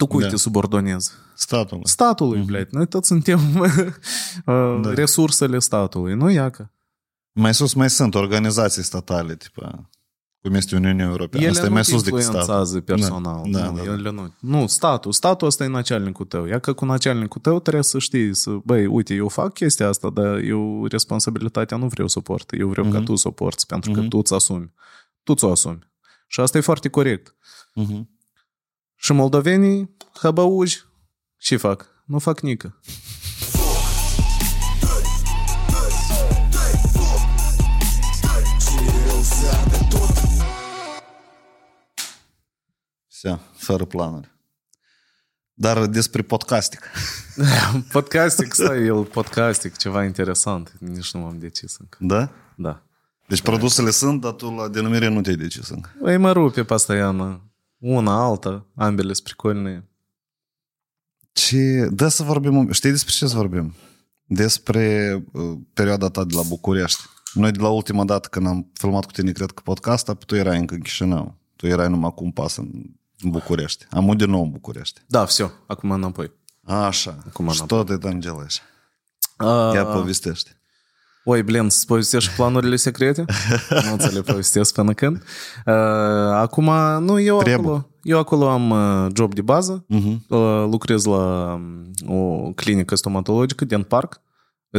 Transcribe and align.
Tu 0.00 0.06
cui 0.06 0.22
Da. 0.22 0.28
te 0.28 0.36
subordonezi? 0.36 1.10
Statul. 1.34 1.80
Statului, 1.84 2.40
mm-hmm. 2.42 2.44
blядь. 2.46 2.70
Noi 2.72 2.86
toți 2.86 3.06
suntem 3.06 3.40
uh, 3.60 3.70
Da. 4.82 4.92
resursele 4.94 5.58
statului, 5.58 6.14
nu 6.14 6.30
iacă. 6.30 6.70
Mai 7.32 7.54
sus 7.54 7.72
mai 7.72 7.90
sunt 7.90 8.14
organizații 8.14 8.82
statale, 8.82 9.36
tipa, 9.36 9.90
cum 10.40 10.54
este 10.54 10.76
Uniunea 10.76 11.06
Europeană. 11.06 11.44
Ele 11.46 11.54
Asta 11.54 11.64
e 11.64 11.68
nu 11.68 11.74
mai 11.74 11.82
te 11.82 11.90
sus 11.90 12.02
decât 12.02 12.22
statul. 12.22 12.38
influențează 12.38 12.80
personal. 12.80 13.42
Da, 13.50 13.70
nu, 13.70 13.76
da, 13.76 13.82
da. 13.84 13.92
ele 13.92 14.10
nu. 14.10 14.34
nu, 14.40 14.66
statul. 14.66 15.12
Statul 15.12 15.46
ăsta 15.46 15.64
e 15.64 15.66
начальnicul 15.66 16.24
tău. 16.26 16.44
Ia 16.46 16.58
că 16.58 16.72
cu 16.72 16.84
начальnicul 16.84 17.40
tău 17.40 17.60
trebuie 17.60 17.82
să 17.82 17.98
știi, 17.98 18.34
să, 18.34 18.50
băi, 18.64 18.86
uite, 18.86 19.14
eu 19.14 19.28
fac 19.28 19.52
chestia 19.52 19.88
asta, 19.88 20.10
dar 20.10 20.36
eu 20.38 20.86
responsabilitatea 20.86 21.76
nu 21.76 21.86
vreau 21.88 22.08
să 22.08 22.18
o 22.18 22.22
port. 22.22 22.52
Eu 22.52 22.68
vreau 22.68 22.86
ca 22.90 22.96
Mhm. 22.96 23.04
tu 23.04 23.14
să 23.16 23.28
o 23.28 23.30
porți, 23.30 23.66
pentru 23.66 23.90
că 23.92 24.00
Mhm. 24.00 24.08
tu 24.08 24.18
îți 24.18 24.34
asumi. 24.34 24.72
Tu 25.22 25.34
ți-o 25.34 25.50
asumi. 25.50 25.78
Și 26.28 26.40
asta 26.40 26.58
e 26.58 26.60
foarte 26.60 26.88
corect. 26.88 27.36
Mhm. 27.74 28.10
Și 29.00 29.12
moldovenii, 29.12 29.96
hăbăuși, 30.20 30.84
ce 31.36 31.56
fac? 31.56 31.86
Nu 32.06 32.18
fac 32.18 32.40
nică. 32.40 32.80
Все, 43.06 43.38
fără 43.56 43.84
planuri. 43.84 44.34
Dar 45.52 45.86
despre 45.86 46.22
podcastic. 46.22 46.90
Podcastic, 47.92 48.52
stai, 48.52 48.84
el 48.84 49.04
podcastic, 49.04 49.76
ceva 49.76 50.04
interesant. 50.04 50.72
Nici 50.78 51.12
nu 51.12 51.20
m-am 51.20 51.38
decis 51.38 51.76
încă. 51.78 51.98
Da? 52.00 52.30
Da. 52.56 52.82
Deci 53.28 53.42
produsele 53.42 53.90
sunt, 53.90 54.20
dar 54.20 54.32
tu 54.32 54.50
la 54.50 54.68
denumire 54.68 55.08
nu 55.08 55.20
te-ai 55.20 55.36
decis 55.36 55.68
încă. 55.68 55.90
Ei 56.06 56.16
mă 56.16 56.32
rupe 56.32 56.64
постоянно. 56.64 57.49
Una, 57.80 58.24
alta, 58.24 58.66
ambele 58.74 59.12
sunt 59.12 59.24
прикольные. 59.26 59.82
Ce... 61.32 61.88
Da 61.92 62.08
să 62.08 62.22
vorbim... 62.22 62.72
Știi 62.72 62.90
despre 62.90 63.12
ce 63.12 63.26
să 63.26 63.36
vorbim? 63.36 63.74
Despre 64.24 65.14
uh, 65.32 65.58
perioada 65.72 66.08
ta 66.08 66.24
de 66.24 66.34
la 66.34 66.42
București. 66.42 67.02
Noi 67.32 67.50
de 67.52 67.60
la 67.60 67.68
ultima 67.68 68.04
dată 68.04 68.28
când 68.28 68.46
am 68.46 68.70
filmat 68.72 69.04
cu 69.04 69.10
tine, 69.12 69.32
cred 69.32 69.50
că 69.50 69.62
podcasta, 69.64 70.14
tu 70.14 70.34
erai 70.34 70.58
încă 70.58 70.74
în 70.74 70.80
Chișinău. 70.80 71.34
Tu 71.56 71.66
erai 71.66 71.88
numai 71.88 72.12
cu 72.14 72.24
un 72.24 72.30
pas 72.30 72.56
în, 72.56 72.70
în 73.20 73.30
București. 73.30 73.86
Am 73.90 74.16
din 74.16 74.30
nou 74.30 74.42
în 74.42 74.50
București. 74.50 75.02
Da, 75.06 75.24
все, 75.24 75.52
acum 75.66 75.90
înapoi. 75.90 76.32
Așa. 76.62 77.18
Acum 77.26 77.50
Și 77.50 77.60
înapoi. 77.60 77.78
tot 77.84 77.90
e 77.90 78.08
там 78.08 78.20
делаешь. 78.20 78.60
А, 79.36 79.72
Ia 79.74 79.84
povestește. 79.84 80.59
Oi, 81.23 81.43
blin, 81.43 81.69
să 81.69 81.83
povestești 81.87 82.35
planurile 82.35 82.75
secrete? 82.75 83.25
nu 83.89 83.97
ți 83.97 84.13
le 84.13 84.21
povestesc 84.21 84.73
până 84.73 84.93
când. 84.93 85.23
Uh, 85.65 85.73
acum, 86.33 86.69
nu, 87.03 87.19
eu 87.19 87.39
acolo, 87.39 87.89
eu 88.01 88.19
acolo 88.19 88.49
am 88.49 88.73
job 89.15 89.33
de 89.33 89.41
bază, 89.41 89.85
uh-huh. 89.85 90.17
uh, 90.27 90.65
lucrez 90.71 91.05
la 91.05 91.59
o 92.05 92.51
clinică 92.55 92.95
stomatologică 92.95 93.65
din 93.65 93.83
parc, 93.83 94.21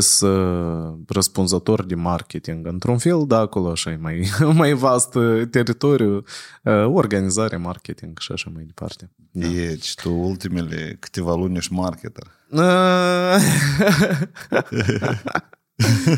sunt 0.00 0.30
uh, 0.30 0.94
răspunzător 1.08 1.84
de 1.84 1.94
marketing 1.94 2.66
într-un 2.66 2.98
fel, 2.98 3.24
da, 3.26 3.38
acolo 3.38 3.70
așa 3.70 3.90
e 3.90 3.96
mai, 3.96 4.30
mai 4.60 4.72
vast 4.72 5.16
teritoriu, 5.50 6.16
uh, 6.62 6.84
organizare, 6.86 7.56
marketing 7.56 8.18
și 8.18 8.32
așa 8.32 8.50
mai 8.54 8.64
departe. 8.64 9.10
Da. 9.30 9.46
Deci, 9.46 9.94
tu 9.94 10.12
ultimele 10.12 10.96
câteva 11.00 11.34
luni 11.34 11.56
ești 11.56 11.72
marketer. 11.72 12.26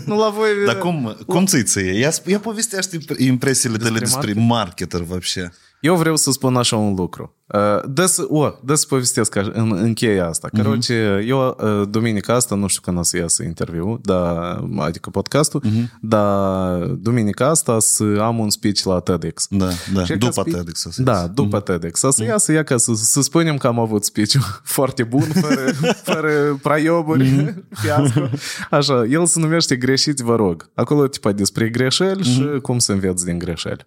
nu 0.06 0.18
la 0.18 0.30
voi... 0.30 0.50
Dar 0.66 0.78
cum, 0.78 1.18
cum 1.28 1.46
ți-i 1.46 1.64
ție? 1.64 1.92
Ia, 1.92 2.12
sp- 2.12 2.26
ia 2.26 2.40
povestește 2.40 2.98
impresiile 3.18 3.78
tale 3.78 4.00
Despre 4.00 4.20
despre 4.26 4.46
marketer, 4.46 5.02
вообще. 5.02 5.52
Eu 5.84 5.96
vreau 5.96 6.16
să 6.16 6.32
spun 6.32 6.56
așa 6.56 6.76
un 6.76 6.96
lucru. 6.96 7.34
Uh, 7.48 7.90
Dă 7.90 8.06
să, 8.06 8.26
o, 8.28 8.52
dă 8.64 8.76
să 8.76 8.86
povestesc 8.90 9.36
așa, 9.36 9.52
în, 9.54 9.72
încheia 9.78 10.28
asta. 10.28 10.50
Короче, 10.58 11.24
eu 11.28 11.58
uh, 11.60 11.88
duminica 11.90 12.34
asta, 12.34 12.56
nu 12.56 12.68
știu 12.68 12.82
când 12.82 12.98
o 12.98 13.04
să 13.04 13.18
iasă 13.18 13.44
interviu, 13.44 14.00
dar, 14.04 14.64
adică 14.78 15.10
podcastul, 15.10 15.64
dar 16.02 16.78
duminica 16.84 17.48
asta 17.50 17.80
să 17.80 18.04
am 18.22 18.40
un 18.40 18.50
speech 18.50 18.82
la 18.84 19.00
TEDx. 19.00 19.46
Da, 19.50 19.68
da. 19.94 20.04
Și 20.06 20.12
ca 20.12 20.18
După 20.18 20.42
speech- 20.42 20.54
TEDx. 20.54 20.84
o 20.86 20.92
să 20.92 21.02
Da, 21.04 21.12
iasă. 21.12 21.32
după 21.34 21.60
TEDx. 21.60 22.02
O 22.02 22.12
să 22.12 22.24
iasă 22.24 22.52
ea 22.52 22.64
ca 22.64 22.78
să, 22.78 22.92
să 22.96 23.22
spunem 23.22 23.58
că 23.58 23.68
am 23.68 23.80
avut 23.80 24.04
speech 24.06 24.36
foarte 24.64 25.04
bun, 25.04 25.22
fără, 25.42 25.62
fără 26.04 26.60
praioburi, 26.62 27.56
fiasco. 27.72 28.22
Așa, 28.70 29.06
el 29.10 29.26
se 29.26 29.40
numește 29.40 29.76
Greșiți, 29.76 30.24
vă 30.24 30.36
rog. 30.36 30.70
Acolo, 30.74 31.08
tipa, 31.08 31.32
despre 31.32 31.70
greșeli 31.70 32.24
și 32.24 32.60
cum 32.62 32.80
să 32.80 32.92
înveți 32.92 33.26
din 33.26 33.38
greșeli. 33.38 33.86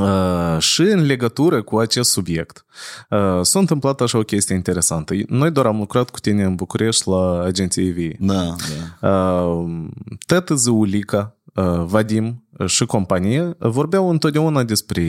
Uh, 0.00 0.58
și 0.58 0.80
în 0.80 1.06
legătură 1.06 1.62
cu 1.62 1.78
acest 1.78 2.10
subiect 2.10 2.64
uh, 3.10 3.40
s-a 3.42 3.58
întâmplat 3.58 4.00
așa 4.00 4.18
o 4.18 4.22
chestie 4.22 4.54
interesantă. 4.54 5.14
Noi 5.28 5.50
doar 5.50 5.66
am 5.66 5.78
lucrat 5.78 6.10
cu 6.10 6.18
tine 6.20 6.44
în 6.44 6.54
București 6.54 7.08
la 7.08 7.42
agenția 7.44 7.82
EVI. 7.82 8.10
Da, 8.18 8.54
da. 9.00 9.08
Uh, 9.08 9.86
Tată 10.26 10.54
Zăulica, 10.54 11.36
uh, 11.54 11.84
Vadim 11.84 12.42
și 12.66 12.86
companie 12.86 13.54
vorbeau 13.58 14.10
întotdeauna 14.10 14.62
despre 14.64 15.02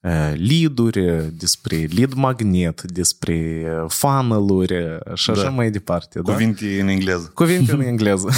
uh, 0.00 0.32
lead-uri, 0.48 1.32
despre 1.38 1.88
lead 1.94 2.12
magnet, 2.12 2.82
despre 2.82 3.66
uh, 3.82 3.90
funnel-uri 3.90 4.74
și 5.14 5.30
așa 5.30 5.42
Da. 5.42 5.48
mai 5.48 5.70
departe. 5.70 6.20
Da? 6.20 6.32
Cuvinte 6.32 6.80
în 6.80 6.88
engleză. 6.88 7.30
Cuvinte 7.34 7.72
în 7.72 7.80
engleză. 7.80 8.28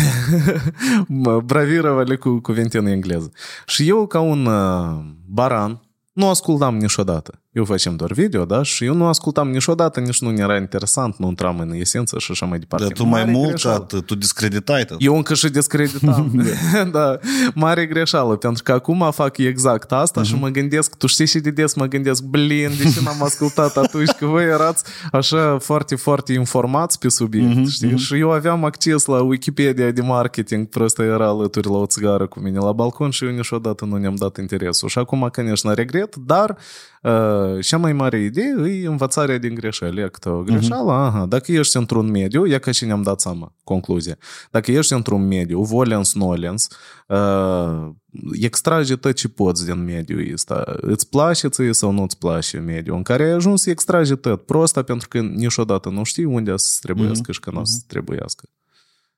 Mă, 1.09 1.41
Bravirovali 1.41 2.19
cu 2.19 2.41
cuvinte 2.41 2.78
în 2.78 2.87
engleză. 2.87 3.33
Și 3.66 3.88
eu, 3.88 4.06
ca 4.06 4.21
un 4.21 4.47
uh, 4.47 5.04
baran, 5.36 5.80
nu 6.12 6.28
ascultam 6.28 6.76
niciodată 6.76 7.41
Eu 7.56 7.66
facem 7.66 7.96
doar 7.96 8.12
video, 8.12 8.46
da? 8.46 8.63
Și 8.63 8.85
eu 8.85 8.94
nu 8.94 9.06
ascultam 9.06 9.50
niciodată, 9.50 10.00
nici 10.00 10.22
nu 10.22 10.31
era 10.31 10.57
interesant, 10.57 11.18
nu 11.18 11.28
intram 11.28 11.59
în 11.59 11.72
esență 11.74 12.19
și 12.19 12.31
așa 12.31 12.46
mai 12.46 12.59
departe. 12.59 12.85
Dar 12.85 12.94
tu 12.94 13.03
mai 13.03 13.19
Mare 13.19 13.31
mult 13.31 13.47
greșeală. 13.47 13.85
ca 13.90 14.00
tu 14.00 14.16
discreditai 14.16 14.85
tot. 14.85 14.97
Eu 15.00 15.16
încă 15.16 15.34
și 15.34 15.50
discreditam. 15.50 16.46
da, 16.91 17.18
mare 17.53 17.85
greșeală, 17.85 18.35
pentru 18.35 18.63
că 18.63 18.72
acum 18.72 19.12
fac 19.12 19.38
exact 19.38 19.91
asta 19.91 20.24
și 20.24 20.35
mă 20.35 20.47
gândesc, 20.47 20.96
tu 20.96 21.07
știi 21.07 21.25
și 21.25 21.40
de 21.40 21.52
des 21.52 21.74
mă 21.74 21.85
gândesc, 21.85 22.24
blin, 22.24 22.69
de 22.78 22.91
ce 22.94 23.02
n-am 23.03 23.24
ascultat 23.24 23.78
atunci, 23.78 24.09
că 24.09 24.25
voi 24.25 24.44
erați 24.44 24.84
așa 25.12 25.57
foarte, 25.59 25.96
foarte 25.96 26.34
informați 26.34 27.00
pe 27.00 27.09
subiect, 27.09 27.68
știi? 27.69 27.97
Și 27.97 28.19
eu 28.19 28.31
aveam 28.31 28.63
acces 28.63 29.06
la 29.06 29.22
Wikipedia 29.22 29.91
de 29.91 30.02
marketing, 30.02 30.68
просто 30.68 31.03
era 31.03 31.28
alături 31.28 31.68
la 31.68 31.78
o 31.78 31.85
țigară 31.85 32.28
cu 32.28 32.40
mine 32.40 32.57
la 32.57 32.72
balcon 32.72 33.09
și 33.09 33.25
eu 33.25 33.31
niciodată 33.31 33.85
nu 33.85 33.97
ne-am 33.97 34.16
dat 34.16 34.38
interesul. 34.38 34.90
Și 34.90 34.97
acum, 35.00 35.29
конечно, 35.31 35.74
regret, 35.74 36.16
dar 36.16 36.57
uh, 37.06 37.65
cea 37.65 37.77
mai 37.77 37.93
mare 37.93 38.19
idee 38.19 38.83
e 38.83 38.87
învățarea 38.87 39.39
din 39.39 39.55
greșeli. 39.55 40.00
E 40.00 40.09
câte 40.09 40.28
o 40.28 40.43
greșeală, 40.43 40.93
aha, 40.93 41.27
dacă 41.27 41.53
ești 41.53 41.77
într-un 41.77 42.11
mediu, 42.11 42.47
e 42.47 42.59
ca 42.59 42.71
și 42.71 42.84
ne-am 42.84 43.03
dat 43.03 43.21
seama, 43.21 43.55
concluzie. 43.65 44.17
Dacă 44.50 44.72
ești 44.72 44.93
într-un 44.93 45.27
mediu, 45.27 45.62
volens, 45.62 46.15
nolens, 46.15 46.69
uh, 47.09 47.89
extrage 48.33 48.97
tot 48.97 49.12
ce 49.12 49.28
poți 49.28 49.65
din 49.65 49.84
mediul 49.84 50.33
ăsta. 50.33 50.77
Îți 50.77 51.09
place 51.09 51.49
ție 51.49 51.72
sau 51.72 51.91
nu 51.91 52.03
îți 52.03 52.19
place 52.19 52.59
mediul 52.59 52.97
în 52.97 53.03
care 53.03 53.22
ai 53.22 53.31
ajuns, 53.31 53.66
extrage 53.66 54.15
tot. 54.15 54.47
Prosta 54.47 54.83
pentru 54.83 55.09
că 55.09 55.21
niciodată 55.21 55.89
nu 55.89 56.03
știi 56.03 56.25
unde 56.25 56.53
să 56.56 56.78
trebuiască 56.81 57.33
și 57.33 57.41
când 57.41 57.56
o 57.56 57.65
să 57.65 57.78
trebuiască. 57.87 58.49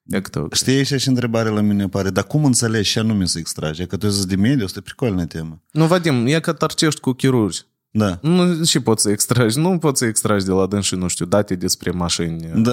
E 0.08 0.20
câte 0.20 0.38
o 0.38 0.46
Știi, 0.52 0.76
aici 0.76 0.94
și 0.94 1.08
întrebare 1.08 1.48
la 1.48 1.60
mine 1.60 1.82
apare, 1.82 2.10
dar 2.10 2.24
cum 2.24 2.44
înțelegi 2.44 2.90
ce 2.90 2.98
anume 2.98 3.26
să 3.26 3.38
extragi? 3.38 3.86
Că 3.86 3.96
tu 3.96 4.08
zici 4.08 4.28
de 4.28 4.36
mediu, 4.36 4.64
asta 4.64 4.78
e 4.78 4.82
pricolnă 4.82 5.26
temă. 5.26 5.62
Nu, 5.70 5.86
Vadim, 5.86 6.26
e 6.26 6.40
că 6.40 6.52
tarcești 6.52 7.00
cu 7.00 7.12
chirurgi. 7.12 7.62
Da. 7.90 8.18
Nu, 8.22 8.64
și 8.64 8.80
poți 8.80 9.02
să 9.02 9.10
extragi. 9.10 9.58
Nu 9.58 9.78
poți 9.78 9.98
să 9.98 10.04
extragi 10.04 10.44
de 10.44 10.50
la 10.50 10.66
dânsi, 10.66 10.94
nu 10.94 11.08
știu, 11.08 11.26
date 11.26 11.54
despre 11.54 11.90
mașini 11.90 12.50
Da. 12.54 12.72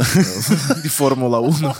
de 0.82 0.88
Formula 1.02 1.38
1. 1.38 1.54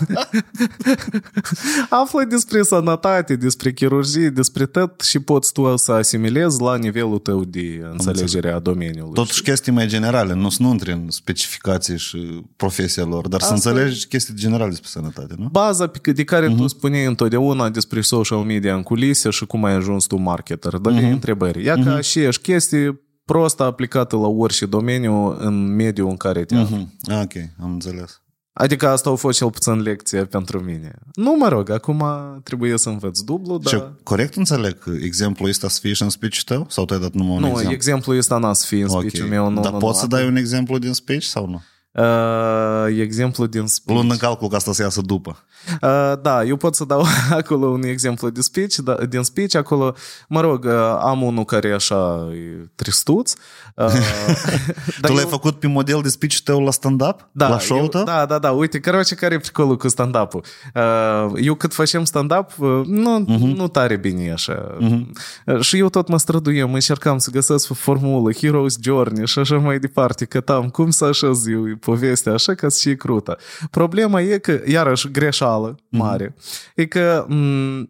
Află 1.90 2.24
despre 2.28 2.62
sănătate, 2.62 3.36
despre 3.36 3.72
chirurgie, 3.72 4.28
despre 4.28 4.66
tot 4.66 5.00
și 5.00 5.18
poți 5.18 5.52
tu 5.52 5.76
să 5.76 5.92
asimilezi 5.92 6.60
la 6.60 6.76
nivelul 6.76 7.18
tău 7.18 7.44
de 7.44 7.86
înțelegere 7.92 8.50
a 8.52 8.58
domeniului. 8.58 9.14
Totuși 9.14 9.42
chestii 9.42 9.72
mai 9.72 9.86
generale, 9.86 10.34
nu 10.34 10.48
să 10.48 10.62
nu 10.62 10.70
intri 10.70 10.92
în 10.92 11.10
specificații 11.10 11.98
și 11.98 12.44
profesia 12.56 13.04
lor, 13.04 13.28
dar 13.28 13.40
să 13.40 13.52
Asta- 13.52 13.70
înțelegi 13.70 14.06
chestii 14.06 14.34
generale 14.34 14.68
despre 14.70 14.88
sănătate, 14.92 15.34
nu? 15.38 15.48
Baza 15.52 15.86
pe, 15.86 16.12
de 16.12 16.24
care 16.24 16.54
tu 16.56 16.66
spuneai 16.66 17.04
întotdeauna 17.06 17.68
despre 17.68 18.00
social 18.00 18.38
media 18.38 18.74
în 18.74 18.82
culise 18.82 19.30
și 19.30 19.46
cum 19.46 19.64
ai 19.64 19.72
ajuns 19.74 20.04
tu 20.04 20.16
marketer. 20.16 20.76
Dar 20.76 20.92
uh-huh. 20.92 21.10
întrebări. 21.10 21.64
Ia 21.64 21.74
ca 21.84 22.00
și 22.00 22.20
ești 22.20 22.42
chestii 22.42 23.04
prost 23.26 23.60
aplicată 23.60 24.16
la 24.16 24.26
orice 24.26 24.66
domeniu 24.66 25.36
în 25.38 25.74
mediul 25.74 26.08
în 26.08 26.16
care 26.16 26.44
te 26.44 26.54
afli. 26.56 26.74
Mhm. 26.76 27.12
Ah, 27.12 27.20
ok, 27.24 27.32
am 27.62 27.72
înțeles. 27.72 28.20
Adică 28.52 28.88
asta 28.88 29.10
a 29.10 29.14
fost 29.14 29.38
cel 29.38 29.50
puțin 29.50 29.80
lecție 29.80 30.24
pentru 30.24 30.60
mine. 30.60 30.94
Nu 31.14 31.34
mă 31.38 31.48
rog, 31.48 31.70
acum 31.70 32.04
trebuie 32.44 32.78
să 32.78 32.88
învăț 32.88 33.20
dublu, 33.20 33.60
Și 33.66 33.74
dar... 33.74 33.94
corect 34.02 34.34
înțeleg 34.34 34.78
că 34.78 34.90
exemplul 35.00 35.48
ăsta 35.48 35.68
să 35.68 35.78
fie 35.82 35.92
și 35.92 36.02
în 36.02 36.08
speech 36.08 36.38
tău? 36.44 36.66
Sau 36.68 36.84
tu 36.84 36.94
ai 36.94 37.00
dat 37.00 37.12
numai 37.12 37.34
un 37.34 37.40
Nu, 37.40 37.46
exemplu? 37.46 37.72
exemplul 37.72 38.16
ăsta 38.16 38.38
n-a 38.38 38.52
să 38.52 38.66
fie 38.66 38.82
în 38.82 38.88
Ok. 38.90 38.98
speech-ul 38.98 39.28
meu. 39.28 39.50
Nu, 39.50 39.60
Dar 39.60 39.72
nu, 39.72 39.78
poți 39.78 39.94
nu, 39.94 40.00
să 40.00 40.06
dai 40.06 40.26
un 40.26 40.36
exemplu 40.36 40.78
din 40.78 40.92
speech 40.92 41.22
sau 41.24 41.46
nu? 41.48 41.62
Uh, 41.96 43.00
exemplu 43.00 43.46
din 43.46 43.66
speech. 43.66 43.98
Luând 43.98 44.10
în 44.10 44.16
calcul 44.16 44.48
ca 44.48 44.56
asta 44.56 44.72
să 44.72 44.82
iasă 44.82 45.00
după. 45.00 45.36
Uh, 45.82 46.12
da, 46.22 46.44
eu 46.44 46.56
pot 46.56 46.74
să 46.74 46.84
dau 46.84 47.04
acolo 47.30 47.66
un 47.66 47.82
exemplu 47.82 48.30
din 48.30 48.42
speech, 48.42 48.74
da, 48.74 48.94
din 49.08 49.22
speech. 49.22 49.54
Acolo, 49.54 49.94
mă 50.28 50.40
rog, 50.40 50.64
uh, 50.64 50.72
am 51.00 51.22
unul 51.22 51.44
care 51.44 51.68
e 51.68 51.74
așa 51.74 52.28
e 52.32 52.68
tristuț. 52.74 53.32
Uh, 53.74 53.86
tu 55.02 55.12
l-ai 55.12 55.22
eu... 55.22 55.28
făcut 55.28 55.58
pe 55.58 55.66
model 55.66 56.00
de 56.02 56.08
speech 56.08 56.36
tău 56.36 56.60
la 56.60 56.70
stand-up? 56.70 57.28
Da, 57.32 57.48
la 57.48 57.58
show 57.58 57.78
eu, 57.78 58.04
Da, 58.04 58.26
da, 58.26 58.38
da. 58.38 58.50
Uite, 58.50 58.80
caroce, 58.80 59.14
care 59.14 59.34
e 59.34 59.38
pricolul 59.38 59.76
cu 59.76 59.88
stand-up-ul? 59.88 60.44
Uh, 60.74 61.32
eu 61.42 61.54
cât 61.54 61.74
facem 61.74 62.04
stand-up, 62.04 62.50
uh, 62.58 62.80
nu, 62.86 63.24
uh-huh. 63.24 63.56
nu 63.56 63.68
tare 63.68 63.96
bine 63.96 64.24
e 64.24 64.32
așa. 64.32 64.76
Uh-huh. 64.76 65.06
Uh, 65.46 65.60
și 65.60 65.78
eu 65.78 65.88
tot 65.88 66.08
mă 66.08 66.18
străduiam, 66.18 66.74
încercam 66.74 67.18
să 67.18 67.30
găsesc 67.30 67.72
formulă, 67.72 68.32
Hero's 68.32 68.80
Journey 68.80 69.26
și 69.26 69.38
așa 69.38 69.56
mai 69.56 69.78
departe, 69.78 70.24
că 70.24 70.40
tam, 70.40 70.68
cum 70.68 70.90
să 70.90 71.04
așez 71.04 71.46
eu 71.46 71.66
povestea 71.86 72.32
așa 72.32 72.54
ca 72.54 72.68
să 72.68 72.78
fie 72.82 72.96
crută. 72.96 73.38
Problema 73.70 74.20
e 74.20 74.38
că, 74.38 74.60
iarăși, 74.64 75.10
greșeală 75.10 75.78
mare, 75.88 76.28
mm-hmm. 76.28 76.74
e 76.74 76.86
că 76.86 77.26
m- 77.28 77.84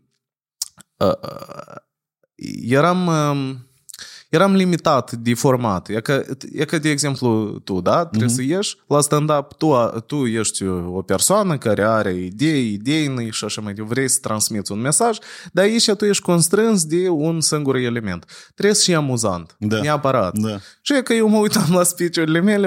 uh, 0.96 1.76
eram... 2.68 3.06
Uh, 3.06 3.64
eram 4.28 4.54
limitat 4.54 5.12
de 5.12 5.34
format. 5.34 5.88
E 5.88 6.00
că, 6.00 6.24
e 6.52 6.64
că 6.64 6.78
de 6.78 6.90
exemplu, 6.90 7.60
tu, 7.64 7.80
da, 7.80 8.04
trebuie 8.06 8.30
mm-hmm. 8.30 8.34
să 8.34 8.42
ieși 8.42 8.76
la 8.86 9.00
stand-up, 9.00 9.52
tu, 9.52 9.72
tu 10.06 10.16
ești 10.26 10.64
o 10.66 11.02
persoană 11.02 11.58
care 11.58 11.82
are 11.82 12.14
idei, 12.14 12.72
idei 12.72 13.28
și 13.30 13.44
așa 13.44 13.60
mai 13.60 13.72
departe, 13.72 13.94
vrei 13.94 14.08
să 14.08 14.18
transmiți 14.22 14.72
un 14.72 14.80
mesaj, 14.80 15.18
dar 15.52 15.64
aici 15.64 15.90
tu 15.90 16.04
ești 16.04 16.22
constrâns 16.22 16.84
de 16.84 17.08
un 17.08 17.40
singur 17.40 17.76
element. 17.76 18.24
Trebuie 18.54 18.74
să 18.74 18.82
fie 18.84 18.94
amuzant, 18.94 19.56
da. 19.58 19.80
neapărat. 19.80 20.38
Da. 20.38 20.58
Și 20.82 20.94
e 20.94 21.02
că 21.02 21.12
eu 21.12 21.28
mă 21.28 21.38
uitam 21.38 21.66
la 21.68 21.82
speech-urile 21.82 22.40
mele, 22.40 22.66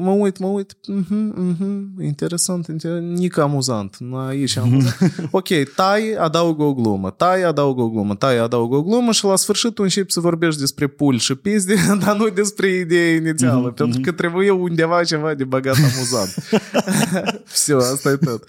mă 0.00 0.10
uit, 0.10 0.38
mă 0.38 0.46
uit, 0.46 0.72
uh-huh, 0.72 1.32
uh-huh, 1.38 2.04
interesant, 2.04 2.66
interesant, 2.66 3.18
nică 3.18 3.42
amuzant, 3.42 3.98
aici 4.28 4.56
amuzant. 4.56 4.96
ok, 5.30 5.48
tai, 5.74 6.14
adaugă 6.18 6.62
o 6.62 6.74
glumă, 6.74 7.10
tai, 7.10 7.42
adaugă 7.42 7.82
o 7.82 7.88
glumă, 7.88 8.14
tai, 8.14 8.38
adaugă 8.38 8.76
o 8.76 8.82
glumă 8.82 9.12
și 9.12 9.24
la 9.24 9.36
sfârșit 9.36 9.74
tu 9.74 9.82
începi 9.82 10.12
să 10.12 10.20
vorbești 10.20 10.60
despre 10.60 10.86
despre 10.86 10.95
pul 10.95 11.17
și 11.17 11.35
pizde, 11.35 11.75
dar 12.05 12.15
nu 12.15 12.27
despre 12.27 12.67
ideea 12.67 13.15
inițială, 13.15 13.71
mm-hmm. 13.71 13.75
pentru 13.75 14.01
că 14.01 14.11
trebuie 14.11 14.49
undeva 14.49 15.03
ceva 15.03 15.33
de 15.33 15.43
băgat 15.43 15.75
amuzant. 15.75 16.35
Все, 17.45 17.73
asta 17.73 18.09
e 18.09 18.15
tot. 18.15 18.43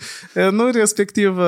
Nu, 0.50 0.70
respectiv, 0.70 1.38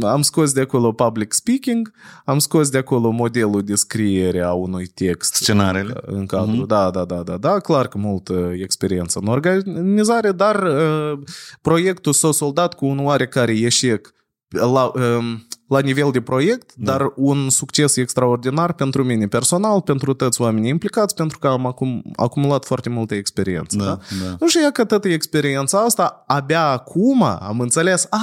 am 0.00 0.22
scos 0.22 0.52
de 0.52 0.60
acolo 0.60 0.92
public 0.92 1.32
speaking, 1.32 1.92
am 2.24 2.38
scos 2.38 2.68
de 2.68 2.78
acolo 2.78 3.10
modelul 3.10 3.62
de 3.62 3.74
scriere 3.74 4.40
a 4.40 4.52
unui 4.52 4.86
text. 4.86 5.34
Scenariile. 5.34 5.94
În 6.06 6.26
cadrul, 6.26 6.64
mm-hmm. 6.64 6.68
da, 6.68 6.90
da, 6.90 7.04
da, 7.04 7.22
da, 7.22 7.36
da, 7.36 7.58
clar 7.58 7.88
că 7.88 7.98
multă 7.98 8.52
experiență 8.62 9.18
în 9.22 9.26
organizare, 9.28 10.32
dar 10.32 10.62
uh, 10.62 11.18
proiectul 11.60 12.12
s-a 12.12 12.30
soldat 12.30 12.74
cu 12.74 12.86
un 12.86 12.98
oarecare 13.04 13.52
eșec 13.52 14.14
la, 14.48 14.92
um, 14.94 15.46
la 15.67 15.79
nivel 15.79 16.11
de 16.11 16.21
proiect, 16.21 16.71
da. 16.75 16.91
dar 16.91 17.11
un 17.15 17.49
succes 17.49 17.95
extraordinar 17.95 18.73
pentru 18.73 19.03
mine 19.03 19.27
personal, 19.27 19.81
pentru 19.81 20.13
toți 20.13 20.41
oamenii 20.41 20.69
implicați, 20.69 21.15
pentru 21.15 21.39
că 21.39 21.47
am 21.47 21.65
acum, 21.65 22.03
acumulat 22.15 22.65
foarte 22.65 22.89
multă 22.89 23.15
experiență. 23.15 23.77
Da, 23.77 23.83
da? 23.83 23.99
Da. 24.23 24.35
Nu 24.39 24.47
și 24.47 24.57
ia 24.61 24.71
că 24.71 24.85
toată 24.85 25.07
experiența 25.07 25.79
asta, 25.83 26.23
abia 26.27 26.65
acum 26.65 27.23
am 27.23 27.59
înțeles, 27.59 28.07
a, 28.09 28.19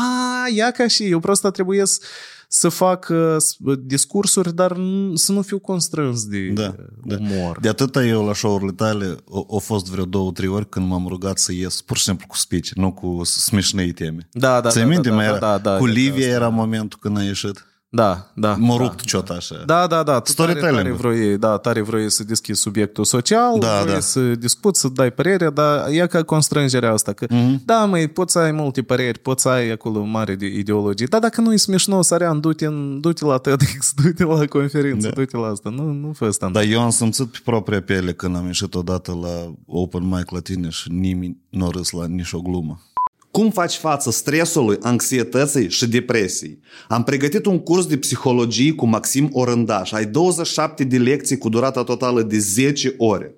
ia 0.54 0.70
ca 0.70 0.86
și 0.86 1.04
eu 1.04 1.18
prost 1.18 1.50
trebuie 1.52 1.86
să 1.86 2.00
să 2.56 2.68
fac 2.68 3.08
uh, 3.10 3.76
discursuri, 3.80 4.54
dar 4.54 4.76
să 5.14 5.32
nu 5.32 5.42
fiu 5.42 5.58
constrâns 5.58 6.26
de 6.26 6.48
da, 6.48 6.74
da. 7.04 7.16
umor. 7.20 7.60
De 7.60 7.68
atâta 7.68 8.04
eu 8.04 8.26
la 8.26 8.34
show-urile 8.34 8.72
tale 8.72 9.16
au 9.30 9.58
fost 9.58 9.90
vreo 9.90 10.04
două, 10.04 10.32
trei 10.32 10.48
ori 10.48 10.68
când 10.68 10.88
m-am 10.88 11.06
rugat 11.08 11.38
să 11.38 11.52
ies 11.52 11.80
pur 11.80 11.96
și 11.96 12.02
simplu 12.02 12.26
cu 12.28 12.36
speech, 12.36 12.70
nu 12.74 12.92
cu 12.92 13.20
smișnei 13.24 13.92
teme. 13.92 14.28
Da, 14.32 14.60
da, 14.60 14.68
Ți-ai 14.68 14.84
da, 14.84 14.90
minte, 14.90 15.08
da, 15.08 15.14
mai 15.14 15.24
da, 15.24 15.30
era, 15.30 15.38
da, 15.38 15.58
da, 15.58 15.76
cu 15.76 15.86
da, 15.86 15.92
Livia 15.92 16.28
da, 16.28 16.34
era 16.34 16.48
momentul 16.48 16.98
când 17.02 17.18
a 17.18 17.22
ieșit. 17.22 17.66
Da, 17.94 18.30
da. 18.34 18.56
Mă 18.58 18.76
da, 18.76 18.84
rupt 18.84 19.00
ciot 19.00 19.28
așa. 19.28 19.62
Da, 19.66 19.86
da, 19.86 20.02
da. 20.02 20.20
Tu 20.20 20.30
Storytelling. 20.30 20.76
tare, 20.76 20.82
tare 20.82 21.14
vrei, 21.14 21.38
da, 21.38 21.56
tare 21.56 21.82
vrei 21.82 22.10
să 22.10 22.24
deschizi 22.24 22.60
subiectul 22.60 23.04
social, 23.04 23.58
da, 23.58 23.80
vrei 23.82 23.94
da. 23.94 24.00
să 24.00 24.20
discuți, 24.20 24.80
să 24.80 24.88
dai 24.88 25.10
părere, 25.10 25.50
dar 25.50 25.88
e 25.90 26.06
ca 26.06 26.22
constrângerea 26.22 26.92
asta, 26.92 27.12
că 27.12 27.26
mm-hmm. 27.26 27.64
da, 27.64 27.84
măi, 27.84 28.08
poți 28.08 28.32
să 28.32 28.38
ai 28.38 28.52
multe 28.52 28.82
păreri, 28.82 29.18
poți 29.18 29.42
să 29.42 29.48
ai 29.48 29.70
acolo 29.70 30.04
mare 30.04 30.34
de 30.34 30.46
ideologie, 30.46 31.06
dar 31.06 31.20
dacă 31.20 31.40
nu 31.40 31.52
e 31.52 31.56
smișnou, 31.56 32.02
Sarian, 32.02 32.40
du-te, 32.40 32.66
în, 32.66 33.00
du-te 33.00 33.24
la 33.24 33.38
TEDx, 33.38 33.92
du-te 34.02 34.24
la 34.24 34.46
conferință, 34.46 35.08
da. 35.08 35.14
du-te 35.14 35.36
la 35.36 35.46
asta, 35.46 35.70
nu, 35.70 35.92
nu 35.92 36.12
fă 36.12 36.24
asta. 36.24 36.48
Dar 36.48 36.64
eu 36.64 36.80
am 36.80 36.90
simțit 36.90 37.26
pe 37.26 37.38
propria 37.44 37.82
piele 37.82 38.12
când 38.12 38.36
am 38.36 38.46
ieșit 38.46 38.74
odată 38.74 39.18
la 39.22 39.54
open 39.66 40.08
mic 40.08 40.30
la 40.30 40.40
tine 40.40 40.68
și 40.68 40.92
nimeni 40.92 41.36
nu 41.48 41.66
a 41.66 41.70
râs 41.70 41.90
la 41.90 42.06
nici 42.06 42.32
o 42.32 42.40
glumă. 42.40 42.80
Cum 43.34 43.50
faci 43.50 43.74
față 43.74 44.10
stresului, 44.10 44.76
anxietății 44.80 45.70
și 45.70 45.88
depresiei? 45.88 46.58
Am 46.88 47.02
pregătit 47.02 47.46
un 47.46 47.58
curs 47.58 47.86
de 47.86 47.96
psihologie 47.96 48.72
cu 48.72 48.86
Maxim 48.86 49.28
Orândaș. 49.32 49.92
Ai 49.92 50.06
27 50.06 50.84
de 50.84 50.98
lecții 50.98 51.38
cu 51.38 51.48
durata 51.48 51.84
totală 51.84 52.22
de 52.22 52.38
10 52.38 52.94
ore. 52.98 53.34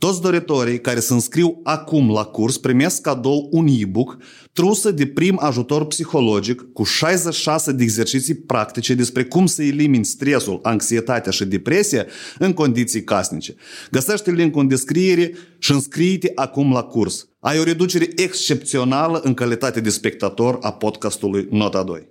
Toți 0.00 0.20
doritorii 0.20 0.80
care 0.80 1.00
se 1.00 1.12
înscriu 1.12 1.60
acum 1.62 2.10
la 2.10 2.24
curs 2.24 2.56
primesc 2.56 3.00
cadou 3.00 3.48
un 3.50 3.66
e-book 3.70 4.16
trusă 4.52 4.90
de 4.90 5.06
prim 5.06 5.38
ajutor 5.40 5.86
psihologic 5.86 6.72
cu 6.72 6.82
66 6.82 7.72
de 7.72 7.82
exerciții 7.82 8.34
practice 8.34 8.94
despre 8.94 9.24
cum 9.24 9.46
să 9.46 9.62
elimini 9.62 10.04
stresul, 10.04 10.60
anxietatea 10.62 11.32
și 11.32 11.44
depresia 11.44 12.06
în 12.38 12.52
condiții 12.52 13.04
casnice. 13.04 13.54
Găsește 13.90 14.30
linkul 14.30 14.60
în 14.60 14.68
descriere 14.68 15.32
și 15.58 15.72
înscrie-te 15.72 16.32
acum 16.34 16.72
la 16.72 16.82
curs. 16.82 17.28
Ai 17.40 17.58
o 17.58 17.62
reducere 17.62 18.08
excepțională 18.16 19.20
în 19.24 19.34
calitate 19.34 19.80
de 19.80 19.90
spectator 19.90 20.58
a 20.60 20.72
podcastului 20.72 21.48
Nota 21.50 21.82
2. 21.82 22.08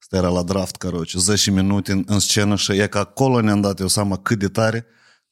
Asta 0.00 0.16
era 0.16 0.28
la 0.28 0.42
draft, 0.42 0.76
caroce, 0.76 1.18
10 1.18 1.50
minute 1.50 1.92
în, 1.92 2.04
în 2.06 2.18
scenă 2.18 2.56
și 2.56 2.72
e 2.72 2.86
că 2.86 2.98
acolo 2.98 3.40
ne-am 3.40 3.60
dat 3.60 3.80
eu 3.80 3.86
seama 3.86 4.16
cât 4.16 4.38
de 4.38 4.48
tare 4.48 4.86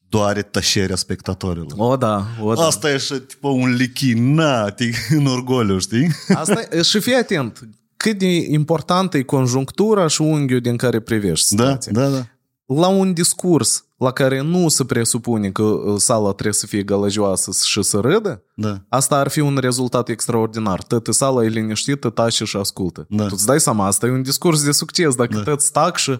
doare 0.09 0.41
tășerea 0.41 0.95
spectatorilor. 0.95 1.71
O, 1.75 1.95
da, 1.95 2.25
o, 2.41 2.53
da. 2.53 2.65
Asta 2.65 2.91
e 2.91 2.97
și 2.97 3.13
tipă 3.13 3.47
un 3.47 3.73
lichinat 3.73 4.79
în 5.09 5.25
orgoliu, 5.25 5.77
știi? 5.77 6.09
Asta 6.35 6.61
e, 6.71 6.81
și 6.81 6.99
fii 6.99 7.13
atent, 7.15 7.69
cât 7.97 8.17
de 8.17 8.25
importantă 8.35 9.17
e 9.17 9.21
conjunctura 9.23 10.07
și 10.07 10.21
unghiul 10.21 10.59
din 10.61 10.77
care 10.77 10.99
privești 10.99 11.55
Da, 11.55 11.63
situația. 11.63 11.91
da, 11.91 12.09
da. 12.09 12.25
La 12.65 12.87
un 12.87 13.13
discurs 13.13 13.85
la 13.97 14.11
care 14.11 14.41
nu 14.41 14.67
se 14.67 14.85
presupune 14.85 15.49
că 15.51 15.63
uh, 15.63 15.99
sala 15.99 16.31
trebuie 16.31 16.53
să 16.53 16.65
fie 16.67 16.83
gălăgioasă 16.83 17.51
și 17.65 17.81
să 17.81 17.99
râdă, 17.99 18.43
Da. 18.55 18.81
asta 18.89 19.15
ar 19.17 19.27
fi 19.27 19.39
un 19.39 19.57
rezultat 19.57 20.09
extraordinar. 20.09 20.83
Toată 20.83 21.11
sala 21.11 21.43
e 21.43 21.47
liniștită, 21.47 22.09
tace 22.09 22.43
și 22.45 22.57
ascultă. 22.57 23.05
Da. 23.09 23.23
Tu 23.23 23.29
îți 23.33 23.45
dai 23.45 23.59
seama, 23.59 23.85
asta 23.85 24.05
e 24.05 24.09
un 24.11 24.21
discurs 24.21 24.63
de 24.63 24.71
succes, 24.71 25.15
dacă 25.15 25.33
Da. 25.33 25.37
da. 25.37 25.43
toți 25.43 25.65
stac 25.65 25.97
și... 25.97 26.19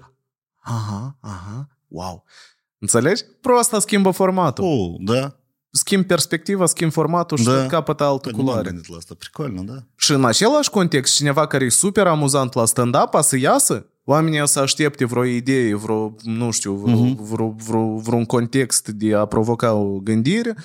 Aha, 0.62 1.17
aha, 1.22 1.67
wow. 1.88 2.24
Înțelegi? 2.79 3.24
Pro 3.41 3.57
asta 3.57 3.79
schimbă 3.79 4.12
formatul. 4.12 4.63
Oh, 4.65 4.96
da. 5.15 5.36
Schimb 5.72 6.05
perspectiva, 6.05 6.65
schimb 6.65 6.91
formatul 6.91 7.38
și 7.38 7.43
Da. 7.43 7.55
da. 7.55 7.65
capătă 7.65 8.03
altă 8.03 8.29
Nu 8.29 8.36
m-am 8.38 8.46
culoare. 8.46 8.69
gândit 8.69 8.89
la 8.89 8.98
asta. 8.98 9.15
Pricolno, 9.17 9.62
da. 9.62 9.74
Și 9.96 10.12
în 10.12 10.25
același 10.25 10.69
context, 10.69 11.15
cineva 11.15 11.48
care 11.48 11.65
e 11.65 11.69
super 11.69 12.07
amuzant 12.07 12.53
la 12.53 12.65
stand-up, 12.65 13.13
a 13.13 13.22
să 13.22 13.38
iasă, 13.38 13.86
oamenii 14.03 14.48
să 14.48 14.60
aștepte 14.60 15.05
vreo 15.05 15.24
idee, 15.24 15.75
vreo, 15.75 16.15
nu 16.24 16.51
știu, 16.51 16.74
vreo, 16.74 16.96
Mhm. 16.98 17.13
uh-huh. 17.15 17.29
vreo, 17.31 17.55
vreo, 17.65 17.96
vreun 17.98 18.25
context 18.25 18.88
de 18.88 19.13
a 19.15 19.25
provoca 19.25 19.74
o 19.74 20.00
gândire 20.00 20.55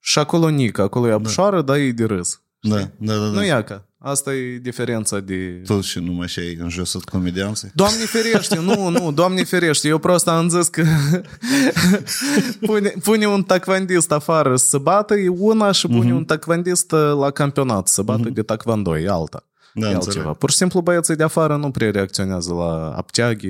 și 0.00 0.18
acolo 0.18 0.48
nică, 0.48 0.82
acolo 0.82 1.08
e 1.08 1.12
apșoară, 1.12 1.62
dar 1.62 1.76
e 1.76 1.90
de 1.90 2.04
râs. 2.04 2.40
Da, 2.60 2.76
da, 2.76 2.84
da. 2.98 3.14
da. 3.14 3.24
Nu 3.24 3.44
ia 3.44 3.64
ca. 3.64 3.86
Asta 4.06 4.34
e 4.34 4.58
diferența 4.58 5.20
de... 5.20 5.62
Tu 5.64 5.80
și 5.80 5.98
numai 5.98 6.28
și 6.28 6.38
ai 6.38 6.54
înjosat 6.60 7.02
comedianții? 7.02 7.70
Doamne 7.74 8.04
ferește, 8.04 8.58
nu, 8.60 8.88
nu, 8.88 9.12
Doamne 9.12 9.44
ferește, 9.44 9.88
eu 9.88 9.98
prost 9.98 10.28
am 10.28 10.48
zis 10.48 10.68
că 10.68 10.84
pune, 12.66 12.88
pune 13.02 13.26
un 13.26 13.42
taekwondist 13.42 14.12
afară 14.12 14.56
să 14.56 14.78
bată, 14.78 15.14
e 15.14 15.28
una 15.28 15.72
și 15.72 15.86
pune 15.86 16.04
Mhm. 16.08 16.14
un 16.16 16.24
taekwondist 16.24 16.90
la 16.90 17.30
campionat 17.30 17.88
să 17.88 18.02
bată 18.02 18.28
de 18.28 18.42
taekwondo, 18.42 18.98
e 18.98 19.08
alta. 19.08 19.44
Da, 19.74 19.90
e 19.90 19.92
înțeleg. 19.94 20.06
altceva. 20.16 20.32
Pur 20.32 20.50
și 20.50 20.56
simplu 20.56 20.80
băieții 20.80 21.16
de 21.16 21.22
afară 21.22 21.56
nu 21.56 21.70
prea 21.70 21.90
reacționează 21.90 22.52
la 22.52 22.94
apteaghi. 22.96 23.48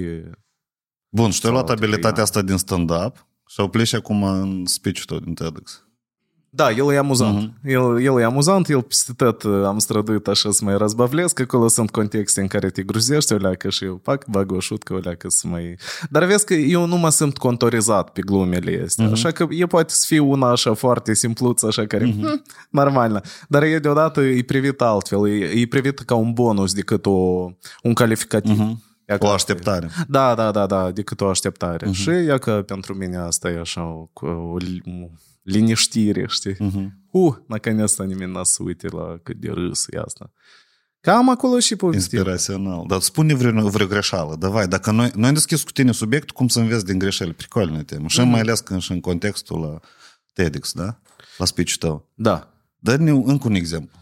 Bun, 1.09 1.31
și 1.31 1.41
tu 1.41 1.47
ai 1.47 1.53
luat 1.53 1.67
Sau 1.67 1.77
abilitatea 1.77 2.11
trei 2.13 2.23
asta 2.25 2.43
din 2.43 2.57
stand-up 2.57 3.27
și 3.47 3.61
au 3.61 3.69
pleci 3.69 3.95
acum 3.95 4.23
în 4.23 4.63
speech-ul 4.67 5.05
tău 5.07 5.19
din 5.19 5.35
TEDx. 5.35 5.86
Da, 6.57 6.71
el 6.71 6.93
e 6.93 6.97
amuzant. 6.97 7.39
Mhm. 7.39 7.53
El, 7.71 8.01
el 8.03 8.21
e 8.21 8.25
amuzant, 8.25 8.69
el 8.69 8.83
peste 8.83 9.13
tot 9.17 9.43
uh, 9.43 9.65
am 9.65 9.79
străduit 9.79 10.27
așa 10.29 10.51
să 10.51 10.65
mai 10.65 10.77
răzbavlesc, 10.77 11.41
acolo 11.41 11.69
sunt 11.69 11.91
contexte 11.91 12.41
în 12.41 12.47
care 12.47 12.71
te 12.71 12.83
gruzești 12.83 13.33
o 13.33 13.37
leacă 13.37 13.69
și 13.71 13.85
eu 13.85 14.01
fac, 14.03 14.27
bag 14.27 14.53
o 14.53 14.61
șutcă 14.61 14.95
o 14.95 14.99
leacă 14.99 15.29
să 15.31 15.47
mai... 15.49 15.77
Dar 16.11 16.25
vezi 16.25 16.45
că 16.45 16.55
eu 16.55 16.87
nu 16.87 16.97
mă 16.97 17.09
simt 17.11 17.39
contorizat 17.39 18.11
pe 18.11 18.21
glumele 18.21 18.83
astea, 18.85 19.05
Mhm. 19.05 19.13
așa 19.13 19.31
că 19.31 19.47
e 19.51 19.67
poate 19.67 19.93
să 19.93 20.05
fie 20.07 20.19
una 20.19 20.51
așa 20.51 20.75
foarte 20.75 21.15
simpluță, 21.15 21.67
așa 21.67 21.87
care, 21.87 22.05
hm, 22.11 22.43
normală, 22.71 23.23
dar 23.49 23.63
e 23.63 23.79
deodată 23.79 24.21
e 24.21 24.43
privit 24.43 24.81
altfel, 24.81 25.29
e, 25.29 25.61
e 25.61 25.67
privit 25.67 25.99
ca 25.99 26.15
un 26.15 26.33
bonus 26.33 26.75
decât 26.75 27.07
o, 27.07 27.11
un 27.83 27.93
calificativ. 27.95 28.59
Ia 29.09 29.15
O 29.19 29.27
că- 29.27 29.33
așteptare. 29.33 29.91
Da, 30.09 30.35
da, 30.35 30.51
da, 30.51 30.67
da, 30.67 30.91
decât 30.91 31.21
o 31.21 31.29
așteptare. 31.29 31.87
Uh-huh. 31.89 31.93
Și 31.93 32.09
ia 32.09 32.39
că 32.39 32.63
pentru 32.67 32.95
mine 32.95 33.17
asta 33.17 33.51
e 33.51 33.59
așa 33.61 33.83
o, 33.83 34.09
o, 34.27 34.57
liniștire, 35.46 36.25
știi? 36.30 36.53
Uh-huh. 36.53 36.88
Uh, 37.12 37.36
наконец-то 37.48 38.03
nimeni 38.03 38.32
n-a 38.32 38.44
să 38.44 38.63
uite 38.63 38.88
la 38.88 39.20
cât 39.24 39.36
de 39.36 39.50
râs 39.50 39.86
e 39.89 40.00
asta. 40.06 40.32
Cam 41.00 41.30
acolo 41.30 41.60
și 41.60 41.75
povestim. 41.75 42.18
Inspirațional. 42.18 42.84
Dar 42.88 43.00
spune 43.00 43.34
vreo, 43.34 43.70
vreo 43.70 43.88
greșeală. 43.88 44.36
Давай, 44.39 44.68
dacă 44.68 44.91
noi, 44.91 45.12
noi 45.15 45.27
am 45.27 45.34
deschis 45.34 45.63
cu 45.63 45.72
tine 45.72 45.91
subiectul 45.91 46.36
cum 46.36 46.48
să 46.48 46.60
înveți 46.60 46.86
din 46.86 46.98
greșeli. 46.98 47.34
Pricolnă 47.34 47.84
temă. 47.84 48.08
Și 48.08 48.22
mai 48.22 48.39
ales 48.39 48.60
când 48.60 48.82
și 48.82 48.91
în 48.91 49.00
contextul 49.00 49.60
la 49.60 49.80
TEDx, 50.34 50.72
da? 50.72 51.00
La 51.38 51.46
speech 51.46 51.74
tău. 51.74 52.10
Da. 52.13 52.53
Dă-ne 52.80 53.12
încă 53.12 53.48
un 53.48 53.56
exemplu. 53.56 54.00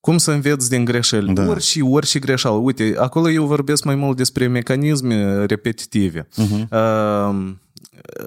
Cum 0.00 0.18
să 0.18 0.30
înveți 0.30 0.68
din 0.68 0.84
greșeli? 0.84 1.34
Da. 1.34 1.46
Orice, 1.46 1.82
orice 1.82 2.18
greșeală. 2.18 2.56
Uite, 2.56 2.94
acolo 2.98 3.30
eu 3.30 3.46
vorbesc 3.46 3.84
mai 3.84 3.94
mult 3.94 4.16
despre 4.16 4.46
mecanisme 4.46 5.44
repetitive. 5.44 6.28
Uh-huh. 6.28 6.68
Uh, 6.70 7.54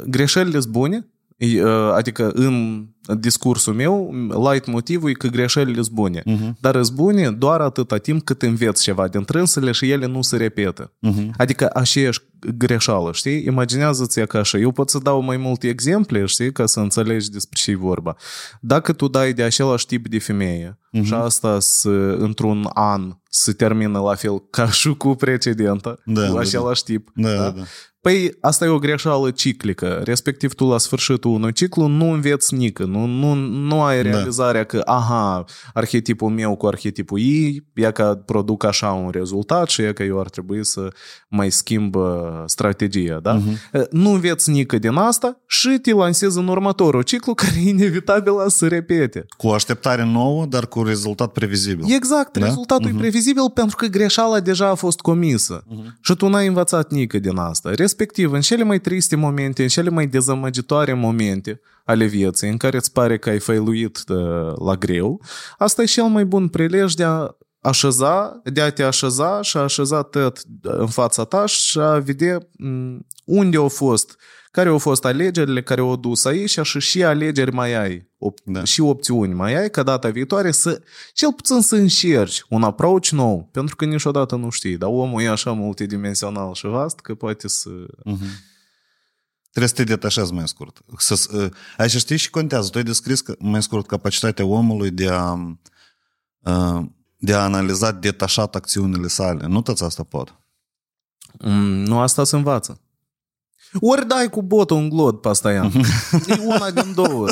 greșelile 0.08 0.60
sunt 0.60 0.72
bune, 0.72 0.96
E, 0.96 0.98
uh, 0.98 1.15
adică 1.95 2.31
în 2.35 2.87
discursul 3.19 3.75
meu, 3.75 4.15
light 4.51 4.67
motivul 4.67 5.11
e 5.11 5.13
că 5.13 5.27
greșelile 5.27 5.83
sunt 5.83 5.95
bune. 5.95 6.21
Uh-huh. 6.21 6.53
Dar 6.61 6.83
sunt 6.83 6.97
bune 6.97 7.31
doar 7.31 7.61
atâta 7.61 7.97
timp 7.97 8.25
cât 8.25 8.43
înveți 8.43 8.83
ceva 8.83 9.09
din 9.09 9.25
trânsele 9.25 9.73
și 9.73 9.91
ele 9.91 10.07
nu 10.07 10.23
se 10.23 10.37
repetă. 10.37 10.93
Uh-huh. 11.07 11.31
Adică 11.37 11.71
aceeași 11.73 12.21
greșeală, 12.57 13.13
știi? 13.13 13.45
Imaginează-ți 13.47 14.21
că 14.21 14.39
așa. 14.39 14.59
Eu 14.59 14.71
pot 14.71 14.91
să 14.91 14.99
dau 14.99 15.21
mai 15.21 15.37
multe 15.37 15.69
exemple, 15.69 16.25
știi? 16.25 16.53
Ca 16.53 16.67
să 16.67 16.81
înțelegi 16.81 17.31
despre 17.31 17.59
ce 17.63 17.71
e 17.71 17.77
vorba. 17.77 18.17
Dacă 18.61 18.93
tu 18.93 19.09
dai 19.09 19.33
de 19.33 19.43
același 19.43 19.87
tip 19.87 20.09
de 20.09 20.19
femeie 20.19 20.79
uh-huh. 20.79 21.03
și 21.03 21.15
asta 21.15 21.61
să, 21.61 22.17
într-un 22.19 22.71
an 22.75 23.17
se 23.31 23.53
termină 23.53 24.01
la 24.01 24.15
fel 24.15 24.43
ca 24.51 24.71
și 24.71 24.95
cu 24.95 25.15
precedenta, 25.15 25.99
Da, 26.05 26.27
cu 26.27 26.35
da, 26.35 26.41
același 26.41 26.83
tip. 26.83 27.11
Da, 27.15 27.35
da, 27.35 27.51
da. 27.51 27.63
Păi 28.07 28.37
asta 28.41 28.65
e 28.65 28.69
o 28.69 28.79
greșeală 28.79 29.31
ciclică, 29.31 30.01
respectiv 30.05 30.55
tu 30.55 30.65
la 30.65 30.79
sfârșitul 30.79 31.31
unui 31.31 31.53
ciclu 31.53 31.87
nu 31.87 32.13
înveți 32.13 32.55
nică, 32.55 32.85
nu, 32.85 33.07
nu, 33.07 33.35
nu 33.35 33.83
ai 33.83 34.03
realizarea 34.03 34.65
că, 34.65 34.83
aha, 34.85 35.45
arhetipul 35.73 36.31
meu 36.31 36.57
cu 36.57 36.67
arhetipul 36.67 37.19
ei, 37.19 37.67
e 37.75 37.91
că 37.91 38.23
produc 38.27 38.65
așa 38.65 38.93
un 38.93 39.11
rezultat 39.11 39.69
și 39.69 39.83
e 39.83 39.93
că 39.93 40.03
eu 40.03 40.21
ar 40.21 40.29
trebui 40.29 40.65
să 40.65 40.89
mai 41.29 41.51
schimb 41.51 41.97
uh, 42.27 42.43
strategia, 42.47 43.19
da? 43.23 43.41
Uh-huh. 43.41 43.89
Nu 43.91 44.11
înveți 44.11 44.51
nică 44.51 44.79
din 44.79 44.95
asta 44.95 45.41
și 45.47 45.79
te 45.83 45.93
lansezi 45.93 46.39
în 46.39 46.49
următorul 46.49 47.03
ciclu 47.03 47.35
care 47.35 47.53
e 47.65 47.69
inevitabil 47.69 48.33
să 48.47 48.69
repete. 48.69 49.27
Cu 49.37 49.47
o 49.47 49.53
așteptare 49.53 50.05
nouă, 50.05 50.47
dar 50.47 50.67
cu 50.67 50.83
rezultat 50.83 51.33
previzibil. 51.33 51.85
Exact, 51.95 52.39
Da? 52.39 52.47
rezultatul 52.47 52.91
e 52.91 52.99
previzibil 52.99 53.51
pentru 53.55 53.77
că 53.77 53.87
greșeala 53.87 54.41
deja 54.41 54.69
a 54.69 54.75
fost 54.75 55.01
comisă 55.01 55.65
și 56.01 56.15
tu 56.15 56.29
n-ai 56.29 56.47
învățat 56.47 56.91
nică 56.91 57.19
din 57.19 57.37
asta. 57.37 57.71
Respectiv, 57.75 58.33
în 58.33 58.41
cele 58.41 58.63
mai 58.63 58.79
triste 58.79 59.17
momente, 59.17 59.63
în 59.63 59.69
cele 59.69 59.91
mai 59.91 60.07
dezamăgitoare 60.07 60.93
momente 60.93 61.61
ale 61.85 62.05
vieții, 62.05 62.49
în 62.49 62.57
care 62.57 62.77
îți 62.77 62.93
pare 62.93 63.19
că 63.19 63.29
ai 63.29 63.39
failuit 63.39 64.05
uh, 64.09 64.17
la 64.67 64.75
greu, 64.75 65.21
asta 65.59 65.83
e 65.83 65.85
cel 65.85 66.05
mai 66.05 66.25
bun 66.25 66.49
prilej 66.49 66.95
de 66.95 67.05
a 67.05 67.37
așeza, 67.67 68.41
de 68.45 68.61
a 68.61 68.71
te 68.71 68.83
așeza 68.83 69.43
și 69.43 69.57
a 69.57 69.61
așeza 69.61 70.03
tot 70.03 70.41
în 70.63 70.87
fața 70.89 71.25
ta 71.25 71.47
și 71.47 71.79
a 71.79 71.99
vedea 71.99 72.39
m, 72.59 72.99
unde 73.25 73.57
au 73.57 73.69
fost, 73.69 74.17
care 74.51 74.69
au 74.69 74.79
fost 74.79 75.05
alegerile 75.05 75.63
care 75.63 75.81
au 75.81 75.97
dus 75.97 76.25
aici 76.25 76.59
și 76.63 76.81
și 76.81 77.05
alegeri 77.05 77.53
mai 77.53 77.75
ai, 77.75 78.11
op- 78.19 78.43
Da. 78.45 78.65
și 78.65 78.81
opțiuni 78.81 79.35
mai 79.35 79.55
ai 79.55 79.71
ca 79.71 79.83
data 79.83 80.09
viitoare 80.09 80.51
să, 80.51 80.83
cel 81.13 81.33
puțin 81.33 81.61
să 81.61 81.77
încerci 81.77 82.45
un 82.49 82.63
approach 82.63 83.09
nou, 83.09 83.49
pentru 83.53 83.77
că 83.77 83.85
niciodată 83.85 84.37
nu 84.37 84.51
știi, 84.51 84.77
dar 84.77 84.89
omul 84.93 85.23
e 85.23 85.29
așa 85.29 85.53
multidimensional 85.53 86.55
și 86.55 86.67
vast 86.67 87.01
că 87.01 87.15
poate 87.15 87.49
să... 87.49 87.71
Trebuie 89.51 89.77
să 89.77 89.83
te 89.85 89.85
detașezi 89.85 90.33
mai 90.33 90.49
scurt. 90.49 90.79
Să, 90.99 91.29
uh, 91.33 91.49
aici 91.77 91.97
știi 91.97 92.17
și 92.17 92.31
contează. 92.31 92.69
Tu 92.71 92.79
ai 92.79 92.85
descris 92.85 93.21
că, 93.21 93.35
mai 93.39 93.63
scurt 93.63 93.87
capacitatea 93.87 94.45
omului 94.45 94.91
de 94.91 95.09
a, 95.09 95.33
uh, 96.39 96.85
de 97.17 97.35
a 97.35 97.43
analiza 97.43 97.93
detașat 97.93 98.55
acțiunile 98.55 99.09
sale. 99.09 99.47
Nu 99.47 99.63
toți 99.63 99.85
asta 99.85 100.03
pot. 100.03 100.41
Mm, 101.39 101.83
nu 101.83 101.99
asta 101.99 102.25
se 102.25 102.37
învață. 102.37 102.81
Ori 103.81 104.07
dai 104.07 104.29
cu 104.31 104.43
botul 104.43 104.77
în 104.77 104.89
glod 104.89 105.17
pastayan. 105.17 105.73
e 106.29 106.35
una 106.45 106.71
din 106.71 106.93
două. 106.95 107.29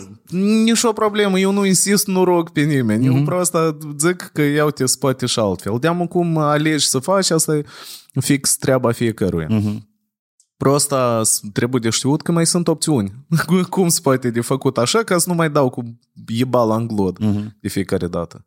Nici 0.65 0.83
o 0.83 0.93
problemă, 0.93 1.39
eu 1.39 1.53
nu 1.53 1.65
insist, 1.65 2.07
nu 2.07 2.25
rog 2.25 2.51
pe 2.51 2.61
nimeni. 2.61 3.03
Mm-hmm. 3.03 3.07
Eu 3.07 3.15
mhm. 3.15 3.25
prosta 3.25 3.77
zic 3.99 4.31
că 4.33 4.43
iau 4.43 4.71
te 4.71 4.87
spate 4.87 5.27
și 5.27 5.39
altfel. 5.39 5.79
de 5.79 6.07
cum 6.09 6.37
alegi 6.37 6.87
să 6.87 6.99
faci, 6.99 7.31
asta 7.31 7.57
e 7.57 7.65
fix 8.21 8.57
treaba 8.57 8.93
fiecăruia. 8.93 9.49
Mm-hmm. 9.51 9.79
Prosta 10.57 11.23
trebuie 11.53 11.81
de 11.81 11.91
știut 11.91 12.23
că 12.23 12.33
mai 12.33 12.47
sunt 12.47 12.69
opțiuni. 12.69 13.13
cum 13.71 13.89
se 13.89 14.01
poate 14.01 14.31
de 14.31 14.41
făcut 14.41 14.79
așa 14.79 15.03
ca 15.03 15.19
să 15.19 15.29
nu 15.29 15.35
mai 15.35 15.51
dau 15.51 15.71
cu 15.71 15.99
ibala 16.27 16.77
în 16.77 16.87
glod 16.87 17.19
mm-hmm. 17.19 17.61
de 17.61 17.69
fiecare 17.69 18.07
dată. 18.07 18.47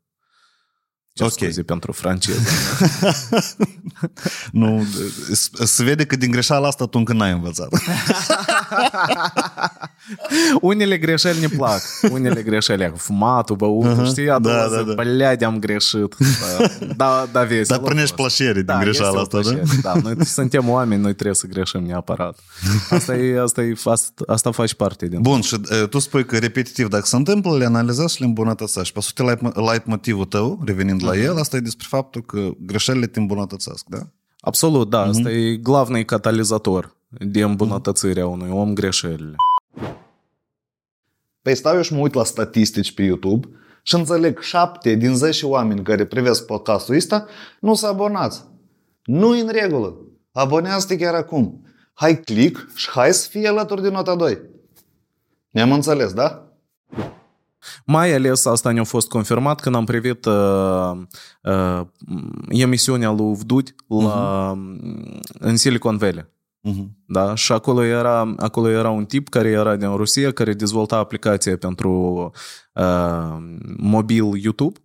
Ce 1.18 1.24
okay. 1.24 1.38
scuze 1.38 1.64
pentru 1.64 1.92
franceză. 1.92 2.40
nu, 4.52 4.86
se 5.64 5.84
vede 5.84 6.06
că 6.06 6.16
din 6.16 6.32
greșeala 6.32 6.68
asta 6.68 6.86
tu 6.86 6.98
încă 6.98 7.14
n-ai 7.14 7.32
învățat. 7.32 7.70
unele 10.62 10.98
greșeli 10.98 11.40
ne 11.40 11.48
plac. 11.48 11.82
Unele 12.12 12.42
greșeli, 12.42 12.94
fumatul, 12.96 13.56
băutul, 13.56 14.06
uh-huh. 14.06 14.10
știi? 14.10 14.30
A 14.30 14.40
da, 14.40 14.68
da, 14.72 14.82
da. 14.82 14.94
Băleade, 14.94 15.46
am 15.46 15.60
greșit. 15.60 16.16
Da, 16.96 17.28
da, 17.32 17.44
vezi. 17.44 17.70
Dar 17.70 17.80
primești 17.80 18.16
plăcere 18.16 18.62
da, 18.62 18.74
din 18.74 18.82
greșeala 18.82 19.22
asta, 19.22 19.40
da? 19.42 19.60
da? 19.82 19.94
Noi 20.04 20.26
suntem 20.26 20.70
oameni, 20.70 21.02
noi 21.02 21.14
trebuie 21.14 21.36
să 21.36 21.48
greșim 21.48 21.84
neapărat. 21.84 22.40
Asta, 22.90 23.16
e, 23.16 23.42
asta, 23.42 23.62
e, 23.62 23.74
asta, 23.86 24.24
asta 24.28 24.52
faci 24.52 24.74
parte 24.74 25.08
din... 25.08 25.22
Bun, 25.22 25.42
și 25.42 25.60
tu 25.90 26.00
spui 26.00 26.26
că 26.26 26.38
repetitiv, 26.38 26.88
dacă 26.88 27.06
se 27.06 27.16
întâmplă, 27.16 27.58
le 27.58 27.66
analizezi 27.66 28.16
și 28.16 28.22
le 28.22 28.28
îmbunătățești. 28.28 28.94
Pe 28.94 29.02
sute, 29.02 29.38
light 29.72 29.86
motivul 29.86 30.26
tău, 30.26 30.62
revenind 30.66 31.02
la 31.08 31.18
el, 31.18 31.38
asta 31.38 31.58
e 31.58 31.60
despre 31.60 31.86
faptul 31.90 32.22
că 32.22 32.50
greșelile 32.60 33.08
te 33.08 33.20
îmbunătățesc, 33.20 33.86
da? 33.88 34.00
Absolut, 34.40 34.90
da. 34.90 35.06
Mm-hmm. 35.06 35.10
Asta 35.10 35.30
mhm. 35.30 35.38
e 35.38 35.56
glavnei 35.56 36.06
catalizator 36.06 36.96
de 37.08 37.42
îmbunătățirea 37.42 38.24
mm-hmm. 38.24 38.32
unui 38.32 38.50
om 38.50 38.74
greșelile. 38.74 39.36
Păi 41.42 41.56
stau 41.56 41.76
eu 41.76 41.82
și 41.82 41.94
mă 41.94 42.00
uit 42.00 42.14
la 42.14 42.24
statistici 42.24 42.94
pe 42.94 43.04
YouTube 43.04 43.48
și 43.84 43.96
înțeleg 43.96 44.40
7 44.40 44.96
din 44.96 45.16
10 45.16 45.46
oameni 45.46 45.84
care 45.84 46.06
privesc 46.06 46.46
podcastul 46.46 46.96
ăsta 46.96 47.26
nu 47.60 47.74
s-au 47.74 47.92
abonat. 47.92 48.48
nu 49.04 49.30
în 49.30 49.50
regulă. 49.52 49.96
Abonează-te 50.32 50.98
chiar 50.98 51.14
acum. 51.14 51.66
Hai 51.94 52.20
click 52.20 52.76
și 52.76 52.90
hai 52.90 53.14
să 53.14 53.30
fii 53.30 53.48
alături 53.48 53.82
de 53.82 53.90
nota 53.90 54.16
2. 54.16 54.42
Ne-am 55.50 55.72
înțeles, 55.72 56.14
da? 56.14 56.47
Mai 57.90 58.14
ales 58.14 58.46
asta 58.46 58.72
ne-a 58.72 58.84
fost 58.84 59.10
confirmat 59.10 59.60
când 59.60 59.76
am 59.76 59.86
privit 59.86 60.26
uh, 60.26 60.92
uh, 61.44 61.82
emisiunea 62.48 63.12
lui 63.12 63.36
Vdud 63.36 63.76
la, 63.88 64.54
uh-huh. 64.54 65.40
în 65.40 65.58
Silicon 65.58 65.98
Valley. 65.98 66.26
Uh-huh. 66.70 66.88
Da? 67.06 67.36
Și 67.36 67.52
acolo 67.52 67.84
era, 67.84 68.34
acolo 68.38 68.70
era 68.70 68.90
un 68.90 69.06
tip 69.06 69.30
care 69.30 69.50
era 69.50 69.76
din 69.76 69.96
Rusia, 69.96 70.32
care 70.32 70.54
dezvolta 70.54 70.98
aplicație 70.98 71.56
pentru 71.56 71.92
uh, 72.74 73.38
mobil 73.78 74.38
YouTube, 74.42 74.80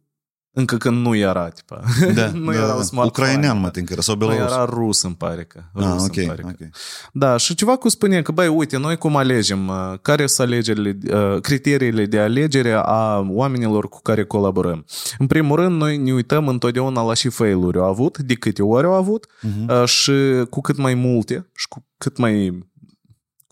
încă 0.55 0.77
când 0.77 1.07
nu 1.07 1.17
era, 1.17 1.49
tipa. 1.49 1.81
Da, 2.15 2.27
nu 2.35 2.51
da, 2.53 2.57
era 2.57 2.67
da. 2.67 2.83
smartphone. 2.83 3.07
Ucrainean, 3.07 3.61
mă 3.61 3.71
tin 3.71 3.85
că 3.85 3.93
era, 3.93 4.03
sau 4.03 4.17
Nu 4.19 4.27
belarus. 4.27 4.53
era 4.53 4.65
rus, 4.65 5.03
îmi 5.03 5.15
pare 5.15 5.45
că. 5.45 5.61
Rus, 5.75 5.85
Ah, 5.85 5.91
îmi 5.99 6.01
ok, 6.03 6.27
pare 6.27 6.43
că. 6.43 6.49
ok. 6.65 6.69
Da, 7.13 7.37
și 7.37 7.55
ceva 7.55 7.77
cu 7.77 7.89
spune 7.89 8.23
că, 8.23 8.33
băi, 8.33 8.49
uite, 8.49 8.79
noi 8.79 8.97
cum 8.97 9.17
alegem, 9.17 9.69
uh, 9.69 9.93
care 10.03 10.27
sunt 10.27 10.49
alegerile, 10.49 10.99
uh, 11.13 11.41
criteriile 11.41 12.07
de 12.07 12.19
alegere 12.19 12.73
a 12.85 13.19
oamenilor 13.29 13.89
cu 13.89 14.01
care 14.03 14.25
colaborăm. 14.25 14.85
În 15.19 15.27
primul 15.27 15.57
rând, 15.57 15.77
noi 15.81 15.97
ne 15.97 16.13
uităm 16.13 16.49
întotdeauna 16.49 17.03
la 17.03 17.15
și 17.15 17.29
failuri 17.29 17.79
au 17.79 17.85
avut, 17.85 18.19
de 18.19 18.35
câte 18.35 18.63
ori 18.63 18.87
au 18.87 18.93
avut 18.95 19.27
uh, 19.69 19.85
și 19.85 20.13
cu 20.51 20.61
cât 20.61 20.77
mai 20.77 20.95
multe 20.95 21.51
și 21.55 21.69
cu 21.69 21.85
cât 21.99 22.17
mai 22.17 22.59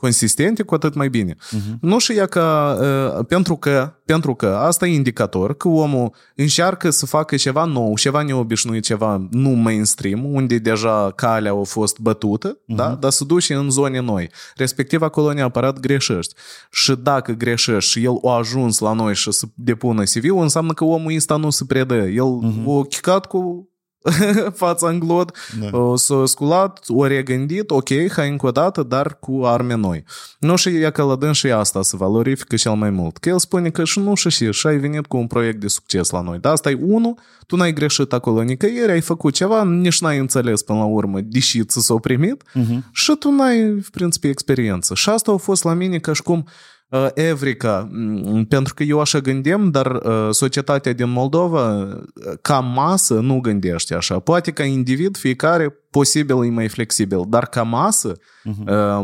consistente, 0.01 0.63
cu 0.63 0.75
atât 0.75 0.95
mai 0.95 1.09
bine. 1.09 1.35
Uh-huh. 1.35 1.79
Nu 1.81 1.99
și 1.99 2.13
ea 2.13 2.27
că, 2.27 2.77
uh, 3.19 3.25
pentru 3.29 3.57
că, 3.57 3.95
pentru 4.05 4.35
că 4.35 4.47
asta 4.47 4.87
e 4.87 4.95
indicator 4.95 5.57
că 5.57 5.69
omul 5.69 6.13
încearcă 6.35 6.91
să 6.91 7.07
facă 7.07 7.37
ceva 7.37 7.65
nou, 7.65 7.97
ceva 7.97 8.23
neobișnuit, 8.23 8.85
ceva 8.85 9.29
nu 9.31 9.49
mainstream, 9.49 10.35
unde 10.35 10.59
deja 10.59 11.13
calea 11.17 11.53
a 11.53 11.63
fost 11.63 11.99
bătută, 11.99 12.55
uh-huh. 12.55 12.77
da? 12.77 12.97
dar 13.01 13.11
să 13.11 13.25
duce 13.25 13.55
în 13.55 13.71
zone 13.71 14.01
noi. 14.01 14.31
Respectiv, 14.55 15.03
acolo 15.03 15.33
neapărat 15.33 15.81
greșești. 15.81 16.35
Și 16.71 16.97
dacă 17.03 17.33
greșești 17.33 17.91
și 17.91 18.05
el 18.05 18.19
a 18.25 18.31
ajuns 18.31 18.79
la 18.79 18.93
noi 18.93 19.15
și 19.15 19.33
să 19.33 19.47
depună 19.55 20.03
CV-ul, 20.03 20.43
înseamnă 20.43 20.73
că 20.73 20.85
omul 20.85 21.17
ăsta 21.17 21.37
nu 21.37 21.51
se 21.51 21.65
predă. 21.65 21.95
El 21.95 22.41
uh-huh. 22.43 22.81
a 22.81 22.87
chicat 22.89 23.27
cu 23.27 23.70
fața 24.55 24.89
în 24.89 24.99
glod, 24.99 25.33
Da. 25.61 25.79
o 25.79 25.97
s-a 25.97 26.23
sculat, 26.27 26.85
o 26.89 27.07
regândit, 27.07 27.71
ok, 27.71 27.89
hai 28.13 28.29
încă 28.29 28.47
o 28.47 28.51
dată, 28.51 28.83
dar 28.83 29.19
cu 29.21 29.41
arme 29.45 29.75
noi. 29.75 30.05
Nu 30.39 30.57
și 30.57 30.69
e 30.69 30.91
că 30.91 31.17
la 31.21 31.33
și 31.33 31.47
asta 31.47 31.83
se 31.83 31.97
valorifică 31.97 32.57
cel 32.57 32.73
mai 32.75 32.91
mult. 32.91 33.17
Că 33.19 33.29
el 33.29 33.39
spune 33.39 33.71
că 33.71 33.85
și 33.85 33.99
nu 33.99 34.15
și 34.15 34.31
și, 34.31 34.53
și 34.53 34.67
ai 34.67 34.77
venit 34.77 35.07
cu 35.07 35.17
un 35.17 35.27
proiect 35.27 35.61
de 35.61 35.69
succes 35.69 36.11
la 36.11 36.21
noi. 36.21 36.39
Dar 36.39 36.53
asta 36.53 36.71
e 36.71 36.79
unul, 36.83 37.15
tu 37.47 37.57
n-ai 37.57 37.73
greșit 37.73 38.13
acolo 38.13 38.43
nicăieri, 38.43 38.93
ai 38.93 39.01
făcut 39.01 39.35
ceva, 39.35 39.65
nici 39.65 40.01
n-ai 40.01 40.19
înțeles 40.19 40.63
până 40.63 40.79
la 40.79 40.85
urmă, 40.85 41.21
deși 41.21 41.65
ți 41.65 41.81
s-au 41.85 41.99
primit, 41.99 42.43
Uh-huh. 42.43 42.79
și 42.93 43.17
tu 43.19 43.31
n-ai, 43.31 43.61
în 43.61 43.83
principiu, 43.93 44.29
experiență. 44.31 44.95
Și 44.95 45.09
asta 45.09 45.33
a 45.33 45.37
fost 45.37 45.65
la 45.65 45.73
mine 45.75 45.99
ca 45.99 46.13
și 46.13 46.23
cum 46.23 46.47
uh, 46.91 47.09
Evrica, 47.15 47.89
mm, 47.91 48.45
pentru 48.45 48.75
că 48.75 48.83
eu 48.83 49.01
așa 49.01 49.19
gândim, 49.19 49.71
dar 49.71 49.87
uh, 49.87 50.29
societatea 50.31 50.93
din 50.93 51.11
Moldova, 51.11 51.77
uh, 51.77 52.03
ca 52.43 52.61
masă, 52.61 53.15
nu 53.15 53.41
gândește 53.41 53.95
așa. 53.95 54.19
Poate 54.19 54.51
ca 54.51 54.65
individ, 54.65 55.17
fiecare 55.17 55.69
posibil 55.91 56.45
e 56.45 56.49
mai 56.49 56.69
flexibil, 56.69 57.25
dar 57.29 57.47
ca 57.47 57.63
masă, 57.63 58.13
uh-huh. 58.13 59.01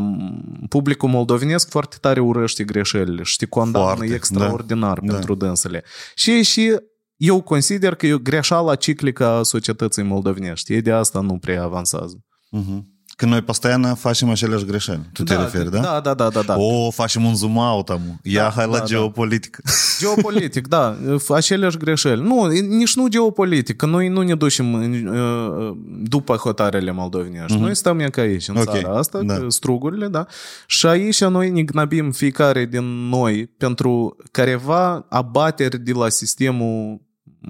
publicul 0.69 1.09
moldovenesc 1.09 1.69
foarte 1.69 1.95
tare 2.01 2.19
urăște 2.19 2.63
greșelile 2.63 3.23
și 3.23 3.37
te 3.37 3.45
condamnă 3.45 3.95
Foarte, 3.95 4.13
extraordinar 4.13 4.99
da, 4.99 5.13
pentru 5.13 5.35
dânsele. 5.35 5.83
Și, 6.15 6.43
și 6.43 6.75
eu 7.17 7.41
consider 7.41 7.95
că 7.95 8.05
e 8.05 8.13
o 8.13 8.17
greșeală 8.17 8.75
ciclică 8.75 9.25
a 9.25 9.43
societății 9.43 10.03
moldovenești. 10.03 10.73
Ei 10.73 10.81
de 10.81 10.91
asta 10.91 11.21
nu 11.21 11.37
prea 11.37 11.63
avansează. 11.63 12.23
Mhm. 12.49 12.96
Că 13.16 13.26
noi 13.28 13.40
постоянно 13.42 13.94
facem 13.94 14.30
aceleași 14.30 14.64
greșeli. 14.64 15.00
Tu 15.12 15.22
te 15.22 15.36
referi, 15.36 15.70
da? 15.70 15.80
Da, 15.80 16.00
da, 16.00 16.14
da, 16.14 16.28
da. 16.28 16.42
da. 16.42 16.56
O, 16.58 16.90
facem 16.90 17.24
un 17.24 17.34
zoom 17.34 17.56
out, 17.56 17.88
amu. 17.90 18.18
Ia, 18.22 18.42
Da, 18.42 18.50
hai 18.50 18.66
la 18.66 18.72
da, 18.72 18.78
da. 18.78 18.84
geopolitică. 18.84 19.62
Geopolitic, 19.98 20.66
da, 20.66 20.96
aceleași 21.28 21.76
greșeli. 21.76 22.22
Nu, 22.22 22.46
nici 22.46 22.94
nu 22.94 23.08
geopolitic, 23.08 23.76
că 23.76 23.86
noi 23.86 24.08
nu 24.08 24.22
ne 24.22 24.34
ducem 24.34 24.74
în, 24.74 25.06
uh, 25.06 25.76
după 26.02 26.34
hotarele 26.34 26.90
moldovenești. 26.90 27.58
Noi 27.58 27.74
stăm 27.76 27.98
e 27.98 28.08
ca 28.08 28.20
aici, 28.20 28.48
în 28.48 28.56
Ok, 28.56 28.64
țara 28.64 28.96
asta, 28.98 29.22
da. 29.22 29.34
că 29.36 29.44
strugurile, 29.48 30.08
da. 30.08 30.26
Și 30.66 30.86
aici 30.86 31.24
noi 31.24 31.50
ne 31.50 31.62
gnăbim 31.62 32.10
fiecare 32.10 32.64
din 32.64 33.08
noi 33.08 33.46
pentru 33.46 34.16
careva 34.30 35.06
abateri 35.08 35.78
de 35.78 35.92
la 35.92 36.08
sistemul 36.08 37.00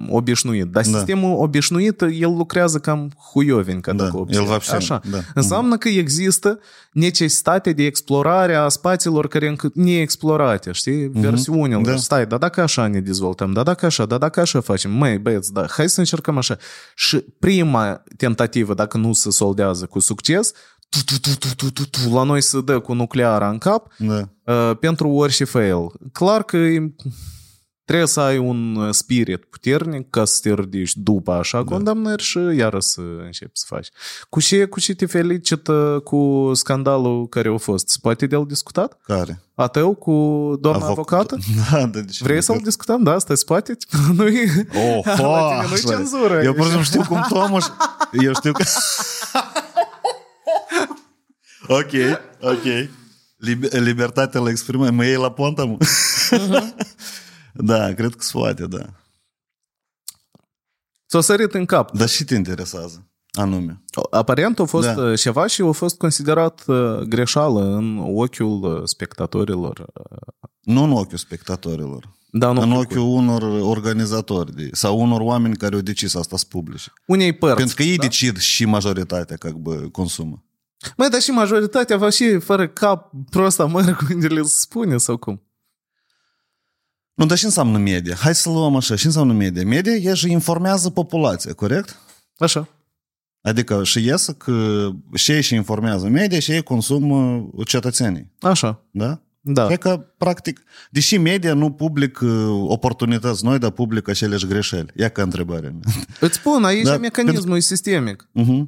obișnuit. 0.08 0.64
Dar 0.64 0.84
da. 0.84 0.96
sistemul 0.96 1.42
obișnuit, 1.42 2.00
el 2.00 2.36
lucrează 2.36 2.78
cam 2.78 3.10
huiovin 3.32 3.80
ca 3.80 3.92
da, 3.92 4.04
dacă 4.04 4.24
el 4.28 4.60
Așa. 4.70 5.00
Da. 5.10 5.18
Înseamnă 5.34 5.76
că 5.76 5.88
există 5.88 6.58
necesitate 6.92 7.72
de 7.72 7.84
explorare 7.84 8.54
a 8.54 8.68
spațiilor 8.68 9.28
care 9.28 9.48
încă 9.48 9.70
neexplorate, 9.74 10.72
știi? 10.72 11.06
Versiunile. 11.06 11.80
Da. 11.82 11.96
Stai, 11.96 12.26
Da, 12.26 12.38
dacă 12.38 12.60
așa 12.60 12.86
ne 12.86 13.00
dezvoltăm, 13.00 13.52
da, 13.52 13.62
dacă 13.62 13.86
așa, 13.86 14.06
da, 14.06 14.18
dacă 14.18 14.40
așa 14.40 14.60
facem, 14.60 14.90
mai 14.90 15.18
băieți, 15.18 15.52
da, 15.52 15.66
hai 15.68 15.88
să 15.88 16.00
încercăm 16.00 16.36
așa. 16.36 16.56
Și 16.94 17.24
prima 17.38 18.02
tentativă, 18.16 18.74
dacă 18.74 18.96
nu 18.96 19.12
se 19.12 19.30
soldează 19.30 19.86
cu 19.86 19.98
succes, 19.98 20.52
tu, 20.88 20.98
tu, 21.04 21.18
tu, 21.20 21.36
tu, 21.38 21.54
tu, 21.54 21.70
tu, 21.70 21.86
tu, 21.90 22.14
la 22.14 22.22
noi 22.22 22.42
se 22.42 22.60
dă 22.60 22.78
cu 22.78 22.92
nucleara 22.92 23.48
în 23.48 23.58
cap 23.58 23.92
da. 23.98 24.28
uh, 24.44 24.76
pentru 24.80 25.08
orice 25.08 25.44
fail. 25.44 25.86
Clar 26.12 26.42
că 26.42 26.56
e 26.56 26.92
trebuie 27.88 28.08
să 28.08 28.20
ai 28.20 28.38
un 28.38 28.74
uh, 28.76 28.88
spirit 28.94 29.44
puternic 29.44 30.10
ca 30.10 30.24
să 30.24 30.38
te 30.42 30.54
ridici 30.54 30.96
după 30.96 31.32
așa 31.32 31.58
da. 31.62 31.64
condamnări 31.64 32.22
și 32.22 32.38
iară 32.56 32.80
să 32.80 33.00
începi 33.24 33.50
să 33.52 33.64
faci. 33.68 33.88
Cu 34.28 34.40
ce, 34.40 34.64
cu 34.64 34.80
ce 34.80 34.94
te 34.94 35.06
felicită 35.06 36.00
cu 36.04 36.50
scandalul 36.54 37.28
care 37.28 37.48
a 37.48 37.56
fost? 37.56 37.88
Se 37.88 37.96
poate 38.02 38.26
de 38.26 38.36
el 38.36 38.44
discutat? 38.48 38.98
Care? 39.06 39.42
A 39.54 39.66
tău 39.66 39.94
cu 39.94 40.12
doamna 40.60 40.84
Avoc- 40.84 40.90
avocată? 40.90 41.36
Da, 41.70 41.78
da, 41.86 42.00
deci 42.00 42.20
Vrei 42.20 42.42
să-l 42.42 42.60
discutăm? 42.62 43.02
Da, 43.02 43.12
asta 43.14 43.34
se 43.34 43.44
poate? 43.46 43.76
nu 44.16 44.24
Oh, 44.24 45.04
La 45.04 45.48
tine 45.48 45.66
nu-i 45.68 45.72
așa. 45.72 45.96
cenzură. 45.96 46.42
Eu 46.42 46.52
pur 46.52 46.64
și 46.64 46.68
simplu 46.70 46.84
știu 46.84 47.02
cum 47.08 47.24
Tomuș... 47.28 47.64
Eu 48.12 48.32
știu 48.34 48.52
că... 48.52 48.64
ok, 51.68 51.92
ok. 52.40 52.88
Lib- 53.46 53.70
libertatea 53.70 54.40
la 54.40 54.50
exprimare. 54.50 54.90
Mă 54.90 55.04
iei 55.04 55.16
la 55.16 55.30
ponta, 55.30 55.64
mă? 55.64 55.76
Da, 57.62 57.94
cred 57.94 58.14
că 58.14 58.22
se 58.22 58.30
poate, 58.32 58.66
da. 58.66 58.86
S-a 61.06 61.20
sărit 61.20 61.54
în 61.54 61.64
cap. 61.64 61.96
Dar 61.96 62.08
și 62.08 62.24
te 62.24 62.34
interesează, 62.34 63.06
anume. 63.32 63.82
Aparent 64.10 64.58
a 64.58 64.64
fost 64.64 64.86
Da. 64.86 64.94
da. 64.94 65.14
ceva 65.16 65.46
și 65.46 65.62
a 65.62 65.70
fost 65.70 65.96
considerat 65.96 66.64
uh, 66.66 66.98
greșeală 66.98 67.76
în 67.76 67.98
ochiul 67.98 68.62
uh, 68.62 68.82
spectatorilor. 68.84 69.86
Nu 70.60 70.82
în 70.82 70.92
ochiul 70.92 71.18
spectatorilor. 71.18 72.16
Da, 72.30 72.52
nu 72.52 72.60
în 72.60 72.70
în 72.70 72.76
ochiul 72.76 72.98
unor 72.98 73.42
organizatori 73.42 74.54
de, 74.54 74.68
sau 74.72 75.00
unor 75.00 75.20
oameni 75.20 75.56
care 75.56 75.74
au 75.74 75.80
decis 75.80 76.14
asta 76.14 76.36
să 76.36 76.44
publice. 76.48 76.92
unei 77.06 77.32
părți. 77.32 77.56
Pentru 77.56 77.76
că 77.76 77.82
ei 77.82 77.96
da? 77.96 78.02
decid 78.02 78.38
și 78.38 78.64
majoritatea 78.64 79.36
ca 79.36 79.50
bă, 79.50 79.74
consumă. 79.74 80.44
Măi, 80.96 81.08
dar 81.08 81.20
și 81.20 81.30
majoritatea 81.30 81.96
va 81.96 82.10
și 82.10 82.38
fără 82.38 82.68
cap 82.68 83.12
prost 83.30 83.60
amără 83.60 83.98
unde 84.10 84.26
le 84.36 84.42
spune 84.42 84.96
sau 84.96 85.16
cum? 85.16 85.42
Nu, 87.18 87.26
dar 87.26 87.36
și 87.36 87.44
înseamnă 87.44 87.78
media? 87.78 88.14
Hai 88.14 88.34
să 88.34 88.48
luăm 88.48 88.76
așa, 88.76 88.96
și 88.96 89.06
înseamnă 89.06 89.32
media? 89.32 89.64
Media 89.64 89.92
e 89.92 90.14
și 90.14 90.30
informează 90.30 90.90
populația, 90.90 91.52
corect? 91.52 91.96
Așa. 92.36 92.68
Adică 93.40 93.84
și 93.84 94.04
iesă 94.04 94.32
că 94.32 94.88
și 95.14 95.30
ei 95.30 95.42
și 95.42 95.54
informează 95.54 96.08
media 96.08 96.38
și 96.38 96.50
ei 96.50 96.62
consumă 96.62 97.48
cetățenii. 97.66 98.32
Așa. 98.40 98.82
Da? 98.90 99.20
Da. 99.40 99.66
Cred 99.66 99.78
că, 99.78 100.06
practic, 100.18 100.64
deși 100.90 101.16
media 101.16 101.54
nu 101.54 101.72
public 101.72 102.20
uh, 102.20 102.30
oportunități 102.68 103.44
noi, 103.44 103.58
dar 103.58 103.70
publică 103.70 104.10
aceleași 104.10 104.46
greșeli. 104.46 104.92
Ia 104.96 105.08
ca 105.08 105.22
întrebarea 105.22 105.70
mea. 105.70 105.94
Îți 106.20 106.36
spun, 106.36 106.64
aici 106.64 106.84
Da, 106.84 106.90
da, 106.90 106.98
mecanismul 106.98 107.56
e 107.56 107.60
sistemic. 107.60 108.28
Uh-huh. 108.40 108.62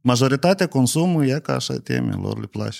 Majoritatea 0.00 0.66
consumă, 0.66 1.26
e 1.26 1.40
ca 1.42 1.54
așa 1.54 1.78
teme, 1.78 2.14
lor 2.14 2.40
le 2.40 2.46
place. 2.46 2.78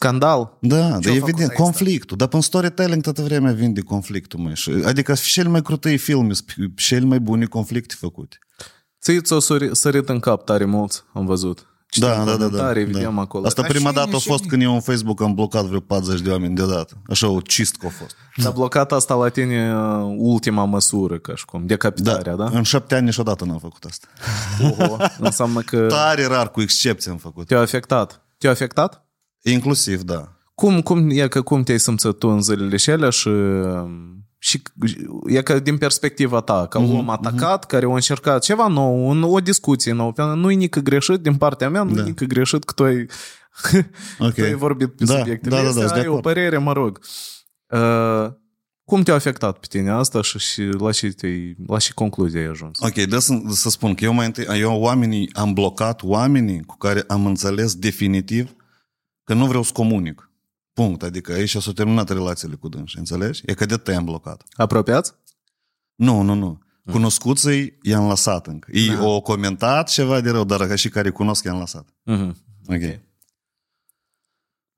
Scandal. 0.00 0.56
Da, 0.60 0.76
Ce-au 0.76 0.88
dar 0.90 1.00
făcut 1.02 1.16
evident, 1.28 1.50
ăsta? 1.50 1.62
conflictul. 1.62 2.16
Dar 2.16 2.28
în 2.32 2.40
storytelling 2.40 3.02
toată 3.02 3.22
vremea 3.22 3.52
vinde 3.52 3.80
conflictul, 3.80 4.38
măi. 4.38 4.54
Și- 4.54 4.70
Adică 4.84 5.12
cel 5.14 5.48
mai 5.48 5.62
crutei 5.62 5.96
filme, 5.96 6.32
sunt 6.32 6.46
cel 6.76 7.04
mai 7.04 7.20
buni 7.20 7.46
conflicte 7.46 7.94
făcute. 7.98 8.38
Ți 9.02 9.20
ți-o 9.20 9.38
sări- 9.40 9.72
sărit 9.72 10.08
în 10.08 10.20
cap 10.20 10.44
tare 10.44 10.64
mulți, 10.64 11.02
am 11.12 11.26
văzut. 11.26 11.66
Citim 11.88 12.08
Da, 12.08 12.14
da, 12.16 12.24
da, 12.24 12.30
da, 12.36 12.36
comentarii, 12.36 12.84
da. 12.84 12.90
vedem 12.98 13.18
acolo. 13.18 13.46
Asta 13.46 13.60
Dar 13.62 13.70
prima 13.70 13.88
și- 13.88 13.94
dată 13.94 14.16
a 14.16 14.18
și- 14.18 14.28
fost 14.28 14.44
când 14.46 14.62
eu 14.62 14.74
în 14.74 14.80
Facebook 14.80 15.20
am 15.22 15.34
blocat 15.34 15.64
vreo 15.64 15.80
40 15.80 16.20
de 16.20 16.30
oameni 16.30 16.54
deodată. 16.54 16.96
Așa 17.08 17.28
o 17.28 17.40
cistcă 17.40 17.86
a 17.86 17.88
fost. 17.88 18.14
S-a 18.36 18.50
blocat 18.50 18.92
asta 18.92 19.14
la 19.14 19.28
tine 19.28 19.74
uh, 19.76 20.14
ultima 20.18 20.64
măsură, 20.64 21.18
ca 21.18 21.34
și 21.34 21.44
cum, 21.44 21.66
decapitarea, 21.66 22.34
da? 22.36 22.44
În 22.52 22.62
șapte 22.62 22.94
ani 22.94 23.04
niciodată 23.04 23.44
n-am 23.44 23.58
făcut 23.58 23.84
asta. 23.84 24.06
Oho, 24.62 24.96
înseamnă 25.18 25.60
că 25.60 25.86
Tare 25.86 26.26
rar, 26.26 26.50
cu 26.50 26.60
excepție 26.60 27.10
am 27.10 27.16
făcut. 27.16 27.46
te-a 27.46 27.60
afectat. 27.60 28.20
Te-a 28.38 28.50
afectat? 28.50 29.05
Inclusiv, 29.50 30.02
da. 30.02 30.30
Cum, 30.54 30.80
cum, 30.82 31.10
e 31.10 31.28
că 31.28 31.42
cum 31.42 31.62
te-ai 31.62 31.78
simțit 31.78 32.18
tu 32.18 32.28
în 32.28 32.42
zilele 32.42 32.76
și 32.76 32.90
alea 32.90 33.10
și, 33.10 33.30
și 34.38 34.62
e 35.26 35.42
că 35.42 35.58
din 35.58 35.78
perspectiva 35.78 36.40
ta, 36.40 36.66
ca 36.66 36.78
om 36.78 37.10
atacat, 37.10 37.64
care 37.66 37.86
a 37.86 37.94
încercat 37.94 38.42
ceva 38.42 38.66
nou, 38.66 39.08
un, 39.08 39.22
o 39.22 39.40
discuție 39.40 39.92
nouă, 39.92 40.12
pentru 40.12 40.34
că 40.34 40.40
nu-i 40.40 40.54
nică 40.54 40.80
greșit 40.80 41.20
din 41.20 41.36
partea 41.36 41.68
mea, 41.70 41.82
nu-i 41.82 41.94
Da. 41.94 42.02
nică 42.02 42.24
greșit 42.24 42.64
că 42.64 42.72
tu 42.72 42.82
ai, 42.84 43.06
Ok. 44.18 44.34
tu 44.34 44.42
ai 44.42 44.54
vorbit 44.54 44.88
pe 44.96 45.04
Da, 45.04 45.18
subiectele 45.18 45.56
da, 45.56 45.62
da, 45.62 45.68
astea, 45.68 45.82
da, 45.82 45.88
sunt 45.88 45.98
de 46.00 46.00
ai 46.00 46.06
o 46.06 46.10
acord. 46.18 46.22
părere, 46.34 46.58
mă 46.58 46.72
rog. 46.72 47.00
Uh, 47.70 48.32
cum 48.84 49.02
te-a 49.02 49.14
afectat 49.14 49.58
pe 49.58 49.66
tine 49.68 49.90
asta 49.90 50.22
și, 50.22 50.38
și 50.38 50.62
la, 50.62 50.90
ce 50.92 51.08
te-ai, 51.08 51.56
la 51.66 51.78
ce 51.78 51.92
concluzie 51.94 52.40
ai 52.40 52.46
ajuns? 52.46 52.78
Ok, 52.80 52.94
dă 53.04 53.18
să, 53.18 53.34
să 53.48 53.70
spun 53.70 53.94
că 53.94 54.04
eu 54.04 54.12
mai 54.12 54.26
întâi, 54.26 54.46
eu 54.60 54.80
oamenii, 54.80 55.30
am 55.32 55.52
blocat 55.52 56.02
oamenii 56.02 56.62
cu 56.64 56.76
care 56.76 57.04
am 57.08 57.26
înțeles 57.26 57.74
definitiv 57.74 58.55
că 59.26 59.34
nu 59.34 59.46
vreau 59.46 59.62
să 59.62 59.72
comunic. 59.72 60.30
Punct. 60.72 61.02
Adică 61.02 61.32
aici 61.32 61.56
s-au 61.56 61.72
terminat 61.72 62.08
relațiile 62.08 62.54
cu 62.54 62.68
dânsi, 62.68 62.98
înțelegi? 62.98 63.42
E 63.46 63.54
că 63.54 63.66
de 63.66 63.76
te 63.76 63.94
am 63.94 64.04
blocat. 64.04 64.42
Apropiați? 64.52 65.12
Nu, 65.94 66.20
nu, 66.22 66.34
nu. 66.34 66.58
Cunoscuții 66.90 67.78
i-am 67.82 68.08
lăsat 68.08 68.46
încă. 68.46 68.68
Ei 68.72 68.90
Ah. 68.90 68.96
au 68.98 69.20
comentat 69.20 69.88
ceva 69.88 70.20
de 70.20 70.30
rău, 70.30 70.44
dar 70.44 70.66
ca 70.66 70.74
și 70.74 70.88
care 70.88 71.10
cunosc 71.10 71.44
i-am 71.44 71.58
lăsat. 71.58 71.88
Uh-huh. 72.10 72.30
Ok. 72.66 73.00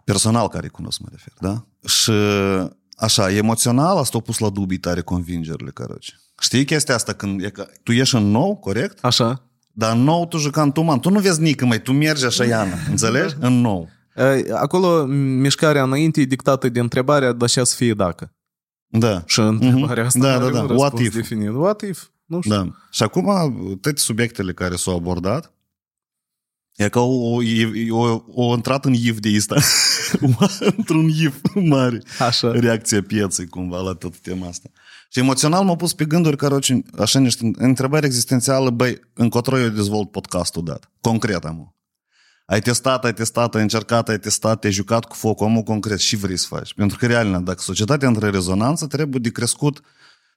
Personal 0.04 0.48
care 0.48 0.68
cunosc, 0.68 1.00
mă 1.00 1.06
refer, 1.10 1.32
da? 1.40 1.64
Și 1.88 2.12
așa, 2.96 3.32
emoțional 3.32 3.96
asta 3.96 4.18
a 4.18 4.20
pus 4.20 4.38
la 4.38 4.48
dubii 4.50 4.78
tare 4.78 5.00
convingerile, 5.00 5.70
căroci. 5.70 6.16
Știi 6.40 6.64
chestia 6.64 6.94
asta 6.94 7.12
când 7.12 7.42
e 7.42 7.50
că 7.50 7.68
tu 7.82 7.92
ieși 7.92 8.14
în 8.14 8.30
nou, 8.30 8.56
corect? 8.56 9.04
Așa. 9.04 9.42
Dar 9.72 9.96
în 9.96 10.02
nou 10.02 10.26
tu 10.26 10.36
juca 10.38 10.62
în 10.62 10.72
tuman. 10.72 11.00
Tu 11.00 11.10
nu 11.10 11.20
vezi 11.20 11.40
nică, 11.40 11.64
mai 11.66 11.82
tu 11.82 11.92
mergi 11.92 12.24
așa, 12.24 12.44
Iana. 12.44 12.76
Înțelegi? 12.90 13.34
În 13.40 13.60
nou. 13.60 13.88
Uh, 14.18 14.52
Acolo 14.54 15.04
mișcarea 15.06 15.82
înainte 15.82 16.20
e 16.20 16.24
dictată 16.24 16.68
de 16.68 16.80
întrebarea, 16.80 17.32
dar 17.32 17.48
ce 17.48 17.64
să 17.64 17.74
fie 17.76 17.94
dacă? 17.94 18.32
Da. 18.86 19.22
Și 19.26 19.40
întrebarea 19.40 20.04
asta 20.04 20.18
Da, 20.18 20.34
are 20.34 20.44
da, 20.44 20.50
da. 20.50 20.62
un 20.62 20.68
What 20.68 20.80
răspuns 20.92 21.06
if? 21.06 21.14
definit. 21.14 21.48
What 21.54 21.80
if? 21.82 22.04
Nu 22.24 22.40
știu. 22.40 22.54
Da. 22.54 22.68
Și 22.90 23.02
acum, 23.02 23.24
toate 23.80 24.00
subiectele 24.00 24.52
care 24.52 24.76
s-au 24.76 24.96
abordat, 24.96 25.52
e 26.76 26.88
că 26.88 26.98
o, 26.98 27.34
o, 27.34 27.40
o, 27.90 28.22
o 28.26 28.54
intrat 28.54 28.84
în 28.84 28.92
iv 28.92 29.18
de 29.18 29.28
asta. 29.36 29.56
Într-un 30.76 31.08
iv 31.08 31.40
mare. 31.54 32.02
Așa. 32.18 32.52
Reacția 32.52 33.02
pieței, 33.02 33.46
cumva, 33.46 33.80
la 33.80 33.92
tot 33.92 34.18
tema 34.18 34.46
asta. 34.46 34.70
Și 35.10 35.18
emoțional 35.18 35.64
m-a 35.64 35.76
pus 35.76 35.94
pe 35.94 36.04
gânduri 36.04 36.36
care, 36.36 36.54
așa, 36.98 37.18
niște 37.18 37.50
întrebări 37.56 38.06
existențială, 38.06 38.70
băi, 38.70 39.00
încotro 39.14 39.58
eu 39.58 39.68
dezvolt 39.68 40.10
podcastul 40.10 40.64
dat. 40.64 40.90
Concret 41.00 41.44
am. 41.44 41.77
Ai 42.50 42.60
testat, 42.60 43.04
ai 43.04 43.12
testat, 43.12 43.54
ai 43.54 43.62
încercat, 43.62 44.08
ai 44.08 44.18
testat, 44.18 44.60
te-ai 44.60 44.72
jucat 44.72 45.04
cu 45.04 45.14
focul, 45.14 45.46
omul 45.46 45.62
concret 45.62 45.98
și 45.98 46.16
vrei 46.16 46.36
să 46.36 46.46
faci. 46.46 46.74
Pentru 46.74 46.98
că, 46.98 47.06
real, 47.06 47.42
dacă 47.42 47.60
societatea 47.60 48.08
între 48.08 48.30
rezonanță, 48.30 48.86
trebuie 48.86 49.20
de 49.20 49.30
crescut 49.30 49.80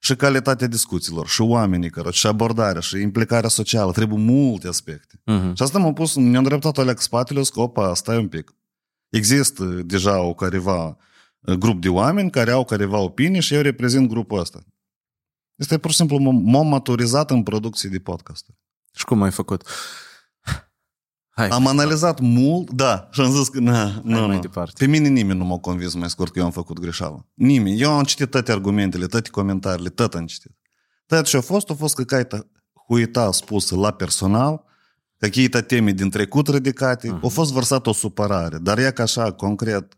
și 0.00 0.16
calitatea 0.16 0.66
discuțiilor, 0.66 1.28
și 1.28 1.40
oamenii, 1.40 1.90
care, 1.90 2.10
și 2.10 2.26
abordarea, 2.26 2.80
și 2.80 3.00
implicarea 3.00 3.48
socială. 3.48 3.92
Trebuie 3.92 4.18
multe 4.18 4.68
aspecte. 4.68 5.20
Mhm. 5.24 5.54
Și 5.54 5.62
asta 5.62 5.78
m-a 5.78 5.92
pus, 5.92 6.16
ne-am 6.16 6.42
îndreptat 6.42 6.78
alea 6.78 6.94
cu 6.94 7.00
spatele, 7.00 7.40
zic, 7.40 7.56
opa, 7.56 7.94
stai 7.94 8.16
un 8.16 8.28
pic. 8.28 8.54
Există 9.08 9.64
deja 9.64 10.20
o 10.20 10.34
careva 10.34 10.96
uh, 11.40 11.54
grup 11.54 11.80
de 11.80 11.88
oameni 11.88 12.30
care 12.30 12.50
au 12.50 12.64
careva 12.64 12.98
opinii 12.98 13.40
și 13.40 13.54
eu 13.54 13.60
reprezint 13.60 14.08
grupul 14.08 14.38
ăsta. 14.38 14.64
Este 15.54 15.78
pur 15.78 15.90
și 15.90 15.96
simplu 15.96 16.18
m-am 16.18 16.66
maturizat 16.66 17.30
în 17.30 17.42
producție 17.42 17.88
de 17.88 17.98
podcast. 17.98 18.46
Și 18.94 19.04
cum 19.04 19.22
ai 19.22 19.30
făcut? 19.30 19.66
Hai. 21.31 21.47
Am 21.47 21.67
analizat 21.67 22.19
mult, 22.19 22.71
da, 22.71 23.07
și 23.11 23.21
am 23.21 23.31
zis 23.31 23.47
că 23.47 23.59
na, 23.59 24.01
nu, 24.03 24.19
mai 24.19 24.35
nu. 24.35 24.41
departe. 24.41 24.73
Pe 24.77 24.85
mine 24.85 25.07
nimeni 25.07 25.39
nu 25.39 25.45
m-a 25.45 25.57
convins 25.57 25.93
mai 25.93 26.09
scurt 26.09 26.31
că 26.31 26.39
eu 26.39 26.45
am 26.45 26.51
făcut 26.51 26.79
greșeală. 26.79 27.25
Nimeni. 27.33 27.81
Eu 27.81 27.91
am 27.91 28.03
citit 28.03 28.29
toate 28.29 28.51
argumentele, 28.51 29.05
toate 29.05 29.29
comentariile, 29.29 29.89
tot 29.89 30.13
am 30.13 30.25
citit. 30.25 30.51
Tot 31.05 31.25
ce 31.25 31.37
a 31.37 31.41
fost, 31.41 31.69
a 31.69 31.73
fost 31.73 31.95
какая-то 31.95 32.47
huita 32.87 33.31
spusă 33.31 33.75
la 33.75 33.91
personal, 33.91 34.63
какие-то 35.17 35.61
teme 35.61 35.91
din 35.91 36.09
trecut 36.09 36.47
ridicate, 36.47 37.07
uh-huh. 37.07 37.23
a 37.23 37.27
fost 37.27 37.51
vărsat 37.51 37.87
o 37.87 37.93
supărare, 37.93 38.57
dar 38.57 38.77
ea 38.77 38.91
ca 38.91 39.03
așa, 39.03 39.31
concret, 39.31 39.93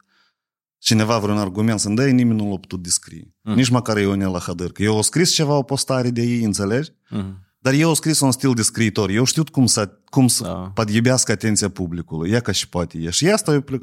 cineva 0.77 1.17
vreun 1.17 1.37
argument 1.37 1.79
să-mi 1.79 1.95
dă, 1.95 2.05
nimeni 2.05 2.41
nu 2.41 2.49
l-a 2.49 2.57
putut 2.57 2.81
descrie. 2.81 3.27
Uh-huh. 3.27 3.55
Nici 3.55 3.69
măcar 3.69 3.97
Ionel 3.97 4.31
la 4.31 4.39
Hadăr. 4.39 4.71
Că 4.71 4.83
eu 4.83 4.95
au 4.95 5.01
scris 5.01 5.33
ceva, 5.33 5.53
o 5.53 5.63
postare 5.63 6.09
de 6.09 6.21
ei, 6.21 6.43
înțelegi? 6.43 6.91
Mhm. 7.09 7.47
Dar 7.63 7.73
eu 7.73 7.87
au 7.87 7.93
scris 7.93 8.19
un 8.19 8.31
stil 8.31 8.53
de 8.53 8.61
scriitor. 8.61 9.09
Eu 9.09 9.23
știu 9.23 9.43
cum 9.51 9.65
să, 9.65 9.89
cum 10.05 10.27
să 10.27 10.43
Da. 10.43 10.51
podiebească 10.51 11.31
atenția 11.31 11.69
publicului. 11.69 12.31
Ea 12.31 12.39
ca 12.39 12.51
și 12.51 12.69
poate 12.69 12.97
e. 12.97 13.09
Și 13.09 13.27
asta 13.29 13.53
eu 13.53 13.61
plec... 13.61 13.81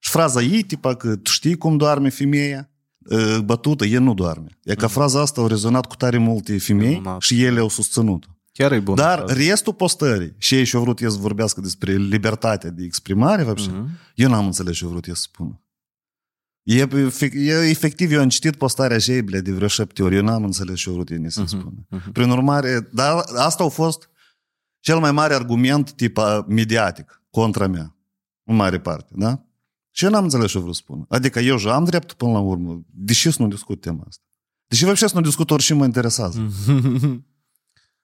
Și 0.00 0.10
fraza 0.10 0.42
ei, 0.42 0.62
tipa 0.62 0.94
că 0.94 1.16
tu 1.16 1.30
știi 1.30 1.56
cum 1.56 1.76
doarme 1.76 2.08
femeia 2.08 2.70
uh, 2.98 3.38
bătută, 3.44 3.84
e 3.84 3.98
nu 3.98 4.14
doarme. 4.14 4.48
E 4.64 4.74
ca 4.74 4.86
fraza 4.86 5.20
asta 5.20 5.40
a 5.40 5.46
rezonat 5.46 5.86
cu 5.86 5.96
tare 5.96 6.18
multe 6.18 6.58
femei 6.58 6.88
Minunat. 6.88 7.20
și 7.20 7.42
ele 7.44 7.60
au 7.60 7.68
susținut 7.68 8.26
Chiar 8.52 8.72
e 8.72 8.78
bun. 8.78 8.94
Dar 8.94 9.24
restul 9.26 9.72
postării, 9.74 10.34
și 10.38 10.54
ei 10.54 10.64
și-au 10.64 10.82
vrut 10.82 11.00
ei 11.00 11.10
să 11.10 11.16
vorbească 11.20 11.60
despre 11.60 11.92
libertatea 11.96 12.70
de 12.70 12.84
exprimare, 12.84 13.42
вообще, 13.42 13.70
Mhm. 13.70 13.88
eu 14.14 14.28
n-am 14.30 14.44
înțeles 14.46 14.76
ce-au 14.76 14.90
vrut 14.90 15.04
ei 15.06 15.14
să 15.16 15.22
spună. 15.22 15.60
E, 16.63 16.87
e, 17.33 17.69
efectiv, 17.69 18.11
eu 18.11 18.21
am 18.21 18.29
citit 18.29 18.55
postarea 18.55 18.97
și 18.97 19.11
ei, 19.11 19.21
de 19.21 19.51
vreo 19.51 19.67
șapte 19.67 20.03
ori. 20.03 20.15
Eu 20.15 20.23
n-am 20.23 20.43
înțeles 20.43 20.79
ce 20.79 20.89
vrut 20.89 21.09
ei 21.09 21.31
să 21.31 21.43
uh-huh, 21.43 21.47
spună. 21.47 21.87
Uh-huh. 21.95 22.11
Prin 22.11 22.29
urmare, 22.29 22.89
dar 22.91 23.23
asta 23.35 23.63
a 23.63 23.67
fost 23.67 24.09
cel 24.79 24.99
mai 24.99 25.11
mare 25.11 25.33
argument 25.33 25.91
tip 25.91 26.19
mediatic 26.47 27.23
contra 27.29 27.67
mea, 27.67 27.95
în 28.43 28.55
mare 28.55 28.79
parte, 28.79 29.13
da? 29.15 29.45
Și 29.91 30.05
eu 30.05 30.09
n-am 30.11 30.23
înțeles 30.23 30.51
ce 30.51 30.57
vreau 30.57 30.73
să 30.73 30.79
spun. 30.83 31.05
Adică 31.09 31.39
eu 31.39 31.57
și 31.57 31.67
am 31.67 31.83
drept 31.83 32.13
până 32.13 32.31
la 32.31 32.39
urmă. 32.39 32.81
Deși 32.89 33.31
să 33.31 33.41
nu 33.41 33.47
discut 33.47 33.81
tema 33.81 34.03
asta? 34.07 34.23
Deși, 34.67 34.85
vă 34.85 34.93
să 34.93 35.11
nu 35.13 35.21
discut, 35.21 35.51
oricine 35.51 35.77
mă 35.77 35.85
interesează. 35.85 36.39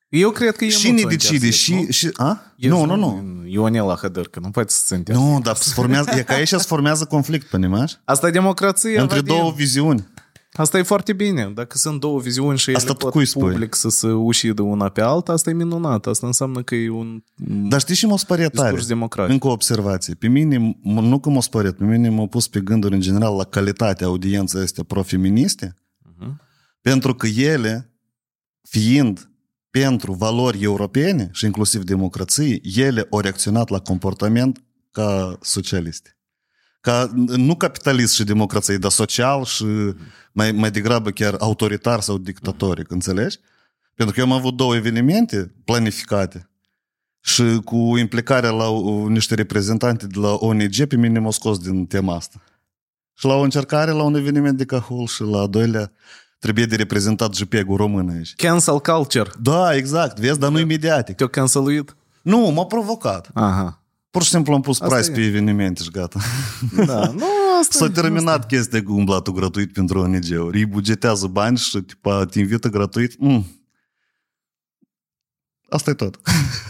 Eu 0.08 0.30
cred 0.30 0.56
că 0.56 0.64
e 0.64 0.68
și 0.68 0.86
mult 0.86 0.96
ne 0.96 1.02
să 1.02 1.08
decide, 1.08 1.34
interesezi, 1.34 1.62
și... 1.62 1.92
și 1.92 2.10
a? 2.16 2.40
Eu 2.56 2.70
Nu, 2.86 2.96
nu, 2.96 2.96
nu. 2.96 3.42
Ionela 3.46 3.94
Hădărcă, 3.94 4.40
nu 4.40 4.50
poate 4.50 4.72
să 4.72 4.86
se 4.86 4.94
înțeleagă. 4.94 5.26
Nu, 5.26 5.40
dar 5.40 5.56
se 5.56 5.72
formează, 5.74 6.10
e 6.18 6.22
că 6.22 6.32
aici 6.32 6.48
se 6.48 6.56
formează 6.56 7.04
conflict, 7.04 7.46
понимаешь? 7.46 7.94
Asta 8.04 8.26
e 8.26 8.30
democrația. 8.30 9.02
Între 9.02 9.18
Vadim. 9.20 9.36
două 9.36 9.52
viziuni. 9.52 10.06
Asta 10.52 10.78
e 10.78 10.82
foarte 10.82 11.12
bine. 11.12 11.50
Dacă 11.54 11.76
sunt 11.78 12.00
două 12.00 12.20
viziuni 12.20 12.58
și 12.58 12.70
Asta 12.70 12.82
ele 12.88 12.92
tu 12.98 13.04
pot 13.04 13.12
cui 13.12 13.26
spui? 13.26 13.50
public 13.50 13.74
să 13.74 13.88
se 13.88 14.06
ușidă 14.06 14.62
una 14.62 14.88
pe 14.88 15.00
alta, 15.00 15.32
asta 15.32 15.50
e 15.50 15.52
minunat. 15.52 16.06
Asta 16.06 16.26
înseamnă 16.26 16.62
că 16.62 16.74
e 16.74 16.90
un 16.90 17.22
Dar 17.68 17.80
știi 17.80 17.94
și 17.94 18.06
mă 18.06 18.18
spărie 18.18 18.48
tare? 18.48 18.66
discurs 18.68 18.86
democratic. 18.88 19.32
Încă 19.32 19.46
o 19.46 19.50
observație. 19.50 20.14
Pe 20.14 20.28
mine, 20.28 20.56
m- 20.80 20.82
nu 20.82 21.18
că 21.18 21.30
m-a 21.30 21.40
spărit, 21.40 21.72
pe 21.76 21.84
mine 21.84 22.08
m-a 22.08 22.26
pus 22.26 22.48
pe 22.48 22.60
gânduri 22.60 22.94
în 22.94 23.00
general 23.00 23.36
la 23.36 23.44
calitatea 23.44 24.06
audienței 24.06 24.62
astea 24.62 24.82
profeministe, 24.84 25.74
Mhm. 26.18 26.40
pentru 26.80 27.14
că 27.14 27.26
ele, 27.26 27.92
fiind 28.68 29.27
pentru 29.69 30.13
valori 30.13 30.63
europene 30.63 31.29
și 31.31 31.45
inclusiv 31.45 31.83
democrație, 31.83 32.61
ele 32.75 33.07
au 33.09 33.19
reacționat 33.19 33.69
la 33.69 33.79
comportament 33.79 34.63
ca 34.91 35.37
socialiste. 35.41 36.13
Ca, 36.81 37.11
nu 37.15 37.55
capitalist 37.55 38.13
și 38.13 38.23
democrație, 38.23 38.77
dar 38.77 38.91
social 38.91 39.43
și 39.43 39.65
mai, 40.31 40.51
mai 40.51 40.71
degrabă 40.71 41.09
chiar 41.09 41.35
autoritar 41.39 41.99
sau 41.99 42.17
dictatoric, 42.17 42.91
înțelegi? 42.91 43.39
Pentru 43.95 44.15
că 44.15 44.21
eu 44.21 44.31
am 44.31 44.37
avut 44.37 44.55
două 44.55 44.75
evenimente 44.75 45.55
planificate 45.65 46.49
și 47.19 47.61
cu 47.63 47.97
implicarea 47.97 48.49
la 48.49 48.67
uh, 48.67 49.07
niște 49.09 49.35
reprezentanti 49.35 50.07
de 50.07 50.19
la 50.19 50.33
ONG, 50.33 50.85
pe 50.87 50.95
mine 50.95 51.19
m-au 51.19 51.31
scos 51.31 51.59
din 51.59 51.85
tema 51.85 52.15
asta. 52.15 52.41
Și 53.13 53.25
la 53.25 53.33
o 53.33 53.41
încercare, 53.41 53.91
la 53.91 54.03
un 54.03 54.15
eveniment 54.15 54.57
de 54.57 54.65
Cahul 54.65 55.07
și 55.07 55.21
la 55.21 55.39
a 55.39 55.47
doilea, 55.47 55.91
trebuie 56.39 56.65
de 56.65 56.75
reprezentat 56.75 57.33
JPEG-ul 57.35 57.77
român 57.77 58.09
aici. 58.09 58.33
Cancel 58.35 58.79
culture. 58.79 59.29
Da, 59.41 59.75
exact, 59.75 60.19
vezi, 60.19 60.39
dar 60.39 60.51
nu 60.51 60.59
imediatic. 60.59 61.15
Te-a 61.15 61.27
canceluit? 61.27 61.95
Nu, 62.21 62.37
m-a 62.39 62.65
provocat. 62.65 63.29
Aha. 63.33 63.83
Pur 64.11 64.23
și 64.23 64.29
simplu 64.29 64.53
am 64.53 64.61
pus 64.61 64.81
Asta 64.81 64.95
price 64.95 65.11
e. 65.11 65.13
pe 65.13 65.21
evenimente 65.21 65.83
și 65.83 65.89
gata. 65.89 66.19
Da. 66.85 67.05
Nu, 67.15 67.25
asta 67.61 67.77
S-a 67.77 67.85
e- 67.85 67.89
terminat 67.89 68.47
chestia 68.47 68.83
cu 68.83 68.93
umblatul 68.93 69.33
gratuit 69.33 69.73
pentru 69.73 69.99
ONG-uri. 69.99 70.57
Ei 70.57 70.65
bugetează 70.65 71.27
bani 71.27 71.57
și 71.57 71.77
tipa, 71.79 72.25
te 72.25 72.39
invită 72.39 72.67
gratuit. 72.69 73.15
Mm 73.19 73.45
Asta 75.68 75.90
e 75.90 75.94
tot. 75.94 76.20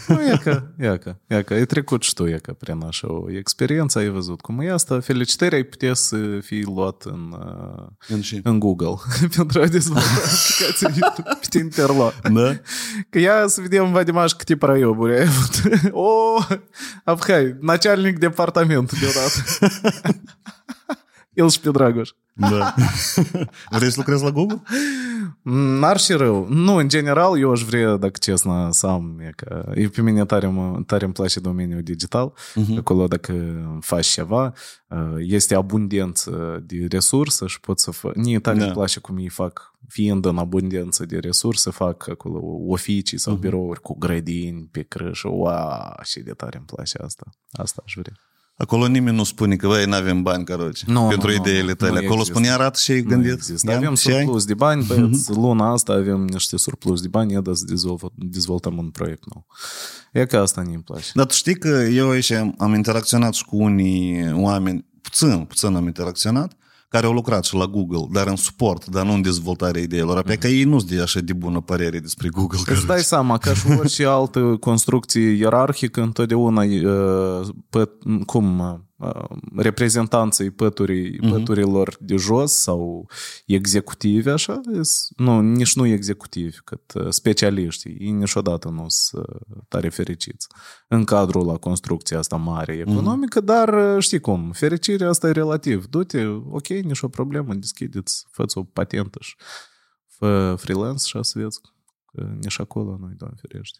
Nu, 0.07 0.21
e 0.21 0.39
că, 0.43 0.63
e 0.77 0.97
că, 0.97 1.15
e 1.27 1.41
că, 1.41 1.53
ai 1.53 1.65
trecut 1.65 2.03
și 2.03 2.13
tu, 2.13 2.27
e 2.27 2.37
că, 2.41 2.53
prin 2.53 2.83
așa 2.83 3.11
o 3.11 3.31
experiență, 3.31 3.99
ai 3.99 4.09
văzut 4.09 4.41
cum 4.41 4.59
e 4.59 4.71
asta. 4.71 4.99
Felicitări, 4.99 5.55
ai 5.55 5.63
putea 5.63 5.93
să 5.93 6.39
fii 6.41 6.63
luat 6.63 7.03
în, 7.03 7.35
uh, 7.39 7.87
În 8.07 8.21
și. 8.21 8.39
în 8.43 8.59
Google 8.59 8.95
pentru 9.35 9.61
a 9.61 9.67
dezvolta 9.67 10.09
aplicații 10.09 11.01
YouTube 11.01 11.29
pe 11.39 11.47
Tinterlo. 11.49 12.11
Da? 12.31 12.55
Că 13.09 13.19
я 13.19 13.47
să 13.47 13.61
vedem, 13.61 13.91
Vadimaș, 13.91 14.31
câte 14.31 14.57
проебuri 14.57 15.15
ai 15.15 15.25
avut. 15.25 15.61
O, 15.91 16.37
Abhai, 17.03 17.55
начальник 17.61 18.17
департамент 18.19 18.99
deodată. 18.99 19.43
El 21.32 21.48
și 21.48 21.60
pe 21.60 21.70
Dragoș. 21.70 22.10
Da. 22.34 22.74
Vrei 23.76 23.90
să 23.90 23.94
lucrezi 23.96 24.22
la 24.22 24.30
Google? 24.30 24.62
N-ar 25.42 25.98
și 25.98 26.12
rău. 26.12 26.46
Nu, 26.48 26.74
în 26.74 26.88
general, 26.88 27.38
eu 27.38 27.50
aș 27.50 27.62
vrea, 27.62 27.96
dacă 27.96 28.18
cesna, 28.20 28.70
să 28.70 28.86
am, 28.86 29.20
e 29.20 29.32
că 29.36 29.72
e 29.74 29.88
pe 29.88 30.02
mine 30.02 30.24
tare, 30.24 30.46
mă, 30.46 30.82
tare 30.86 31.04
îmi 31.04 31.12
place 31.12 31.40
domeniul 31.40 31.82
digital. 31.82 32.32
Uh-huh. 32.32 32.78
Acolo, 32.78 33.06
dacă 33.06 33.34
faci 33.80 34.06
ceva, 34.06 34.52
este 35.18 35.54
abundență 35.54 36.62
de 36.66 36.86
resurse 36.88 37.46
și 37.46 37.60
poți 37.60 37.82
să 37.82 37.90
fac... 37.90 38.14
Mie 38.14 38.40
tare 38.40 38.58
Da. 38.58 38.64
îmi 38.64 38.72
place 38.72 39.00
cum 39.00 39.18
ei 39.18 39.28
fac, 39.28 39.74
fiind 39.88 40.24
în 40.24 40.38
abundență 40.38 41.04
de 41.06 41.18
resurse, 41.18 41.70
fac 41.70 42.08
acolo 42.08 42.40
oficii 42.66 43.18
sau 43.18 43.36
uh-huh. 43.36 43.40
birouri 43.40 43.80
cu 43.80 43.98
grădini 43.98 44.68
pe 44.70 44.82
crâșă. 44.82 45.28
Wow, 45.28 46.00
și 46.02 46.20
de 46.20 46.32
tare 46.32 46.56
îmi 46.56 46.66
place 46.66 46.98
asta. 46.98 47.26
Asta 47.50 47.82
aș 47.84 47.94
vrea. 47.98 48.14
Acolo 48.62 48.86
nimeni 48.86 49.16
nu 49.16 49.24
spune 49.24 49.56
că, 49.56 49.66
băi, 49.66 49.84
n-avem 49.84 50.22
bani, 50.22 50.44
caroci, 50.44 50.84
Nu, 50.84 51.06
pentru 51.08 51.28
nu, 51.28 51.34
nu, 51.36 51.40
ideile 51.40 51.66
nu, 51.68 51.74
tale. 51.74 51.90
nu 51.90 51.96
Acolo 51.96 52.12
există. 52.12 52.32
spune 52.32 52.50
arată 52.50 52.78
și 52.82 52.90
ai 52.90 53.00
Nu 53.00 53.08
gândit. 53.08 53.32
există. 53.32 53.70
Ia, 53.70 53.76
Avem 53.76 53.94
și 53.94 54.08
ai? 54.10 54.22
surplus 54.22 54.44
de 54.44 54.54
bani, 54.54 54.84
băieți, 54.86 55.30
luna 55.32 55.72
asta 55.72 55.92
avem 55.92 56.20
niște 56.24 56.56
surplus 56.56 57.00
de 57.02 57.08
bani, 57.08 57.32
ia 57.32 57.42
să 57.52 57.64
dezvoltă- 57.66 58.12
dezvoltăm 58.16 58.76
un 58.78 58.90
proiect 58.90 59.22
nou. 59.34 59.46
E 60.12 60.26
că 60.26 60.36
asta 60.36 60.62
ne 60.62 60.78
place. 60.84 61.10
Dar 61.14 61.26
tu 61.26 61.34
știi 61.34 61.58
că 61.58 61.68
eu 61.92 62.10
aici 62.10 62.30
am, 62.30 62.54
am 62.58 62.74
interacționat 62.74 63.34
și 63.34 63.44
cu 63.44 63.56
unii 63.56 64.32
oameni, 64.32 64.86
puțin, 65.02 65.44
puțin 65.44 65.74
am 65.74 65.86
interacționat, 65.86 66.52
care 66.90 67.06
au 67.06 67.12
lucrat 67.12 67.44
și 67.44 67.54
la 67.54 67.66
Google, 67.66 68.06
dar 68.10 68.26
în 68.26 68.36
suport, 68.36 68.86
dar 68.86 69.04
nu 69.04 69.12
în 69.12 69.22
dezvoltarea 69.22 69.80
ideilor. 69.80 70.16
Apoi 70.16 70.38
că 70.38 70.46
ei 70.46 70.64
nu-s 70.64 70.84
de 70.84 71.00
așa 71.00 71.20
de 71.20 71.32
bună 71.32 71.60
părere 71.60 71.98
despre 71.98 72.28
Google. 72.28 72.58
Îți 72.66 72.86
dai 72.86 73.00
seama, 73.00 73.38
ca 73.38 73.54
și 73.54 73.66
orice 73.78 74.06
altă 74.18 74.40
construcție 74.60 75.30
ierarhică, 75.30 76.00
întotdeauna 76.02 76.62
uh, 76.62 77.48
păt, 77.70 77.90
cum 78.26 78.58
uh, 78.58 78.74
reprezentanții 79.56 80.50
păturii, 80.50 81.18
Mhm. 81.20 81.30
păturilor 81.30 81.96
de 82.00 82.16
jos 82.16 82.52
sau 82.52 83.08
executivi, 83.46 84.28
așa, 84.28 84.60
is- 84.80 85.08
nu, 85.16 85.40
nici 85.40 85.74
nu 85.74 85.86
executivi, 85.86 86.56
cât 86.64 86.92
uh, 86.94 87.06
specialiști, 87.08 87.88
ei 87.88 88.10
niciodată 88.10 88.68
nu 88.68 88.84
sunt 88.88 89.26
uh, 89.26 89.40
tare 89.68 89.88
fericiți 89.88 90.46
în 90.88 91.04
cadrul 91.04 91.46
la 91.46 91.56
construcția 91.56 92.18
asta 92.18 92.36
mare 92.36 92.72
economică, 92.76 93.40
dar 93.40 93.94
uh, 93.96 94.02
știi 94.02 94.20
cum, 94.20 94.52
fericirea 94.52 95.08
asta 95.08 95.28
e 95.28 95.32
relativ. 95.32 95.86
Du-te, 95.86 96.26
ok, 96.26 96.66
nici 96.68 97.00
o 97.02 97.08
problemă, 97.08 97.54
deschideți, 97.54 98.26
fă 98.30 98.44
o 98.54 98.62
patentă 98.62 99.18
și 99.22 99.34
fă 100.06 100.54
freelance 100.58 101.06
și 101.06 101.18
să 101.20 101.38
vezi 101.38 101.60
că 102.12 102.28
nici 102.40 102.60
acolo 102.60 102.96
noi, 103.00 103.12
Doamne 103.16 103.36
ferește. 103.40 103.78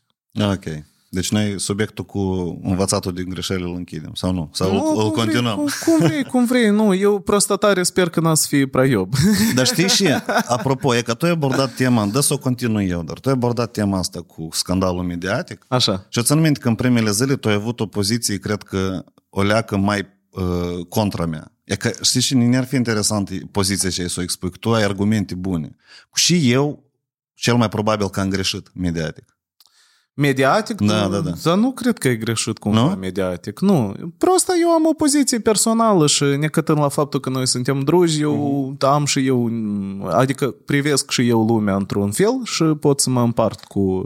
Ok. 0.53 0.85
Deci 1.13 1.31
noi 1.31 1.61
subiectul 1.61 2.05
cu 2.05 2.21
învățatul 2.63 3.13
din 3.13 3.29
greșeli 3.29 3.63
îl 3.63 3.75
închidem, 3.75 4.11
sau 4.15 4.33
nu? 4.33 4.51
Sau 4.53 4.73
Nu, 4.73 4.91
îl, 4.91 4.99
îl 4.99 5.11
cum 5.11 5.25
continuăm? 5.25 5.55
Vrei, 5.55 5.75
cum, 5.85 5.97
cum 5.97 6.07
vrei, 6.07 6.25
cum 6.25 6.45
vrei. 6.45 6.69
Nu, 6.69 6.95
eu 6.95 7.19
prostatare 7.19 7.83
sper 7.83 8.09
că 8.09 8.21
n-a 8.21 8.35
să 8.35 8.47
fie 8.49 8.67
prea 8.67 8.85
iob. 8.85 9.15
Dar 9.55 9.67
știi 9.67 9.89
și, 9.89 10.07
apropo, 10.47 10.95
e 10.95 11.03
că 11.03 11.15
tu 11.15 11.25
ai 11.25 11.31
abordat 11.31 11.75
tema, 11.75 12.07
dă 12.07 12.21
să 12.21 12.33
o 12.33 12.39
continui 12.39 12.89
eu, 12.89 13.03
dar 13.03 13.19
tu 13.19 13.29
ai 13.29 13.35
abordat 13.35 13.71
tema 13.71 13.99
asta 13.99 14.23
cu 14.23 14.49
scandalul 14.53 15.03
mediatic 15.03 15.65
Așa. 15.69 16.07
și 16.09 16.23
țin 16.23 16.41
minte 16.41 16.61
că 16.61 16.69
în 16.69 16.75
primele 16.75 17.11
zile 17.11 17.37
tu 17.37 17.49
ai 17.49 17.55
avut 17.55 17.81
o 17.81 17.87
poziție, 17.87 18.39
cred 18.39 18.63
că 18.63 19.05
o 19.29 19.43
leacă 19.43 19.77
mai 19.77 20.07
uh, 20.31 20.87
contra 20.89 21.27
mea. 21.27 21.53
E 21.65 21.77
că, 21.77 21.91
știi, 22.01 22.21
și 22.21 22.35
ne-ar 22.35 22.65
fi 22.65 22.75
interesant 22.75 23.31
poziția 23.51 23.91
ce 23.91 24.03
ai 24.03 24.09
să 24.09 24.21
o 24.21 24.23
expui, 24.23 24.51
că 24.51 24.57
tu 24.57 24.75
ai 24.75 24.83
argumente 24.83 25.35
bune. 25.35 25.77
Și 26.15 26.51
eu, 26.51 26.85
cel 27.35 27.55
mai 27.55 27.69
probabil 27.69 28.09
că 28.09 28.21
am 28.21 28.29
greșit 28.29 28.71
mediatic. 28.75 29.40
Mediatic? 30.21 30.81
Da, 30.81 31.07
nu, 31.07 31.11
da, 31.11 31.19
da. 31.21 31.31
Dar 31.43 31.57
nu 31.57 31.71
cred 31.71 31.99
că 31.99 32.09
e 32.09 32.15
greșit 32.15 32.59
cumva 32.59 32.81
Nu? 32.81 32.97
mediatic. 33.01 33.61
Nu. 33.61 33.95
Prost 34.19 34.53
eu 34.61 34.69
am 34.71 34.87
o 34.87 34.93
poziție 34.93 35.39
personală 35.39 36.07
și 36.07 36.25
necătând 36.25 36.79
la 36.79 36.89
faptul 36.89 37.21
că 37.21 37.31
noi 37.31 37.47
suntem 37.47 37.81
drugi, 37.81 38.21
eu 38.21 38.77
am 38.81 39.05
și 39.05 39.27
eu, 39.27 39.51
adică 40.11 40.55
privesc 40.65 41.11
și 41.11 41.29
eu 41.29 41.45
lumea 41.45 41.75
într-un 41.75 42.11
fel 42.11 42.41
și 42.45 42.65
pot 42.65 43.01
să 43.01 43.11
mă 43.11 43.21
împart 43.21 43.65
cu, 43.65 44.05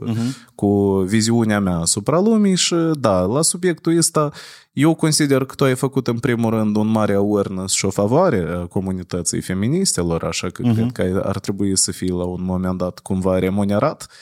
cu 0.54 0.68
viziunea 1.06 1.60
mea 1.60 1.76
asupra 1.76 2.20
lumii 2.20 2.56
și 2.56 2.74
da, 2.92 3.20
la 3.20 3.42
subiectul 3.42 3.96
ăsta 3.96 4.30
eu 4.74 4.94
consider 4.94 5.44
că 5.44 5.54
tu 5.54 5.64
ai 5.64 5.74
făcut 5.74 6.06
în 6.06 6.18
primul 6.18 6.50
rând 6.50 6.76
un 6.76 6.86
mare 6.86 7.14
awareness 7.14 7.74
și 7.74 7.84
o 7.84 7.90
favoare 7.90 8.46
a 8.54 8.66
comunității 8.66 9.40
feministelor, 9.40 10.24
așa 10.24 10.48
că 10.48 10.62
cred 10.62 10.92
că 10.92 11.22
ar 11.24 11.38
trebui 11.38 11.76
să 11.78 11.92
fii 11.92 12.08
la 12.08 12.24
un 12.24 12.42
moment 12.44 12.78
dat 12.78 12.98
cumva 12.98 13.38
remunerat. 13.38 14.06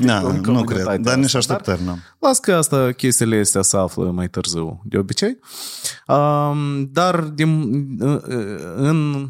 Da, 0.00 0.18
în 0.18 0.36
nu 0.36 0.42
comunitatea 0.42 0.84
cred, 0.84 1.00
dar 1.00 1.16
nici 1.16 1.34
asta. 1.34 1.38
așteptări 1.38 1.84
n-am. 1.84 1.98
Las 2.18 2.38
că 2.38 2.54
asta, 2.54 2.92
chestiile 2.92 3.38
astea 3.38 3.62
se 3.62 3.76
află 3.76 4.10
mai 4.10 4.28
târziu, 4.28 4.82
de 4.84 4.98
obicei. 4.98 5.38
Um, 6.06 6.88
dar 6.92 7.20
din, 7.20 7.70
în, 8.76 9.28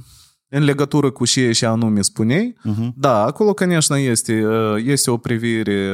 în 0.54 0.63
legătură 0.63 1.12
cu 1.12 1.26
ce 1.26 1.52
și 1.52 1.65
anume 1.65 2.02
spuneai, 2.02 2.56
uh-huh. 2.69 2.93
da, 2.95 3.24
acolo, 3.24 3.54
конечно, 3.54 3.98
este, 3.98 4.43
este 4.86 5.12
o 5.12 5.17
privire 5.17 5.91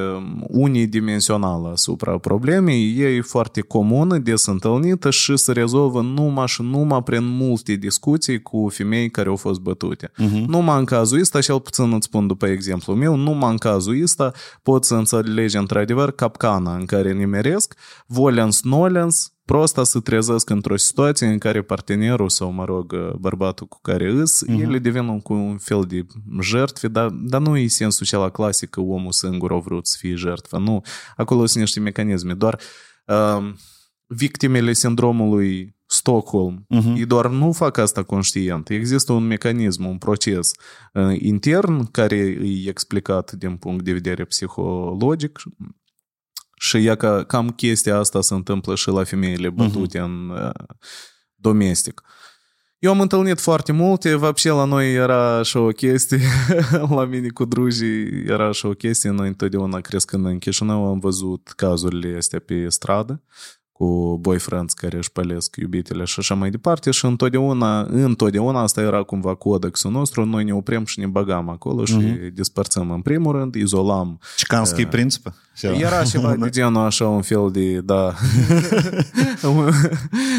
unidimensională 0.47 1.69
asupra 1.71 2.17
problemei, 2.17 2.97
e 2.97 3.21
foarte 3.21 3.61
comună, 3.61 4.17
des 4.17 4.45
întâlnită 4.45 5.09
și 5.09 5.37
se 5.37 5.51
rezolvă 5.51 6.01
numai 6.01 6.47
și 6.47 6.61
numai 6.61 7.03
prin 7.03 7.25
multe 7.25 7.73
discuții 7.73 8.41
cu 8.41 8.67
femei 8.69 9.09
care 9.09 9.29
au 9.29 9.35
fost 9.35 9.59
bătute. 9.59 10.07
Uh-huh. 10.07 10.45
Numai 10.47 10.79
în 10.79 10.85
cazul 10.85 11.19
ăsta, 11.19 11.41
cel 11.41 11.59
puțin 11.59 11.93
îți 11.93 12.05
spun 12.05 12.27
după 12.27 12.47
exemplu 12.47 12.93
meu, 12.93 13.15
numai 13.15 13.51
în 13.51 13.57
cazul 13.57 14.01
ăsta 14.03 14.31
poți 14.63 14.87
să 14.87 14.95
înțelegi 14.95 15.57
într-adevăr 15.57 16.11
capcana 16.11 16.75
în 16.75 16.85
care 16.85 17.13
nimeresc, 17.13 17.73
volens 18.07 18.63
nolens, 18.63 19.35
prosta 19.44 19.84
să 19.84 20.00
trezesc 20.00 20.50
într-o 20.50 20.76
situație 20.76 21.26
în 21.26 21.38
care 21.38 21.62
partenerul 21.62 22.28
sau, 22.28 22.50
mă 22.50 22.64
rog, 22.64 23.14
bărbatul 23.18 23.66
cu 23.66 23.78
care 23.82 24.10
îs, 24.10 24.44
uh-huh. 24.44 24.60
ele 24.60 24.78
devin 24.78 25.20
cu 25.20 25.32
un 25.32 25.58
fel 25.58 25.84
de 25.88 26.06
jertfe, 26.40 26.88
dar, 26.88 27.08
dar 27.08 27.40
nu 27.40 27.56
e 27.56 27.66
sensul 27.66 28.06
acela 28.06 28.30
clasic 28.30 28.70
că 28.70 28.80
omul 28.80 29.12
singur 29.12 29.52
a 29.52 29.56
vrut 29.56 29.86
să 29.86 29.96
fie 29.98 30.14
jertfă. 30.14 30.58
Nu, 30.58 30.82
acolo 31.16 31.46
sunt 31.46 31.62
niște 31.62 31.80
mecanisme. 31.80 32.34
Doar 32.34 32.60
uh, 33.06 33.52
victimele 34.06 34.72
sindromului 34.72 35.78
Stockholm, 35.86 36.66
uh-huh. 36.74 36.96
ei 36.96 37.04
doar 37.04 37.28
nu 37.28 37.52
fac 37.52 37.76
asta 37.78 38.02
conștient. 38.02 38.68
Există 38.68 39.12
un 39.12 39.26
mecanism, 39.26 39.84
un 39.84 39.98
proces 39.98 40.50
uh, 40.92 41.20
intern 41.20 41.90
care 41.90 42.16
e 42.16 42.68
explicat 42.68 43.32
din 43.32 43.56
punct 43.56 43.84
de 43.84 43.92
vedere 43.92 44.24
psihologic 44.24 45.38
și 46.59 46.77
e 46.77 46.95
că 46.95 47.23
cam 47.27 47.49
chestia 47.49 47.97
asta 47.97 48.21
se 48.21 48.33
întâmplă 48.33 48.75
și 48.75 48.89
la 48.89 49.03
femeile 49.03 49.49
bătute 49.49 49.99
uh-huh. 49.99 50.03
în 50.03 50.29
uh, 50.29 50.49
domestic. 51.35 52.01
Eu 52.79 52.91
am 52.91 53.01
întâlnit 53.01 53.39
foarte 53.39 53.71
multe, 53.71 54.15
вообще 54.15 54.49
la 54.49 54.65
noi 54.65 54.93
era 54.93 55.41
și 55.41 55.57
o 55.57 55.67
chestie, 55.67 56.19
la 56.89 57.05
mine 57.05 57.29
cu 57.29 57.45
drujii 57.45 58.25
era 58.25 58.51
și 58.51 58.65
o 58.65 58.71
chestie, 58.71 59.09
noi 59.09 59.27
întotdeauna 59.27 59.79
crescând 59.79 60.25
în 60.25 60.37
Chișinău 60.37 60.87
am 60.87 60.99
văzut 60.99 61.53
cazurile 61.55 62.17
astea 62.17 62.39
pe 62.39 62.69
stradă, 62.69 63.23
cu 63.80 64.18
boyfriends 64.20 64.72
care 64.72 64.96
își 64.96 65.12
pălesc 65.12 65.56
iubitele 65.56 66.04
și 66.04 66.14
așa 66.18 66.34
mai 66.34 66.50
departe 66.50 66.90
și 66.90 67.04
întotdeauna, 67.04 67.80
întotdeauna 67.80 68.60
asta 68.60 68.80
era 68.80 69.02
cumva 69.02 69.34
codexul 69.34 69.90
nostru, 69.90 70.24
noi 70.24 70.44
ne 70.44 70.52
oprim 70.52 70.84
și 70.84 70.98
ne 70.98 71.06
băgam 71.06 71.48
acolo 71.48 71.84
și 71.84 71.96
uh-huh. 71.98 72.32
despărțăm 72.34 72.90
în 72.90 73.00
primul 73.00 73.36
rând, 73.36 73.54
izolam. 73.54 74.18
Cicanskii 74.36 74.84
uh, 74.84 74.90
principe? 74.90 75.34
Era 75.60 76.02
ceva 76.02 76.36
de 76.42 76.48
genul 76.48 76.84
așa, 76.84 77.08
un 77.08 77.22
fel 77.22 77.50
de, 77.52 77.80
da, 77.80 78.14
un, 79.56 79.72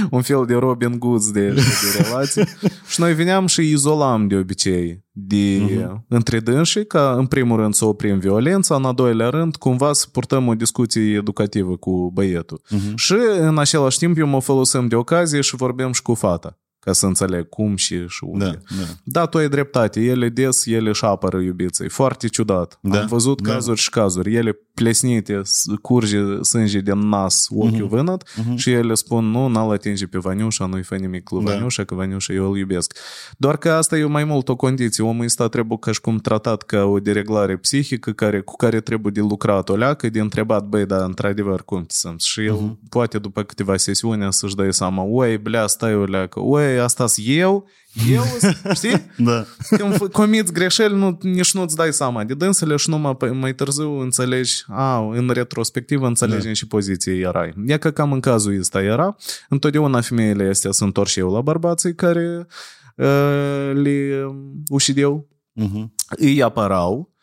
un 0.10 0.22
fel 0.22 0.46
de 0.46 0.54
Robin 0.54 1.00
Goods 1.00 1.32
de, 1.32 1.50
de 1.50 1.62
relații. 2.02 2.44
și 2.92 3.00
noi 3.00 3.14
veneam 3.14 3.48
și 3.48 3.62
izolam 3.62 4.28
de 4.28 4.36
obicei 4.36 5.04
de 5.12 5.60
uh-huh. 5.60 6.08
între 6.08 6.39
dânsii, 6.39 6.86
ca 6.86 7.15
în 7.17 7.26
primul 7.26 7.58
rând 7.58 7.74
să 7.74 7.86
oprim 7.86 8.19
violența, 8.19 8.76
în 8.76 8.86
a 8.86 8.91
doilea 8.91 9.30
rând 9.30 9.56
cumva 9.56 9.93
să 9.93 10.08
purtăm 10.12 10.47
o 10.47 10.56
discuție 10.56 11.15
educativă 11.15 11.76
cu 11.76 12.12
băietul. 12.13 12.62
Uh-huh. 12.65 12.93
Și 12.95 13.15
în 13.39 13.58
același 13.58 13.97
timp 13.97 14.17
eu 14.17 14.28
mă 14.28 14.41
folosim 14.41 14.88
de 14.88 14.95
ocazie 14.95 15.41
și 15.41 15.56
vorbim 15.56 15.91
și 15.91 16.02
cu 16.02 16.13
fata 16.13 16.61
ca 16.82 16.94
să 16.94 17.06
înțeleg 17.06 17.50
cum 17.50 17.76
și, 17.76 18.08
și 18.08 18.24
unde. 18.24 18.46
Da, 18.46 18.52
da. 18.52 18.84
da, 19.04 19.26
tu 19.26 19.38
ai 19.38 19.50
dreptate, 19.50 20.00
ele 20.00 20.30
des, 20.30 20.65
ele 20.65 20.89
își 20.89 21.06
apără 21.06 21.38
iubiții. 21.38 21.89
Foarte 21.89 22.28
ciudat. 22.28 22.80
Da, 22.82 23.00
Am 23.00 23.08
văzut 23.08 23.41
da. 23.41 23.54
cazuri 23.54 23.80
și 23.80 23.89
cazuri. 23.89 24.36
Ele 24.36 24.60
plesnite, 24.74 25.41
curge 25.82 26.17
sânge 26.41 26.80
din 26.80 27.10
nas, 27.10 27.48
ochiul 27.50 27.86
uh-huh. 27.86 27.89
vânăt 27.89 28.24
uh-huh. 28.24 28.56
și 28.56 28.72
ele 28.72 28.94
spun, 28.94 29.26
nu, 29.26 29.48
n-al 29.48 29.72
atinge 29.72 30.06
pe 30.08 30.17
Vaniușa, 30.17 30.65
nu-i 30.65 30.84
fă 30.84 30.96
nimic 30.96 31.30
lui 31.30 31.44
Da. 31.44 31.52
Vaniușa, 31.52 31.84
că 31.84 31.96
Vaniușa 31.96 32.34
eu 32.34 32.50
îl 32.52 32.58
iubesc. 32.58 32.98
Doar 33.38 33.58
că 33.58 33.72
asta 33.72 33.98
e 33.98 34.04
mai 34.06 34.24
mult 34.24 34.50
o 34.50 34.56
condiție. 34.56 35.04
Omul 35.04 35.26
ăsta 35.26 35.48
trebuie 35.48 35.78
ca 35.82 35.91
și 35.91 36.02
cum 36.02 36.17
tratat 36.17 36.62
ca 36.62 36.84
o 36.84 37.00
dereglare 37.00 37.58
psihică 37.58 38.12
care, 38.12 38.41
cu 38.41 38.56
care 38.56 38.82
trebuie 38.82 39.12
de 39.15 39.22
lucrat 39.22 39.70
o 39.70 39.76
leacă, 39.76 40.10
de 40.10 40.20
întrebat, 40.20 40.67
băi, 40.67 40.86
dar 40.86 41.02
într-adevăr 41.02 41.63
cum 41.63 41.82
te 41.82 41.94
simți? 41.94 42.28
Și 42.28 42.46
el 42.46 42.54
Mhm. 42.54 42.80
poate 42.89 43.17
după 43.17 43.44
câteva 43.44 43.78
sesiuni 43.78 44.34
să-și 44.34 44.56
dă 44.56 44.72
seama, 44.72 45.04
oi, 45.04 45.38
blea, 45.38 45.67
stai 45.67 45.96
o 45.96 46.04
leacă, 46.04 46.39
oi, 46.39 46.71
asta 46.80 47.06
eu, 47.26 47.68
eu, 48.12 48.24
știi? 48.76 49.06
Da. 49.18 49.46
Când 49.70 49.94
f- 49.96 50.12
comiți 50.12 50.54
greșeli, 50.54 50.96
nu, 50.96 51.18
nici 51.22 51.54
nu-ți 51.54 51.76
dai 51.76 51.94
seama 51.94 52.24
de 52.24 52.34
dânsele 52.34 52.76
și 52.76 52.90
numai 52.90 53.16
pe- 53.16 53.30
mai 53.30 53.56
târziu 53.56 54.00
înțelegi, 54.00 54.64
a, 54.68 54.98
în 55.00 55.30
retrospectivă 55.30 56.08
înțelegi 56.08 56.48
în 56.48 56.54
și 56.54 56.68
poziție 56.68 57.14
erai. 57.14 57.54
E 57.66 57.78
că 57.78 57.92
cam 57.92 58.12
în 58.12 58.20
cazul 58.20 58.60
ăsta 58.60 58.82
era. 58.82 59.16
Întotdeauna 59.50 60.02
femeile 60.02 60.48
astea 60.50 60.72
se 60.72 60.84
întorc 60.84 61.10
și 61.10 61.20
eu 61.20 61.32
la 61.32 61.42
bărbații 61.42 61.96
care 61.96 62.48
uh, 62.96 63.72
le 63.74 64.26
ușideau, 64.70 65.30
Uh-huh. 65.62 65.86
îi 66.18 66.44
apărau. 66.44 67.14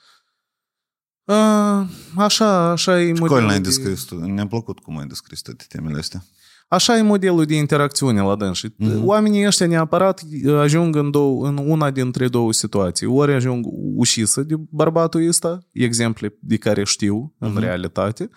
Uh, 1.24 1.86
așa, 2.16 2.70
așa 2.70 3.00
e 3.00 3.14
Școală 3.14 3.18
modelul 3.20 3.46
n-ai 3.46 3.60
de- 3.60 3.68
descris 3.68 4.02
tu. 4.02 4.14
Ne-a 4.14 4.46
plăcut 4.46 4.78
cum 4.78 4.98
ai 4.98 5.06
descris 5.06 5.40
toate 5.40 5.64
temele 5.68 5.98
astea. 5.98 6.24
Așa 6.68 6.96
e 6.96 7.02
modelul 7.02 7.44
de 7.44 7.54
interacțiune 7.56 8.20
la 8.20 8.36
dâns. 8.36 8.56
Și 8.56 8.72
Mhm. 8.76 9.06
Oamenii 9.06 9.46
ăștia 9.46 9.66
neapărat 9.66 10.22
ajung 10.58 10.96
în, 10.96 11.10
două, 11.10 11.46
în 11.46 11.56
una 11.56 11.90
dintre 11.90 12.28
două 12.28 12.52
situații. 12.52 13.06
Ori 13.06 13.32
ajung 13.32 13.64
ușisă 13.96 14.42
de 14.42 14.54
bărbatul 14.70 15.28
ăsta, 15.28 15.58
exemple 15.72 16.36
de 16.40 16.56
care 16.56 16.84
știu 16.84 17.34
în 17.38 17.50
Mhm. 17.50 17.58
realitate, 17.60 18.30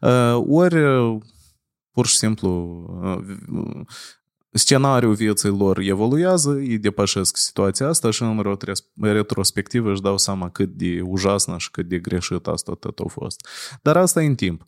uh, 0.00 0.42
ori 0.46 0.84
uh, 0.84 1.16
pur 1.92 2.06
și 2.06 2.16
simplu 2.16 2.48
uh, 3.02 3.84
scenariul 4.50 5.14
vieții 5.14 5.48
lor 5.48 5.78
evoluează, 5.78 6.50
îi 6.50 6.78
depășesc 6.78 7.36
situația 7.36 7.88
asta 7.88 8.10
și 8.10 8.22
în 8.22 8.40
retros- 8.42 8.86
retrospectivă 9.00 9.90
își 9.92 10.00
dau 10.02 10.18
seama 10.18 10.50
cât 10.50 10.68
de 10.68 11.00
ujasnă 11.04 11.54
și 11.58 11.70
cât 11.70 11.88
de 11.88 11.98
greșit 11.98 12.46
asta 12.46 12.72
tot 12.80 12.98
a 12.98 13.04
fost. 13.08 13.48
Dar 13.82 13.96
asta 13.96 14.22
e 14.22 14.26
în 14.26 14.34
timp. 14.34 14.64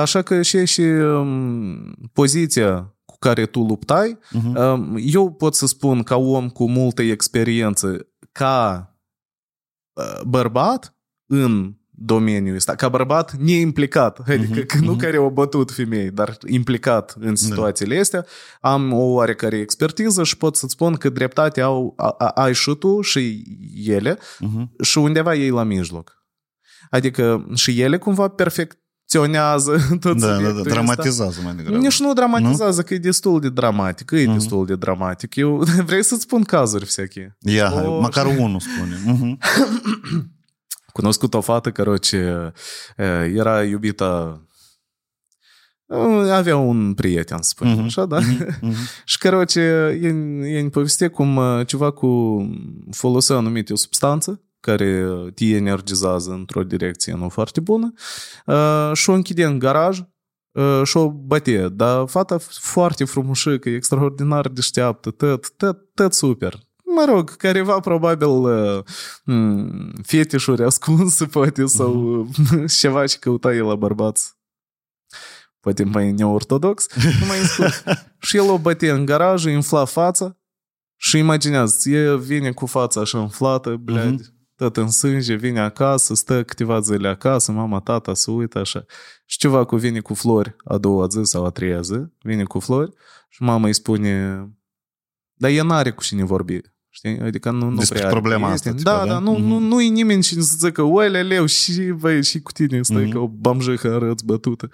Așa 0.00 0.22
că 0.22 0.42
și, 0.42 0.66
și 0.66 0.80
um, 0.80 1.94
poziția 2.12 2.94
cu 3.04 3.16
care 3.18 3.46
tu 3.46 3.60
luptai, 3.60 4.18
Uh-huh. 4.18 4.56
um, 4.72 4.96
eu 5.00 5.32
pot 5.32 5.54
să 5.54 5.66
spun 5.66 6.02
ca 6.02 6.16
om 6.16 6.48
cu 6.48 6.68
multă 6.68 7.02
experiență, 7.02 8.06
ca 8.32 8.86
uh, 9.92 10.20
bărbat 10.26 10.96
în 11.26 11.74
domeniul 11.90 12.54
ăsta, 12.56 12.74
ca 12.74 12.88
bărbat 12.88 13.32
neimplicat, 13.32 14.18
adică 14.28 14.58
Mhm, 14.58 14.66
că 14.66 14.78
nu 14.78 14.90
mhm. 14.90 15.00
care 15.00 15.16
au 15.16 15.30
bătut 15.30 15.70
femei, 15.70 16.10
dar 16.10 16.36
implicat 16.46 17.14
în 17.20 17.36
situațiile 17.36 17.98
astea, 17.98 18.26
am 18.60 18.92
o 18.92 19.02
oarecare 19.12 19.56
expertiză 19.58 20.24
și 20.24 20.36
pot 20.36 20.56
să-ți 20.56 20.72
spun 20.72 20.94
că 20.94 21.08
dreptate 21.08 21.60
au, 21.60 21.92
a, 21.96 22.08
a, 22.18 22.26
ai 22.28 22.54
și 22.54 22.74
tu 22.74 23.00
și 23.00 23.42
ele 23.84 24.14
Uh-huh. 24.18 24.82
și 24.82 24.98
undeva 24.98 25.34
ei 25.34 25.50
la 25.50 25.62
mijloc. 25.62 26.20
Adică 26.90 27.46
și 27.54 27.80
ele 27.80 27.98
cumva 27.98 28.28
perfecționează 29.11 29.77
tot 29.99 30.19
Da, 30.19 30.27
da, 30.27 30.33
subiectul 30.33 30.53
da, 30.53 30.59
ăsta. 30.59 30.69
dramatizează 30.73 31.41
mai 31.43 31.55
degrabă. 31.55 31.77
Nici 31.77 31.99
nu 31.99 32.13
dramatizează, 32.13 32.81
că 32.83 32.93
e 32.93 32.97
destul 32.97 33.39
de 33.39 33.49
dramatic. 33.49 34.11
E 34.11 34.23
Mhm. 34.25 34.33
destul 34.33 34.65
de 34.65 34.75
dramatic. 34.75 35.35
Eu 35.35 35.63
vrei 35.85 36.03
să-ți 36.03 36.21
spun 36.21 36.43
cazuri 36.43 36.85
всякие. 36.85 37.37
Ia, 37.39 37.69
hai, 37.69 37.85
O, 37.85 37.99
măcar 37.99 38.25
unul 38.25 38.59
spune. 38.59 38.95
Uh-huh. 39.05 39.37
Cunoscut 40.93 41.33
o 41.33 41.41
fată, 41.41 41.71
короче, 41.71 42.51
era 43.35 43.63
iubita 43.63 44.41
avea 46.31 46.57
un 46.57 46.93
prieten, 46.93 47.37
să 47.41 47.49
spunem 47.49 47.73
Mhm. 47.73 47.83
așa, 47.83 48.05
da? 48.05 48.19
Uh-huh. 48.21 48.75
Și, 49.05 49.17
короче, 49.17 49.61
el, 50.01 50.43
el 50.45 50.69
povestea 50.69 51.09
cum 51.09 51.35
uh, 51.35 51.67
ceva 51.67 51.91
cu 51.91 52.41
folosea 52.91 53.35
anumite 53.35 53.75
substanță 53.75 54.41
care 54.62 55.06
te 55.34 55.44
energizează 55.44 56.30
într-o 56.30 56.62
direcție 56.62 57.14
nu 57.14 57.28
foarte 57.28 57.60
bună 57.60 57.92
uh, 58.46 58.90
și 58.92 59.10
o 59.10 59.12
închide 59.12 59.44
în 59.44 59.58
garaj 59.58 59.98
uh, 60.52 60.80
și 60.84 60.96
o 60.96 61.10
bătea. 61.10 61.68
Dar 61.68 62.06
fata 62.06 62.38
foarte 62.38 63.04
frumușică, 63.04 63.68
extraordinar 63.68 64.48
deșteaptă, 64.48 65.10
tot, 65.10 65.56
tot, 65.56 65.94
tot 65.94 66.12
super. 66.12 66.60
Mă 66.94 67.04
rog, 67.08 67.36
careva 67.36 67.80
probabil 67.80 68.28
uh, 68.28 68.82
m, 69.24 70.02
fetișuri 70.02 70.64
ascunse, 70.64 71.24
poate, 71.24 71.66
sau 71.66 72.20
uh, 72.20 72.70
ceva 72.78 73.06
ce 73.06 73.18
căuta 73.18 73.54
el 73.54 73.64
la 73.64 73.74
bărbați 73.74 74.40
poate 75.62 75.84
mai 75.84 76.12
neortodox, 76.12 76.86
nu 77.20 77.26
mai 77.26 77.38
scurt. 77.38 77.84
și 78.26 78.36
el 78.36 78.50
o 78.50 78.58
bătie 78.58 78.90
în 78.90 79.04
garaj, 79.04 79.44
îi 79.44 79.54
umfla 79.54 79.84
fața 79.84 80.36
și 80.96 81.18
imaginează, 81.18 81.90
e 81.90 82.16
vine 82.16 82.52
cu 82.52 82.66
fața 82.66 83.00
așa 83.00 83.18
umflată, 83.18 83.76
bled, 83.76 84.20
uh-huh. 84.20 84.41
Tot 84.62 84.76
în 84.76 84.90
sânge, 84.90 85.34
vine 85.34 85.60
acasă, 85.60 86.14
stă 86.14 86.44
câteva 86.44 86.80
zile 86.80 87.08
acasă, 87.08 87.52
mama, 87.52 87.80
tata 87.80 88.14
se 88.14 88.30
uită 88.30 88.58
așa. 88.58 88.84
Și 89.26 89.38
ceva 89.38 89.64
cu 89.64 89.76
vine 89.76 90.00
cu 90.00 90.14
flori 90.14 90.56
a 90.64 90.78
doua 90.78 91.06
zi 91.06 91.18
sau 91.22 91.44
a 91.44 91.50
treia 91.50 91.80
zi, 91.80 91.98
vine 92.22 92.44
cu 92.44 92.58
flori 92.60 92.92
și 93.28 93.42
mama 93.42 93.66
îi 93.66 93.74
spune, 93.74 94.46
dar 95.34 95.50
e 95.50 95.62
n-are 95.62 95.90
cu 95.90 96.02
cine 96.02 96.24
vorbi. 96.24 96.58
Știi? 96.94 97.18
Adică 97.20 97.50
nu, 97.50 97.68
nu 97.68 97.76
Despre 97.76 97.94
prea 97.98 98.08
are 98.08 98.18
problema 98.20 98.46
prieteni. 98.46 98.74
asta, 98.76 98.90
Da, 98.90 98.98
țipa, 99.00 99.06
da, 99.12 99.12
da? 99.12 99.18
nu, 99.30 99.38
nu, 99.38 99.54
Mhm. 99.54 99.64
nu-i 99.64 99.88
nimeni 99.88 100.22
cine 100.22 100.42
să 100.42 100.54
zică, 100.58 100.82
oile 100.82 101.22
leu, 101.22 101.46
și 101.46 101.82
băi, 101.82 102.22
și 102.24 102.40
cu 102.40 102.52
tine 102.52 102.82
stai 102.82 103.02
Mhm. 103.02 103.12
ca 103.12 103.18
o 103.18 103.28
bamjăcă 103.28 103.94
arăți 103.94 104.24
bătută. 104.24 104.68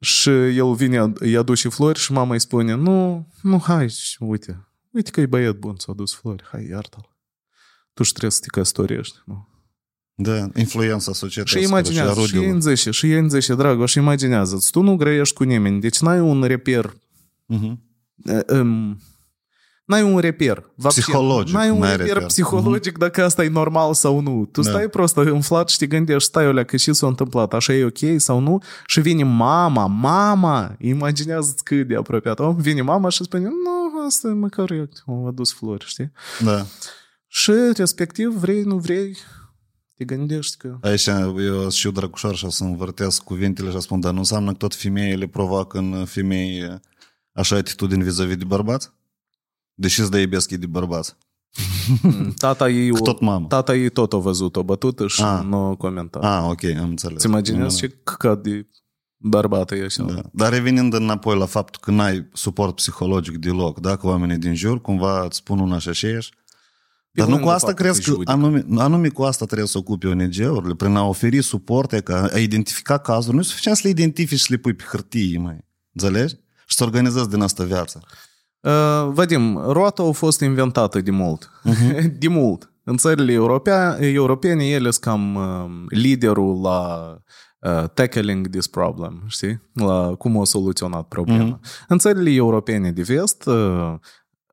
Și 0.00 0.28
el 0.30 0.74
vine, 0.74 1.12
îi 1.14 1.36
aduce 1.36 1.68
flori 1.68 1.98
și 1.98 2.12
mama 2.12 2.32
îi 2.32 2.40
spune, 2.40 2.74
nu, 2.74 3.28
nu, 3.42 3.60
hai, 3.60 3.88
și 3.88 4.16
uite, 4.22 4.68
uite 4.90 5.10
că 5.10 5.20
e 5.20 5.26
băiat 5.26 5.56
bun, 5.56 5.74
s-a 5.78 5.92
adus 5.92 6.14
flori, 6.14 6.44
hai, 6.50 6.66
iartă-l 6.70 7.15
Tu 7.95 8.03
și 8.03 8.11
trebuie 8.11 8.31
să 8.31 8.39
te 8.41 8.47
căsătorești. 8.47 9.15
Nu? 9.25 9.47
Da, 10.15 10.47
influența 10.55 11.11
societății. 11.13 11.59
Și 11.61 11.67
imaginează, 11.67 12.21
și 12.25 12.37
ei 12.37 12.49
îmi 12.49 12.61
zice, 12.61 12.91
și 12.91 13.11
ei 13.11 13.17
îmi 13.19 13.29
zice, 13.29 13.55
Dragoș, 13.55 13.93
imaginează 13.93 14.57
tu 14.71 14.81
nu 14.81 14.95
grăiești 14.95 15.35
cu 15.35 15.43
nimeni, 15.43 15.79
deci 15.79 15.99
n-ai 15.99 16.19
un 16.19 16.43
reper 16.43 16.93
Mhm. 17.45 17.81
um, 18.47 18.99
n-ai 19.85 20.03
un 20.03 20.19
reper. 20.19 20.71
Вообще. 20.75 21.01
Psihologic, 21.01 21.53
N-ai 21.55 21.69
un 21.69 21.79
n-ai 21.79 21.91
reper, 21.97 22.13
reper. 22.13 22.27
psihologic 22.27 22.97
dacă 22.97 23.23
asta 23.23 23.43
e 23.43 23.47
normal 23.49 23.93
sau 23.93 24.19
nu. 24.19 24.45
Tu 24.51 24.61
Da. 24.61 24.69
stai 24.69 24.87
prost 24.87 25.15
înflat 25.17 25.69
și 25.69 25.77
te 25.77 25.87
gândești, 25.87 26.27
stai 26.29 26.47
olea, 26.47 26.63
că 26.63 26.77
și 26.77 26.93
s-a 26.93 27.07
întâmplat, 27.07 27.53
așa 27.53 27.73
e 27.73 27.83
ok 27.85 27.97
sau 28.19 28.39
nu? 28.39 28.61
Și 28.85 29.01
vine 29.01 29.23
mama, 29.23 29.85
mama, 29.87 30.75
imaginează-ți 30.79 31.63
cât 31.63 31.87
de 31.87 31.95
apropiat 31.95 32.39
om, 32.39 32.55
vine 32.55 32.81
mama 32.81 33.09
și 33.09 33.23
spune, 33.23 33.43
nu, 33.43 34.03
asta 34.05 34.27
e 34.27 34.31
măcar 34.31 34.71
eu 34.71 34.89
am 35.07 35.25
adus 35.25 35.53
flori, 35.53 35.85
știi? 35.85 36.11
Da. 36.43 36.65
Și 37.42 37.52
respectiv, 37.76 38.28
vrei, 38.32 38.62
nu 38.62 38.78
vrei, 38.78 39.16
te 39.94 40.04
gândești 40.04 40.56
că... 40.56 40.78
Aici 40.80 41.06
eu 41.06 41.70
și 41.70 41.86
eu 41.86 41.92
drăgușor 41.92 42.36
și 42.36 42.44
o 42.44 42.50
să 42.50 42.64
învârtesc 42.64 43.22
cuvintele 43.22 43.70
și 43.70 43.76
o 43.76 43.80
spun, 43.80 44.00
dar 44.00 44.12
nu 44.12 44.18
înseamnă 44.18 44.50
că 44.50 44.56
tot 44.56 44.74
femeile 44.74 45.26
provoacă 45.26 45.78
în 45.78 46.04
femei 46.04 46.80
așa 47.32 47.56
atitudini 47.56 48.02
vis-a-vis 48.02 48.36
de 48.36 48.44
bărbați? 48.44 48.90
Deși 49.74 50.00
îți 50.00 50.10
dă 50.10 50.18
iubesc 50.18 50.50
ei 50.50 50.56
de 50.58 50.66
bărbați. 50.66 51.16
Tata 52.36 52.68
ei, 52.70 52.88
Că 52.92 52.98
o, 53.00 53.04
tot 53.04 53.20
mamă. 53.20 53.46
tata 53.46 53.74
ei 53.76 53.88
tot 53.88 54.12
a 54.12 54.16
văzut 54.16 54.56
o 54.56 54.62
bătută 54.62 55.06
și 55.06 55.22
Ah. 55.22 55.44
nu 55.44 55.56
a 55.56 55.74
comentat. 55.74 56.22
Ah, 56.24 56.46
ok, 56.50 56.64
am 56.64 56.88
înțeles. 56.88 57.16
Îți 57.16 57.26
imaginezi 57.26 57.80
Da, 57.80 57.86
ce 57.86 57.94
căcat 58.02 58.42
de 58.42 58.66
bărbată 59.16 59.74
e 59.74 59.84
așa. 59.84 60.02
Da. 60.02 60.22
Dar 60.32 60.52
revenind 60.52 60.94
înapoi 60.94 61.38
la 61.38 61.46
faptul 61.46 61.80
că 61.84 61.90
n-ai 61.90 62.28
suport 62.32 62.74
psihologic 62.74 63.36
deloc, 63.36 63.80
dacă 63.80 64.06
oamenii 64.06 64.38
din 64.38 64.54
jur 64.54 64.80
cumva 64.80 65.24
îți 65.24 65.36
spun 65.36 65.58
una 65.58 65.78
și 65.78 65.88
aceeași, 65.88 66.30
dar 67.16 67.26
nu 67.26 67.32
lângă 67.32 67.46
cu 67.46 67.52
asta 67.52 67.66
faptul 67.66 67.84
crezi 67.84 68.00
că 68.00 68.10
că 68.10 68.12
judecă. 68.12 68.32
anume, 68.32 68.64
anume 68.76 69.08
cu 69.08 69.22
asta 69.22 69.44
trebuie 69.44 69.66
să 69.66 69.78
ocupe 69.78 70.06
ONG-urile, 70.06 70.74
prin 70.74 70.96
a 70.96 71.08
oferi 71.08 71.42
suport, 71.42 71.92
e 71.92 72.00
ca 72.00 72.28
a 72.32 72.38
identifica 72.38 72.98
cazuri, 72.98 73.34
nu 73.34 73.40
e 73.40 73.44
suficient 73.44 73.76
să 73.76 73.82
le 73.84 73.90
identifici 73.90 74.40
și 74.40 74.50
le 74.50 74.56
pui 74.56 74.74
pe 74.74 74.84
hârtie, 74.90 75.38
mai. 75.38 75.64
Înțelegi? 75.92 76.34
Și 76.66 76.76
să 76.76 76.84
organizezi 76.84 77.28
din 77.28 77.40
asta 77.40 77.64
viața. 77.64 78.00
Uh, 78.60 79.08
Vadim, 79.12 79.56
roata 79.56 80.02
a 80.02 80.10
fost 80.10 80.40
inventată 80.40 81.00
de 81.00 81.10
mult. 81.10 81.50
de 82.18 82.28
mult. 82.28 82.70
În 82.84 82.96
țările 82.96 83.32
europea, 83.32 83.96
europene, 84.00 84.64
ele 84.64 84.90
sunt 84.90 85.04
cam 85.04 85.34
uh, 85.34 85.84
liderul 85.88 86.60
la 86.60 87.10
uh, 87.58 87.88
tackling 87.94 88.48
this 88.48 88.66
problem, 88.66 89.24
știi? 89.26 89.62
La 89.72 90.14
cum 90.18 90.36
au 90.36 90.44
soluționat 90.44 91.08
problema. 91.08 91.60
În 91.88 91.98
țările 91.98 92.30
europene 92.30 92.90
de 92.90 93.02
vest, 93.02 93.46
uh, 93.46 93.94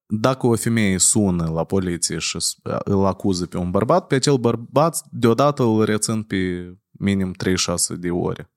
dacă 0.07 0.47
o 0.47 0.55
femeie 0.55 0.97
sună 0.97 1.51
la 1.53 1.63
poliție 1.63 2.17
și 2.17 2.39
s- 2.39 2.55
îl 2.83 3.05
acuză 3.05 3.45
pe 3.45 3.57
un 3.57 3.71
bărbat, 3.71 4.07
pe 4.07 4.15
acel 4.15 4.35
bărbat 4.37 5.03
deodată 5.11 5.63
îl 5.63 5.83
rețin 5.85 6.21
pe 6.23 6.37
minim 6.91 7.31
36 7.31 7.95
de 7.95 8.09
ore. 8.09 8.51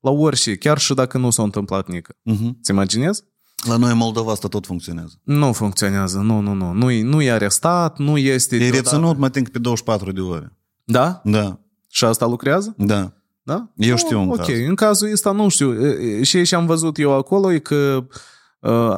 La 0.00 0.10
orice, 0.10 0.54
chiar 0.56 0.78
și 0.78 0.94
dacă 0.94 1.18
nu 1.18 1.30
s-a 1.30 1.42
întâmplat 1.42 1.88
nică. 1.88 2.14
Uh-huh. 2.14 2.50
Ți 2.62 2.70
imaginezi? 2.70 3.22
La 3.66 3.76
noi 3.76 3.90
în 3.90 3.96
Moldova 3.96 4.32
asta 4.32 4.48
tot 4.48 4.66
funcționează. 4.66 5.20
Nu 5.24 5.52
funcționează, 5.52 6.18
nu, 6.18 6.40
nu, 6.40 6.52
nu. 6.52 6.72
Nu, 6.72 6.90
nu 7.02 7.22
e 7.22 7.30
arestat, 7.30 7.98
nu 7.98 8.18
este... 8.18 8.54
E 8.54 8.58
deodată- 8.58 8.76
reținut, 8.76 9.16
mă 9.16 9.30
tinc 9.30 9.48
pe 9.48 9.58
24 9.58 10.12
de 10.12 10.20
ore. 10.20 10.56
Da? 10.84 11.20
Da, 11.24 11.60
Și 11.88 12.04
asta 12.04 12.26
lucrează? 12.26 12.74
da. 12.78 13.12
Da? 13.42 13.72
Eu 13.76 13.90
Nu, 13.90 13.96
știu 13.96 14.20
un 14.20 14.28
Ok, 14.28 14.36
caz. 14.36 14.48
în 14.66 14.74
cazul 14.74 15.12
ăsta 15.12 15.32
nu 15.32 15.48
știu. 15.48 15.86
E, 15.86 15.88
e, 16.18 16.22
Și 16.22 16.42
ce 16.44 16.54
am 16.54 16.66
văzut 16.66 16.98
eu 16.98 17.12
acolo 17.12 17.52
e 17.52 17.58
că 17.58 18.04
uh, 18.08 18.14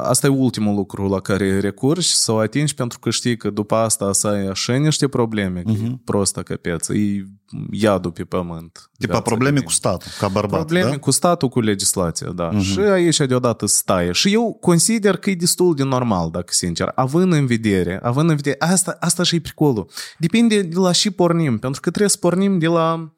asta 0.01 0.27
e 0.27 0.29
ultimul 0.29 0.75
lucru 0.75 1.07
la 1.07 1.19
care 1.19 1.59
recurgi 1.59 2.13
să 2.13 2.31
o 2.31 2.37
atingi 2.37 2.73
pentru 2.73 2.99
că 2.99 3.09
știi 3.09 3.37
că 3.37 3.49
după 3.49 3.75
asta 3.75 4.13
să 4.13 4.27
ai 4.27 4.47
așa 4.47 4.75
niște 4.75 5.07
probleme, 5.07 5.61
că 5.61 5.71
e 5.71 5.99
prostă 6.03 6.41
căpeță, 6.41 6.93
e 6.93 7.25
iadul 7.71 8.11
pe 8.11 8.23
pământ. 8.23 8.89
Tipa 8.97 9.11
Viața 9.11 9.21
probleme 9.21 9.59
de 9.59 9.65
cu 9.65 9.71
statul, 9.71 10.11
ca 10.19 10.27
bărbat, 10.27 10.59
Probleme 10.59 10.89
da? 10.89 10.97
cu 10.97 11.11
statul, 11.11 11.49
cu 11.49 11.59
legislația, 11.59 12.29
da. 12.29 12.59
Și 12.59 12.79
aici 12.79 13.17
deodată 13.17 13.65
stai. 13.65 14.13
Și 14.13 14.33
eu 14.33 14.57
consider 14.61 15.17
că 15.17 15.29
e 15.29 15.35
destul 15.35 15.75
de 15.75 15.83
normal, 15.83 16.29
dacă 16.31 16.53
sincer, 16.53 16.91
având 16.95 17.33
în 17.33 17.45
vedere, 17.45 17.99
având 18.03 18.29
în 18.29 18.35
vedere, 18.35 18.55
asta, 18.59 18.97
asta 18.99 19.23
și 19.23 19.35
e 19.35 19.39
pricolul. 19.39 19.89
Depinde 20.17 20.61
de 20.61 20.75
la 20.75 20.91
și 20.91 21.11
pornim, 21.11 21.57
pentru 21.57 21.81
că 21.81 21.89
trebuie 21.89 22.09
să 22.09 22.17
pornim 22.19 22.59
de 22.59 22.67
la 22.67 23.15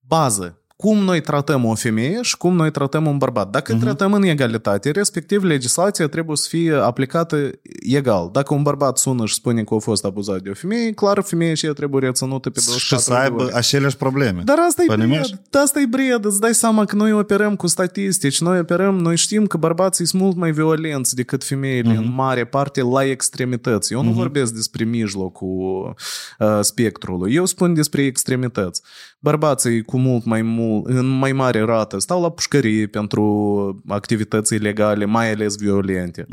bază. 0.00 0.59
Cum 0.80 0.98
noi 0.98 1.20
tratăm 1.20 1.64
o 1.64 1.74
femeie 1.74 2.18
și 2.22 2.36
cum 2.36 2.54
noi 2.56 2.70
tratăm 2.70 3.06
un 3.06 3.18
bărbat. 3.18 3.50
Dacă 3.50 3.76
uh-huh. 3.76 3.80
tratăm 3.80 4.12
în 4.12 4.22
egalitate, 4.22 4.90
respectiv 4.90 5.42
legislația 5.42 6.08
trebuie 6.08 6.36
să 6.36 6.46
fie 6.48 6.72
aplicată 6.72 7.50
egal. 7.80 8.28
Dacă 8.32 8.54
un 8.54 8.62
bărbat 8.62 8.98
sună 8.98 9.26
și 9.26 9.34
spune 9.34 9.62
că 9.62 9.74
a 9.74 9.78
fost 9.78 10.04
abuzat 10.04 10.40
de 10.40 10.50
o 10.50 10.54
femeie, 10.54 10.92
clar, 10.92 11.22
femeia 11.22 11.54
și 11.54 11.66
ea 11.66 11.72
trebuie 11.72 12.06
reținută 12.06 12.50
pe 12.50 12.60
24 12.64 12.96
Și 12.96 13.04
să 13.04 13.12
aibă 13.12 13.36
de 13.36 13.42
ore. 13.42 13.56
aceleași 13.56 13.96
probleme. 13.96 14.42
Dar 14.44 14.56
asta 14.68 14.82
e 14.82 14.86
Pănimești? 14.86 15.36
bred. 15.50 15.62
Asta 15.62 15.80
e 15.80 15.86
bred. 15.86 16.24
Îți 16.24 16.40
dai 16.40 16.54
seama 16.54 16.84
că 16.84 16.96
noi 16.96 17.12
operăm 17.12 17.56
cu 17.56 17.66
statistici, 17.66 18.40
noi 18.40 18.58
operăm, 18.58 18.98
noi 18.98 19.16
știm 19.16 19.46
că 19.46 19.56
bărbații 19.56 20.06
sunt 20.06 20.22
mult 20.22 20.36
mai 20.36 20.50
violenți 20.50 21.14
decât 21.14 21.44
femeile, 21.44 21.94
în 21.94 22.12
mare 22.14 22.44
parte 22.44 22.82
la 22.82 23.04
extremități. 23.04 23.92
Eu 23.92 24.02
nu 24.02 24.10
vorbesc 24.10 24.52
despre 24.52 24.84
mijlocul 24.84 25.94
uh, 26.38 26.58
spectrului, 26.60 27.34
eu 27.34 27.44
spun 27.44 27.74
despre 27.74 28.02
extremități. 28.02 28.82
Bărbații 29.22 29.82
cu 29.84 29.98
mult 29.98 30.24
mai 30.24 30.42
mult, 30.42 30.86
în 30.86 31.06
mai 31.06 31.32
mare 31.32 31.60
rată, 31.60 31.98
stau 31.98 32.22
la 32.22 32.30
pușcărie 32.30 32.86
pentru 32.86 33.82
activități 33.88 34.54
ilegale, 34.54 35.04
mai 35.04 35.32
ales 35.32 35.56
violente. 35.56 36.26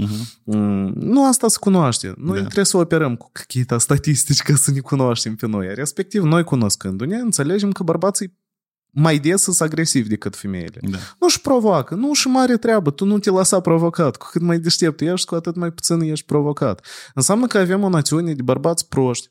Mm, 0.44 0.94
Nu 0.96 1.28
asta 1.28 1.48
se 1.48 1.58
cunoaște. 1.60 2.14
Noi 2.18 2.36
Da. 2.36 2.42
trebuie 2.42 2.66
să 2.66 2.78
operăm 2.78 3.16
cu 3.16 3.30
câte 3.32 3.78
statistici 3.78 4.42
ca 4.42 4.56
să 4.56 4.72
ne 4.72 4.80
cunoaștem 4.80 5.36
pe 5.36 5.48
noi. 5.48 5.74
Respectiv, 5.74 6.24
noi 6.24 6.44
cunoscându-ne, 6.44 7.16
înțelegem 7.18 7.72
că 7.72 7.84
bărbații 7.84 8.38
mai 8.92 9.20
des 9.20 9.42
sunt 9.42 9.62
agresivi 9.62 10.10
decât 10.10 10.36
femeile. 10.36 10.80
Da. 10.82 10.98
Nu-și 11.20 11.42
provoacă, 11.42 11.96
nu 11.96 12.14
și 12.14 12.28
mare 12.28 12.58
treabă, 12.58 12.92
tu 12.92 13.06
nu 13.06 13.20
te 13.20 13.30
lăsa 13.30 13.60
provocat. 13.60 14.16
Cu 14.16 14.28
cât 14.32 14.42
mai 14.42 14.60
deștept 14.60 15.02
ești, 15.02 15.28
cu 15.28 15.36
atât 15.36 15.56
mai 15.56 15.72
puțin 15.72 16.00
ești 16.02 16.26
provocat. 16.26 16.86
Înseamnă 17.14 17.48
că 17.48 17.58
avem 17.58 17.84
o 17.84 17.90
națiune 17.90 18.34
de 18.34 18.42
bărbați 18.42 18.88
proști 18.88 19.30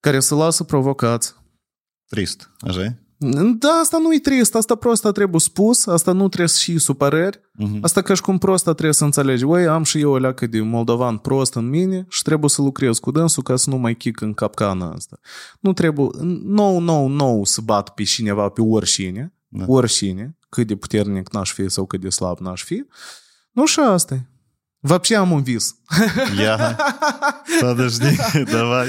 care 0.00 0.18
se 0.20 0.34
lasă 0.34 0.64
provocați. 0.64 1.34
Trist, 2.08 2.50
așa 2.60 2.80
e? 2.80 2.96
Da, 3.58 3.68
asta 3.68 3.98
nu 3.98 4.14
e 4.14 4.18
trist, 4.18 4.54
asta 4.54 4.74
prost 4.74 5.12
trebuie 5.12 5.40
spus, 5.40 5.86
asta 5.86 6.12
nu 6.12 6.28
trebuie 6.28 6.46
și 6.56 6.78
supărări, 6.78 7.40
Mhm. 7.52 7.78
asta 7.82 8.02
ca 8.02 8.14
și 8.14 8.22
cum 8.22 8.38
prost 8.38 8.62
trebuie 8.64 8.92
să 8.92 9.04
înțelegi, 9.04 9.44
oi, 9.44 9.66
am 9.66 9.82
și 9.82 10.00
eu 10.00 10.10
o 10.10 10.18
leacă 10.18 10.46
de 10.46 10.60
moldovan 10.60 11.16
prost 11.16 11.54
în 11.54 11.68
mine 11.68 12.06
și 12.08 12.22
trebuie 12.22 12.50
să 12.50 12.62
lucrez 12.62 12.98
cu 12.98 13.10
dânsul 13.10 13.42
ca 13.42 13.56
să 13.56 13.70
nu 13.70 13.76
mai 13.76 13.94
chic 13.94 14.20
în 14.20 14.34
capcana 14.34 14.90
asta. 14.90 15.18
Nu 15.60 15.72
trebuie, 15.72 16.08
nou, 16.44 16.78
nou, 16.78 17.08
nou 17.08 17.44
să 17.44 17.60
bat 17.60 17.94
pe 17.94 18.02
cineva, 18.02 18.48
pe 18.48 18.60
oricine, 18.60 19.34
Da. 19.48 19.64
oricine, 19.68 20.36
cât 20.48 20.66
de 20.66 20.76
puternic 20.76 21.32
n-aș 21.32 21.52
fi 21.52 21.68
sau 21.68 21.86
cât 21.86 22.00
de 22.00 22.08
slab 22.08 22.38
n-aș 22.38 22.64
fi. 22.64 22.84
Nu 23.52 23.66
și 23.66 23.80
asta 23.80 24.14
e. 24.14 24.26
Вообще 24.85 25.15
am 25.15 25.31
un 25.31 25.43
vis. 25.43 25.75
Ia, 26.39 26.77
подожди, 27.59 28.17
давай. 28.51 28.87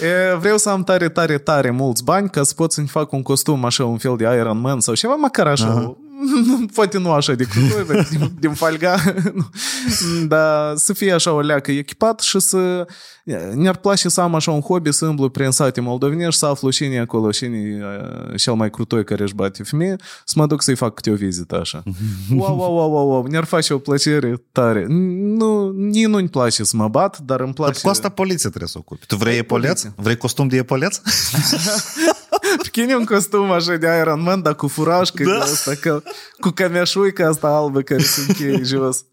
E, 0.00 0.34
vreau 0.34 0.56
să 0.58 0.68
am 0.70 0.84
tare, 0.84 1.08
tare, 1.08 1.38
tare 1.38 1.70
mulți 1.70 2.04
bani 2.04 2.30
ca 2.30 2.42
să 2.42 2.54
pot 2.54 2.72
să-mi 2.72 2.86
fac 2.86 3.12
un 3.12 3.22
costum 3.22 3.64
așa, 3.64 3.84
un 3.84 3.98
fel 3.98 4.16
de 4.16 4.24
Iron 4.24 4.58
Man 4.58 4.80
sau 4.80 4.94
ceva, 4.94 5.14
măcar 5.14 5.46
așa. 5.46 5.66
Aha. 5.66 5.96
Poate 6.75 6.97
nu 6.97 7.11
așa 7.11 7.33
de 7.33 7.43
crutoi, 7.43 7.85
dar 7.87 8.07
din, 8.09 8.31
din 8.39 8.53
falga. 8.53 8.95
dar 10.27 10.75
să 10.75 10.93
fie 10.93 11.13
așa 11.13 11.31
o 11.31 11.39
leacă 11.39 11.71
echipat 11.71 12.19
și 12.19 12.39
să... 12.39 12.87
Ne-ar 13.53 13.75
place 13.75 14.09
să 14.09 14.21
am 14.21 14.35
așa 14.35 14.51
un 14.51 14.61
hobby, 14.61 14.91
să 14.91 15.05
îmblu 15.05 15.29
prin 15.29 15.51
sate 15.51 15.81
moldovenești, 15.81 16.39
să 16.39 16.45
aflu 16.45 16.71
cine 16.71 16.93
e 16.93 16.99
acolo, 16.99 17.31
cine 17.31 17.57
e 17.57 17.83
uh, 17.83 18.39
cel 18.39 18.53
mai 18.53 18.69
crutoi 18.69 19.03
care 19.03 19.23
își 19.23 19.33
bate 19.33 19.63
femeie, 19.63 19.95
să 20.25 20.33
mă 20.37 20.45
duc 20.45 20.61
să-i 20.61 20.75
fac 20.75 20.93
câte 20.93 21.11
o 21.11 21.13
vizită 21.13 21.59
așa. 21.59 21.83
Wow, 22.35 22.55
wow, 22.57 22.73
wow, 22.73 22.91
wow, 22.91 23.07
wow, 23.09 23.25
ne-ar 23.25 23.43
face 23.43 23.73
o 23.73 23.77
plăcere 23.77 24.43
tare. 24.51 24.85
Nu, 24.87 25.69
nici 25.71 26.05
nu-mi 26.05 26.29
place 26.29 26.63
să 26.63 26.75
mă 26.75 26.87
bat, 26.87 27.17
dar 27.19 27.39
îmi 27.39 27.53
place... 27.53 27.71
Dar 27.71 27.81
cu 27.81 27.89
asta 27.89 28.09
poliția 28.09 28.49
trebuie 28.49 28.69
să 28.69 28.77
ocupi. 28.77 29.05
Tu 29.05 29.15
vrei 29.15 29.31
Păi, 29.31 29.41
epoleț? 29.41 29.81
poliția. 29.81 29.93
Vrei 29.95 30.17
costum 30.17 30.47
de 30.47 30.57
epoleț? 30.57 30.99
Pe 32.71 32.77
Pricine 32.77 32.95
un 32.95 33.05
costum 33.05 33.51
așa 33.51 33.75
de 33.75 33.87
Iron 33.99 34.21
Man, 34.21 34.41
dar 34.41 34.55
cu 34.55 34.67
furașcă 34.67 35.23
da. 35.23 35.31
de 35.31 35.37
asta, 35.37 35.75
că, 35.75 36.03
cu 36.39 36.49
cămeșuica 36.49 37.27
asta 37.27 37.47
albă 37.47 37.81
care 37.81 38.01
se 38.01 38.21
încheie 38.27 38.61
jos. 38.63 39.05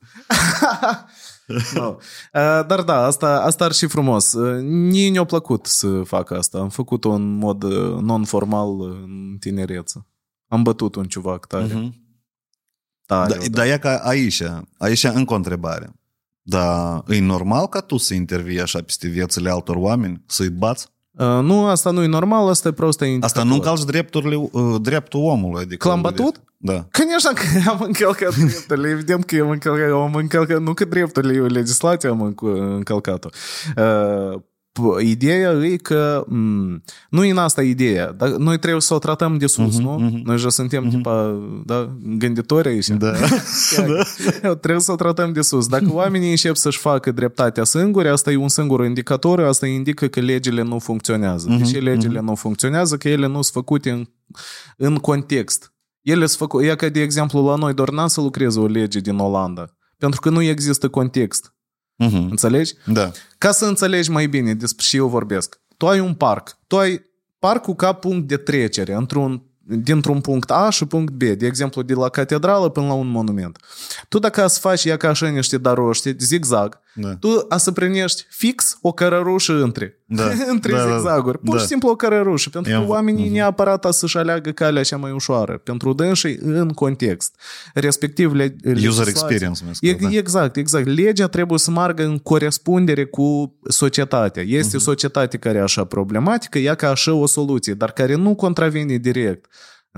no. 1.75 1.87
Uh, 1.89 2.67
dar 2.67 2.83
da, 2.83 3.05
asta, 3.05 3.41
asta 3.43 3.65
ar 3.65 3.73
fi 3.73 3.87
frumos. 3.87 4.33
Uh, 4.33 4.61
Nici 4.63 5.13
ne-a 5.13 5.25
plăcut 5.25 5.67
să 5.67 6.03
fac 6.05 6.31
asta. 6.31 6.59
Am 6.59 6.69
făcut-o 6.69 7.11
în 7.11 7.37
mod 7.37 7.63
uh, 7.63 8.01
non-formal 8.01 8.81
în 8.81 9.37
tinereță. 9.41 10.07
Am 10.49 10.63
bătut 10.63 10.95
un 10.95 11.05
ciuvac 11.05 11.47
tare. 11.47 11.65
Mhm. 11.65 11.95
tare 13.07 13.29
Da, 13.29 13.37
odată. 13.37 13.51
dar 13.51 13.67
e 13.67 13.79
ca 13.79 13.97
aici, 13.97 14.43
aici 14.79 15.05
încă 15.05 15.33
o 15.33 15.37
întrebare. 15.37 15.93
Dar 16.43 17.03
e 17.09 17.21
normal 17.21 17.67
ca 17.67 17.81
tu 17.81 17.97
să 17.97 18.15
intervii 18.15 18.61
așa 18.61 18.83
peste 18.83 19.09
viețile 19.09 19.51
altor 19.51 19.77
oameni, 19.77 20.23
să-i 20.27 20.49
bați? 20.49 20.89
Uh, 21.18 21.40
nu, 21.42 21.66
asta 21.66 21.92
nu 21.92 22.04
e 22.04 22.08
normal, 22.08 22.50
asta 22.50 22.68
e 22.68 22.72
prostă 22.72 23.06
Asta 23.20 23.44
nu 23.44 23.54
încalci 23.54 23.84
drepturile, 23.84 24.50
uh, 24.52 24.76
dreptul 24.82 25.20
omului. 25.20 25.62
Adică 25.62 25.76
Că 25.76 25.88
l-am 25.88 26.02
bătut? 26.02 26.42
Da. 26.58 26.88
Конечно 26.92 27.32
că 27.34 27.70
am 27.70 27.82
încălcat 27.82 28.36
drepturile, 28.36 28.90
evident 28.90 29.26
că 29.26 29.42
am 29.42 29.50
încălcat, 29.50 29.92
am 29.92 30.16
încălcat 30.16 30.62
nu 30.62 30.74
că 30.74 30.86
drepturile, 30.86 31.34
eu 31.34 31.46
legislația 31.46 32.10
am 32.10 32.34
înc- 32.34 32.58
încălcat-o. 32.76 33.30
Uh, 34.79 34.97
p- 34.99 35.03
Ideea 35.05 35.53
e 35.53 35.77
că 35.77 36.25
m, 36.29 36.83
nu 37.11 37.25
e 37.25 37.31
în 37.31 37.39
asta 37.39 37.63
ideea, 37.63 38.13
dar 38.13 38.29
noi 38.29 38.59
trebuie 38.59 38.81
să 38.81 38.95
o 38.95 38.99
tratăm 38.99 39.39
de 39.39 39.47
sus, 39.47 39.75
Mhm, 39.75 39.83
nu? 39.83 39.93
mhm. 39.99 40.21
Noi 40.25 40.37
deja 40.37 40.49
suntem 40.49 40.83
Mhm. 40.85 40.97
tipa, 40.97 41.39
da, 41.65 41.97
gânditori 42.19 42.69
aici. 42.69 42.89
Da. 42.89 43.13
Chiar. 43.71 44.07
Trebuie 44.61 44.81
să 44.81 44.93
o 44.93 44.97
tratăm 44.97 45.33
de 45.33 45.41
sus. 45.41 45.67
Dacă 45.67 45.87
oamenii 45.93 46.31
încep 46.31 46.57
să-și 46.57 46.79
facă 46.79 47.11
dreptatea 47.13 47.65
singuri, 47.65 48.09
asta 48.09 48.31
e 48.31 48.37
un 48.37 48.49
singur 48.49 48.85
indicator, 48.85 49.41
asta 49.41 49.67
indică 49.67 50.07
că 50.07 50.21
legile 50.21 50.63
nu 50.63 50.79
funcționează. 50.79 51.49
De 51.59 51.63
ce 51.65 51.79
legile 51.79 52.21
nu 52.21 52.35
funcționează? 52.35 52.97
Că 52.97 53.09
ele 53.09 53.27
nu 53.27 53.33
sunt 53.33 53.47
făcute 53.53 53.91
în, 53.91 54.07
în 54.77 54.97
context. 54.97 55.73
Ele 56.03 56.27
sunt 56.27 56.39
făcute, 56.39 56.67
e 56.67 56.75
ca 56.75 56.89
de 56.89 57.01
exemplu 57.01 57.47
la 57.47 57.55
noi, 57.55 57.75
doar 57.75 57.91
n-am 57.91 58.07
să 58.07 58.21
lucreze 58.21 58.61
o 58.61 58.67
lege 58.67 59.01
din 59.01 59.19
Olanda. 59.19 59.65
Pentru 59.99 60.21
că 60.21 60.31
nu 60.31 60.43
există 60.43 60.89
context. 60.89 61.55
Mhm. 61.99 62.27
Înțelegi? 62.31 62.75
Da. 62.85 63.11
Ca 63.39 63.53
să 63.53 63.67
înțelegi 63.67 64.11
mai 64.11 64.27
bine 64.27 64.55
despre 64.55 64.85
ce 64.89 64.97
eu 64.97 65.09
vorbesc. 65.09 65.61
Tu 65.77 65.89
ai 65.89 66.01
un 66.01 66.15
parc. 66.15 66.57
Tu 66.67 66.79
ai 66.79 67.05
parcul 67.39 67.75
ca 67.75 67.93
punct 67.93 68.29
de 68.29 68.37
trecere 68.37 68.95
într-un, 68.95 69.43
dintr-un 69.59 70.21
punct 70.21 70.51
A 70.51 70.71
și 70.71 70.85
punct 70.85 71.13
B. 71.13 71.23
De 71.23 71.47
exemplu, 71.47 71.83
de 71.83 71.95
la 71.95 72.09
catedrală 72.09 72.69
până 72.69 72.87
la 72.87 72.93
un 72.93 73.09
monument. 73.09 73.59
Tu 74.09 74.19
dacă 74.19 74.47
să 74.47 74.59
faci 74.61 74.85
ea 74.85 74.97
ca 74.97 75.09
așa 75.09 75.29
niște 75.29 75.59
daroște, 75.59 76.17
zigzag, 76.19 76.81
Da. 77.01 77.15
tu 77.15 77.45
a 77.49 77.57
să 77.57 77.73
prinești 77.73 78.27
fix 78.31 78.79
o 78.83 78.93
cărărușă 78.93 79.63
între. 79.63 79.99
Da. 80.07 80.25
între 80.55 80.73
Da, 80.73 80.85
da. 80.85 80.93
zigzaguri. 80.95 81.39
Pur 81.39 81.55
și 81.55 81.61
Da. 81.61 81.67
simplu 81.67 81.89
o 81.89 81.95
cărărușă. 81.97 82.51
Pentru 82.51 82.73
că 82.73 82.79
I-am- 82.79 82.89
oamenii 82.89 83.25
Mhm. 83.25 83.33
neapărat 83.33 83.85
a 83.85 83.91
să-și 83.91 84.17
aleagă 84.17 84.51
calea 84.51 84.83
cea 84.83 84.97
mai 84.97 85.11
ușoară. 85.11 85.59
Pentru 85.59 85.93
dânsii 85.93 86.39
în 86.43 86.69
context. 86.69 87.35
Respectiv, 87.75 88.33
le, 88.33 88.57
User 88.65 88.73
legislația- 88.75 89.09
experience, 89.11 89.63
mi 89.81 89.89
E, 89.89 89.93
da. 90.01 90.09
Exact, 90.11 90.57
exact. 90.57 90.87
Legea 90.87 91.27
trebuie 91.27 91.59
să 91.59 91.71
meargă 91.71 92.05
în 92.05 92.19
corespundere 92.19 93.05
cu 93.05 93.55
societatea. 93.69 94.43
Este 94.47 94.77
Mhm. 94.77 94.85
societate 94.85 95.37
care 95.37 95.59
e 95.59 95.63
așa 95.63 95.85
problematică, 95.85 96.59
ea 96.59 96.75
ca 96.75 96.89
așa 96.91 97.13
o 97.15 97.27
soluție, 97.27 97.75
dar 97.75 97.91
care 97.93 98.15
nu 98.15 98.35
contravine 98.35 98.97
direct. 98.97 99.47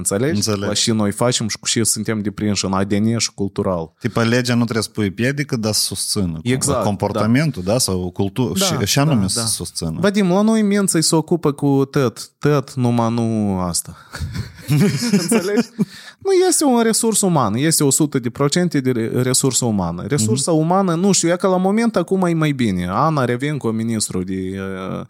Înțelegi? 0.01 0.34
Înțeleg. 0.34 0.68
La 0.68 0.74
și 0.74 0.90
noi 0.90 1.12
facem 1.12 1.48
și 1.48 1.59
cu 1.59 1.66
și 1.66 1.84
suntem 1.84 2.20
deprinși 2.20 2.64
în 2.64 2.72
ADN 2.72 3.16
și 3.16 3.30
cultural. 3.34 3.92
Tipa, 3.98 4.22
legea 4.22 4.55
nu 4.55 4.62
trebuie 4.62 4.82
să 4.82 4.90
pui 4.90 5.11
piedică, 5.11 5.57
dar 5.57 5.72
să 5.72 5.80
susțină. 5.80 6.24
cumva. 6.24 6.40
Exact, 6.42 6.84
Comportamentul, 6.84 7.62
da, 7.62 7.78
sau 7.78 8.11
cultură. 8.11 8.53
Da, 8.59 8.64
și, 8.64 8.86
și 8.86 8.98
anume 8.98 9.20
da, 9.20 9.26
să 9.26 9.40
da. 9.40 9.46
susțină. 9.46 9.96
Vadim, 10.01 10.28
la 10.28 10.40
noi 10.40 10.62
minții 10.62 11.03
se 11.03 11.14
ocupă 11.14 11.53
cu 11.53 11.84
tot, 11.84 12.30
tot, 12.38 12.74
numai 12.74 13.12
nu 13.12 13.59
asta. 13.59 13.96
Înțelegi? 15.22 15.68
Nu 16.23 16.33
este 16.49 16.64
un 16.64 16.83
resurs 16.83 17.21
uman, 17.21 17.55
este 17.55 17.85
100% 18.79 18.81
de 18.83 18.91
re- 18.91 19.23
resursă 19.23 19.64
umană. 19.64 20.05
Resursa 20.07 20.53
umană, 20.53 20.95
nu 20.95 21.12
știu, 21.12 21.29
e 21.29 21.37
că 21.37 21.47
la 21.47 21.57
moment 21.57 21.97
acum 21.97 22.23
e 22.23 22.33
mai 22.33 22.53
bine. 22.53 22.87
Ana 22.91 23.25
Revenco, 23.25 23.71
ministrul 23.71 24.25
de 24.25 24.59
uh, 24.59 25.05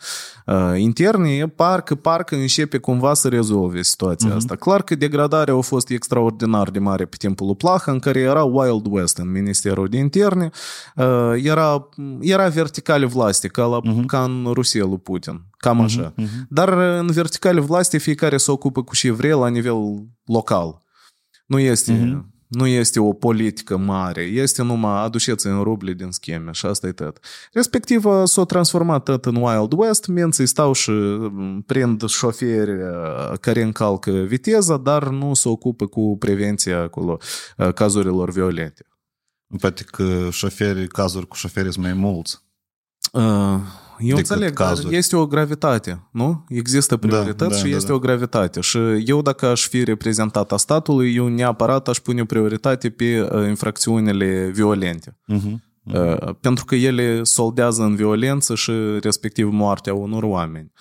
uh, 0.46 0.80
interne, 0.80 1.48
parcă, 1.48 1.94
parcă 1.94 2.34
începe 2.34 2.78
cumva 2.78 3.14
să 3.14 3.28
rezolve 3.28 3.82
situația 3.82 4.34
asta. 4.34 4.56
Clar 4.56 4.82
că 4.82 4.94
degradarea 4.94 5.54
a 5.54 5.60
fost 5.60 5.90
extraordinar 5.90 6.70
de 6.70 6.78
mare 6.78 7.04
pe 7.04 7.16
timpul 7.18 7.46
lui 7.46 7.56
Plaha, 7.56 7.92
în 7.92 7.98
care 7.98 8.20
era 8.20 8.42
Wild 8.42 8.86
West 8.90 9.18
în 9.18 9.30
Ministerul 9.30 9.88
de 9.88 9.96
Interne, 9.96 10.50
uh, 10.96 11.32
era, 11.42 11.88
era 12.20 12.48
verticale 12.48 13.06
vlasti, 13.06 13.48
ca, 13.48 13.64
la, 13.64 13.80
ca 14.06 14.22
în 14.22 14.50
Rusia 14.52 14.84
lui 14.84 14.98
Putin. 14.98 15.40
Cam 15.56 15.80
așa. 15.80 16.14
Dar 16.48 16.68
în 16.68 17.06
verticale 17.06 17.60
vlasti 17.60 17.98
fiecare 17.98 18.36
se 18.36 18.50
ocupă 18.50 18.82
cu 18.82 18.94
ce 18.94 19.10
vrea 19.10 19.36
la 19.36 19.48
nivel 19.48 19.76
local. 20.24 20.80
Nu 21.50 21.58
este, 21.58 22.24
nu 22.48 22.66
este 22.66 23.00
o 23.00 23.12
politică 23.12 23.76
mare, 23.76 24.22
este 24.22 24.62
numai 24.62 25.02
aduceți 25.02 25.46
în 25.46 25.62
ruble 25.62 25.92
din 25.92 26.10
scheme 26.10 26.52
și 26.52 26.66
asta 26.66 26.86
e 26.86 26.92
tot. 26.92 27.18
Respectiv 27.52 28.04
s-a 28.24 28.44
transformat 28.44 29.02
tot 29.02 29.24
în 29.24 29.34
Wild 29.34 29.72
West, 29.72 30.06
menții 30.06 30.46
stau 30.46 30.72
și 30.72 30.90
m, 30.90 31.62
prind 31.66 32.08
șoferi 32.08 32.70
uh, 32.70 33.38
care 33.40 33.62
încalcă 33.62 34.10
viteza, 34.10 34.76
dar 34.76 35.08
nu 35.08 35.34
se 35.34 35.48
ocupă 35.48 35.86
cu 35.86 36.16
prevenția 36.18 36.80
acolo 36.80 37.18
uh, 37.56 37.72
cazurilor 37.72 38.30
violente. 38.30 38.86
Poate 39.58 39.84
că 39.84 40.28
șoferii, 40.30 40.88
cazuri 40.88 41.26
cu 41.26 41.36
șoferii 41.36 41.72
sunt 41.72 41.84
mai 41.84 41.94
mulți. 41.94 42.38
Uh, 43.12 43.60
Eu 44.00 44.16
Decât 44.16 44.30
înțeleg, 44.30 44.56
dar 44.56 44.68
cazuri. 44.68 44.96
este 44.96 45.16
o 45.16 45.26
gravitate, 45.26 46.08
nu? 46.12 46.44
Există 46.48 46.96
priorități 46.96 47.50
da, 47.50 47.56
și 47.56 47.70
da, 47.70 47.76
este 47.76 47.88
da. 47.88 47.94
o 47.94 47.98
gravitate. 47.98 48.60
Și 48.60 48.78
eu, 49.04 49.22
dacă 49.22 49.46
aș 49.46 49.68
fi 49.68 49.84
reprezentat 49.84 50.52
a 50.52 50.56
statului, 50.56 51.14
eu 51.14 51.28
neapărat 51.28 51.88
aș 51.88 51.98
pune 51.98 52.24
prioritate 52.24 52.90
pe 52.90 53.20
uh, 53.20 53.48
infracțiunile 53.48 54.50
violente. 54.54 55.18
Mhm. 55.26 55.62
Uh, 55.84 56.34
Pentru 56.40 56.64
că 56.64 56.74
ele 56.74 57.22
soldează 57.22 57.82
în 57.82 57.94
violență 57.96 58.54
și 58.54 58.72
respectiv 59.00 59.48
moartea 59.52 59.94
unor 59.94 60.22
oameni. 60.22 60.72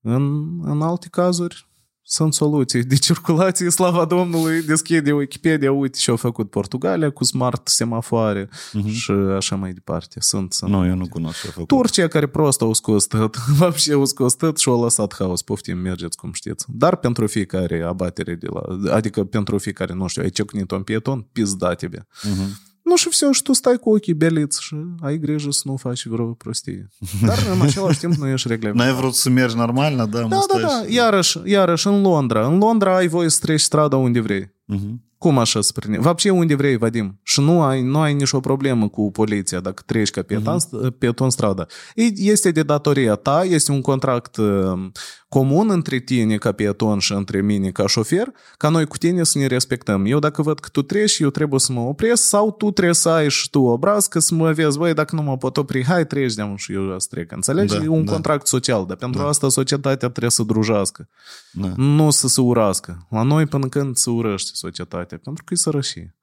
În, 0.00 0.44
în 0.62 0.82
alte 0.82 1.08
cazuri 1.10 1.68
sunt 2.06 2.34
soluții 2.34 2.84
de 2.84 2.96
circulație, 2.96 3.70
slava 3.78 4.04
Domnului, 4.04 4.62
deschide 4.62 5.12
Wikipedia, 5.12 5.72
uite 5.72 5.98
ce 5.98 6.10
au 6.10 6.16
făcut 6.16 6.50
Portugalia 6.50 7.10
cu 7.10 7.24
smart 7.24 7.68
semafoare 7.68 8.48
uh-huh. 8.48 8.90
și 8.90 9.10
așa 9.10 9.56
mai 9.56 9.72
departe. 9.72 10.20
Sunt, 10.20 10.52
sunt. 10.52 10.70
Nu, 10.70 10.78
no, 10.78 10.86
eu 10.86 10.94
nu 10.94 11.08
cunosc 11.08 11.40
ce 11.40 11.46
făcut. 11.46 11.68
Turcia 11.68 12.08
care 12.08 12.26
prost 12.26 12.60
au 12.60 12.72
scos 12.72 13.06
tot, 13.06 13.36
vapșe 13.58 13.92
au 13.92 14.04
scos 14.04 14.34
tot 14.34 14.58
și 14.58 14.68
au 14.68 14.82
lăsat 14.82 15.14
haos, 15.18 15.42
poftim, 15.42 15.78
mergeți 15.78 16.16
cum 16.16 16.32
știți. 16.32 16.64
Dar 16.68 16.96
pentru 16.96 17.26
fiecare 17.26 17.82
abatere 17.82 18.34
de 18.34 18.46
la, 18.52 18.94
adică 18.94 19.24
pentru 19.24 19.58
fiecare, 19.58 19.94
nu 19.94 20.06
știu, 20.06 20.22
ai 20.22 20.30
ciocnit 20.30 20.70
un 20.70 20.82
pieton, 20.82 21.26
pizda 21.32 21.74
tebe. 21.74 21.98
Uh-huh. 21.98 22.30
Mhm. 22.30 22.72
Nu 22.83 22.95
și 22.95 23.07
все, 23.07 23.31
și 23.31 23.41
tu 23.41 23.53
stai 23.53 23.77
cu 23.77 23.89
ochii 23.89 24.13
beliți 24.13 24.63
și 24.63 24.75
ai 25.01 25.17
grijă 25.17 25.51
să 25.51 25.61
nu 25.63 25.75
faci 25.75 26.05
vreo 26.05 26.25
prostie. 26.25 26.87
Dar 27.25 27.37
în 27.53 27.61
același 27.61 27.99
timp 27.99 28.13
nu 28.13 28.27
ești 28.27 28.47
reglementat. 28.47 28.85
N-ai 28.85 28.95
vrut 28.95 29.13
să 29.13 29.29
mergi 29.29 29.55
normal, 29.55 29.95
da? 29.95 30.05
Da, 30.05 30.27
da, 30.27 30.59
da. 30.59 30.83
Iarăși, 30.87 31.39
iarăși, 31.43 31.87
în 31.87 32.01
Londra. 32.01 32.47
În 32.47 32.57
Londra 32.57 32.95
ai 32.95 33.07
voie 33.07 33.29
să 33.29 33.39
treci 33.41 33.59
strada 33.59 33.95
unde 33.95 34.19
vrei. 34.19 34.55
Mhm. 34.65 35.07
Cum 35.17 35.37
așa 35.37 35.61
să 35.61 35.71
prinde? 35.75 35.97
Вообще 35.97 36.29
unde 36.29 36.55
vrei, 36.55 36.77
Vadim. 36.77 37.19
Și 37.23 37.41
nu 37.41 37.61
ai, 37.61 37.81
nu 37.81 37.99
ai 37.99 38.13
nicio 38.13 38.39
problemă 38.39 38.87
cu 38.87 39.11
poliția 39.11 39.59
dacă 39.59 39.83
treci 39.85 40.09
ca 40.09 40.21
pieton, 40.21 40.57
uh-huh. 40.57 40.97
pieton 40.97 41.29
strada. 41.29 41.65
E- 41.95 42.21
Este 42.31 42.51
de 42.51 42.63
datoria 42.63 43.15
ta, 43.15 43.43
este 43.43 43.71
un 43.71 43.81
contract 43.81 44.37
uh, 44.37 44.89
comun 45.34 45.70
între 45.70 45.98
tine 45.98 46.36
ca 46.36 46.52
pieton 46.52 46.98
și 46.98 47.12
între 47.12 47.40
mine 47.40 47.70
ca 47.70 47.86
șofer, 47.86 48.32
ca 48.56 48.68
noi 48.68 48.86
cu 48.86 48.96
tine 48.96 49.24
să 49.24 49.38
ne 49.38 49.46
respectăm. 49.46 50.04
Eu 50.04 50.18
dacă 50.18 50.42
văd 50.42 50.60
că 50.60 50.68
tu 50.68 50.82
treci, 50.82 51.18
eu 51.18 51.30
trebuie 51.30 51.60
să 51.60 51.72
mă 51.72 51.80
opresc 51.80 52.22
sau 52.22 52.52
tu 52.52 52.70
trebuie 52.70 52.94
să 52.94 53.08
ai 53.08 53.30
și 53.30 53.50
tu 53.50 53.60
obraz 53.60 54.06
că 54.06 54.18
să 54.18 54.34
mă 54.34 54.52
vezi, 54.52 54.78
băi, 54.78 54.94
dacă 54.94 55.14
nu 55.14 55.22
mă 55.22 55.36
pot 55.36 55.56
opri, 55.56 55.84
hai, 55.84 56.06
treci 56.06 56.34
de 56.34 56.54
și 56.56 56.72
eu 56.72 56.98
să 56.98 57.06
trec. 57.10 57.32
Înțelegi? 57.32 57.76
Da, 57.76 57.82
e 57.82 57.88
un 57.88 58.04
da. 58.04 58.12
contract 58.12 58.46
social, 58.46 58.86
dar 58.86 58.96
pentru 58.96 59.22
asta 59.22 59.48
societatea 59.48 60.08
trebuie 60.08 60.30
să 60.30 60.42
drujească. 60.42 61.08
Da. 61.52 61.72
Nu 61.76 62.10
să 62.10 62.28
se 62.28 62.40
urască. 62.40 63.06
La 63.10 63.22
noi 63.22 63.46
până 63.46 63.68
când 63.68 63.96
se 63.96 64.10
urăște 64.10 64.50
societatea, 64.54 65.18
pentru 65.18 65.44
că 65.44 65.54
e 65.54 65.56
sărășie. 65.56 66.16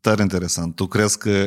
Tare 0.00 0.22
interesant. 0.22 0.74
Tu 0.74 0.86
crezi 0.86 1.18
că 1.18 1.46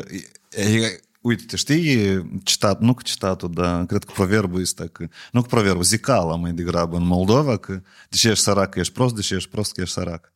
e- 1.25 1.25
e- 1.25 1.25
Uite, 1.25 1.45
te 1.47 1.57
știi 1.57 2.41
citat, 2.43 2.81
nu 2.81 2.95
cu 2.95 3.03
citatul, 3.03 3.51
dar 3.53 3.87
cred 3.87 4.05
că 4.05 4.13
proverbul 4.15 4.61
ăsta, 4.61 4.87
că, 4.87 5.07
nu 5.33 5.41
cu 5.41 5.47
proverbul, 5.47 5.83
zicala 5.83 6.37
mai 6.37 6.53
degrabă 6.53 6.97
în 6.97 7.07
Moldova, 7.07 7.57
că 7.57 7.81
deși 8.09 8.29
ești 8.29 8.43
sărac, 8.45 8.71
că 8.71 8.79
ești 8.79 8.93
prost, 8.93 9.15
deși 9.15 9.35
ești 9.35 9.49
prost, 9.49 9.73
că 9.73 9.81
ești 9.81 9.95
sărac. 9.95 10.33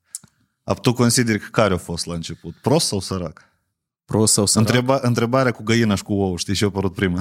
A, 0.64 0.74
tu 0.74 0.92
consideri 0.92 1.38
că 1.38 1.46
care 1.50 1.74
a 1.74 1.76
fost 1.76 2.06
la 2.06 2.14
început? 2.14 2.54
Prost 2.54 2.86
sau 2.86 3.00
sărac? 3.00 3.40
Prost 4.04 4.32
sau 4.32 4.46
sărac? 4.46 4.68
Întreba, 4.68 4.98
întrebarea 5.02 5.52
cu 5.52 5.62
găina 5.62 5.94
și 5.94 6.02
cu 6.02 6.12
ou, 6.12 6.36
știi 6.36 6.54
ce 6.54 6.64
a 6.64 6.66
apărut 6.66 6.94
prima? 6.94 7.20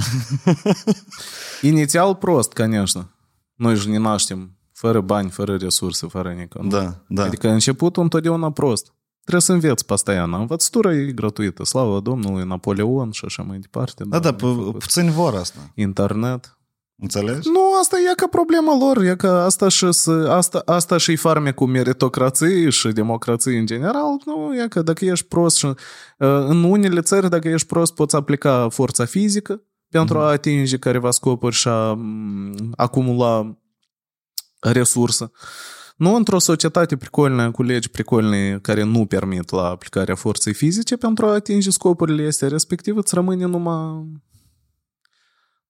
Inițial 1.61 2.15
prost, 2.15 2.53
конечно. 2.53 3.09
Noi 3.55 3.73
își 3.73 3.89
ne 3.89 3.97
naștem 3.97 4.57
fără 4.73 5.01
bani, 5.01 5.29
fără 5.29 5.57
resurse, 5.57 6.07
fără 6.07 6.31
nică. 6.31 6.61
da, 6.63 7.03
da. 7.07 7.23
Adică 7.23 7.49
începutul 7.49 8.03
întotdeauna 8.03 8.51
prost. 8.51 8.93
Trebuie 9.28 9.40
să 9.40 9.52
înveți 9.52 9.86
pastoiană. 9.86 10.36
Învățătura 10.36 10.92
e 10.92 11.12
gratuită. 11.12 11.64
Slavă 11.64 12.00
Domnului, 12.00 12.44
Napoleon 12.44 13.10
și 13.10 13.24
așa 13.24 13.42
mai 13.42 13.58
departe. 13.58 14.04
da, 14.06 14.18
da, 14.18 14.28
am 14.28 14.34
pu- 14.34 14.54
făcut. 14.54 14.78
puțini 14.78 15.10
vor 15.10 15.34
asta. 15.34 15.58
Internet. 15.74 16.58
Înțelegi? 16.96 17.48
Nu, 17.48 17.60
asta 17.80 17.96
e 18.10 18.14
ca 18.14 18.26
problema 18.26 18.76
lor, 18.78 19.02
e 19.02 19.16
că 19.16 19.28
asta 19.28 19.68
și, 19.68 19.84
asta, 20.28 20.62
asta 20.64 20.96
și 20.96 21.16
farmecul 21.16 21.66
meritocrației 21.66 22.70
și 22.70 22.88
democrației 22.88 23.58
în 23.58 23.66
general, 23.66 24.20
nu, 24.24 24.62
e 24.62 24.68
că 24.68 24.82
dacă 24.82 25.04
ești 25.04 25.26
prost 25.26 25.56
și 25.56 25.72
în 26.16 26.62
unele 26.64 27.00
țări, 27.00 27.30
dacă 27.30 27.48
ești 27.48 27.66
prost, 27.66 27.94
poți 27.94 28.16
aplica 28.16 28.68
forța 28.68 29.04
fizică 29.04 29.62
pentru 29.90 30.18
a 30.18 30.30
atinge 30.30 30.78
careva 30.78 31.10
scopuri 31.10 31.54
și 31.54 31.68
a 31.68 31.98
acumula 32.76 33.58
resursă. 34.60 35.30
Nu 35.99 36.14
într-o 36.14 36.38
societate 36.38 36.96
pricolnă, 36.96 37.51
cu 37.51 37.62
legi 37.62 37.88
pricolne 37.88 38.59
care 38.62 38.82
nu 38.82 39.07
permit 39.07 39.51
la 39.51 39.68
aplicarea 39.68 40.14
forței 40.14 40.55
fizice, 40.55 40.96
pentru 40.96 41.26
a 41.26 41.32
atinge 41.32 41.70
scopurile 41.70 42.22
este 42.22 42.46
respectiv, 42.46 42.96
îți 42.96 43.14
rămâne 43.14 43.44
numai 43.44 44.07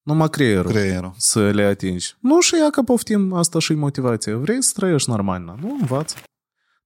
numai 0.03 0.29
creierul, 0.29 0.71
Creierul. 0.71 1.13
să 1.17 1.49
le 1.49 1.63
atingi. 1.63 2.15
Nu 2.19 2.39
și 2.39 2.55
ia 2.55 2.69
că 2.69 2.81
poftim, 2.81 3.33
asta 3.33 3.59
și 3.59 3.73
motivația. 3.73 4.37
Vrei 4.37 4.63
să 4.63 4.71
trăiești 4.75 5.09
normal, 5.09 5.57
nu? 5.61 5.77
Învață. 5.79 6.15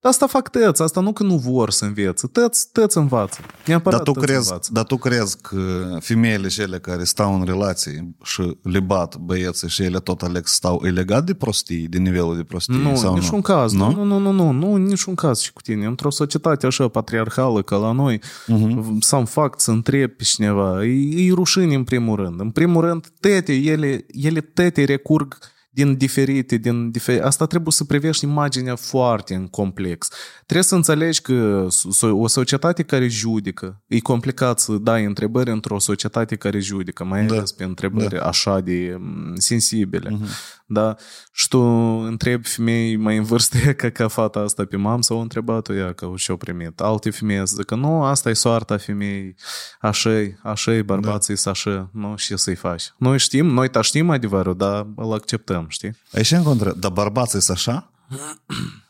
Dar 0.04 0.12
asta 0.12 0.28
fac 0.28 0.50
tăți, 0.50 0.82
asta 0.82 1.02
nu 1.02 1.14
că 1.14 1.24
nu 1.24 1.38
vor 1.38 1.70
să 1.70 1.86
învețe. 1.86 2.28
Tăți, 2.28 2.70
tăți 2.72 2.98
învață. 2.98 3.40
Neapărat 3.66 4.04
Dar 4.04 4.08
tu, 4.08 4.20
tăți 4.20 4.26
crezi, 4.32 4.48
învață. 4.48 4.70
dar 4.74 4.84
tu 4.84 4.98
crezi 4.98 5.38
că 5.42 5.58
femeile 6.00 6.48
cele 6.48 6.80
care 6.80 7.04
stau 7.04 7.36
în 7.40 7.46
relații 7.46 8.16
și 8.24 8.58
le 8.64 8.80
bat 8.80 9.18
băieții 9.18 9.70
și 9.70 9.84
ele 9.84 10.00
tot 10.00 10.22
aleg 10.22 10.48
să 10.48 10.54
stau, 10.54 10.82
e 10.86 10.90
legat 10.90 11.24
de 11.26 11.34
prostii, 11.34 11.88
de 11.88 11.98
nivelul 11.98 12.36
de 12.36 12.44
prostie? 12.44 12.76
Nu, 12.78 12.96
sau 12.96 13.14
niciun 13.14 13.36
nu? 13.36 13.42
caz. 13.42 13.72
Nu? 13.74 13.92
Nu? 13.92 14.04
nu, 14.04 14.18
nu, 14.18 14.32
nu, 14.32 14.52
nu, 14.52 14.68
nu, 14.68 14.76
niciun 14.76 15.16
caz 15.16 15.40
și 15.40 15.54
cu 15.54 15.62
tine. 15.62 15.86
Într-o 15.86 16.10
societate 16.10 16.66
așa 16.66 16.88
patriarhală 16.88 17.62
ca 17.62 17.76
la 17.76 17.92
noi, 17.92 18.22
Mhm. 18.48 18.80
uh-huh. 18.80 18.98
să-mi 19.00 19.26
fac 19.26 19.62
să 19.62 19.72
întreb 19.72 20.10
pe 20.12 20.24
cineva, 20.24 20.86
e, 20.86 21.28
e 21.28 21.34
rușine 21.34 21.76
în 21.76 21.84
primul 21.84 22.16
rând. 22.16 22.40
În 22.40 22.50
primul 22.50 22.82
rând, 22.82 23.08
tete, 23.20 23.54
ele, 23.54 24.06
ele 24.12 24.42
tete 24.42 24.84
recurg 24.84 25.38
din 25.74 25.98
diferite, 25.98 26.58
din 26.58 26.92
diferite. 26.92 27.24
Asta 27.24 27.46
trebuie 27.46 27.72
să 27.72 27.84
privești 27.84 28.26
imaginea 28.26 28.76
foarte 28.76 29.34
în 29.34 29.48
complex. 29.48 30.08
Trebuie 30.36 30.64
să 30.64 30.76
înțelegi 30.76 31.22
că 31.22 31.68
so- 31.70 32.10
o 32.12 32.28
societate 32.28 32.84
care 32.84 33.08
judică, 33.08 33.82
e 33.88 34.00
complicat 34.00 34.60
să 34.60 34.74
dai 34.74 35.04
întrebări 35.06 35.52
într-o 35.52 35.80
societate 35.80 36.36
care 36.36 36.60
judică, 36.60 37.04
mai 37.04 37.26
Da. 37.26 37.36
ales 37.36 37.52
pe 37.52 37.64
întrebări 37.64 38.16
Da. 38.16 38.26
așa 38.28 38.60
de 38.60 38.96
mm, 39.00 39.36
sensibile. 39.36 40.10
Mhm. 40.10 40.28
Da? 40.66 40.96
Și 41.32 41.48
tu 41.48 41.60
întrebi 42.06 42.48
femei 42.48 42.96
mai 42.96 43.18
în 43.18 43.24
vârstă 43.24 43.58
ca, 43.74 43.90
ca 43.90 44.08
fata 44.08 44.40
asta 44.40 44.66
pe 44.66 44.76
mam 44.78 45.02
sau 45.02 45.22
întrebat-o 45.22 45.74
ea 45.74 45.94
că 45.94 46.12
și-o 46.16 46.36
primit. 46.36 46.80
Alte 46.80 47.10
femei 47.10 47.48
să 47.48 47.56
zică, 47.58 47.76
nu, 47.76 48.04
asta 48.04 48.30
e 48.30 48.34
soarta 48.34 48.78
femeii, 48.78 49.36
așa-i, 49.80 50.36
așa-i, 50.44 50.82
bărbații 50.82 51.36
da. 51.44 51.52
așa, 51.52 51.90
nu, 51.94 52.16
și 52.16 52.38
să-i 52.38 52.56
faci. 52.56 52.84
Noi 52.98 53.20
știm, 53.20 53.46
noi 53.46 53.68
ta 53.70 53.82
știm 53.82 54.10
adevărul, 54.10 54.56
dar 54.58 54.88
îl 54.96 55.14
acceptăm, 55.14 55.63
știi? 55.69 55.91
Aici 56.13 56.31
în 56.31 56.43
contră, 56.43 56.73
dar 56.79 56.91
bărbații 56.91 57.41
sunt 57.41 57.57
așa? 57.57 57.91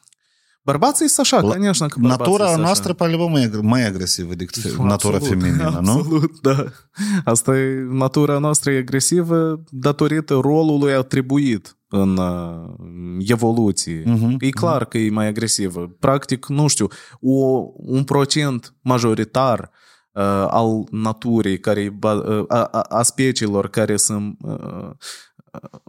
Bărbații 0.62 1.08
sunt 1.08 1.26
așa, 1.26 1.40
La- 1.40 1.52
конечно, 1.52 1.86
că 1.86 1.98
bărbații 1.98 2.24
Natura 2.24 2.48
sunt 2.50 2.62
noastră 2.62 2.92
pare 2.92 3.16
mai, 3.16 3.46
ag- 3.48 3.60
mai 3.62 3.86
agresivă 3.86 4.34
decât 4.34 4.56
fe- 4.62 4.68
natura 4.82 5.16
Absolut, 5.16 5.22
feminină, 5.40 5.78
nu? 5.82 5.90
Absolut, 5.90 6.40
da. 6.40 6.64
Asta 7.24 7.56
e, 7.58 7.86
natura 7.90 8.38
noastră 8.38 8.70
e 8.70 8.78
agresivă 8.78 9.62
datorită 9.70 10.34
rolului 10.34 10.92
atribuit 10.92 11.76
în 11.88 12.16
uh, 12.16 12.70
evoluție. 13.18 14.02
Mhm, 14.06 14.36
E 14.40 14.50
clar 14.50 14.84
că 14.84 14.98
e 14.98 15.10
mai 15.10 15.26
agresivă. 15.26 15.96
Practic, 15.98 16.46
nu 16.46 16.66
știu, 16.66 16.86
o, 17.20 17.62
un 17.76 18.04
procent 18.04 18.74
majoritar 18.82 19.70
uh, 20.12 20.22
al 20.48 20.84
naturii, 20.90 21.60
care, 21.60 21.80
e 21.80 21.90
ba- 21.90 22.12
uh, 22.28 22.44
a, 22.48 22.62
a, 22.62 22.80
a 22.80 23.02
speciilor 23.02 23.68
care 23.68 23.96
sunt 23.96 24.36
uh, 24.40 24.54
uh, 25.52 25.80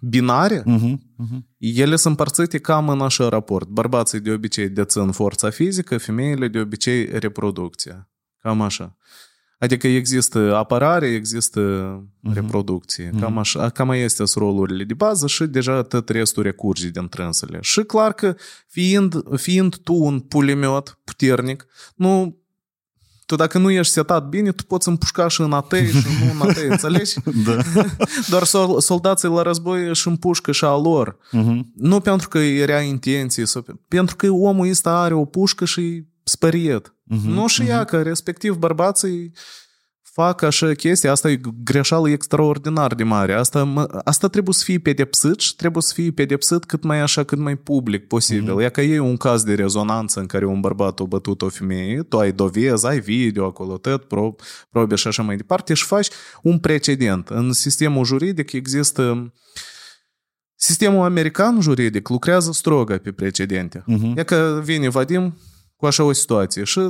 binare, 0.00 0.62
Mhm, 0.64 1.02
mhm. 1.16 1.46
ele 1.58 1.96
sunt 1.96 2.18
împărțite 2.18 2.58
cam 2.58 2.88
în 2.88 3.00
așa 3.00 3.28
raport. 3.28 3.68
Bărbații 3.68 4.20
de 4.20 4.30
obicei 4.30 4.68
dețin 4.68 5.10
forța 5.10 5.50
fizică, 5.50 5.98
femeile 5.98 6.48
de 6.48 6.58
obicei 6.58 7.18
reproducția. 7.18 8.08
Cam 8.42 8.60
așa. 8.60 8.96
Adică 9.58 9.86
există 9.86 10.54
apărare, 10.56 11.06
există 11.06 11.60
Mhm. 12.20 12.34
reproducție. 12.34 13.10
Cam 13.20 13.38
așa, 13.38 13.68
cam 13.68 13.90
este 13.90 14.22
rolurile 14.34 14.84
de 14.84 14.94
bază 14.94 15.26
și 15.26 15.44
deja 15.44 15.82
tot 15.82 16.08
restul 16.08 16.42
recurge 16.42 16.88
din 16.88 17.08
trânsele. 17.08 17.58
Și 17.60 17.82
clar 17.82 18.12
că 18.12 18.36
fiind, 18.68 19.38
fiind 19.38 19.76
tu 19.76 19.94
un 19.94 20.20
pulimet 20.20 20.98
puternic, 21.04 21.66
nu 21.94 22.39
tu 23.30 23.36
dacă 23.36 23.58
nu 23.58 23.70
ești 23.70 23.92
setat 23.92 24.28
bine, 24.28 24.52
tu 24.52 24.64
poți 24.64 24.88
împușca 24.88 25.28
și 25.28 25.40
în 25.40 25.52
atei 25.52 25.86
și 25.90 26.06
nu 26.24 26.30
în 26.44 26.48
atei, 26.48 26.66
înțelegi? 26.68 27.14
Da. 27.44 27.56
Doar 28.28 28.44
sol- 28.44 28.80
soldații 28.80 29.28
la 29.28 29.42
război 29.42 29.88
își 29.88 30.08
împușcă 30.08 30.52
și 30.52 30.64
a 30.64 30.76
lor. 30.76 31.16
Mhm. 31.30 31.72
Nu 31.74 32.00
pentru 32.00 32.28
că 32.28 32.38
e 32.38 32.64
rea 32.64 32.80
intenție, 32.80 33.44
sau 33.44 33.62
pe- 33.62 33.72
pentru 33.88 34.16
că 34.16 34.28
omul 34.30 34.68
ăsta 34.70 34.98
are 35.00 35.14
o 35.14 35.24
pușcă 35.24 35.64
și 35.64 35.80
e 35.80 36.04
spăriet. 36.24 36.94
Mhm, 37.02 37.28
Nu 37.30 37.46
și 37.46 37.62
ea, 37.62 37.84
că 37.84 38.02
respectiv 38.02 38.54
bărbații 38.56 39.32
fac 40.12 40.42
așa 40.42 40.74
chestii, 40.74 41.08
asta 41.08 41.30
e 41.30 41.40
greșeală 41.64 42.08
extraordinar 42.08 42.94
de 42.94 43.02
mare. 43.02 43.32
Asta, 43.32 43.64
mă, 43.64 44.00
asta 44.04 44.28
trebuie 44.28 44.54
să 44.54 44.64
fie 44.64 44.78
pedepsit 44.78 45.40
și 45.40 45.56
trebuie 45.56 45.82
să 45.82 45.92
fie 45.94 46.10
pedepsit 46.10 46.64
cât 46.64 46.82
mai 46.82 47.00
așa, 47.00 47.24
cât 47.24 47.38
mai 47.38 47.56
public 47.56 48.06
posibil. 48.06 48.54
Mm-hmm. 48.54 48.64
E 48.64 48.68
că 48.68 48.80
e 48.80 48.98
un 48.98 49.16
caz 49.16 49.42
de 49.42 49.54
rezonanță 49.54 50.20
în 50.20 50.26
care 50.26 50.44
un 50.44 50.60
bărbat 50.60 51.00
a 51.00 51.04
bătut 51.04 51.42
o 51.42 51.48
femeie, 51.48 52.02
tu 52.02 52.18
ai 52.18 52.32
dovezi, 52.32 52.86
ai 52.86 53.00
video 53.00 53.46
acolo, 53.46 53.76
tot, 53.76 54.04
pro, 54.04 54.34
probe 54.70 54.94
și 54.94 55.06
așa 55.06 55.22
mai 55.22 55.36
departe 55.36 55.74
și 55.74 55.84
faci 55.84 56.08
un 56.42 56.58
precedent. 56.58 57.28
În 57.28 57.52
sistemul 57.52 58.04
juridic 58.04 58.52
există 58.52 59.32
Sistemul 60.62 61.04
american 61.04 61.60
juridic 61.60 62.08
lucrează 62.08 62.52
strogă 62.52 62.98
pe 62.98 63.12
precedente. 63.12 63.82
Mhm. 63.86 64.18
E 64.18 64.22
că 64.22 64.60
vine 64.64 64.88
Vadim 64.88 65.38
cu 65.76 65.86
așa 65.86 66.04
o 66.04 66.12
situație 66.12 66.64
și 66.64 66.80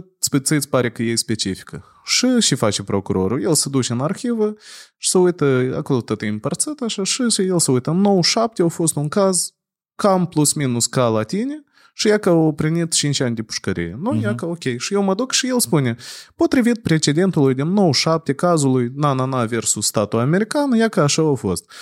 ți 0.43 0.53
îți 0.53 0.69
pare 0.69 0.91
că 0.91 1.03
e 1.03 1.15
specifică. 1.15 1.85
Și 2.11 2.41
și 2.41 2.55
face 2.55 2.83
procurorul. 2.83 3.43
El 3.43 3.55
se 3.55 3.69
duce 3.69 3.93
în 3.93 4.01
arhivă 4.01 4.55
și 4.97 5.09
se 5.09 5.19
uită, 5.19 5.75
acolo 5.77 6.01
tot 6.01 6.23
e 6.23 6.27
împărțit 6.27 6.81
așa, 6.81 7.05
și, 7.05 7.29
și 7.29 7.43
el 7.43 7.59
se 7.59 7.71
uită. 7.71 7.91
În 7.91 8.01
97 8.01 8.63
a 8.63 8.69
fost 8.69 8.97
un 8.97 9.09
caz 9.09 9.55
cam 9.95 10.27
plus 10.27 10.53
minus 10.53 10.87
ca 10.87 11.09
la 11.09 11.23
tine 11.23 11.65
și 11.95 12.09
ea 12.09 12.19
că 12.19 12.29
au 12.29 12.53
primit 12.53 12.93
5 12.93 13.21
ani 13.21 13.35
de 13.35 13.43
pușcărie. 13.43 13.99
Nu, 14.01 14.19
uh-huh. 14.19 14.23
ea 14.23 14.35
că 14.35 14.47
ok. 14.47 14.79
Și 14.79 14.95
eu 14.95 15.03
mă 15.03 15.15
duc 15.15 15.33
și 15.33 15.49
el 15.49 15.61
spune, 15.61 15.97
potrivit 16.37 16.83
precedentului 16.83 17.55
din 17.55 17.67
97, 17.67 18.33
cazului 18.33 18.93
na, 18.95 19.13
na, 19.13 19.25
na 19.25 19.45
versus 19.45 19.87
statul 19.87 20.19
american, 20.19 20.73
ea 20.73 20.89
că 20.89 21.01
așa 21.01 21.23
a 21.23 21.35
fost. 21.35 21.73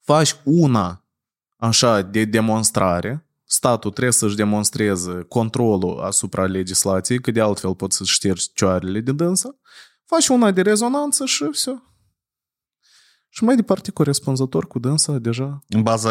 Faci 0.00 0.36
una 0.44 1.04
așa 1.56 2.02
de 2.02 2.24
demonstrare, 2.24 3.27
statul 3.47 3.91
trebuie 3.91 4.13
să-și 4.13 4.35
demonstreze 4.35 5.25
controlul 5.27 5.99
asupra 5.99 6.45
legislației, 6.45 7.21
că 7.21 7.31
de 7.31 7.41
altfel 7.41 7.75
poți 7.75 7.97
să 7.97 8.03
ștergi 8.03 8.51
cioarele 8.53 8.99
de 8.99 9.11
dânsă, 9.11 9.57
faci 10.05 10.27
una 10.27 10.51
de 10.51 10.61
rezonanță 10.61 11.25
și 11.25 11.43
все. 11.51 11.71
Și 13.37 13.43
mai 13.43 13.55
departe, 13.55 13.91
corespunzător 13.91 14.67
cu 14.67 14.79
dânsa 14.79 15.17
deja. 15.17 15.63
În 15.69 15.81
baza 15.81 16.09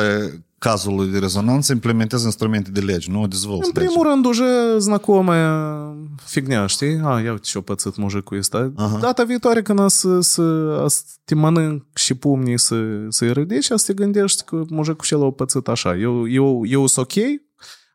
cazului 0.58 1.10
de 1.10 1.18
rezonanță 1.18 1.72
implementezi 1.72 2.24
instrumente 2.24 2.70
de 2.70 2.80
lege, 2.80 3.10
nu 3.10 3.22
o 3.22 3.26
dezvolți 3.26 3.66
În 3.66 3.72
primul 3.72 4.06
rând, 4.06 4.24
уже 4.24 4.78
знакомая 4.78 5.94
fignia, 6.24 6.66
știi? 6.66 7.00
A, 7.02 7.20
ia 7.20 7.30
uite 7.30 7.44
ce-o 7.44 7.60
pățit 7.60 7.96
mujicul 7.96 8.38
ăsta. 8.38 8.72
Aha. 8.76 8.98
Data 8.98 9.24
viitoare 9.24 9.62
când 9.62 9.78
o 9.78 9.88
să, 9.88 10.20
să, 10.20 10.42
o 10.84 10.88
să 10.88 11.02
te 11.24 11.34
mănânc 11.34 11.84
și 11.94 12.14
pumnii 12.14 12.58
să, 12.58 12.76
să-i 13.08 13.32
ridici, 13.32 13.70
o 13.70 13.76
să 13.76 13.84
te 13.86 13.92
gândești 13.92 14.44
că 14.44 14.62
mujicul 14.68 15.04
cel 15.04 15.22
o 15.22 15.30
pățit 15.30 15.68
așa. 15.68 15.96
Eu, 15.96 16.28
eu, 16.28 16.62
eu 16.66 16.86
sunt 16.86 17.06
ok, 17.06 17.24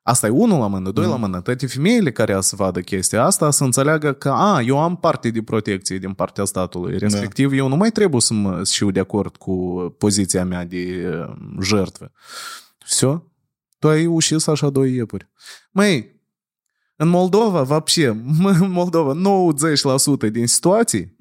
Asta 0.07 0.27
e 0.27 0.29
unul 0.29 0.59
la 0.59 0.67
mână, 0.67 0.91
doi 0.91 1.05
la 1.05 1.15
mână. 1.15 1.41
Toate 1.41 1.67
femeile 1.67 2.11
care 2.11 2.41
să 2.41 2.55
vadă 2.55 2.79
chestia 2.79 3.23
asta 3.23 3.51
să 3.51 3.63
înțeleagă 3.63 4.13
că 4.13 4.29
a, 4.29 4.61
eu 4.61 4.79
am 4.79 4.97
parte 4.97 5.29
de 5.29 5.41
protecție 5.41 5.97
din 5.97 6.13
partea 6.13 6.45
statului. 6.45 6.97
Respectiv, 6.97 7.51
eu 7.51 7.67
nu 7.67 7.75
mai 7.75 7.91
trebuie 7.91 8.21
să 8.21 8.33
mă 8.33 8.63
știu 8.63 8.91
de 8.91 8.99
acord 8.99 9.35
cu 9.35 9.55
poziția 9.97 10.45
mea 10.45 10.65
de 10.65 11.09
uh, 11.09 11.35
jertfă. 11.61 12.11
Все. 12.85 13.23
Tu 13.79 13.87
ai 13.87 14.05
ușit 14.05 14.47
așa 14.47 14.69
doi 14.69 14.93
iepuri. 14.93 15.29
Măi, 15.71 16.21
în 16.95 17.07
Moldova, 17.07 17.61
вообще, 17.61 18.07
în 18.61 18.71
Moldova, 18.71 19.13
90% 20.27 20.31
din 20.31 20.47
situații, 20.47 21.15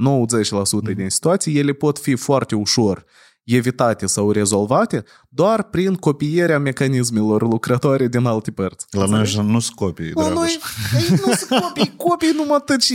90% 0.91 0.95
din 0.95 1.11
situații, 1.11 1.59
ele 1.59 1.73
pot 1.73 1.99
fi 1.99 2.15
foarte 2.15 2.55
ușor 2.55 3.05
evitate 3.44 4.06
sau 4.06 4.32
rezolvate 4.32 5.04
doar 5.30 5.64
prin 5.64 5.96
copierea 5.96 6.60
mecanismelor 6.60 7.42
lucrătoare 7.42 8.08
din 8.08 8.26
alte 8.26 8.52
părți. 8.52 8.86
La 8.90 9.06
noi 9.06 9.20
așa 9.20 9.42
nu 9.42 9.60
sunt 9.60 9.76
copii, 9.76 10.12
La 10.14 10.30
noi 10.30 10.60
ei, 11.00 11.08
nu 11.10 11.34
sunt 11.34 11.62
copii, 11.62 11.94
copii 12.08 12.34
numai 12.36 12.62
tăci. 12.66 12.94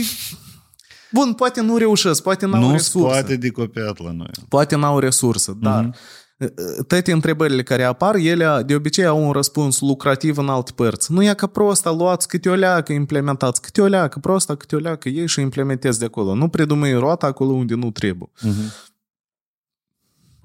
Bun, 1.11 1.33
poate 1.33 1.61
nu 1.61 1.77
reușesc, 1.77 2.21
poate 2.21 2.45
n-au 2.45 2.61
Nu 2.61 2.71
resurse. 2.71 3.07
poate 3.07 3.35
de 3.35 3.49
copiat 3.49 4.03
la 4.03 4.11
noi. 4.11 4.29
Poate 4.49 4.75
n-au 4.75 4.99
resurse, 4.99 5.53
dar 5.61 5.89
mm-hmm. 5.89 6.87
toate 6.87 7.11
întrebările 7.11 7.63
care 7.63 7.83
apar, 7.83 8.15
ele 8.15 8.63
de 8.65 8.75
obicei 8.75 9.05
au 9.05 9.25
un 9.25 9.31
răspuns 9.31 9.79
lucrativ 9.79 10.37
în 10.37 10.49
alte 10.49 10.71
părți. 10.75 11.11
Nu 11.11 11.23
e 11.23 11.33
ca 11.33 11.47
prosta, 11.47 11.91
luați 11.91 12.27
câte 12.27 12.49
o 12.49 12.53
leacă, 12.53 12.93
implementați 12.93 13.61
câte 13.61 13.81
o 13.81 13.85
leacă, 13.85 14.19
prosta 14.19 14.55
câte 14.55 14.75
o 14.75 14.79
leacă, 14.79 15.09
ei 15.09 15.27
și 15.27 15.41
implementezi 15.41 15.99
de 15.99 16.05
acolo. 16.05 16.35
Nu 16.35 16.47
predumăi 16.47 16.93
roata 16.93 17.27
acolo 17.27 17.51
unde 17.51 17.75
nu 17.75 17.91
trebuie. 17.91 18.29
Mm-hmm. 18.39 18.86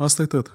Asta 0.01 0.21
e 0.21 0.25
tot. 0.25 0.51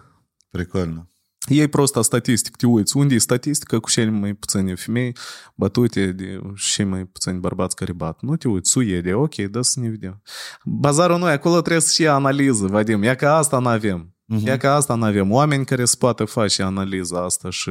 Прикольно. 0.50 1.06
Ei 1.48 1.68
prosta 1.68 2.02
statistic, 2.02 2.56
te 2.56 2.66
uiți, 2.66 2.96
unde 2.96 3.14
e 3.14 3.18
statistica 3.18 3.78
cu 3.78 3.90
cele 3.90 4.10
mai 4.10 4.34
puține 4.34 4.74
femei 4.74 5.16
bătute 5.54 6.12
de 6.12 6.40
și 6.54 6.84
mai 6.84 7.04
puțini 7.04 7.38
bărbați 7.38 7.76
care 7.76 7.92
bat. 7.92 8.20
Nu 8.20 8.36
te 8.36 8.48
uiți, 8.48 8.70
Suedia, 8.70 9.18
ok, 9.18 9.34
da 9.34 9.62
să 9.62 9.80
ne 9.80 9.88
vedem. 9.88 10.22
Bazarul 10.64 11.18
noi, 11.18 11.32
acolo 11.32 11.60
trebuie 11.60 11.80
să 11.80 11.92
și 11.92 12.06
analiză, 12.06 12.66
Vadim, 12.66 13.02
ia 13.02 13.14
că 13.14 13.28
asta 13.28 13.58
nu 13.58 13.68
avem. 13.68 14.16
Uh-huh. 14.34 14.44
Ia 14.44 14.56
că 14.56 14.68
asta 14.68 14.94
nu 14.94 15.04
avem. 15.04 15.30
Oameni 15.30 15.64
care 15.64 15.84
se 15.84 15.96
poate 15.98 16.24
face 16.24 16.62
analiza 16.62 17.24
asta 17.24 17.50
și 17.50 17.70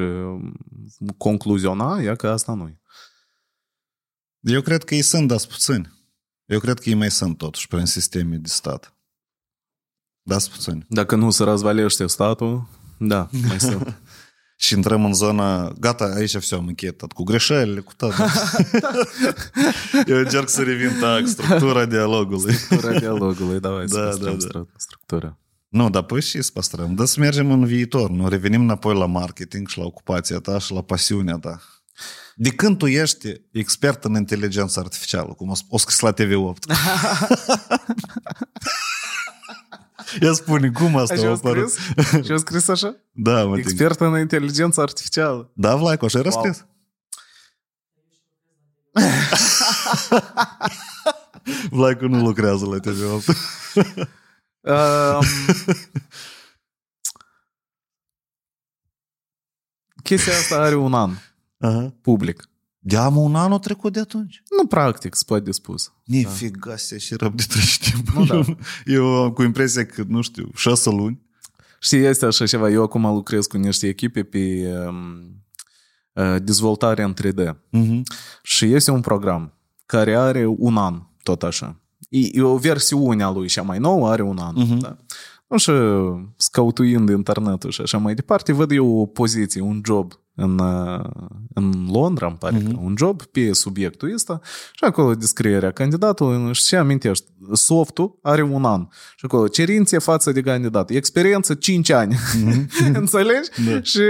concluziona, 1.18 2.02
ia 2.02 2.16
că 2.16 2.28
asta 2.28 2.54
nu 2.54 2.80
Eu 4.40 4.62
cred 4.62 4.84
că 4.84 4.96
ei 4.96 5.02
sunt, 5.02 5.28
dar 5.28 5.40
puțini. 5.50 6.00
Eu 6.46 6.60
cred 6.60 6.80
că 6.80 6.90
ei 6.90 6.96
mai 6.96 7.12
sunt 7.12 7.38
totuși 7.38 7.68
prin 7.68 7.86
sisteme 7.86 8.36
de 8.36 8.48
stat. 8.48 8.95
Da, 10.26 10.36
puțini. 10.52 10.86
Dacă 10.90 11.16
nu 11.16 11.30
se 11.30 11.44
răzvalește 11.44 12.08
statul, 12.08 12.68
da, 12.98 13.30
mai 13.48 13.60
sunt. 13.60 14.02
și 14.56 14.74
intrăm 14.74 15.06
în 15.06 15.14
zona, 15.14 15.70
gata, 15.80 16.06
aici 16.16 16.38
все, 16.38 16.56
am 16.56 16.68
încheiat 16.68 16.96
tot, 16.96 17.12
cu 17.12 17.24
greșelile, 17.24 17.80
cu 17.80 17.94
tot. 17.98 18.14
Eu 20.08 20.18
încerc 20.18 20.50
să 20.50 20.62
revin, 20.62 20.92
tak, 21.00 21.28
structura 21.28 21.86
dialogului. 21.86 22.54
Structura 22.54 23.00
dialogului, 23.00 23.60
давай 23.60 23.86
Da, 23.86 24.12
să 24.12 24.18
da, 24.24 24.32
păstrăm 24.32 24.68
da. 24.72 24.74
structura. 24.78 25.38
Nu, 25.68 25.90
dar 25.90 26.04
păi 26.04 26.22
și 26.22 26.42
să 26.42 26.52
păstrăm. 26.54 26.96
Dar 26.96 27.06
să 27.06 27.20
mergem 27.20 27.52
în 27.52 27.66
viitor, 27.66 28.10
nu? 28.10 28.28
Revenim 28.28 28.62
înapoi 28.62 28.98
la 28.98 29.06
marketing 29.06 29.68
și 29.68 29.78
la 29.78 29.84
ocupația 29.84 30.40
ta 30.40 30.60
și 30.60 30.72
la 30.74 30.82
pasiunea 30.82 31.36
ta. 31.36 31.62
De 32.36 32.50
când 32.50 32.78
tu 32.78 32.88
ești 32.88 33.34
expert 33.52 34.04
în 34.04 34.16
inteligență 34.16 34.80
artificială, 34.80 35.34
cum 35.34 35.50
o, 35.50 35.54
o 35.70 35.78
scris 35.78 36.00
la 36.00 36.14
TV8? 36.14 36.76
Cum 40.73 40.97
asta 40.97 41.15
a 41.27 41.31
apărut? 41.31 41.73
Și 42.25 42.39
scris 42.39 42.69
așa? 42.69 42.97
Da, 43.13 43.45
mă, 43.45 43.57
Expert. 43.59 43.81
Expert 43.81 44.01
în 44.01 44.19
inteligență 44.19 44.81
artificială. 44.81 45.51
Da, 45.55 45.77
Vlaicu, 45.77 46.05
așa 46.05 46.19
era 46.19 46.29
Wow. 46.33 46.43
scris? 46.43 46.65
Vlaicu 51.71 52.07
nu 52.07 52.23
lucrează 52.23 52.67
la 52.67 52.77
TV8. 52.81 53.25
Um, 54.61 55.25
chestia 60.03 60.33
asta 60.33 60.57
are 60.61 60.75
un 60.75 60.95
an, 60.95 61.11
Aha. 61.59 61.95
public. 62.03 62.49
Da, 62.89 63.09
mă, 63.09 63.21
un 63.21 63.35
an 63.35 63.53
a 63.53 63.59
trecut 63.59 63.93
de 63.93 64.01
atunci. 64.01 64.43
Nu 64.57 64.67
practic, 64.67 65.15
se 65.15 65.23
poate 65.27 65.45
de 65.45 65.51
spus. 65.51 65.93
Nifiga 66.05 66.77
se 66.77 66.99
și 66.99 67.15
răb 67.15 67.35
de 67.35 67.45
treci 67.49 67.79
timp. 67.79 68.09
Nu, 68.09 68.25
da. 68.25 68.35
Eu, 68.35 68.45
eu 68.97 69.05
am 69.05 69.31
cu 69.31 69.43
impresia 69.43 69.87
că, 69.87 70.05
nu 70.09 70.21
știu, 70.21 70.51
șase 70.55 70.91
luni. 70.91 71.23
Știi, 71.81 71.99
este 71.99 72.27
așa 72.27 72.47
ceva. 72.47 72.71
Eu 72.71 72.83
acum 72.83 73.03
lucrez 73.03 73.47
cu 73.47 73.57
niște 73.57 73.89
echipe 73.89 74.23
pe 74.23 74.73
um, 74.89 75.45
uh, 76.13 76.37
dezvoltare 76.43 77.03
în 77.03 77.15
3D. 77.15 77.57
Mhm. 77.71 78.03
Și 78.43 78.65
este 78.65 78.91
un 78.91 79.01
program 79.01 79.53
care 79.87 80.17
are 80.17 80.47
un 80.47 80.77
an, 80.77 81.03
tot 81.23 81.43
așa. 81.43 81.81
E, 82.09 82.19
e 82.33 82.43
o 82.43 82.57
versiune 82.57 83.23
a 83.23 83.31
lui, 83.31 83.49
cea 83.49 83.63
mai 83.63 83.79
nouă 83.79 84.09
are 84.11 84.23
un 84.23 84.39
an. 84.39 84.55
Mhm. 84.57 84.79
Da. 84.79 84.97
Nu 85.47 85.57
și 85.57 85.73
scautuind 86.37 87.09
internetul 87.09 87.71
și 87.71 87.81
așa 87.81 87.99
mai 87.99 88.15
departe, 88.15 88.53
văd 88.53 88.71
eu 88.71 88.99
o 88.99 89.07
poziție, 89.07 89.61
un 89.61 89.81
job 89.85 90.13
în, 90.37 90.59
uh, 90.59 91.05
în 91.55 91.89
Londra, 91.93 92.27
îmi 92.27 92.37
pare 92.37 92.57
că, 92.59 92.77
un 92.83 92.95
job 92.97 93.23
pe 93.23 93.53
subiectul 93.53 94.13
ăsta 94.15 94.41
și 94.73 94.85
acolo 94.85 95.15
descrierea 95.15 95.71
candidatului 95.71 96.55
și 96.55 96.65
ce 96.65 96.77
amintești, 96.77 97.25
softul 97.53 98.19
are 98.23 98.43
un 98.43 98.65
an 98.65 98.87
și 98.91 99.25
acolo 99.25 99.49
cerințe 99.49 99.99
față 99.99 100.33
de 100.33 100.41
candidat, 100.41 100.91
experiență 100.91 101.55
5 101.55 101.91
ani, 101.91 102.17
înțelegi? 103.01 103.51
Da. 103.67 103.83
Și 103.83 104.01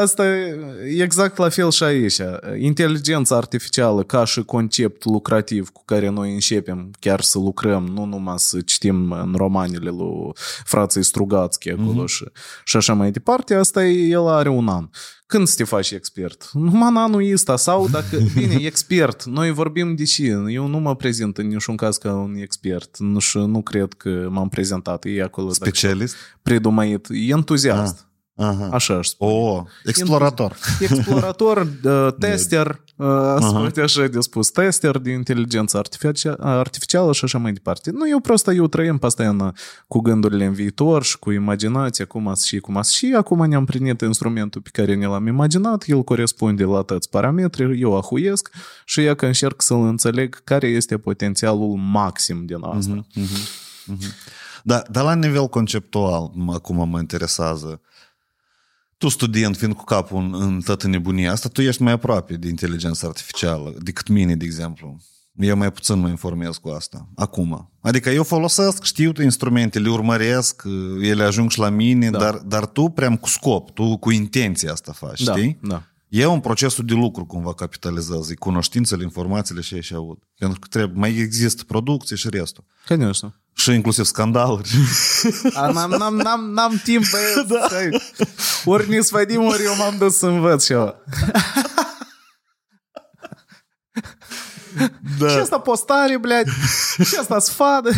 asta 0.00 0.26
e 0.26 1.02
exact 1.02 1.36
la 1.36 1.48
fel 1.48 1.70
și 1.70 1.82
aici. 1.82 2.20
Inteligența 2.58 3.36
artificială 3.36 4.02
ca 4.02 4.24
și 4.24 4.42
concept 4.42 5.04
lucrativ 5.04 5.68
cu 5.68 5.82
care 5.84 6.08
noi 6.08 6.32
începem 6.32 6.90
chiar 7.00 7.20
să 7.20 7.38
lucrăm, 7.38 7.86
nu 7.86 8.04
numai 8.04 8.38
să 8.38 8.60
citim 8.60 9.12
în 9.12 9.34
romanele 9.36 9.90
lui 9.90 10.32
frații 10.64 11.02
Strugațchi 11.02 11.70
acolo 11.70 12.06
și, 12.06 12.24
și 12.64 12.76
așa 12.76 12.94
mai 12.94 13.10
departe, 13.10 13.54
asta 13.54 13.84
e, 13.84 14.08
el 14.08 14.28
are 14.28 14.48
un 14.48 14.68
an. 14.68 14.88
Când 15.26 15.46
să 15.46 15.54
te 15.56 15.64
faci 15.64 15.90
expert? 15.90 16.50
Numai 16.52 16.88
în 16.88 16.96
anul 16.96 17.32
ăsta 17.32 17.56
sau 17.56 17.88
dacă, 17.88 18.18
bine, 18.36 18.54
expert, 18.54 19.24
noi 19.24 19.50
vorbim 19.50 19.94
de 19.94 20.04
ce? 20.04 20.44
Eu 20.48 20.66
nu 20.66 20.78
mă 20.78 20.96
prezint 20.96 21.38
în 21.38 21.46
niciun 21.46 21.76
caz 21.76 21.96
ca 21.96 22.14
un 22.14 22.34
expert 22.34 22.98
nu, 22.98 23.18
și 23.18 23.38
nu 23.38 23.62
cred 23.62 23.92
că 23.92 24.28
m-am 24.30 24.48
prezentat. 24.48 25.04
E 25.04 25.22
acolo 25.22 25.46
dacă 25.46 25.58
Specialist? 25.64 26.16
predumăit, 26.42 27.06
entuziast. 27.28 28.06
Aha. 28.41 28.69
Așa 28.71 28.93
aș 28.93 29.07
spune. 29.07 29.31
O, 29.31 29.63
explorator. 29.85 30.55
Explorator, 30.79 31.67
uh, 31.83 32.07
tester, 32.19 32.67
uh, 32.95 33.05
să 33.39 33.49
poate 33.51 33.81
așa 33.81 34.07
de 34.07 34.19
spus, 34.19 34.49
tester 34.49 34.97
de 34.97 35.11
inteligență 35.11 35.77
artificia- 35.77 36.35
artificială 36.39 37.13
și 37.13 37.23
așa 37.23 37.37
mai 37.37 37.53
departe. 37.53 37.91
Nu, 37.91 38.09
eu 38.09 38.19
просто 38.19 38.51
eu 38.53 38.67
trăim 38.67 38.97
постоянно 38.97 39.51
cu 39.87 39.99
gândurile 39.99 40.45
în 40.45 40.53
viitor 40.53 41.03
și 41.03 41.19
cu 41.19 41.31
imaginația, 41.31 42.05
cum 42.05 42.27
ați 42.27 42.47
și 42.47 42.59
cum 42.59 42.77
ați 42.77 42.95
și 42.95 43.13
acum 43.17 43.45
ne-am 43.45 43.65
primit 43.65 44.01
instrumentul 44.01 44.61
pe 44.61 44.69
care 44.73 44.95
ne 44.95 45.05
l-am 45.07 45.27
imaginat, 45.27 45.83
el 45.87 46.03
corespunde 46.03 46.63
la 46.63 46.81
toți 46.81 47.09
parametri, 47.09 47.81
eu 47.81 47.95
ahuiesc 47.97 48.49
și 48.85 49.01
ea 49.01 49.13
că 49.15 49.25
încerc 49.25 49.61
să-l 49.61 49.81
înțeleg 49.85 50.43
care 50.43 50.67
este 50.67 50.97
potențialul 50.97 51.75
maxim 51.91 52.45
din 52.45 52.57
asta. 52.63 53.05
Da, 54.63 54.81
dar 54.91 55.03
la 55.03 55.15
nivel 55.15 55.47
conceptual, 55.47 56.31
mă- 56.33 56.53
acum 56.53 56.89
mă 56.89 56.99
interesează, 56.99 57.81
tu 59.04 59.10
student, 59.10 59.56
fiind 59.56 59.74
cu 59.74 59.84
capul 59.84 60.18
în, 60.18 60.34
în 60.42 60.60
toată 60.60 60.88
nebunia 60.88 61.32
asta, 61.32 61.48
tu 61.48 61.62
ești 61.62 61.82
mai 61.82 61.92
aproape 61.92 62.34
de 62.34 62.48
inteligența 62.48 63.06
artificială 63.06 63.74
decât 63.82 64.08
mine, 64.08 64.36
de 64.36 64.44
exemplu. 64.44 64.96
Eu 65.32 65.56
mai 65.56 65.72
puțin 65.72 65.98
mă 65.98 66.08
informez 66.08 66.56
cu 66.56 66.68
asta, 66.68 67.08
acum. 67.14 67.72
Adică 67.80 68.10
eu 68.10 68.22
folosesc, 68.22 68.82
știu 68.82 69.12
instrumente, 69.22 69.78
le 69.78 69.90
urmăresc, 69.90 70.62
ele 71.02 71.22
ajung 71.22 71.50
și 71.50 71.58
la 71.58 71.68
mine, 71.68 72.10
da. 72.10 72.18
dar, 72.18 72.34
dar 72.34 72.66
tu 72.66 72.88
prea 72.88 73.16
cu 73.16 73.28
scop, 73.28 73.70
tu 73.70 73.96
cu 73.96 74.10
intenția 74.10 74.72
asta 74.72 74.92
faci, 74.92 75.22
Da, 75.22 75.36
știi? 75.36 75.58
da 75.62 75.82
E 76.13 76.25
un 76.25 76.39
procesul 76.39 76.85
de 76.85 76.93
lucru 76.93 77.25
cumva 77.25 77.53
capitalizează, 77.53 78.31
e 78.31 78.35
cunoștințele, 78.35 79.03
informațiile 79.03 79.61
și 79.61 79.81
și 79.81 79.93
aud. 79.93 80.17
Pentru 80.37 80.59
că 80.59 80.67
trebuie, 80.69 80.99
mai 80.99 81.15
există 81.15 81.63
producție 81.63 82.15
și 82.15 82.29
restul. 82.29 82.63
Конечно. 82.85 83.35
Și 83.53 83.71
inclusiv 83.73 84.05
scandaluri. 84.05 84.69
A, 85.53 85.71
n-am, 85.71 85.89
n-am, 85.89 86.15
n-am, 86.15 86.51
n-am 86.51 86.81
timp, 86.83 87.03
băieți. 87.09 87.47
Da. 87.47 87.67
Ori 88.65 88.89
ne 88.89 89.01
sfădim, 89.01 89.41
ori 89.43 89.63
eu 89.63 89.75
m-am 89.75 89.97
dus 89.97 90.17
să 90.17 90.25
învăț 90.27 90.65
ceva. 90.65 90.95
Da. 95.19 95.29
Și 95.29 95.37
asta 95.37 95.59
postare, 95.59 96.17
блядь, 96.17 96.49
și 97.03 97.15
asta 97.19 97.39
sfadă. 97.39 97.89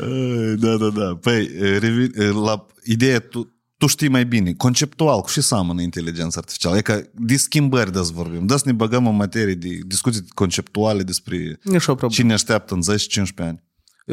Ai, 0.00 0.54
Da, 0.56 0.76
da, 0.76 0.88
da. 0.88 1.18
Păi, 1.20 1.48
revin, 1.78 2.12
la 2.42 2.66
ideea, 2.84 3.20
tu, 3.20 3.54
tu 3.81 3.87
știi 3.87 4.07
mai 4.07 4.25
bine, 4.25 4.53
conceptual, 4.53 5.21
cu 5.21 5.31
ce 5.31 5.41
seamănă 5.41 5.81
inteligența 5.81 6.39
artificială? 6.39 6.77
E 6.77 6.81
că 6.81 7.03
de 7.13 7.37
schimbări 7.37 7.91
des 7.91 8.09
vorbim. 8.09 8.45
Da 8.45 8.57
să 8.57 8.63
ne 8.65 8.71
băgăm 8.71 9.07
în 9.07 9.15
materie 9.15 9.53
de 9.55 9.79
discuții 9.87 10.25
conceptuale 10.33 11.03
despre 11.03 11.59
Nici 11.63 11.81
o 11.81 11.85
problemă. 11.95 12.13
cine 12.13 12.33
așteaptă 12.33 12.73
în 12.73 12.81
10-15 12.81 13.33
ani. 13.35 13.63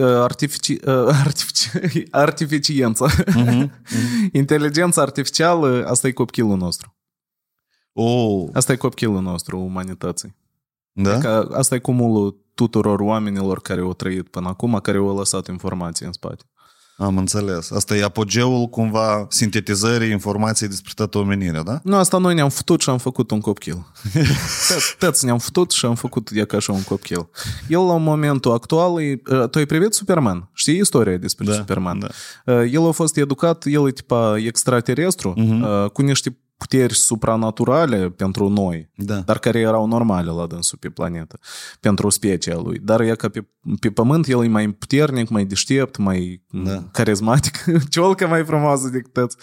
Artifici, 0.02 0.68
uh, 0.68 0.78
artifici, 1.24 1.68
artificiență. 2.10 3.06
Inteligența 4.32 5.02
artificială, 5.02 5.84
asta 5.86 6.06
e 6.06 6.12
copilul 6.12 6.56
nostru. 6.56 6.96
Oh, 7.92 8.48
Asta 8.52 8.72
e 8.72 8.76
copilul 8.76 9.22
nostru, 9.22 9.58
umanității. 9.58 10.36
da? 10.92 11.18
Că 11.18 11.48
asta 11.54 11.74
e 11.74 11.78
cumulul 11.78 12.44
tuturor 12.54 13.00
oamenilor 13.00 13.60
care 13.60 13.80
au 13.80 13.94
trăit 13.94 14.28
până 14.28 14.48
acum, 14.48 14.78
care 14.82 14.98
au 14.98 15.16
lăsat 15.16 15.46
informații 15.48 16.06
în 16.06 16.12
spate. 16.12 16.44
Am 17.00 17.16
înțeles. 17.18 17.70
Asta 17.70 17.96
e 17.96 18.02
apogeul 18.04 18.66
cumva 18.66 19.26
sintetizării 19.30 20.10
informației 20.10 20.68
despre 20.68 20.92
toată 20.94 21.18
omenirea, 21.18 21.62
da? 21.62 21.80
Nu, 21.82 21.96
asta 21.96 22.18
noi 22.18 22.34
ne-am 22.34 22.48
făcut 22.48 22.80
și 22.80 22.90
am 22.90 22.98
făcut 22.98 23.30
un 23.30 23.40
copil. 23.40 23.86
Toți- 24.68 24.96
Toți 24.98 25.24
ne-am 25.24 25.38
făcut 25.38 25.70
și 25.70 25.84
am 25.86 25.94
făcut 25.94 26.30
de 26.30 26.44
ca 26.44 26.56
așa 26.56 26.72
un 26.72 26.82
copil. 26.82 27.28
El, 27.68 27.86
la 27.86 27.96
momentul 27.96 28.52
actual, 28.52 29.02
e, 29.02 29.20
uh, 29.30 29.48
tu 29.48 29.58
ai 29.58 29.66
privit 29.66 29.94
Superman? 29.94 30.50
Știi 30.54 30.78
istoria 30.78 31.16
despre 31.16 31.44
Da, 31.44 31.52
Superman? 31.52 31.98
da. 31.98 32.08
Uh, 32.52 32.72
El 32.72 32.86
a 32.88 32.90
fost 32.90 33.16
educat, 33.16 33.64
el 33.66 33.86
e 33.88 33.90
tipa 33.90 34.36
extraterestru, 34.38 35.34
uh, 35.36 35.90
cu 35.90 36.02
niște 36.02 36.36
puteri 36.58 36.94
supranaturale 36.94 38.10
pentru 38.10 38.48
noi, 38.48 38.90
Da. 38.94 39.14
dar 39.16 39.38
care 39.38 39.58
erau 39.58 39.86
normale 39.86 40.30
la 40.30 40.46
dânsul 40.46 40.78
pe 40.80 40.88
planetă, 40.88 41.38
pentru 41.80 42.08
specia 42.08 42.56
lui. 42.56 42.78
Dar 42.78 43.00
e 43.00 43.14
ca 43.14 43.28
pe, 43.28 43.46
pe 43.80 43.90
pământ 43.90 44.26
el 44.26 44.44
e 44.44 44.48
mai 44.48 44.68
puternic, 44.70 45.28
mai 45.28 45.44
deștept, 45.44 45.96
mai 45.96 46.42
Da. 46.50 46.82
carismatic, 46.92 47.64
ciolcă 47.90 48.26
mai 48.26 48.44
frumoasă 48.44 48.88
decât 48.88 49.12
toți. 49.12 49.36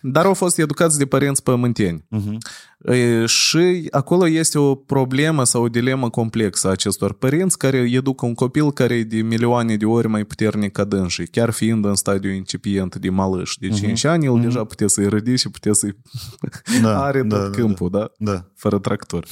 Dar 0.00 0.24
au 0.24 0.34
fost 0.34 0.58
educați 0.58 0.98
de 0.98 1.06
părinți 1.06 1.42
pământeni. 1.42 2.04
Mhm. 2.08 2.38
E, 2.84 3.26
Și 3.26 3.88
acolo 3.90 4.28
este 4.28 4.58
o 4.58 4.74
problemă 4.74 5.44
sau 5.44 5.62
o 5.62 5.68
dilemă 5.68 6.10
complexă 6.10 6.68
a 6.68 6.70
acestor 6.70 7.12
părinți 7.12 7.58
care 7.58 7.76
educă 7.76 8.26
un 8.26 8.34
copil 8.34 8.72
care 8.72 8.94
e 8.94 9.02
de 9.02 9.16
milioane 9.16 9.76
de 9.76 9.84
ori 9.84 10.08
mai 10.08 10.24
puternic 10.24 10.72
ca 10.72 10.84
dânsii, 10.84 11.26
chiar 11.26 11.50
fiind 11.50 11.84
în 11.84 11.94
stadiu 11.94 12.30
incipient 12.30 12.96
de 12.96 13.10
malâș. 13.10 13.54
De 13.60 13.68
5 13.68 14.04
ani, 14.04 14.24
el 14.24 14.40
deja 14.40 14.64
putea 14.64 14.86
să-i 14.86 15.08
rădi 15.08 15.36
și 15.36 15.50
putea 15.50 15.72
să-i 15.72 15.96
Da, 16.82 17.04
are 17.04 17.22
da, 17.22 17.36
tot 17.36 17.50
da, 17.50 17.56
câmpul, 17.56 17.90
da? 17.90 18.10
Da. 18.18 18.44
Fără 18.54 18.78
tractor. 18.78 19.26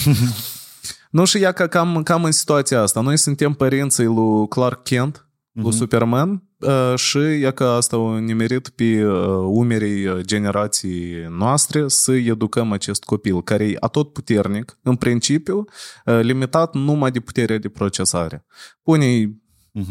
nu 1.11 1.25
și 1.25 1.39
ia 1.41 1.53
ca 1.53 1.67
cam, 1.67 2.03
cam 2.03 2.25
în 2.25 2.33
situația 2.33 2.81
asta. 2.81 3.01
Noi 3.01 3.17
suntem 3.17 3.53
părinții 3.53 4.05
lui 4.05 4.49
Clark 4.49 4.83
Kent, 4.83 5.27
lui 5.53 5.73
Superman, 5.73 6.43
uh, 6.59 6.95
și 6.97 7.19
ia 7.19 7.51
că 7.51 7.65
asta 7.65 7.97
a 7.97 8.19
nimerit 8.19 8.69
pe 8.69 9.05
uh, 9.05 9.15
umerii 9.47 10.07
uh, 10.07 10.21
generației 10.21 11.27
noastre 11.31 11.89
să 11.89 12.13
educăm 12.13 12.73
acest 12.73 13.05
copil, 13.05 13.43
care 13.43 13.69
e 13.69 13.77
atot 13.81 14.13
puternic, 14.13 14.79
în 14.83 14.97
principiu, 14.97 15.65
uh, 16.07 16.21
limitat 16.21 16.75
numai 16.75 17.11
de 17.11 17.21
puterea 17.21 17.59
de 17.59 17.69
procesare. 17.69 18.45
Pune 18.83 19.37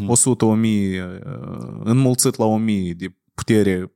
100 0.06 0.44
1000 0.44 1.20
uh, 1.26 1.80
înmulțit 1.84 2.36
la 2.36 2.44
1000 2.44 2.92
de 2.92 3.14
putere 3.34 3.92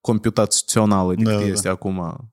computațională 0.00 1.14
de 1.14 1.22
Da, 1.22 1.30
da, 1.30 1.38
da, 1.38 1.44
este 1.44 1.68
acum 1.68 2.30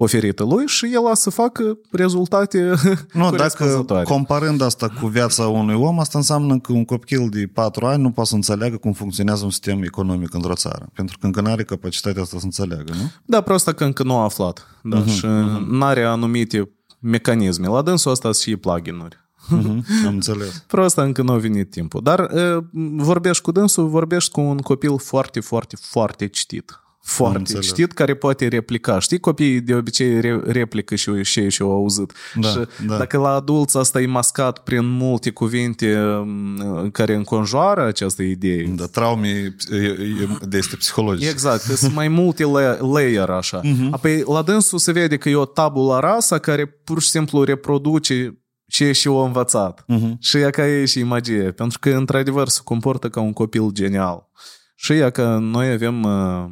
uh, 0.00 0.04
oferită 0.04 0.44
lui 0.44 0.66
și 0.66 0.90
el 0.92 1.06
a 1.06 1.14
să 1.14 1.30
facă 1.30 1.78
rezultate 1.90 2.58
Nu, 3.12 3.22
dacă 3.22 3.36
corespunzătoare. 3.36 4.04
comparând 4.04 4.60
asta 4.60 4.88
cu 5.00 5.06
viața 5.06 5.48
unui 5.48 5.74
om, 5.74 5.98
asta 5.98 6.18
înseamnă 6.18 6.58
că 6.58 6.72
un 6.72 6.84
copil 6.84 7.28
de 7.30 7.50
4 7.52 7.86
ani 7.86 8.02
nu 8.02 8.10
poate 8.10 8.28
să 8.28 8.34
înțeleagă 8.34 8.76
cum 8.76 8.92
funcționează 8.92 9.44
un 9.44 9.50
sistem 9.50 9.82
economic 9.82 10.34
într-o 10.34 10.54
țară. 10.54 10.88
Pentru 10.94 11.18
că 11.18 11.26
încă 11.26 11.40
nu 11.40 11.50
are 11.50 11.64
capacitatea 11.64 12.22
asta 12.22 12.38
să 12.38 12.44
înțeleagă, 12.44 12.92
nu? 12.92 13.10
Da, 13.24 13.40
prost 13.40 13.70
că 13.70 13.84
încă 13.84 14.02
nu 14.02 14.16
a 14.16 14.24
aflat. 14.24 14.66
Da, 14.82 15.02
uh-huh, 15.02 15.06
și 15.06 15.26
uh-huh. 15.26 15.66
n-are 15.70 16.04
anumite 16.04 16.70
mecanisme. 17.00 17.66
La 17.66 17.82
dânsul 17.82 18.10
ăsta 18.10 18.32
sunt 18.32 18.42
și 18.42 18.56
plugin-uri. 18.56 19.18
Uh-huh, 19.46 20.06
am 20.06 20.14
înțeles. 20.14 20.64
Prost 20.66 20.96
încă 20.96 21.22
nu 21.22 21.32
a 21.32 21.36
venit 21.36 21.70
timpul. 21.70 22.00
Dar 22.02 22.20
uh, 22.20 22.64
vorbești 22.96 23.42
cu 23.42 23.52
dânsul, 23.52 23.88
vorbești 23.88 24.30
cu 24.30 24.40
un 24.40 24.58
copil 24.58 24.98
foarte, 24.98 25.40
foarte, 25.40 25.76
foarte 25.80 26.26
citit. 26.26 26.80
Foarte 27.02 27.38
înțeles. 27.38 27.66
citit, 27.66 27.92
care 27.92 28.14
poate 28.14 28.48
replica. 28.48 28.98
Știi, 28.98 29.18
copiii 29.20 29.60
de 29.60 29.74
obicei 29.74 30.20
re- 30.20 30.40
replică 30.44 30.94
și 30.94 31.22
și 31.22 31.38
ei 31.40 31.50
și-au 31.50 31.70
auzit. 31.70 32.12
Da, 32.34 32.48
și 32.48 32.58
da. 32.86 32.96
dacă 32.96 33.18
la 33.18 33.28
adulți 33.28 33.76
asta 33.76 34.00
e 34.00 34.06
mascat 34.06 34.58
prin 34.58 34.86
multe 34.86 35.30
cuvinte 35.30 36.00
um, 36.00 36.90
care 36.92 37.14
înconjoară 37.14 37.84
această 37.86 38.22
idee, 38.22 38.62
Da, 38.76 38.86
traume 38.86 39.28
e- 39.28 39.76
e- 39.76 40.28
de 40.48 40.56
este 40.56 40.76
psihologic. 40.76 41.28
Exact, 41.28 41.60
sunt 41.62 41.94
mai 41.94 42.08
multe 42.08 42.44
la- 42.44 42.76
layer 42.80 43.28
așa. 43.30 43.60
Uh-huh. 43.60 43.90
Apoi 43.90 44.22
la 44.26 44.42
dânsul 44.42 44.78
se 44.78 44.92
vede 44.92 45.16
că 45.16 45.28
e 45.28 45.34
o 45.36 45.44
tabula 45.44 46.00
rasa 46.00 46.38
care 46.38 46.66
pur 46.66 47.02
și 47.02 47.08
simplu 47.08 47.42
reproduce 47.42 48.38
ce 48.66 48.92
și 48.92 49.08
o 49.08 49.18
învățat. 49.18 49.84
Uh-huh. 49.92 50.18
Și 50.18 50.36
ea 50.36 50.50
ca 50.50 50.66
e 50.66 50.84
și 50.84 51.02
magie, 51.02 51.50
pentru 51.52 51.78
că 51.78 51.90
într-adevăr 51.90 52.48
se 52.48 52.60
comportă 52.64 53.08
ca 53.08 53.20
un 53.20 53.32
copil 53.32 53.70
genial. 53.72 54.28
Și 54.74 54.92
ea 54.92 55.10
că 55.10 55.38
noi 55.40 55.70
avem... 55.72 56.02
uh, 56.02 56.44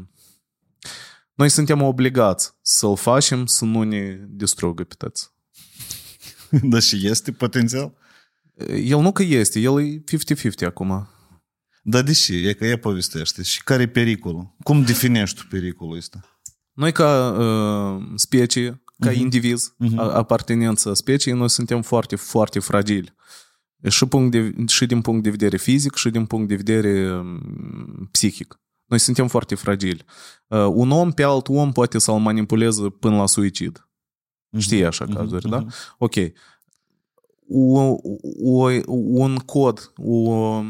Noi 1.39 1.49
suntem 1.49 1.83
obligați 1.83 2.53
să-l 2.63 2.97
facem 2.97 3.47
să 3.47 3.65
nu 3.65 3.83
ne 3.83 4.19
distrugă 4.29 4.85
pe 4.85 4.95
toți. 4.99 5.31
Dar 6.71 6.81
și 6.81 7.07
este 7.07 7.33
potențial? 7.33 7.95
El 8.69 9.01
nu 9.01 9.13
că 9.13 9.23
este, 9.23 9.61
el 9.61 9.81
e 9.81 10.03
50-50 10.63 10.67
acum. 10.67 11.09
Dar 11.83 12.03
deși, 12.03 12.47
e 12.47 12.53
că 12.53 12.67
e 12.67 12.77
povestește. 12.77 13.43
Și 13.43 13.63
care 13.63 13.83
e 13.83 13.89
pericolul? 13.89 14.55
Cum 14.63 14.83
definești 14.83 15.41
tu 15.41 15.47
pericolul 15.51 15.97
ăsta? 15.97 16.41
Noi 16.73 16.93
ca 16.93 17.31
uh, 17.31 18.05
specie, 18.15 18.83
ca 18.99 19.11
uh-huh. 19.11 19.17
indiviz, 19.17 19.75
uh-huh. 19.85 19.97
apartenență 19.97 20.93
speciei, 20.93 21.35
noi 21.35 21.51
suntem 21.51 21.83
foarte, 21.83 22.17
foarte 22.17 22.59
fragili. 22.59 23.15
Și, 23.89 24.07
punct 24.07 24.31
de, 24.31 24.55
și 24.67 24.87
din 24.87 25.01
punct 25.01 25.23
de 25.23 25.31
vedere 25.31 25.57
fizic, 25.57 25.95
și 25.95 26.11
din 26.11 26.27
punct 26.27 26.49
de 26.49 26.55
vedere 26.55 27.13
um, 27.13 28.09
psihic. 28.11 28.61
Noi 28.89 28.99
suntem 28.99 29.29
foarte 29.29 29.55
fragili. 29.55 30.05
Uh, 30.47 30.67
un 30.73 30.91
om 30.91 31.11
pe 31.11 31.23
alt 31.23 31.49
om 31.49 31.73
poate 31.73 31.99
să-l 31.99 32.19
manipuleze 32.19 32.89
până 32.89 33.17
la 33.17 33.27
suicid. 33.27 33.89
Știi 34.59 34.85
așa 34.85 35.05
cazuri, 35.05 35.49
da? 35.49 35.65
Ok. 35.99 36.15
O, 37.49 37.97
o, 38.45 38.71
un 38.87 39.37
cod, 39.37 39.93
o 39.97 40.63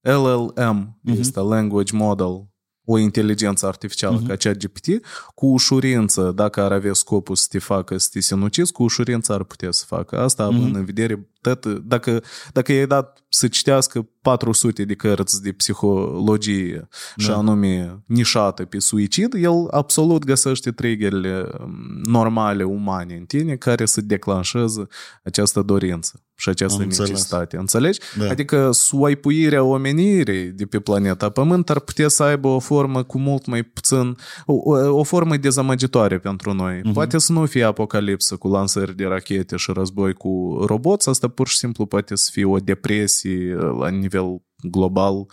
LLM, 0.00 1.00
este 1.04 1.40
Language 1.40 1.96
Model, 1.96 2.48
o 2.84 2.98
inteligență 2.98 3.66
artificială 3.66 4.22
ca 4.26 4.36
ChatGPT, 4.36 4.86
cu 5.34 5.46
ușurință, 5.46 6.32
dacă 6.34 6.62
ar 6.62 6.72
avea 6.72 6.92
scopul 6.92 7.36
să 7.36 7.46
te 7.50 7.58
facă 7.58 7.98
să 7.98 8.08
te 8.12 8.20
sinucizi, 8.20 8.72
cu 8.72 8.82
ușurință 8.82 9.32
ar 9.32 9.42
putea 9.42 9.70
să 9.70 9.84
facă 9.86 10.20
asta, 10.20 10.44
având 10.44 10.74
în 10.74 10.84
vedere 10.84 11.28
tot, 11.54 11.78
dacă, 11.78 12.22
dacă 12.52 12.72
i-ai 12.72 12.86
dat 12.86 13.22
să 13.28 13.48
citească 13.48 14.08
400 14.22 14.84
de 14.84 14.94
cărți 14.94 15.42
de 15.42 15.52
psihologie 15.52 16.88
și 17.16 17.30
anume 17.30 18.02
nișată 18.06 18.64
pe 18.64 18.78
suicid, 18.78 19.34
el 19.34 19.66
absolut 19.70 20.24
găsește 20.24 20.70
triggerile 20.70 21.48
um, 21.60 22.00
normale, 22.02 22.64
umane 22.64 23.14
în 23.14 23.24
tine 23.24 23.56
care 23.56 23.86
să 23.86 24.00
declanșeze 24.00 24.86
această 25.22 25.62
dorință 25.62 26.22
și 26.40 26.48
această 26.48 26.76
Am 26.78 26.82
înțeles. 26.84 27.08
necesitate. 27.08 27.56
Înțelegi? 27.56 27.98
Da. 28.18 28.28
Adică 28.28 28.70
swipuirea 28.72 29.62
omenirii 29.62 30.44
de 30.44 30.64
pe 30.64 30.80
planeta 30.80 31.28
Pământ 31.28 31.70
ar 31.70 31.80
putea 31.80 32.08
să 32.08 32.22
aibă 32.22 32.48
o 32.48 32.58
formă 32.58 33.02
cu 33.02 33.18
mult 33.18 33.46
mai 33.46 33.62
puțin, 33.62 34.16
o, 34.46 34.52
o, 34.52 34.98
o 34.98 35.02
formă 35.02 35.36
dezamăgitoare 35.36 36.18
pentru 36.18 36.52
noi. 36.52 36.78
Uh-huh. 36.78 36.92
Poate 36.92 37.18
să 37.18 37.32
nu 37.32 37.46
fie 37.46 37.64
apocalipsă 37.64 38.36
cu 38.36 38.48
lansări 38.48 38.96
de 38.96 39.04
rachete 39.04 39.56
și 39.56 39.70
război 39.74 40.12
cu 40.12 40.62
roboți, 40.66 41.08
asta 41.08 41.28
pur 41.38 41.48
și 41.48 41.56
simplu 41.56 41.86
poate 41.86 42.14
să 42.16 42.28
fie 42.32 42.44
o 42.44 42.58
depresie 42.58 43.54
la 43.54 43.88
nivel 43.88 44.42
global 44.70 45.26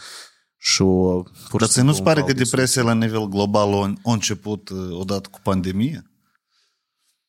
și 0.57 0.81
o... 0.81 1.23
Pur 1.49 1.59
Dar 1.59 1.67
și 1.67 1.73
ți 1.73 1.81
nu-ți 1.81 1.97
simplu 1.97 1.97
un 1.97 2.03
pare 2.03 2.19
val 2.19 2.29
că 2.29 2.33
de 2.33 2.43
depresia 2.43 2.81
la 2.83 2.93
nivel 2.93 3.25
global 3.27 3.73
a 3.73 3.93
a 4.03 4.11
început 4.11 4.69
uh, 4.69 4.99
odată 4.99 5.29
cu 5.31 5.39
pandemie? 5.43 6.11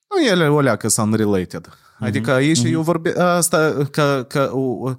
Nu, 0.08 0.26
ele 0.26 0.48
o 0.48 0.60
leacă 0.60 0.88
sunt 0.88 1.06
unrelated. 1.06 1.68
Adică 1.98 2.32
aici 2.32 2.62
eu 2.62 2.82
vorbe... 2.82 3.20
Asta, 3.20 3.88
ca, 3.90 4.24
ca, 4.24 4.50
o, 4.52 4.94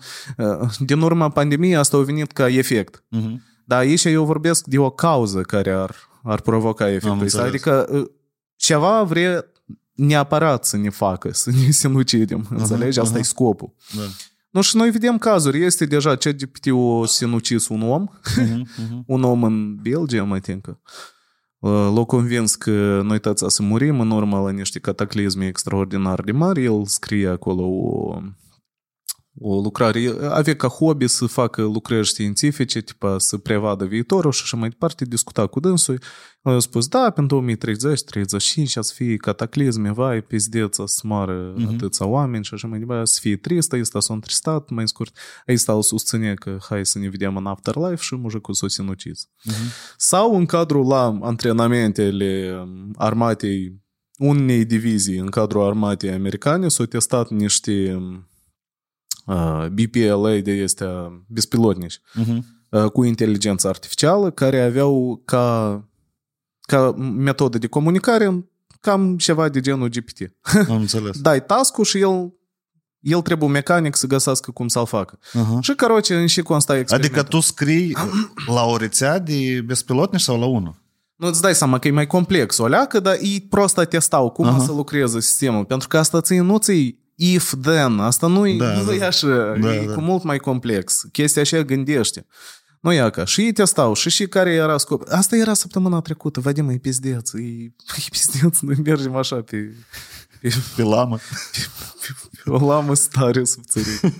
din 0.79 1.01
urma 1.01 1.29
pandemiei, 1.29 1.75
asta 1.75 1.97
a 1.97 2.01
venit 2.01 2.31
ca 2.31 2.47
efect. 2.47 3.03
Dar 3.65 3.79
aici 3.79 4.03
eu 4.03 4.25
vorbesc 4.25 4.65
de 4.65 4.77
o 4.77 4.89
cauză 4.89 5.41
care 5.41 5.71
ar, 5.71 5.95
ar 6.23 6.41
provoca 6.41 6.89
efectul 6.89 7.21
ăsta. 7.21 7.41
înțeles. 7.43 7.47
Adică 7.47 7.89
ceva 8.55 9.03
vrea 9.03 9.45
neapărat 9.97 10.65
să 10.65 10.77
ne 10.77 10.89
facă, 10.89 11.33
să 11.33 11.51
ne 11.51 11.69
sinucidem. 11.69 12.47
Înțelegi? 12.49 12.99
Asta 12.99 13.17
e 13.17 13.21
scopul. 13.21 13.73
Da. 13.95 14.01
Nu, 14.49 14.61
și 14.61 14.75
noi 14.75 14.89
vedem 14.89 15.17
cazuri. 15.17 15.63
Este 15.63 15.85
deja 15.85 16.15
ChatGPT-ul 16.15 17.05
sinucis 17.05 17.67
un 17.67 17.81
om, 17.81 18.07
un 19.05 19.23
om 19.23 19.43
în 19.43 19.75
Belgia, 19.75 20.23
mă 20.23 20.39
think 20.39 20.61
că. 20.61 20.77
L-a 21.69 22.03
convins 22.03 22.55
că 22.55 23.01
noi 23.03 23.19
toți 23.19 23.43
o 23.43 23.49
să 23.49 23.63
murim 23.63 23.99
în 23.99 24.11
urma 24.11 24.39
la 24.39 24.51
niște 24.51 24.79
cataclisme 24.79 25.47
extraordinar 25.47 26.21
de 26.21 26.31
mari. 26.31 26.63
El 26.63 26.85
scrie 26.85 27.27
acolo 27.27 27.63
o, 27.63 28.17
o 29.39 29.61
lucrare. 29.61 30.15
Avea 30.29 30.55
ca 30.55 30.67
hobby 30.67 31.07
să 31.07 31.25
facă 31.25 31.61
lucrări 31.61 32.05
științifice, 32.05 32.81
tipa 32.81 33.17
să 33.17 33.37
prevadă 33.37 33.85
viitorul 33.85 34.31
și 34.31 34.41
așa 34.43 34.57
mai 34.57 34.69
departe. 34.69 35.05
Discuta 35.05 35.47
cu 35.47 35.59
dânsul. 35.59 35.99
El 36.41 36.55
a 36.55 36.59
spus, 36.59 36.87
da, 36.87 37.09
pentru 37.09 37.45
2030-35 37.51 37.55
o 38.75 38.81
să 38.81 38.93
fie 38.93 39.15
cataclisme, 39.15 39.91
vai, 39.91 40.21
pizdeț, 40.21 40.77
o 40.77 40.85
să 40.85 41.01
moară 41.03 41.53
uh-huh. 41.53 41.73
atâția 41.73 42.05
oameni 42.05 42.43
și 42.43 42.53
așa 42.53 42.67
mai 42.67 42.79
departe, 42.79 43.01
o 43.01 43.05
să 43.05 43.19
fie 43.21 43.37
tristă, 43.37 43.79
ăsta 43.79 43.99
s-a 43.99 44.13
întristat, 44.13 44.69
mai 44.69 44.87
scurt. 44.87 45.17
Ăsta 45.47 45.73
îl 45.73 45.81
susține 45.81 46.33
că 46.33 46.57
hai 46.69 46.85
să 46.85 46.99
ne 46.99 47.09
vedem 47.09 47.37
în 47.37 47.45
afterlife 47.45 48.01
și 48.01 48.15
mujicul 48.15 48.53
s-a 48.53 48.67
sinucis. 48.67 49.25
Uh-huh. 49.25 49.95
Sau 49.97 50.35
în 50.35 50.45
cadrul 50.45 50.87
la 50.87 51.17
antrenamentele 51.21 52.63
armatei 52.95 53.85
unei 54.17 54.65
divizii 54.65 55.17
în 55.17 55.29
cadrul 55.29 55.65
armatei 55.65 56.11
americane 56.11 56.67
s-au 56.67 56.85
testat 56.85 57.29
niște 57.29 57.93
uh, 57.95 58.19
BPLA 59.71 60.39
de 60.43 60.51
este 60.51 60.85
bespilotnici 61.27 61.99
Uh-huh. 61.99 62.37
uh, 62.69 62.91
cu 62.91 63.03
inteligență 63.03 63.67
artificială 63.67 64.31
care 64.31 64.61
aveau 64.61 65.21
ca, 65.25 65.83
ca 66.61 66.91
metodă 66.97 67.57
de 67.57 67.67
comunicare 67.67 68.45
cam 68.81 69.17
ceva 69.17 69.49
de 69.49 69.59
genul 69.59 69.87
GPT. 69.87 70.33
Am 70.69 70.75
înțeles. 70.85 71.21
Dai 71.21 71.45
task 71.45 71.83
și 71.83 71.99
el 71.99 72.31
el 72.99 73.21
trebuie 73.21 73.49
mecanic 73.49 73.95
să 73.95 74.07
găsească 74.07 74.51
cum 74.51 74.67
să-l 74.67 74.85
facă. 74.85 75.17
Uh-huh. 75.17 75.59
Și, 75.61 75.73
caroce, 75.75 76.15
în 76.15 76.27
și 76.27 76.41
consta 76.41 76.77
experimentul. 76.77 77.19
Adică 77.19 77.37
tu 77.37 77.39
scrii 77.43 77.95
la 78.47 78.63
o 78.63 78.77
rețea 78.77 79.19
de 79.19 79.63
bespilotnici 79.65 80.21
sau 80.21 80.39
la 80.39 80.45
unul? 80.45 80.75
Nu 81.15 81.27
îți 81.27 81.41
dai 81.41 81.55
seama 81.55 81.79
că 81.79 81.87
e 81.87 81.91
mai 81.91 82.07
complex 82.07 82.57
o 82.57 82.67
leacă, 82.67 82.99
dar 82.99 83.17
ei 83.21 83.41
prost 83.49 83.85
testau 83.89 84.29
cum 84.29 84.55
uh-huh. 84.55 84.65
să 84.65 84.71
lucreze 84.71 85.19
sistemul. 85.19 85.65
Pentru 85.65 85.87
că 85.87 85.97
asta 85.97 86.21
ții, 86.21 86.37
nu 86.37 86.57
ții 86.57 87.06
if, 87.19 87.53
then. 87.61 87.99
Asta 87.99 88.27
nu, 88.27 88.55
Da, 88.55 88.73
nu 88.77 88.83
da. 88.83 88.93
e 88.93 89.05
așa. 89.05 89.27
Da, 89.59 89.75
e 89.75 89.85
da. 89.85 89.93
cu 89.93 90.01
mult 90.01 90.23
mai 90.23 90.37
complex. 90.37 91.01
Chestia 91.11 91.41
așa 91.41 91.61
gândește. 91.61 92.25
Nu 92.79 92.91
ia 92.93 93.09
ca. 93.09 93.25
Și 93.25 93.41
ei 93.41 93.51
testau. 93.51 93.93
Și 93.93 94.09
și 94.09 94.27
care 94.27 94.53
era 94.53 94.77
scop. 94.77 95.03
Asta 95.09 95.35
era 95.35 95.53
săptămâna 95.53 95.99
trecută. 96.01 96.39
Vadim, 96.39 96.69
e 96.69 96.77
pizdeț. 96.87 97.33
E, 97.33 97.37
e 97.37 97.71
pizdeț. 98.11 98.59
Noi 98.59 98.75
mergem 98.83 99.15
așa 99.15 99.35
pe... 99.35 99.75
pe, 100.41 100.53
Pe 100.75 100.81
lamă. 100.83 101.19
pe 102.43 102.49
o 102.49 102.67
lamă 102.67 102.93
stare 102.93 103.43
subțărit. 103.43 103.99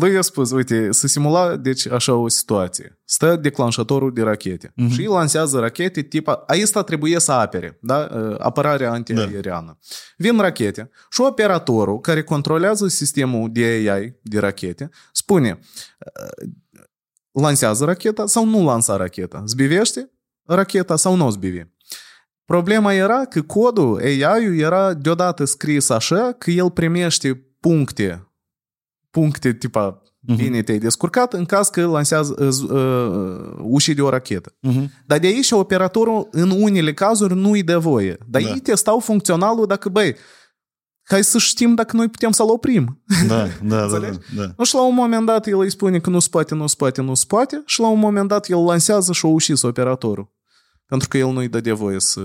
Lui 0.00 0.12
i-a 0.12 0.20
spus, 0.22 0.50
uite, 0.50 0.92
să 0.92 1.06
simula, 1.06 1.56
deci, 1.56 1.86
așa 1.86 2.14
o 2.14 2.28
situație. 2.28 2.98
Stă 3.04 3.36
declanșatorul 3.36 4.12
de 4.12 4.22
rachete 4.22 4.72
Mhm. 4.76 4.90
și 4.90 5.04
lansează 5.06 5.58
rachete 5.58 6.02
tipa... 6.02 6.42
Aici 6.46 6.70
trebuie 6.70 7.18
să 7.18 7.32
apere, 7.32 7.78
da? 7.82 8.06
Apărarea 8.38 8.90
antiaeriană. 8.92 9.78
Vin 10.16 10.40
rachete 10.40 10.90
și 11.10 11.20
operatorul 11.20 12.00
care 12.00 12.22
controlează 12.22 12.88
sistemul 12.88 13.48
de 13.52 13.62
AI 13.64 14.18
de 14.22 14.38
rachete 14.38 14.88
spune 15.12 15.58
lansează 17.32 17.84
racheta 17.84 18.26
sau 18.26 18.44
nu 18.46 18.64
lansa 18.64 18.96
racheta? 18.96 19.42
Zbivește 19.46 20.10
racheta 20.44 20.96
sau 20.96 21.14
nu 21.14 21.30
zbivi? 21.30 21.62
Problema 22.44 22.92
era 22.92 23.24
că 23.24 23.42
codul 23.42 24.00
AI-ul 24.00 24.58
era 24.58 24.94
deodată 24.94 25.44
scris 25.44 25.88
așa 25.88 26.32
că 26.38 26.50
el 26.50 26.70
primește 26.70 27.46
puncte, 27.60 28.31
puncte 29.12 29.52
tipa 29.52 30.02
bine 30.36 30.62
te-ai 30.62 30.78
descurcat 30.78 31.32
în 31.32 31.44
caz 31.44 31.68
că 31.68 31.86
lansează 31.86 32.34
uh, 32.38 32.70
uh, 32.70 33.54
ușii 33.62 33.94
de 33.94 34.02
o 34.02 34.08
rachetă. 34.08 34.56
Mhm. 34.60 34.90
Dar 35.06 35.18
de 35.18 35.26
aici 35.26 35.50
operatorul 35.50 36.28
în 36.30 36.50
unele 36.50 36.94
cazuri 36.94 37.34
nu 37.34 37.50
îi 37.50 37.62
dă 37.62 37.78
voie. 37.78 38.18
Dar 38.28 38.42
Da. 38.42 38.48
ei 38.48 38.60
testau 38.60 38.98
funcționalul 38.98 39.66
dacă, 39.66 39.88
băi, 39.88 40.16
hai 41.02 41.24
să 41.24 41.38
știm 41.38 41.74
dacă 41.74 41.96
noi 41.96 42.08
putem 42.08 42.30
să-l 42.30 42.48
oprim. 42.48 43.02
Da, 43.28 43.36
da, 43.36 43.46
da, 43.62 43.76
da, 43.76 43.82
Înțelegi? 43.82 44.18
da. 44.36 44.52
Nu, 44.56 44.64
și 44.64 44.74
la 44.74 44.86
un 44.86 44.94
moment 44.94 45.26
dat 45.26 45.46
el 45.46 45.58
îi 45.58 45.70
spune 45.70 45.98
că 46.00 46.10
nu 46.10 46.18
spate, 46.18 46.54
nu 46.54 46.66
spate, 46.66 47.00
nu 47.00 47.14
spate 47.14 47.62
și 47.66 47.80
la 47.80 47.88
un 47.88 47.98
moment 47.98 48.28
dat 48.28 48.48
el 48.48 48.64
lansează 48.64 49.12
și 49.12 49.24
o 49.24 49.28
ușis 49.28 49.62
operatorul. 49.62 50.32
Pentru 50.86 51.08
că 51.08 51.18
el 51.18 51.32
nu 51.32 51.38
îi 51.38 51.48
dădea 51.48 51.74
voie 51.74 52.00
să 52.00 52.20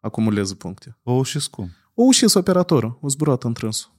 acumuleze 0.00 0.54
puncte. 0.54 0.98
O 1.02 1.22
și 1.22 1.50
cum? 1.50 1.70
O 1.94 2.02
ușis 2.02 2.34
operatorul, 2.34 2.98
o 3.02 3.08
zburat 3.08 3.44
întrânsul. 3.44 3.96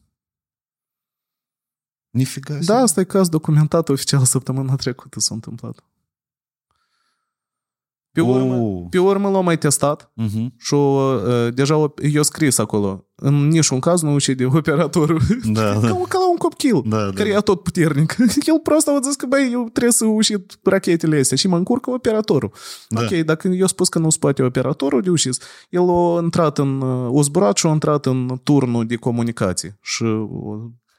Nifiga. 2.09 2.57
Da, 2.65 2.75
asta 2.77 2.99
e 2.99 3.03
caz 3.03 3.29
documentat 3.29 3.89
oficial 3.89 4.23
săptămâna 4.25 4.75
trecută 4.75 5.19
s-a 5.19 5.33
întâmplat. 5.33 5.83
Pe 8.11 8.21
urmă, 8.21 8.55
Oh. 8.55 8.85
pe 8.89 8.97
urmă 8.99 9.29
l-am 9.29 9.43
mai 9.43 9.57
testat 9.57 10.11
Mhm. 10.15 10.53
și 10.57 10.73
uh, 10.73 11.53
deja 11.53 11.75
o- 11.77 11.93
eu 12.11 12.23
scris 12.23 12.57
acolo. 12.57 13.05
În 13.15 13.47
niciun 13.47 13.79
caz 13.79 14.01
nu 14.01 14.13
ucide 14.13 14.45
operatorul. 14.45 15.21
Da, 15.53 15.61
ca, 15.73 15.79
da. 15.79 15.87
ca 15.87 16.17
la 16.17 16.29
un 16.29 16.37
copil, 16.37 16.81
Da, 16.85 16.97
da, 17.05 17.11
care 17.13 17.29
da. 17.31 17.37
e 17.37 17.39
tot 17.41 17.63
puternic. 17.63 18.15
El 18.47 18.59
prost 18.63 18.87
a 18.87 18.99
zis 19.03 19.15
că, 19.15 19.25
băi, 19.25 19.49
eu 19.51 19.63
trebuie 19.69 19.91
să 19.93 20.05
ușit 20.05 20.59
rachetele 20.63 21.19
astea 21.19 21.37
și 21.37 21.47
mă 21.47 21.57
încurcă 21.57 21.89
operatorul. 21.89 22.51
Da. 22.89 23.01
Ok, 23.01 23.09
dacă 23.25 23.47
eu 23.47 23.67
spus 23.67 23.89
că 23.89 23.99
nu 23.99 24.09
spate 24.09 24.43
operatorul 24.43 25.01
de 25.01 25.09
ușis, 25.09 25.37
el 25.69 25.89
a 25.89 26.19
intrat 26.21 26.57
în, 26.57 26.81
uh, 26.81 27.09
o 27.11 27.21
zburat 27.21 27.57
și 27.57 27.65
a 27.67 27.69
intrat 27.69 28.05
în 28.05 28.39
turnul 28.43 28.85
de 28.85 28.95
comunicații 28.95 29.77
și 29.81 30.03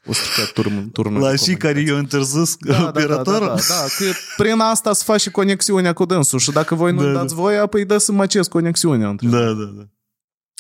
o, 0.07 0.11
o 0.11 0.13
stricat 0.13 0.53
turnul, 0.53 0.83
turnul 0.93 1.21
La 1.21 1.31
de 1.31 1.37
și 1.37 1.55
care 1.55 1.73
comunicații. 1.85 1.89
eu 1.93 1.99
interzis 1.99 2.57
Da, 2.61 2.73
da, 2.73 2.79
da, 2.81 2.89
operatorul? 2.89 3.47
da, 3.49 3.55
da, 3.55 3.61
da, 3.69 3.85
că 3.99 4.05
prin 4.37 4.59
asta 4.61 4.93
să 4.93 5.05
faci 5.05 5.21
și 5.21 5.31
conexiunea 5.31 5.93
cu 5.93 6.05
dânsul 6.05 6.39
și 6.39 6.51
dacă 6.51 6.75
voi 6.75 6.93
nu 6.93 7.03
Da, 7.05 7.13
dați 7.13 7.35
da. 7.35 7.41
voia, 7.41 7.67
păi 7.67 7.85
dă 7.85 7.99
să 7.99 8.13
măcesc 8.13 8.49
conexiunea 8.51 9.09
între 9.09 9.27
Da, 9.29 9.39
da, 9.39 9.53
da. 9.77 9.83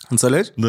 Înțelegi? 0.09 0.51
Da. 0.57 0.69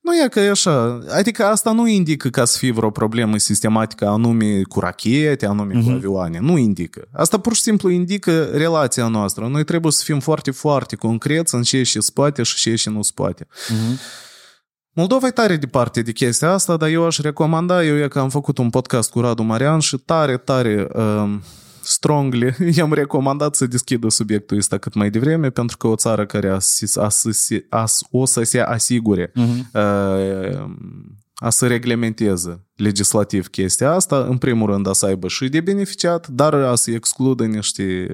Nu 0.00 0.14
e 0.24 0.28
că 0.28 0.40
e 0.40 0.50
așa. 0.50 0.98
Adică 1.10 1.44
asta 1.44 1.72
nu 1.72 1.86
indică 1.86 2.28
ca 2.28 2.44
să 2.44 2.58
fie 2.58 2.72
vreo 2.72 2.90
problemă 2.90 3.36
sistematică 3.38 4.06
anume 4.06 4.62
cu 4.62 4.80
rachete, 4.80 5.46
anume 5.46 5.74
Mhm. 5.74 5.84
cu 5.86 5.90
avioane. 5.90 6.38
Nu 6.38 6.56
indică. 6.58 7.08
Asta 7.12 7.38
pur 7.38 7.54
și 7.54 7.60
simplu 7.60 7.90
indică 7.90 8.44
relația 8.44 9.06
noastră. 9.06 9.46
Noi 9.46 9.64
trebuie 9.64 9.92
să 9.92 10.02
fim 10.04 10.20
foarte, 10.20 10.50
foarte 10.50 10.96
concreți 10.96 11.54
în 11.54 11.62
ce 11.62 11.82
și 11.82 12.00
spate 12.00 12.42
și 12.42 12.56
ce 12.56 12.74
și 12.74 12.88
nu 12.88 13.02
spate. 13.02 13.46
Mhm. 13.68 13.98
Moldova 14.94 15.26
e 15.26 15.30
tare 15.30 15.56
departe 15.56 16.02
de 16.02 16.12
chestia 16.12 16.50
asta, 16.52 16.76
dar 16.76 16.88
eu 16.88 17.04
aș 17.06 17.18
recomanda, 17.18 17.84
eu 17.84 17.96
e 17.96 18.08
că 18.08 18.18
am 18.18 18.28
făcut 18.28 18.58
un 18.58 18.70
podcast 18.70 19.10
cu 19.10 19.20
Radu 19.20 19.42
Marian 19.42 19.78
și 19.78 19.96
tare, 19.96 20.36
tare 20.36 20.88
um, 20.94 21.42
strongly 21.82 22.54
i-am 22.76 22.92
recomandat 22.92 23.54
să 23.54 23.66
deschidă 23.66 24.08
subiectul 24.08 24.56
ăsta 24.56 24.78
cât 24.78 24.94
mai 24.94 25.10
devreme, 25.10 25.50
pentru 25.50 25.76
că 25.76 25.86
o 25.86 25.94
țară 25.96 26.26
care 26.26 26.48
a, 26.48 26.58
sis- 26.58 26.96
a, 26.96 27.08
să- 27.08 27.64
a, 27.68 27.84
o 28.10 28.24
să 28.24 28.42
se 28.42 28.60
asigure 28.60 29.30
Mhm. 29.34 29.70
uh, 29.74 30.70
a 31.34 31.50
să 31.50 31.66
reglementeze 31.66 32.66
legislativ 32.76 33.46
chestia 33.48 33.92
asta, 33.92 34.24
în 34.28 34.38
primul 34.38 34.70
rând 34.70 34.86
a 34.86 34.92
să 34.92 35.06
aibă 35.06 35.28
și 35.28 35.48
de 35.48 35.60
beneficiat, 35.60 36.28
dar 36.28 36.54
a 36.54 36.74
să 36.74 36.90
excludă 36.90 37.44
niște 37.44 38.06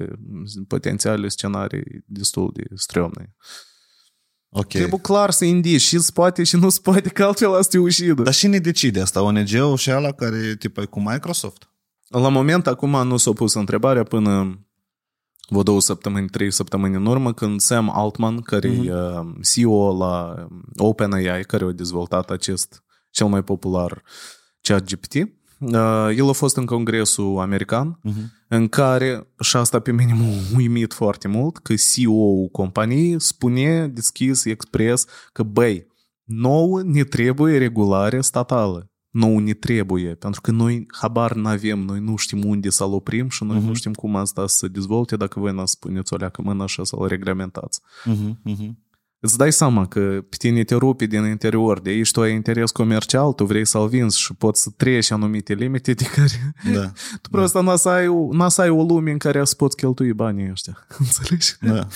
potențiale 0.67 1.27
scenarii 1.27 2.03
destul 2.05 2.51
de 2.53 2.63
strămne. 2.75 3.35
Ok. 4.49 4.67
Trebuie 4.67 4.99
clar 4.99 5.31
să 5.31 5.45
indici 5.45 5.81
și 5.81 5.99
spate 5.99 6.43
și 6.43 6.55
nu 6.55 6.69
spate, 6.69 7.09
că 7.09 7.23
altfel 7.23 7.53
asta 7.55 7.77
e 7.77 7.79
ușidă. 7.79 8.21
Dar 8.21 8.33
cine 8.33 8.57
decide 8.57 9.01
asta? 9.01 9.21
ONG-ul 9.21 9.77
și 9.77 9.89
ala 9.89 10.11
care 10.11 10.55
tipa 10.59 10.81
e 10.81 10.85
cu 10.85 10.99
Microsoft? 10.99 11.69
La 12.07 12.29
moment, 12.29 12.67
acum 12.67 13.07
nu 13.07 13.17
s-a 13.17 13.31
pus 13.31 13.53
întrebarea 13.53 14.03
până 14.03 14.59
vreo 15.49 15.63
două 15.63 15.81
săptămâni, 15.81 16.29
trei 16.29 16.51
săptămâni 16.51 16.95
în 16.95 17.05
urmă, 17.05 17.33
când 17.33 17.59
Sam 17.59 17.89
Altman, 17.97 18.41
care 18.41 18.67
e 18.67 18.93
uh, 18.93 19.19
CEO 19.53 19.97
la 19.97 20.47
OpenAI, 20.77 21.43
care 21.43 21.65
a 21.65 21.71
dezvoltat 21.71 22.29
acest 22.29 22.83
cel 23.09 23.27
mai 23.27 23.43
popular 23.43 24.03
ChatGPT, 24.61 25.13
uh, 25.13 25.21
el 26.15 26.29
a 26.29 26.31
fost 26.31 26.57
în 26.57 26.65
congresul 26.65 27.37
american, 27.39 27.99
Mhm. 28.03 28.31
în 28.47 28.67
care, 28.67 29.27
și 29.39 29.55
asta 29.57 29.79
pe 29.79 29.91
mine 29.91 30.13
m-a 30.13 30.57
uimit 30.57 30.93
foarte 30.93 31.27
mult, 31.27 31.57
că 31.57 31.73
CEO-ul 31.75 32.47
companiei 32.51 33.21
spune 33.21 33.87
deschis, 33.87 34.45
expres, 34.45 35.05
că 35.33 35.43
băi, 35.43 35.87
nouă 36.23 36.81
ne 36.83 37.03
trebuie 37.03 37.57
regulare 37.57 38.21
statală. 38.21 38.83
Nouă 39.09 39.39
ne 39.39 39.53
trebuie, 39.53 40.15
pentru 40.15 40.41
că 40.41 40.51
noi 40.51 40.85
habar 41.01 41.33
n-avem, 41.33 41.79
noi 41.79 41.99
nu 41.99 42.15
știm 42.15 42.43
unde 42.45 42.69
să-l 42.69 42.93
oprim 42.93 43.29
și 43.29 43.43
noi 43.43 43.57
Mhm. 43.57 43.65
nu 43.67 43.73
știm 43.73 43.93
cum 43.93 44.15
asta 44.15 44.47
să 44.47 44.55
se 44.55 44.67
dezvolte 44.67 45.15
dacă 45.15 45.39
voi 45.39 45.53
n-ați 45.53 45.71
spuneți 45.71 46.13
o 46.13 46.15
leacă 46.15 46.41
mână 46.41 46.63
așa 46.63 46.83
să-l 46.83 47.07
reglementați. 47.07 47.79
Mhm, 48.05 48.39
mhm. 48.43 48.77
Îți 49.21 49.37
dai 49.37 49.51
seama 49.51 49.87
că 49.87 49.99
pe 50.29 50.35
tine 50.37 50.63
te 50.63 50.75
rupi 50.75 51.07
din 51.07 51.25
interior, 51.25 51.79
de 51.79 51.89
aici 51.89 52.11
tu 52.11 52.21
ai 52.21 52.33
interes 52.33 52.71
comercial, 52.71 53.33
tu 53.33 53.45
vrei 53.45 53.65
să-l 53.65 53.87
vinzi 53.87 54.19
și 54.19 54.33
poți 54.33 54.61
să 54.61 54.69
treci 54.77 55.11
anumite 55.11 55.53
limite 55.53 55.93
de 55.93 56.05
care... 56.15 56.53
Da. 56.73 56.85
tu 57.21 57.29
da. 57.29 57.37
prost 57.37 57.53
da. 57.53 57.61
n-a 57.61 57.75
ai, 57.83 58.07
n-a 58.31 58.49
să 58.49 58.61
ai 58.61 58.69
o 58.69 58.83
lume 58.83 59.11
în 59.11 59.17
care 59.17 59.45
să 59.45 59.55
poți 59.55 59.75
cheltui 59.75 60.13
banii 60.13 60.51
ăștia. 60.51 60.85
Înțelegi? 60.99 61.55
Da. 61.61 61.87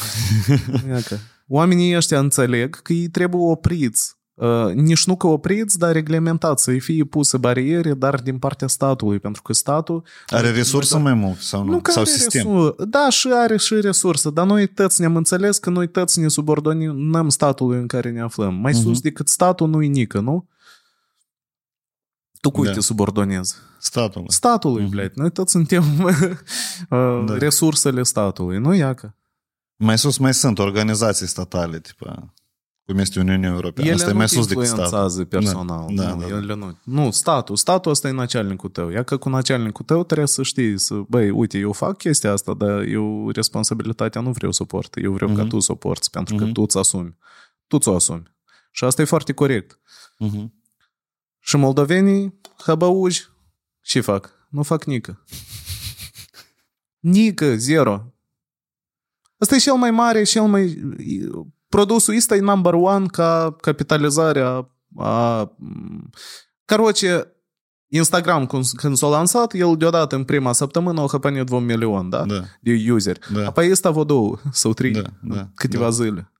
Oamenii 1.47 1.95
ăștia 1.95 2.19
înțeleg 2.19 2.81
că 2.81 2.93
ei 2.93 3.07
trebuie 3.07 3.41
opriți 3.41 4.15
Uh, 4.34 4.72
nici 4.74 5.06
nu 5.06 5.16
că 5.16 5.26
opriți, 5.26 5.78
dar 5.78 5.92
reglementați, 5.92 6.62
să-i 6.62 6.80
fie 6.80 7.04
puse 7.04 7.36
bariere, 7.36 7.94
dar 7.94 8.20
din 8.20 8.38
partea 8.38 8.66
statului, 8.68 9.18
pentru 9.18 9.42
că 9.42 9.52
statul... 9.52 10.02
Are 10.26 10.50
resursă 10.50 10.98
mai 10.98 11.14
mult 11.14 11.38
sau 11.38 11.64
nu? 11.64 11.70
Nu 11.70 11.80
că 11.80 11.90
sau 11.90 12.02
are 12.02 12.10
sistem? 12.10 12.42
resur- 12.46 12.74
Da, 12.84 13.08
și 13.10 13.28
are 13.32 13.56
și 13.56 13.80
resursă, 13.80 14.30
dar 14.30 14.46
noi 14.46 14.66
toți 14.66 15.00
ne-am 15.00 15.16
înțeles 15.16 15.58
că 15.58 15.70
noi 15.70 15.88
toți 15.88 16.20
ne 16.20 16.28
subordonăm 16.28 17.28
statului 17.28 17.78
în 17.78 17.86
care 17.86 18.10
ne 18.10 18.20
aflăm. 18.20 18.54
Mai 18.54 18.72
Mhm. 18.72 18.82
sus 18.82 19.00
decât 19.00 19.28
statul 19.28 19.68
nu-i 19.68 19.88
nică, 19.88 20.20
nu? 20.20 20.48
Tu 22.40 22.50
cui 22.50 22.66
Da. 22.66 22.72
te 22.72 22.80
subordonezi? 22.80 23.54
Statul. 23.78 24.24
Statului, 24.28 24.82
Mhm. 24.82 24.90
blядь. 24.90 25.14
Noi 25.16 25.30
toți 25.30 25.50
suntem 25.50 25.84
uh, 26.04 27.24
Da. 27.26 27.36
resursele 27.38 28.02
statului, 28.02 28.58
nu 28.58 28.74
iacă. 28.74 29.14
Mai 29.76 29.98
sus 29.98 30.16
mai 30.16 30.34
sunt 30.34 30.58
organizații 30.58 31.26
statale, 31.26 31.78
tipa, 31.80 32.34
cum 32.86 32.98
este 32.98 33.20
Uniunea 33.20 33.50
Europeană. 33.50 33.88
Ele 33.90 33.98
Asta 33.98 34.08
e 34.08 34.12
nu 34.12 34.18
mai 34.18 34.26
te 34.26 34.34
sus 34.34 34.46
decât 34.46 34.64
statul. 34.66 34.82
influențează 34.82 35.24
personal. 35.24 35.94
Da, 35.94 36.14
nu, 36.14 36.20
da, 36.20 36.26
da. 36.26 36.36
ele 36.36 36.54
nu. 36.54 36.78
Nu, 36.84 37.10
statul. 37.10 37.56
Statul 37.56 37.90
ăsta 37.90 38.08
e 38.08 38.10
начальnicul 38.10 38.70
tău. 38.70 38.88
Ia 38.90 39.02
că 39.02 39.16
cu 39.16 39.28
начальnicul 39.28 39.84
tău 39.84 40.04
trebuie 40.04 40.26
să 40.26 40.42
știi, 40.42 40.78
să, 40.78 40.94
băi, 41.08 41.30
uite, 41.30 41.58
eu 41.58 41.72
fac 41.72 41.96
chestia 41.98 42.32
asta, 42.32 42.54
dar 42.54 42.80
eu 42.82 43.30
responsabilitatea 43.30 44.20
nu 44.20 44.30
vreau 44.32 44.52
să 44.52 44.64
port. 44.64 44.96
Eu 44.96 45.12
vreau 45.12 45.30
ca 45.34 45.40
Mhm. 45.40 45.48
tu 45.48 45.60
să 45.60 45.72
o 45.72 45.74
porți, 45.74 46.10
pentru 46.10 46.34
că 46.36 46.44
Mhm. 46.44 46.52
tu 46.52 46.62
îți 46.62 46.78
asumi. 46.78 47.16
Tu 47.66 47.78
ți-o 47.78 47.94
asumi. 47.94 48.22
Și 48.70 48.84
asta 48.84 49.02
e 49.02 49.04
foarte 49.04 49.32
corect. 49.32 49.80
Mhm. 50.18 50.52
Și 51.40 51.56
moldovenii, 51.56 52.40
habauji, 52.64 53.28
ce 53.80 54.00
fac? 54.00 54.30
Nu 54.50 54.62
fac 54.62 54.84
nică. 54.84 55.24
Nică, 56.98 57.56
zero. 57.56 58.12
Asta 59.38 59.54
e 59.54 59.58
cel 59.58 59.74
mai 59.74 59.90
mare, 59.90 60.22
cel 60.22 60.42
mai... 60.42 60.82
Produsul 61.72 62.16
ăsta 62.16 62.36
e 62.36 62.40
number 62.40 62.72
one 62.74 63.06
ca 63.06 63.56
capitalizarea 63.60 64.68
a... 64.96 65.50
Короче, 66.64 67.32
Instagram, 67.88 68.46
când, 68.46 68.64
când 68.76 68.96
s-a 68.96 69.06
lansat, 69.06 69.54
el 69.54 69.74
deodată 69.78 70.16
în 70.16 70.24
prima 70.24 70.52
săptămână 70.52 71.00
a 71.00 71.06
hăpănit 71.10 71.46
2 71.46 71.60
milion, 71.60 72.08
da? 72.08 72.24
Da. 72.24 72.40
De 72.60 72.92
useri. 72.92 73.18
Da. 73.34 73.46
Apoi 73.46 73.70
ăsta 73.70 73.90
vreo 73.90 74.04
două 74.04 74.38
sau 74.52 74.72
trei, 74.72 74.90
Da, 74.92 75.02
da, 75.22 75.48
câteva 75.54 75.84
da. 75.84 75.90
zile. 75.90 76.32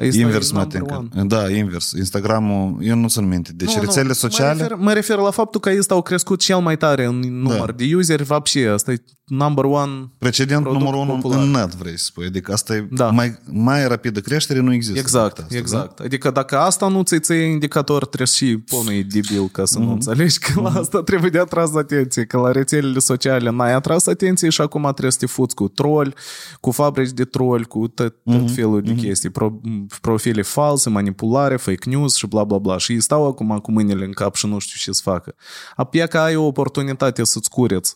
Ăsta 0.00 0.18
Invers, 0.20 0.50
e 0.50 0.52
mă 0.52 0.58
number 0.60 0.80
ating. 0.82 1.08
one. 1.14 1.24
Da, 1.24 1.50
invers. 1.50 1.92
Instagramul, 1.92 2.76
eu 2.80 2.96
nu 2.96 3.08
țin 3.08 3.28
minte. 3.28 3.52
Deci 3.52 3.68
Nu, 3.68 3.74
nu, 3.74 3.80
rețelele 3.80 4.12
sociale... 4.12 4.52
Mă 4.54 4.60
refer, 4.62 4.76
mă 4.76 4.92
refer 4.92 5.16
la 5.16 5.30
faptul 5.30 5.60
că 5.60 5.72
ăsta 5.78 5.94
au 5.94 6.02
crescut 6.02 6.40
cel 6.40 6.58
mai 6.58 6.76
tare 6.76 7.04
în 7.04 7.18
număr 7.18 7.70
Da. 7.70 7.72
de 7.72 7.94
useri, 7.94 8.22
вообще, 8.22 8.68
asta 8.68 8.92
e 8.92 9.02
number 9.27 9.63
one 9.65 10.11
Precedent 10.17 10.61
product 10.61 10.83
numărul 10.83 11.07
unu 11.07 11.13
popular. 11.21 11.43
în 11.43 11.49
net, 11.51 11.75
vrei 11.75 11.97
să 11.97 12.03
spui. 12.05 12.25
Adică 12.25 12.51
asta 12.53 12.75
e 12.75 12.87
Da. 12.91 13.09
mai, 13.09 13.39
mai 13.51 13.87
rapidă 13.87 14.19
creștere, 14.19 14.59
nu 14.59 14.73
există. 14.73 14.99
Exact, 14.99 15.35
decât 15.35 15.43
asta, 15.45 15.57
exact. 15.57 15.99
Adică 15.99 16.31
dacă 16.31 16.57
asta 16.57 16.87
nu 16.87 17.01
ți 17.03 17.19
ție 17.19 17.35
indicator, 17.43 18.05
trebuie 18.05 18.27
și 18.27 18.57
ponul 18.57 18.91
e 18.93 19.01
debil 19.01 19.49
ca 19.51 19.65
să 19.65 19.79
nu 19.79 19.91
înțelegi 19.91 20.39
că 20.39 20.61
la 20.61 20.69
asta 20.69 21.01
trebuie 21.03 21.29
de 21.29 21.39
atras 21.39 21.75
atenție, 21.75 22.25
că 22.25 22.37
la 22.37 22.51
rețelele 22.51 22.99
sociale 22.99 23.49
n-ai 23.49 23.73
atras 23.73 24.07
atenție 24.07 24.49
și 24.49 24.61
acum 24.61 24.81
trebuie 24.81 25.11
să 25.11 25.17
te 25.17 25.25
fuți 25.25 25.55
cu 25.55 25.67
troll, 25.67 26.15
cu 26.59 26.71
fabrici 26.71 27.11
de 27.11 27.23
troll, 27.25 27.65
cu 27.65 27.87
tot, 27.87 28.15
tot 28.23 28.51
felul 28.51 28.81
de 28.81 28.93
chestii, 28.95 29.29
pro, 29.29 29.59
profile 30.01 30.41
false, 30.41 30.89
manipulare, 30.89 31.55
fake 31.57 31.89
news 31.89 32.15
și 32.15 32.27
bla 32.27 32.43
bla 32.43 32.57
bla. 32.57 32.77
Și 32.77 32.91
ei 32.91 33.01
stau 33.01 33.27
acum 33.27 33.57
cu 33.57 33.71
mâinile 33.71 34.05
în 34.05 34.11
cap 34.11 34.35
și 34.35 34.47
nu 34.47 34.59
știu 34.59 34.79
ce 34.79 34.91
să 34.91 35.01
facă. 35.03 35.35
Apoi 35.75 36.07
că 36.07 36.17
ai 36.17 36.35
o 36.35 36.45
oportunitate 36.45 37.23
să-ți 37.23 37.49
cureți 37.49 37.95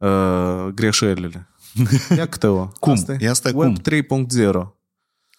uh, 0.00 0.66
greșelile. 0.74 1.48
Ia 2.16 2.26
câteva. 2.26 2.72
Cum? 2.80 2.92
Asta 2.92 3.12
e 3.12 3.16
Ia 3.20 3.32
stai 3.32 3.52
Web 3.54 3.82
cum? 3.82 4.26
3.0. 4.26 4.78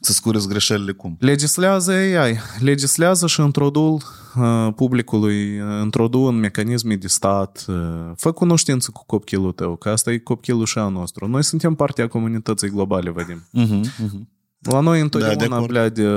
Să 0.04 0.14
scureți 0.14 0.48
greșelile 0.48 0.92
cum? 0.92 1.16
Legislează 1.20 1.92
AI. 1.92 2.40
Legislează 2.60 3.28
și 3.28 3.42
introdul 3.42 4.02
uh, 4.36 4.74
publicului, 4.76 5.60
uh, 5.60 5.68
introdu 5.84 6.20
în 6.20 6.36
mecanisme 6.36 6.96
de 6.96 7.08
stat. 7.08 7.66
Uh, 7.68 7.76
fă 8.16 8.32
cunoștință 8.32 8.92
cu 8.92 9.04
copilul 9.06 9.52
tău, 9.52 9.76
că 9.76 9.90
asta 9.90 10.12
e 10.12 10.18
copilul 10.18 10.66
și 10.66 10.78
al 10.78 10.92
nostru. 10.92 11.28
Noi 11.28 11.44
suntem 11.44 11.76
partea 11.76 12.08
comunității 12.08 12.70
globale, 12.70 13.10
Vadim. 13.10 13.44
Uh-huh, 13.58 13.86
uh-huh. 13.86 14.40
La 14.60 14.80
noi 14.80 14.98
de 14.98 15.04
întotdeauna, 15.04 15.56
acord. 15.56 15.74
da, 15.74 15.90
de 15.90 16.08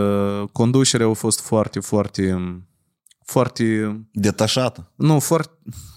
conducerea 0.53 1.09
a 1.09 1.12
fost 1.12 1.40
foarte, 1.40 1.80
foarte, 1.80 2.38
foarte, 3.24 3.97
Detașată. 4.12 4.92
nu, 4.95 5.18
foarte, 5.18 5.51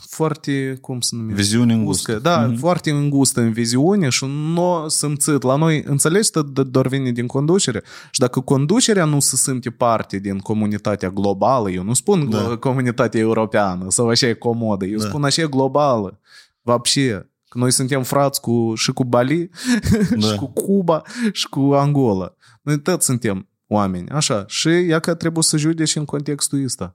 foarte, 0.08 0.78
cum 0.80 1.00
să 1.00 1.14
numim? 1.14 1.34
Viziune 1.34 1.72
îngustă. 1.72 2.12
Uscă, 2.12 2.22
da, 2.22 2.50
mm-hmm. 2.50 2.58
foarte 2.58 2.90
îngustă 2.90 3.40
în 3.40 3.52
viziune 3.52 4.08
și 4.08 4.24
nu 4.24 4.84
simțit. 4.88 5.42
La 5.42 5.56
noi, 5.56 5.82
înțelegi, 5.86 6.30
că 6.30 6.44
d- 6.44 6.66
doar 6.70 6.86
vine 6.86 7.10
din 7.10 7.26
conducere. 7.26 7.82
Și 8.10 8.20
dacă 8.20 8.40
conducerea 8.40 9.04
nu 9.04 9.20
se 9.20 9.36
simte 9.36 9.70
parte 9.70 10.18
din 10.18 10.38
comunitatea 10.38 11.10
globală, 11.10 11.70
eu 11.70 11.82
nu 11.82 11.94
spun 11.94 12.30
Da. 12.30 12.38
da. 12.42 12.56
comunitatea 12.56 13.20
europeană 13.20 13.86
sau 13.88 14.08
așa 14.08 14.26
e 14.26 14.32
comodă, 14.32 14.84
eu 14.84 14.96
Da. 14.96 15.02
da. 15.02 15.08
spun 15.08 15.24
așa 15.24 15.42
e 15.42 15.46
globală. 15.46 16.20
Вообще. 16.62 17.26
Că 17.48 17.58
noi 17.58 17.72
suntem 17.72 18.02
frați 18.02 18.40
cu, 18.40 18.72
și 18.76 18.92
cu 18.92 19.04
Bali, 19.04 19.50
Da. 20.16 20.26
și 20.26 20.34
cu 20.36 20.46
Cuba, 20.46 21.02
și 21.32 21.48
cu 21.48 21.60
Angola. 21.60 22.34
Noi 22.62 22.80
toți 22.80 23.04
suntem 23.04 23.48
oameni, 23.66 24.08
așa. 24.08 24.44
Și 24.48 24.68
ea 24.68 24.98
că 24.98 25.14
trebuie 25.14 25.42
să 25.42 25.56
judeci 25.56 25.96
în 25.96 26.04
contextul 26.04 26.64
ăsta. 26.64 26.94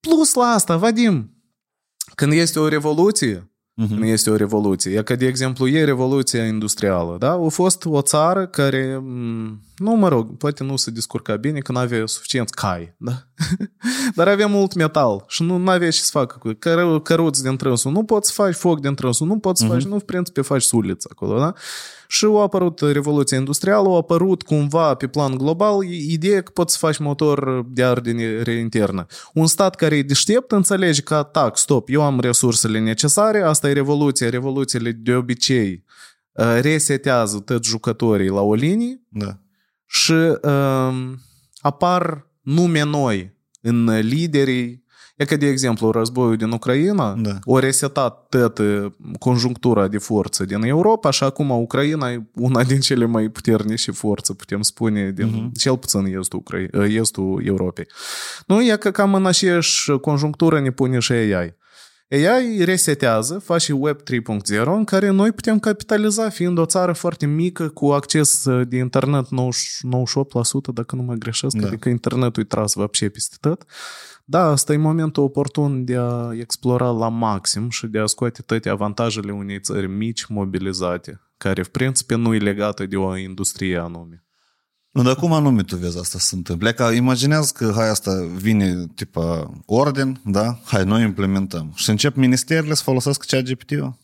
Plus 0.00 0.34
la 0.34 0.44
asta, 0.44 0.76
Vadim, 0.76 1.32
când 2.15 2.31
este 2.33 2.59
o 2.59 2.67
revoluție, 2.67 3.47
Mhm. 3.75 3.87
când 3.87 4.03
este 4.03 4.29
o 4.29 4.35
revoluție. 4.35 4.97
E 4.97 5.03
că, 5.03 5.15
de 5.15 5.25
exemplu, 5.27 5.67
e 5.67 5.83
revoluția 5.83 6.45
industrială, 6.45 7.15
da? 7.19 7.31
A 7.31 7.47
fost 7.49 7.85
o 7.85 8.01
țară 8.01 8.47
care, 8.47 8.97
m, 9.03 9.61
nu, 9.77 9.91
mă 9.91 10.07
rog, 10.07 10.37
poate 10.37 10.63
nu 10.63 10.75
se 10.75 10.91
descurca 10.91 11.35
bine, 11.35 11.59
că 11.59 11.71
nu 11.71 11.77
avea 11.77 12.05
suficient 12.05 12.49
cai, 12.49 12.95
da? 12.97 13.11
Dar 14.15 14.27
avea 14.27 14.47
mult 14.47 14.73
metal 14.73 15.25
și 15.27 15.43
nu 15.43 15.69
avea 15.69 15.89
ce 15.89 15.99
să 15.99 16.09
facă 16.11 16.35
cu 16.39 16.49
căr- 16.53 17.01
căruți 17.03 17.43
din 17.43 17.55
trânsul. 17.55 17.91
Nu 17.91 18.03
poți 18.03 18.27
să 18.27 18.41
faci 18.41 18.55
foc 18.55 18.79
din 18.79 18.95
trânsul, 18.95 19.27
nu 19.27 19.39
poți 19.39 19.61
să 19.61 19.67
faci, 19.67 19.83
nu, 19.83 19.93
în 19.93 19.99
principiu, 19.99 20.43
faci 20.43 20.61
suliță 20.61 21.07
acolo, 21.11 21.39
da? 21.39 21.53
Și 22.07 22.25
a 22.25 22.41
apărut 22.41 22.79
revoluția 22.79 23.37
industrială, 23.37 23.89
a 23.89 23.95
apărut 23.95 24.41
cumva 24.41 24.93
pe 24.93 25.07
plan 25.07 25.37
global 25.37 25.83
ideea 25.83 26.41
că 26.41 26.51
poți 26.51 26.73
să 26.73 26.79
faci 26.79 26.97
motor 26.97 27.65
de 27.67 27.83
ardere 27.83 28.53
internă. 28.53 29.05
Un 29.33 29.47
stat 29.47 29.75
care 29.75 29.95
e 29.95 30.01
deștept 30.01 30.51
înțelege 30.51 31.01
că, 31.01 31.29
tac, 31.31 31.57
stop, 31.57 31.89
eu 31.89 32.01
am 32.01 32.19
resursele 32.19 32.79
necesare, 32.79 33.41
asta 33.41 33.69
e 33.69 33.73
revoluția, 33.73 34.29
revoluțiile 34.29 34.91
de 34.91 35.13
obicei 35.13 35.83
uh, 36.31 36.57
resetează 36.61 37.39
toți 37.39 37.69
jucătorii 37.69 38.29
la 38.29 38.41
o 38.41 38.53
linie 38.53 39.01
Da. 39.09 39.42
Și 39.93 40.13
um, 40.41 41.21
apar 41.61 42.27
nume 42.41 42.83
noi 42.83 43.33
în 43.61 43.99
liderii 43.99 44.83
E 45.15 45.25
că, 45.25 45.35
de 45.35 45.47
exemplu, 45.47 45.91
războiul 45.91 46.35
din 46.35 46.51
Ucraina 46.51 47.13
Da. 47.13 47.39
o 47.43 47.59
resetat 47.59 48.25
toată 48.29 48.95
conjunctura 49.19 49.87
de 49.87 49.97
forță 49.97 50.45
din 50.45 50.63
Europa 50.63 51.09
și 51.09 51.23
acum 51.23 51.49
Ucraina 51.49 52.11
e 52.11 52.23
una 52.35 52.63
din 52.63 52.79
cele 52.79 53.05
mai 53.05 53.29
puternice 53.29 53.91
forțe, 53.91 54.33
putem 54.33 54.61
spune, 54.61 55.11
din 55.11 55.27
uh-huh. 55.27 55.59
cel 55.59 55.77
puțin 55.77 56.17
estul, 56.19 56.43
Ucra- 56.43 56.87
estul 56.87 57.41
Europei. 57.45 57.87
Nu, 58.47 58.61
e 58.61 58.75
că 58.75 58.91
cam 58.91 59.13
în 59.13 59.25
aceeași 59.25 59.91
conjunctură 59.91 60.59
ne 60.59 60.71
pune 60.71 60.99
și 60.99 61.11
AI. 61.11 61.55
AI 62.13 62.63
resetează, 62.63 63.39
face 63.39 63.73
Web 63.73 63.99
3.0 63.99 64.63
în 64.65 64.83
care 64.83 65.09
noi 65.09 65.31
putem 65.31 65.59
capitaliza, 65.59 66.29
fiind 66.29 66.57
o 66.57 66.65
țară 66.65 66.93
foarte 66.93 67.25
mică, 67.25 67.69
cu 67.69 67.91
acces 67.91 68.45
uh, 68.45 68.67
de 68.67 68.77
internet 68.77 69.25
98%, 69.25 69.29
dacă 70.73 70.95
nu 70.95 71.01
mă 71.01 71.13
greșesc, 71.13 71.55
da. 71.55 71.67
adică 71.67 71.89
internetul 71.89 72.43
e 72.43 72.45
tras 72.45 72.73
vapșe 72.73 73.09
peste 73.09 73.35
tot. 73.39 73.65
Da, 74.25 74.49
asta 74.49 74.73
e 74.73 74.77
momentul 74.77 75.23
oportun 75.23 75.85
de 75.85 75.95
a 75.95 76.29
explora 76.33 76.89
la 76.89 77.09
maxim 77.09 77.69
și 77.69 77.87
de 77.87 77.99
a 77.99 78.05
scoate 78.05 78.41
toate 78.41 78.69
avantajele 78.69 79.31
unei 79.31 79.59
țări 79.59 79.87
mici 79.87 80.25
mobilizate, 80.25 81.21
care, 81.37 81.61
în 81.61 81.67
principiu, 81.71 82.17
nu 82.17 82.33
e 82.33 82.37
legată 82.37 82.85
de 82.85 82.95
o 82.95 83.17
industrie 83.17 83.77
anume. 83.77 84.22
Nu, 84.92 85.02
dar 85.02 85.14
cum 85.14 85.32
anume 85.32 85.62
tu 85.62 85.76
vezi 85.76 85.98
asta 85.98 86.18
să 86.18 86.26
se 86.26 86.34
întâmple? 86.34 86.72
Ca 86.72 86.92
imaginează 86.92 87.52
că, 87.54 87.72
hai, 87.74 87.88
asta 87.88 88.28
vine, 88.36 88.86
tipa, 88.94 89.50
orden, 89.66 90.20
da? 90.24 90.58
Hai, 90.64 90.84
noi 90.84 91.02
implementăm. 91.02 91.72
Și 91.74 91.90
încep 91.90 92.16
ministerele 92.16 92.74
să 92.74 92.82
folosească 92.82 93.24
cea 93.28 93.40
GPT-ul? 93.40 93.98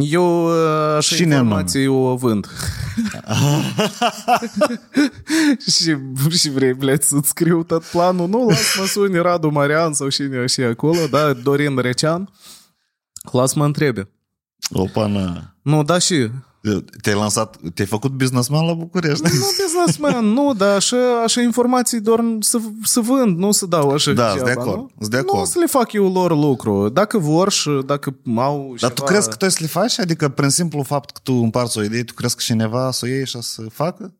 Eu 0.00 0.46
uh, 0.46 0.96
așa 0.96 1.14
Cine 1.14 1.34
informații 1.34 1.86
o 1.86 2.16
vând. 2.16 2.46
și, 5.72 5.96
și 6.38 6.50
vrei, 6.50 6.74
blядь, 6.74 7.02
să-ți 7.02 7.28
scriu 7.28 7.62
tot 7.62 7.84
planul? 7.84 8.28
Nu, 8.28 8.46
las-mă 8.46 8.84
suni 8.84 9.18
Radu 9.18 9.48
Marian 9.48 9.92
sau 9.92 10.08
cine 10.08 10.46
și 10.46 10.60
acolo, 10.60 11.06
da, 11.10 11.32
Dorin 11.32 11.78
Recean. 11.78 12.32
Las-mă 13.32 13.64
întrebe. 13.64 14.08
Opa, 14.70 15.06
na. 15.06 15.54
Nu, 15.62 15.82
da 15.82 15.98
și... 15.98 16.30
te-ai 17.01 17.15
lansat, 17.15 17.57
te-ai 17.73 17.87
făcut 17.87 18.11
businessman 18.11 18.65
la 18.65 18.73
București? 18.73 19.23
Nu 19.23 19.29
businessman, 19.63 20.25
nu, 20.25 20.53
dar 20.53 20.75
așa, 20.75 21.21
așa 21.23 21.41
informații 21.41 21.99
doar 22.01 22.19
să, 22.39 22.59
să 22.83 22.99
vând, 22.99 23.37
nu 23.37 23.51
să 23.51 23.65
dau 23.65 23.89
așa 23.89 24.11
Da, 24.11 24.33
degeaba, 24.33 24.49
sunt 24.51 24.55
de 24.55 24.61
acord, 24.61 24.77
nu? 24.79 24.89
sunt 24.99 25.11
de 25.11 25.17
Nu 25.17 25.31
acord. 25.33 25.47
să 25.49 25.59
le 25.59 25.65
fac 25.65 25.91
eu 25.91 26.11
lor 26.11 26.31
lucru. 26.31 26.89
Dacă 26.89 27.17
vor 27.17 27.51
și 27.51 27.69
dacă 27.85 28.15
au 28.35 28.67
Dar 28.67 28.77
ceva... 28.77 28.93
tu 28.93 29.03
crezi 29.03 29.29
că 29.29 29.35
tu 29.35 29.45
ai 29.45 29.51
să 29.51 29.57
le 29.61 29.67
faci? 29.67 29.99
Adică, 29.99 30.29
prin 30.29 30.49
simplu 30.49 30.83
fapt 30.83 31.11
că 31.11 31.19
tu 31.23 31.33
împarți 31.33 31.77
o 31.77 31.83
idee, 31.83 32.03
tu 32.03 32.13
crezi 32.13 32.35
că 32.35 32.41
cineva 32.45 32.91
să 32.91 33.05
o 33.05 33.07
iei 33.07 33.25
și 33.25 33.41
să 33.41 33.61
facă? 33.61 34.13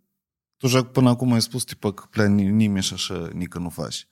Tu 0.57 0.67
já 0.67 0.83
până 0.83 1.09
acum 1.09 1.33
ai 1.33 1.41
spus, 1.41 1.63
tipă, 1.63 1.91
că 1.91 2.03
plea 2.09 2.27
nimeni 2.27 2.83
și 2.83 2.93
așa, 2.93 3.29
nică 3.33 3.59
nu 3.59 3.69
faci. 3.69 4.07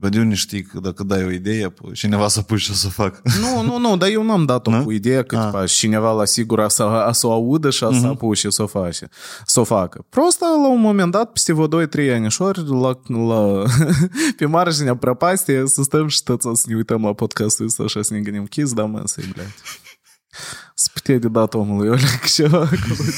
Bă, 0.00 0.08
de 0.08 0.18
unde 0.18 0.34
știi 0.34 0.62
că 0.62 0.80
dacă 0.80 1.02
dai 1.02 1.24
o 1.24 1.30
idee, 1.30 1.68
pă, 1.68 1.88
cineva 1.92 2.28
să 2.28 2.42
pui 2.42 2.58
și 2.58 2.74
să 2.74 2.86
o 2.86 2.90
facă? 2.90 3.20
Nu, 3.40 3.62
nu, 3.62 3.78
nu, 3.78 3.96
dar 3.96 4.08
eu 4.08 4.22
n-am 4.24 4.44
dat-o 4.44 4.70
Nu? 4.70 4.84
cu 4.84 4.90
ideea 4.90 5.22
că 5.22 5.36
Ah. 5.36 5.44
tipa, 5.44 5.64
cineva 5.66 6.12
la 6.12 6.24
sigur 6.24 6.60
a 6.60 6.68
să, 6.68 6.82
a 6.82 7.12
să 7.12 7.26
o 7.26 7.32
audă 7.32 7.70
și 7.70 7.84
a 7.84 7.90
să 8.00 8.06
apuce 8.06 8.50
să 8.50 8.62
o 8.62 8.66
face, 8.66 9.08
să 9.46 9.60
o 9.60 9.64
facă. 9.64 10.04
Prost, 10.08 10.40
la 10.40 10.68
un 10.70 10.80
moment 10.80 11.10
dat, 11.10 11.32
peste 11.32 11.52
vreo 11.52 11.66
2-3 11.68 12.10
anișori, 12.14 12.68
la, 12.68 12.98
la, 13.28 13.62
pe 14.36 14.46
marginea 14.46 14.96
prăpastie, 14.96 15.62
să 15.66 15.82
stăm 15.82 16.08
și 16.08 16.22
toți 16.22 16.42
să 16.42 16.64
ne 16.68 16.74
uităm 16.74 17.02
la 17.02 17.12
podcastul 17.12 17.64
ăsta 17.66 17.86
și 17.86 18.02
să 18.02 18.14
ne 18.14 18.20
gândim, 18.20 18.44
chis, 18.46 18.72
da, 18.72 18.84
mă, 18.84 19.02
să-i, 19.04 19.32
blядь. 20.37 20.73
Să 20.75 20.89
putea 20.93 21.17
de 21.17 21.27
dat 21.27 21.53
omului 21.53 21.89
Oleg 21.89 22.23
ceva 22.35 22.57
acolo. 22.57 23.09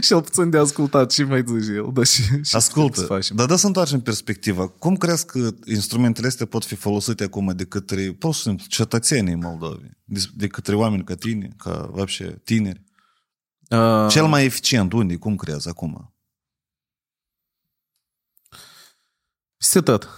Și-l 0.00 0.22
puțin 0.22 0.50
de 0.50 0.58
ascultat 0.58 1.10
și 1.12 1.22
mai 1.22 1.44
zice 1.46 1.72
el. 1.72 1.90
Da, 1.92 2.02
și, 2.02 2.22
și 2.22 2.38
să 2.42 2.56
Ascultă, 2.56 3.00
facem. 3.02 3.36
dar 3.36 3.46
da 3.46 3.56
să 3.56 3.66
întoarcem 3.66 4.00
perspectiva. 4.00 4.68
Cum 4.68 4.96
crezi 4.96 5.26
că 5.26 5.50
instrumentele 5.64 6.26
astea 6.26 6.46
pot 6.46 6.64
fi 6.64 6.74
folosite 6.74 7.24
acum 7.24 7.52
de 7.56 7.64
către, 7.64 8.12
pur 8.12 8.34
și 8.34 8.40
simplu, 8.40 8.66
cetățenii 8.66 9.34
Moldovei? 9.34 9.90
De, 10.04 10.20
de 10.34 10.46
către 10.46 10.74
oameni 10.74 11.04
ca 11.04 11.14
tine, 11.14 11.48
ca, 11.56 11.88
вообще, 11.92 12.40
tineri? 12.44 12.84
Uh, 13.70 14.06
Cel 14.10 14.26
mai 14.26 14.44
eficient, 14.44 14.92
unde? 14.92 15.16
Cum 15.16 15.36
crezi 15.36 15.68
acum? 15.68 16.14
Peste 19.56 19.80
tot. 19.80 20.08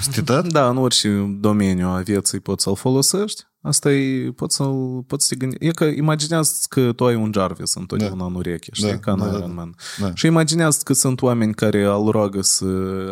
Este 0.00 0.22
tot? 0.22 0.52
Da, 0.52 0.68
în 0.68 0.76
orice 0.76 1.36
domeniu 1.40 1.86
a 1.86 2.00
vieții 2.00 2.40
poți 2.40 2.62
să-l 2.62 2.76
folosești. 2.76 3.42
Asta 3.64 3.92
e, 3.92 4.30
poți 4.30 4.56
să-l, 4.56 5.04
poți 5.06 5.26
să 5.26 5.34
te 5.34 5.38
gândi. 5.46 5.56
E 5.66 5.70
că 5.70 5.84
imaginează 5.84 6.52
că 6.68 6.92
tu 6.92 7.06
ai 7.06 7.14
un 7.14 7.30
Jarvis 7.34 7.74
întotdeauna 7.74 8.16
Da. 8.16 8.24
în 8.24 8.34
ureche, 8.34 8.70
știi, 8.72 8.88
Da, 8.90 8.98
ca 8.98 9.12
în 9.12 9.18
da, 9.18 9.24
da, 9.26 9.36
Iron 9.36 9.48
da. 9.48 9.54
Man. 9.54 9.74
Da. 9.98 10.14
Și 10.14 10.26
imaginează 10.26 10.80
că 10.84 10.92
sunt 10.92 11.22
oameni 11.22 11.54
care 11.54 11.84
îl 11.84 12.10
roagă 12.10 12.40
să, 12.42 12.66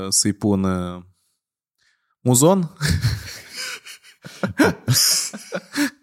să-i 0.08 0.32
pună 0.32 1.02
muzon. 2.20 2.70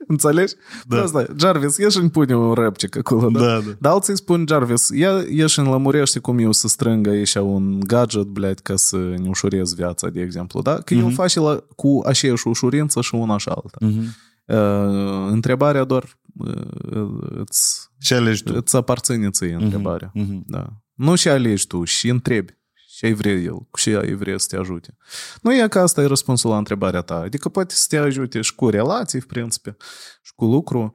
Înțelegi? 0.07 0.53
Da. 0.87 1.01
Asta, 1.01 1.25
Jarvis, 1.37 1.77
ieși 1.77 1.99
și 1.99 2.07
pune 2.09 2.35
un 2.35 2.53
răpcic 2.53 2.97
acolo, 2.97 3.29
da? 3.29 3.39
Da, 3.39 3.59
da. 3.59 3.71
Dar 3.79 3.91
alții 3.91 4.17
spun, 4.17 4.45
Jarvis, 4.47 4.89
ia, 4.89 5.23
ieși 5.29 5.59
în 5.59 5.65
lămurește 5.65 6.19
cum 6.19 6.39
eu 6.39 6.51
să 6.51 6.67
strângă 6.67 7.09
aici 7.09 7.35
un 7.35 7.79
gadget, 7.79 8.23
blядь, 8.23 8.59
ca 8.61 8.75
să 8.75 8.97
ne 8.97 9.27
ușurez 9.27 9.73
viața, 9.73 10.09
de 10.09 10.21
exemplu, 10.21 10.61
da? 10.61 10.75
Că 10.75 10.93
el 10.93 11.13
face 11.13 11.39
la, 11.39 11.63
cu 11.75 12.01
aceeași 12.05 12.47
ușurință 12.47 13.01
și 13.01 13.15
una 13.15 13.37
și 13.37 13.49
alta. 13.49 13.77
Mhm. 13.79 14.05
Uh, 14.50 15.28
întrebarea 15.30 15.84
doar 15.84 16.18
uh, 16.36 17.18
îți, 17.20 17.90
Ce 17.98 18.14
alegi 18.14 18.42
tu? 18.42 18.52
îți 18.56 18.76
aparține 18.76 19.30
ție 19.30 19.54
întrebarea. 19.54 20.10
Mhm. 20.14 20.42
Da. 20.46 20.82
Nu 20.94 21.14
și 21.14 21.28
alegi 21.28 21.66
tu, 21.66 21.84
și 21.84 22.08
întrebi. 22.08 22.58
Și 22.88 23.04
ai 23.04 23.12
vrea 23.12 23.32
el, 23.32 23.58
cu 23.70 23.78
ce 23.78 23.96
ai 23.96 24.14
vrea 24.14 24.38
să 24.38 24.46
te 24.50 24.56
ajute. 24.56 24.96
Nu 25.42 25.54
e 25.54 25.68
că 25.68 25.78
asta 25.78 26.02
e 26.02 26.06
răspunsul 26.06 26.50
la 26.50 26.56
întrebarea 26.56 27.00
ta. 27.00 27.14
Adică 27.14 27.48
poate 27.48 27.74
să 27.74 27.86
te 27.88 27.96
ajute 27.96 28.40
și 28.40 28.54
cu 28.54 28.68
relații, 28.68 29.18
în 29.18 29.24
principiu, 29.26 29.76
și 30.22 30.32
cu 30.34 30.44
lucru. 30.44 30.94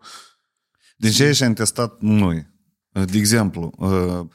De 0.98 1.10
ce 1.10 1.24
ești 1.24 1.44
am 1.44 1.54
testat 1.54 2.02
noi? 2.02 2.54
De 2.90 3.18
exemplu, 3.18 3.72
uh, 3.78 4.26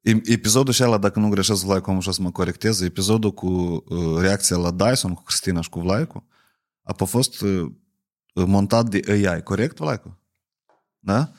e- 0.00 0.32
episodul 0.32 0.72
și 0.72 0.82
ăla, 0.82 0.98
dacă 0.98 1.18
nu 1.18 1.28
greșesc, 1.28 1.64
Vlaicu 1.64 1.90
am 1.90 1.96
așa 1.96 2.12
să 2.12 2.22
mă 2.22 2.30
corectez, 2.30 2.80
episodul 2.80 3.32
cu 3.32 3.46
uh, 3.88 4.18
reacția 4.20 4.56
la 4.56 4.70
Dyson, 4.70 5.14
cu 5.14 5.22
Cristina 5.22 5.60
și 5.60 5.68
cu 5.68 5.80
Vlaicu, 5.80 6.26
a 6.82 7.04
fost 7.04 7.40
uh, 7.40 7.70
montat 8.34 8.88
de 8.88 9.00
AI, 9.26 9.42
corect, 9.42 9.76
Vlaicu? 9.78 10.18
Da? 10.98 11.30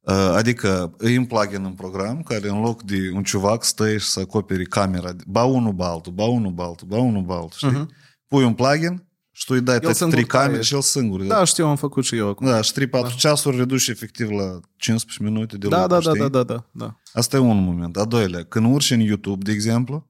Uh, 0.00 0.14
Adică 0.14 0.96
e 1.00 1.18
un 1.18 1.24
plugin 1.26 1.64
în 1.64 1.72
program 1.72 2.22
care 2.22 2.48
în 2.48 2.60
loc 2.60 2.82
de 2.82 3.10
un 3.14 3.22
ciuvac 3.22 3.64
stă 3.64 3.96
și 3.96 4.06
să 4.08 4.20
acoperi 4.20 4.66
camera, 4.66 5.10
ba 5.26 5.44
unul, 5.44 5.72
ba 5.72 5.86
altul, 5.88 6.12
ba 6.12 6.24
unul, 6.24 6.50
ba 6.52 6.64
altul, 6.64 6.86
ba 6.88 6.96
unul, 6.98 7.22
ba 7.22 7.34
altul, 7.34 7.56
știi? 7.56 7.68
Mhm. 7.70 7.90
Pui 8.26 8.44
un 8.44 8.54
plugin 8.54 9.04
și 9.32 9.44
tu 9.44 9.54
îi 9.54 9.60
dai 9.60 9.74
El 9.74 9.80
toate 9.80 9.96
singur 9.96 10.14
trei 10.14 10.26
camere 10.26 10.50
taie. 10.52 10.62
și 10.62 10.74
el 10.74 10.80
singur. 10.80 11.22
Da, 11.22 11.44
știu, 11.44 11.66
am 11.66 11.76
făcut 11.76 12.04
și 12.04 12.16
eu 12.16 12.28
acum. 12.28 12.46
Da, 12.46 12.60
și 12.60 12.72
3-4 12.72 13.16
ceasuri 13.16 13.56
reduci 13.56 13.88
efectiv 13.88 14.30
la 14.30 14.60
15 14.76 15.22
minute 15.32 15.56
de 15.56 15.68
Da, 15.68 15.80
lucru, 15.80 15.94
da, 15.94 16.00
da, 16.00 16.10
știi? 16.10 16.20
da, 16.20 16.28
da, 16.28 16.42
da, 16.42 16.64
da. 16.72 16.96
Asta 17.12 17.36
e 17.36 17.40
un 17.40 17.64
moment. 17.64 17.96
A 17.96 18.04
doilea, 18.04 18.44
când 18.44 18.74
urci 18.74 18.90
în 18.90 19.00
YouTube, 19.00 19.42
de 19.44 19.52
exemplu, 19.52 20.06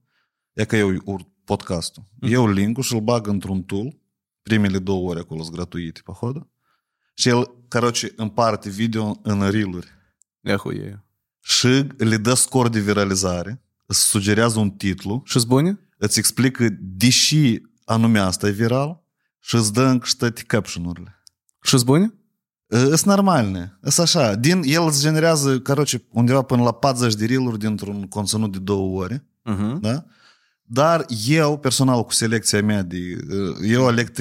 e 0.53 0.65
că 0.65 0.77
eu 0.77 0.93
ur 1.05 1.21
podcastul. 1.45 2.03
Mhm. 2.21 2.33
Eu 2.33 2.47
link 2.49 2.83
și 2.83 2.95
îl 2.95 3.01
bag 3.01 3.27
într-un 3.27 3.63
tool, 3.63 3.97
primele 4.49 4.79
două 4.79 5.09
ore 5.11 5.21
acolo 5.21 5.43
sunt 5.43 5.55
gratuite, 5.55 6.01
pe 6.05 6.13
hodă. 6.13 6.49
Și 7.15 7.29
el, 7.29 7.51
caroce, 7.69 8.13
împarte 8.17 8.71
video 8.71 9.21
în 9.23 9.51
riluri. 9.51 9.89
Iahuie. 10.41 11.05
Și 11.41 11.87
le 11.97 12.17
dă 12.17 12.35
scor 12.35 12.69
de 12.69 12.81
viralizare, 12.81 13.63
îți 13.87 14.01
sugerează 14.01 14.59
un 14.59 14.71
titlu. 14.71 15.23
Și 15.25 15.47
bune? 15.47 15.79
Îți 15.99 16.19
explică, 16.19 16.69
deși 16.81 17.61
anume 17.85 18.19
asta 18.19 18.47
e 18.47 18.51
viral, 18.51 19.03
și 19.41 19.55
îți 19.55 19.73
dă 19.73 19.83
încă 19.83 20.09
toate 20.19 20.43
caption-urile. 20.43 21.23
Și 21.63 21.85
bune? 21.85 22.15
Sunt 22.69 23.05
normale. 23.05 23.79
Sunt 23.83 24.07
așa. 24.07 24.35
Din, 24.35 24.63
el 24.65 24.87
îți 24.87 25.01
generează, 25.01 25.61
caroce, 25.61 26.07
undeva 26.11 26.43
până 26.43 26.63
la 26.63 26.73
40 26.73 27.15
de 27.15 27.25
riluri 27.25 27.59
dintr-un 27.59 28.07
conținut 28.09 28.53
de 28.53 28.59
două 28.59 29.03
ore. 29.03 29.19
Uh-huh. 29.19 29.81
Da? 29.81 30.05
Dar 30.66 31.06
eu, 31.28 31.58
personal, 31.58 32.04
cu 32.04 32.12
selecția 32.14 32.62
mea, 32.62 32.82
de, 32.82 32.98
eu 33.64 33.88
aleg 33.88 34.10
3-4. 34.10 34.14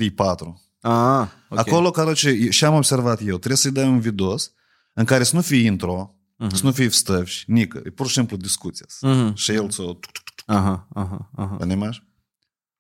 Ah, 0.81 1.27
ok. 1.49 1.59
Acolo, 1.59 1.91
короче, 1.91 2.51
și 2.51 2.65
am 2.65 2.75
observat 2.75 3.21
eu, 3.21 3.37
trebuie 3.37 3.57
să-i 3.57 3.71
dai 3.71 3.89
un 3.89 4.01
videos 4.01 4.53
în 4.93 5.05
care 5.05 5.23
să 5.23 5.37
nu 5.37 5.43
fie 5.43 5.67
intro, 5.67 6.15
Mhm. 6.37 6.55
să 6.55 6.65
nu 6.65 6.73
fie 6.73 6.89
вставși, 6.89 7.45
nică. 7.51 7.81
E 7.85 7.91
pur 7.91 8.07
și 8.07 8.13
simplu 8.13 8.37
discuția. 8.37 8.87
Mhm. 9.01 9.35
Și 9.35 9.53
el 9.53 9.69
ți-o... 9.69 9.99
Aha, 10.47 10.89
aha, 10.95 11.31
aha. 11.37 11.55
Понимаешь? 11.55 12.03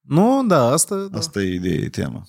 Nu, 0.01 0.45
da, 0.47 0.65
asta... 0.73 0.97
Da, 0.97 1.19
Asta 1.19 1.41
e 1.43 1.55
ideea, 1.55 1.75
e 1.75 1.89
tema. 1.89 2.27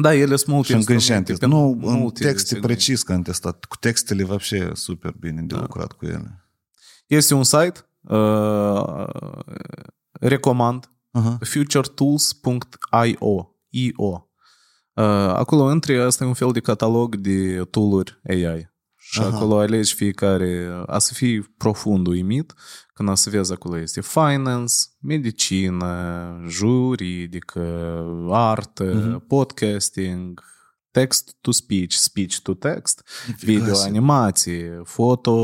da 0.00 0.14
ele 0.14 0.36
sunt 0.36 0.48
multe 0.54 0.66
Și 0.68 0.72
încă 0.74 0.82
și 0.84 0.90
am 0.90 0.96
instrumente. 0.96 1.30
testat. 1.32 1.48
pentru 1.50 1.86
Nu, 1.86 1.92
în 1.92 1.98
multe 1.98 2.22
texte 2.24 2.46
segmente. 2.46 2.72
precis 2.74 3.02
că 3.02 3.12
am 3.12 3.22
testat. 3.22 3.64
Cu 3.64 3.76
textele, 3.76 4.24
вообще, 4.24 4.70
super 4.74 5.14
bine 5.18 5.42
de 5.42 5.54
lucrat 5.54 5.92
cu 5.92 6.06
ele. 6.06 6.44
Este 7.06 7.34
un 7.34 7.44
site, 7.44 7.74
uh, 8.00 9.06
recomand, 10.19 10.89
Aha. 11.11 11.37
futuretools.io 11.41 13.55
IO. 13.69 14.29
Uh, 14.93 15.03
acolo 15.33 15.71
intri, 15.71 15.99
asta 16.01 16.23
e 16.23 16.27
un 16.27 16.33
fel 16.33 16.51
de 16.51 16.59
catalog 16.59 17.15
de 17.15 17.63
tooluri 17.71 18.19
AI. 18.29 18.73
Și 18.97 19.19
Aha. 19.19 19.35
acolo 19.35 19.57
alegi 19.59 19.93
fiecare, 19.93 20.83
a 20.85 20.99
să 20.99 21.13
fii 21.13 21.41
profund 21.41 22.07
uimit 22.07 22.53
când 22.93 23.09
o 23.09 23.15
să 23.15 23.29
vezi 23.29 23.53
acolo 23.53 23.77
este 23.79 24.01
finance, 24.01 24.73
medicină, 25.01 26.37
juridică, 26.47 27.61
artă, 28.29 28.83
Mhm. 28.83 29.27
podcasting, 29.27 30.43
text 30.91 31.37
to 31.41 31.51
speech, 31.51 31.93
speech 31.93 32.35
to 32.37 32.53
text, 32.53 33.07
video, 33.39 33.61
Eficace. 33.63 33.87
animație, 33.87 34.81
foto, 34.83 35.35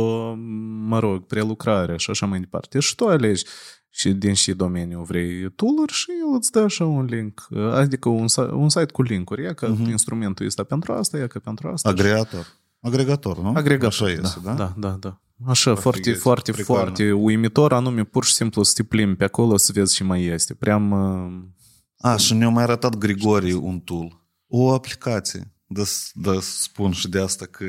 mă 0.87 0.99
rog, 0.99 1.25
prelucrare 1.25 1.97
și 1.97 2.09
așa 2.09 2.25
mai 2.25 2.39
departe. 2.39 2.79
Și 2.79 2.95
tu 2.95 3.07
alegi 3.07 3.45
și 3.93 4.11
din 4.11 4.33
și 4.33 4.53
domeniu 4.53 5.03
vrei 5.03 5.51
tool 5.51 5.87
și 5.87 6.11
el 6.11 6.35
îți 6.37 6.51
dă 6.51 6.59
așa 6.59 6.85
un 6.85 7.05
link, 7.05 7.47
adică 7.71 8.09
un, 8.09 8.25
un 8.51 8.69
site 8.69 8.91
cu 8.91 9.01
linkuri, 9.01 9.43
ia 9.43 9.53
că 9.53 9.73
uh-huh. 9.73 9.89
instrumentul 9.89 10.45
ăsta 10.45 10.63
pentru 10.63 10.93
asta, 10.93 11.17
ia 11.17 11.27
că 11.27 11.39
pentru 11.39 11.67
asta. 11.67 11.89
Agregator. 11.89 12.43
Și... 12.43 12.49
Agregator, 12.79 13.39
nu? 13.41 13.49
Agregator, 13.55 13.87
așa 13.87 14.05
da, 14.05 14.11
este, 14.11 14.39
da? 14.43 14.53
Da, 14.53 14.73
da, 14.77 14.97
da. 14.99 15.21
Așa, 15.45 15.73
Practic 15.73 15.81
foarte, 15.81 16.11
foarte, 16.13 16.51
precarnă. 16.51 16.81
foarte 16.81 17.11
uimitor, 17.11 17.73
anume 17.73 18.03
pur 18.03 18.25
și 18.25 18.33
simplu 18.33 18.63
să 18.63 18.73
te 18.75 18.83
plimbi 18.83 19.15
pe 19.15 19.23
acolo 19.23 19.57
să 19.57 19.71
vezi 19.71 19.95
și 19.95 20.03
mai 20.03 20.23
este. 20.23 20.53
Pream... 20.53 20.93
A, 21.97 22.15
și 22.15 22.33
ne-a 22.33 22.49
mai 22.49 22.63
arătat 22.63 22.97
Grigorie 22.97 23.53
un 23.53 23.79
tool, 23.79 24.25
o 24.47 24.73
aplicație. 24.73 25.53
Da, 25.65 25.83
da, 26.13 26.37
spun 26.41 26.91
și 26.91 27.09
de 27.09 27.19
asta 27.19 27.45
că 27.45 27.65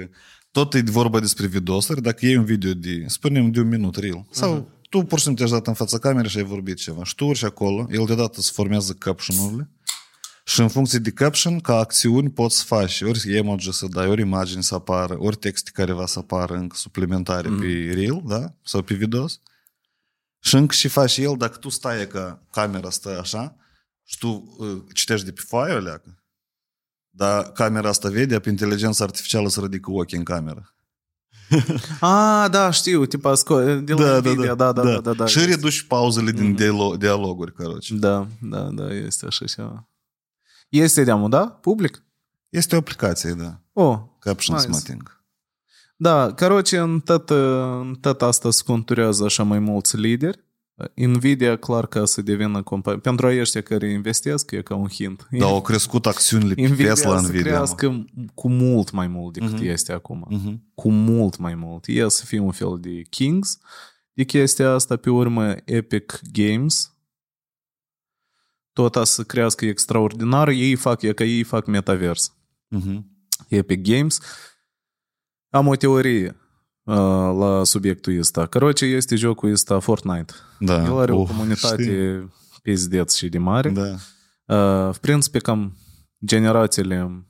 tot 0.51 0.75
e 0.75 0.81
vorba 0.81 1.21
despre 1.21 1.47
videosuri, 1.47 2.03
dacă 2.03 2.27
iei 2.27 2.37
un 2.37 2.45
video 2.45 2.73
de, 2.73 3.05
spunem, 3.07 3.51
de 3.51 3.61
un 3.61 3.69
minut, 3.69 3.97
reel, 3.97 4.27
sau 4.31 4.61
uh-huh 4.61 4.81
tu 4.93 5.03
pur 5.03 5.19
și 5.19 5.25
simplu 5.25 5.45
te-ai 5.45 5.59
dat 5.59 5.67
în 5.67 5.75
fața 5.75 5.99
camerei 5.99 6.31
și 6.31 6.37
ai 6.37 6.43
vorbit 6.43 6.77
ceva, 6.77 7.05
și 7.05 7.15
tu 7.15 7.25
urci 7.25 7.43
acolo, 7.43 7.87
el 7.91 8.05
deodată 8.05 8.35
îți 8.37 8.53
formează 8.53 8.93
caption-urile 8.93 9.71
și 10.45 10.61
în 10.61 10.69
funcție 10.69 10.99
de 10.99 11.11
caption, 11.11 11.61
ca 11.61 11.77
acțiuni 11.77 12.31
poți 12.31 12.57
să 12.57 12.65
faci 12.65 13.01
ori 13.01 13.37
emoji 13.37 13.73
să 13.73 13.87
dai, 13.87 14.09
ori 14.09 14.21
imagini 14.21 14.63
să 14.63 14.75
apară, 14.75 15.17
ori 15.19 15.37
texte 15.37 15.71
care 15.75 15.93
va 15.93 16.07
să 16.07 16.19
apară 16.19 16.55
încă 16.55 16.77
suplimentare 16.77 17.49
pe 17.49 17.91
reel, 17.95 18.23
da? 18.25 18.55
Sau 18.65 18.83
pe 18.83 18.95
videos. 18.95 19.41
Și 20.39 20.55
încă 20.55 20.75
și 20.75 20.89
faci 20.89 21.17
el, 21.17 21.35
dacă 21.37 21.57
tu 21.57 21.69
stai 21.69 22.07
ca 22.07 22.43
camera 22.51 22.91
stă 22.91 23.19
așa 23.21 23.57
și 24.05 24.19
tu 24.19 24.57
uh, 24.59 24.83
citești 24.93 25.25
de 25.25 25.33
pe 25.33 25.41
foaie 25.47 25.75
o 25.75 25.79
leacă, 25.79 26.23
dar 27.11 27.53
camera 27.53 27.89
asta 27.89 28.09
vede, 28.09 28.41
pe 28.41 28.49
inteligența 28.49 29.05
artificială 29.05 29.49
să 29.49 29.61
ridică 29.61 29.91
ochii 29.91 30.19
în 30.19 30.25
cameră. 30.25 30.75
A, 32.01 32.49
da, 32.49 32.71
știu, 32.71 33.07
tipa 33.07 33.33
sco- 33.33 33.85
de 33.85 33.95
da, 33.95 34.21
da, 34.21 34.21
da, 34.21 34.33
da, 34.35 34.55
da, 34.55 34.73
da, 34.73 34.83
da, 34.83 35.01
da, 35.01 35.13
da. 35.13 35.27
Și 35.27 35.45
reduci 35.45 35.83
pauzele 35.83 36.31
din 36.31 36.55
mm-hmm. 36.55 36.99
dialoguri, 36.99 37.53
căroci. 37.53 37.91
Da, 37.91 38.27
da, 38.41 38.61
da, 38.61 38.95
este 38.95 39.27
așa 39.27 39.45
ceva. 39.45 39.89
Este 40.69 41.05
deamul, 41.05 41.31
da? 41.31 41.47
Public? 41.47 42.03
Este 42.49 42.75
o 42.75 42.79
aplicație, 42.79 43.33
da. 43.33 43.61
Oh, 43.73 43.99
Captions 44.19 44.61
nice. 44.65 44.73
Matting. 44.73 45.25
Da, 45.97 46.33
căroci, 46.33 46.73
în 46.73 47.01
tot, 47.01 47.31
în 47.31 47.97
tot 48.01 48.23
asta 48.23 48.51
scunturează 48.51 49.25
așa 49.25 49.43
mai 49.43 49.59
mulți 49.59 49.97
lideri 49.97 50.45
Nvidia, 50.95 51.57
clar 51.57 51.87
că 51.87 52.05
să 52.05 52.23
devină 52.23 52.63
companie. 52.63 52.99
Pentru 53.01 53.27
ăștia 53.27 53.61
care 53.63 53.91
investesc, 53.91 54.51
e 54.51 54.63
ca 54.63 54.75
un 54.75 54.89
hint. 54.89 55.27
Dar 55.31 55.49
au 55.49 55.61
crescut 55.63 56.07
acțiunile 56.07 56.55
pe 56.55 56.63
Nvidia 56.67 56.89
Tesla 56.93 57.19
să 57.21 57.27
Nvidia. 57.27 57.41
mă. 57.43 57.49
crească 57.49 58.05
cu 58.35 58.49
mult 58.49 58.91
mai 58.91 59.07
mult 59.07 59.33
decât 59.33 59.53
Mhm. 59.53 59.65
este 59.65 59.93
acum. 59.93 60.27
Mhm. 60.29 60.63
Cu 60.75 60.91
mult 60.91 61.37
mai 61.39 61.55
mult. 61.55 61.87
E 61.87 62.09
să 62.09 62.25
fie 62.25 62.39
un 62.39 62.53
fel 62.53 62.79
de 62.81 63.03
Kings 63.03 63.59
de 64.13 64.25
chestia 64.25 64.71
asta. 64.71 64.97
Pe 64.97 65.11
urmă, 65.11 65.55
Epic 65.65 66.21
Games. 66.33 66.87
Tot 68.73 68.97
a 68.97 69.05
să 69.05 69.23
crească 69.25 69.65
extraordinar. 69.65 70.49
Ei 70.49 70.75
fac, 70.75 71.03
e 71.03 71.13
că 71.13 71.25
ei 71.25 71.43
fac 71.43 71.67
metavers. 71.67 72.37
Mhm. 72.69 73.11
Epic 73.49 73.83
Games. 73.83 74.19
Am 75.49 75.67
o 75.67 75.77
teorie 75.77 76.27
uh, 76.29 76.35
la 77.39 77.61
subiectul 77.65 78.19
ăsta. 78.19 78.47
Căroce 78.47 78.85
este 78.85 79.17
jocul 79.17 79.53
ăsta 79.53 79.79
Fortnite. 79.79 80.33
Da. 80.59 80.85
El 80.85 80.99
are 80.99 81.13
Uf, 81.13 81.31
o 81.31 81.33
comunitate 81.33 82.29
pizdeț 82.63 83.15
și 83.15 83.29
de 83.29 83.39
mare. 83.39 83.71
Da. 83.71 83.97
În 84.87 84.93
principiu, 85.01 85.41
cam 85.41 85.77
generațiile 86.25 87.25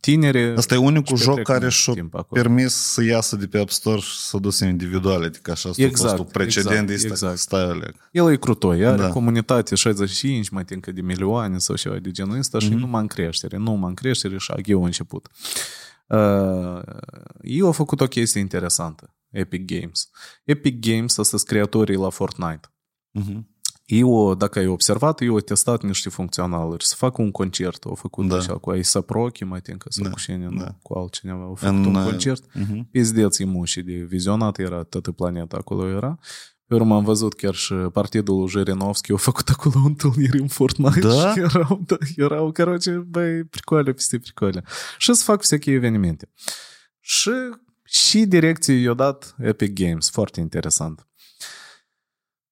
tinere. 0.00 0.54
Asta 0.56 0.74
e 0.74 0.76
unicul 0.76 1.16
joc 1.16 1.42
care 1.42 1.68
și-a 1.68 2.08
permis 2.30 2.74
să 2.74 3.04
iasă 3.04 3.36
de 3.36 3.46
pe 3.46 3.58
App 3.58 3.70
Store 3.70 4.00
și 4.00 4.18
să 4.18 4.38
ducă 4.38 4.64
individual, 4.64 5.22
adică 5.22 5.50
așa 5.50 5.70
exact, 5.76 6.04
a 6.04 6.16
fost 6.16 6.18
un 6.18 6.24
precedent 6.32 6.90
exact, 6.90 7.12
exact. 7.12 7.38
style. 7.38 7.94
El 8.10 8.32
e 8.32 8.36
crutoi, 8.36 8.86
are 8.86 9.02
da. 9.02 9.08
comunitate 9.08 9.74
65, 9.74 10.48
mai 10.48 10.64
încă 10.68 10.92
de 10.92 11.00
milioane 11.00 11.58
sau 11.58 11.76
ceva 11.76 11.96
de 11.96 12.10
genul 12.10 12.38
ăsta 12.38 12.58
mm-hmm. 12.58 12.62
și 12.62 12.68
numai 12.68 13.00
în 13.00 13.06
creștere, 13.06 13.56
numai 13.56 13.88
în 13.88 13.94
creștere 13.94 14.36
și 14.38 14.52
aghiu 14.56 14.80
a 14.82 14.84
început. 14.84 15.28
Uh, 16.12 16.82
ei 17.42 17.60
au 17.60 17.72
făcut 17.72 18.00
o 18.00 18.06
chestie 18.06 18.40
interesantă, 18.40 19.16
Epic 19.30 19.64
Games. 19.64 20.10
Epic 20.44 20.80
Games 20.80 21.12
sunt 21.12 21.42
creatorii 21.42 21.96
la 21.96 22.10
Fortnite. 22.10 22.72
Mhm. 23.10 23.30
Uh-huh. 23.30 23.50
Eu, 23.84 24.34
dacă 24.34 24.58
ai 24.58 24.66
observat, 24.66 25.20
eu 25.20 25.32
au 25.32 25.40
testat 25.40 25.82
niște 25.82 26.08
funcționaluri. 26.08 26.84
Să 26.84 26.94
fac 26.96 27.18
un 27.18 27.30
concert, 27.30 27.84
au 27.84 27.94
făcut 27.94 28.28
da. 28.28 28.36
așa 28.36 28.58
cu 28.58 28.70
Aisa 28.70 29.00
Prochi, 29.00 29.44
mai 29.44 29.60
tincă, 29.60 29.86
sau 29.90 30.04
da. 30.04 30.10
cu 30.10 30.18
cine, 30.18 30.48
da. 30.58 30.74
cu 30.82 30.98
altcineva. 30.98 31.42
Au 31.42 31.54
făcut 31.54 31.74
În, 31.74 31.84
un 31.84 31.94
uh, 31.94 32.04
concert, 32.04 32.54
mhm. 32.54 32.80
uh-huh. 32.80 32.90
pizdeți 32.90 33.44
mușii 33.44 33.82
de 33.82 33.92
vizionat 33.92 34.58
era, 34.58 34.82
toată 34.82 35.12
planeta 35.12 35.56
acolo 35.56 35.88
era. 35.88 36.18
Pe 36.71 36.75
urmă 36.75 36.95
am 36.95 37.03
văzut 37.03 37.33
chiar 37.33 37.53
și 37.53 37.73
partidul 37.73 38.47
Jirinovski 38.47 39.11
au 39.11 39.17
făcut 39.17 39.49
acolo 39.49 39.75
o 39.83 39.85
întâlnire 39.87 40.37
în 40.39 40.47
Fortnite 40.47 40.99
Da? 40.99 41.31
și 41.33 41.39
erau, 41.39 41.81
da, 41.85 41.97
erau, 42.15 42.51
короче, 42.51 42.91
băi, 42.91 43.43
pricoale 43.43 43.93
peste 43.93 44.19
pricoale. 44.19 44.63
Și 44.97 45.13
să 45.13 45.23
fac 45.23 45.41
всякие 45.41 45.73
evenimente. 45.73 46.29
Și 46.99 47.31
și 47.83 48.25
direcție 48.25 48.73
i-a 48.73 48.93
dat 48.93 49.35
Epic 49.39 49.73
Games. 49.73 50.09
Foarte 50.09 50.39
interesant. 50.39 51.07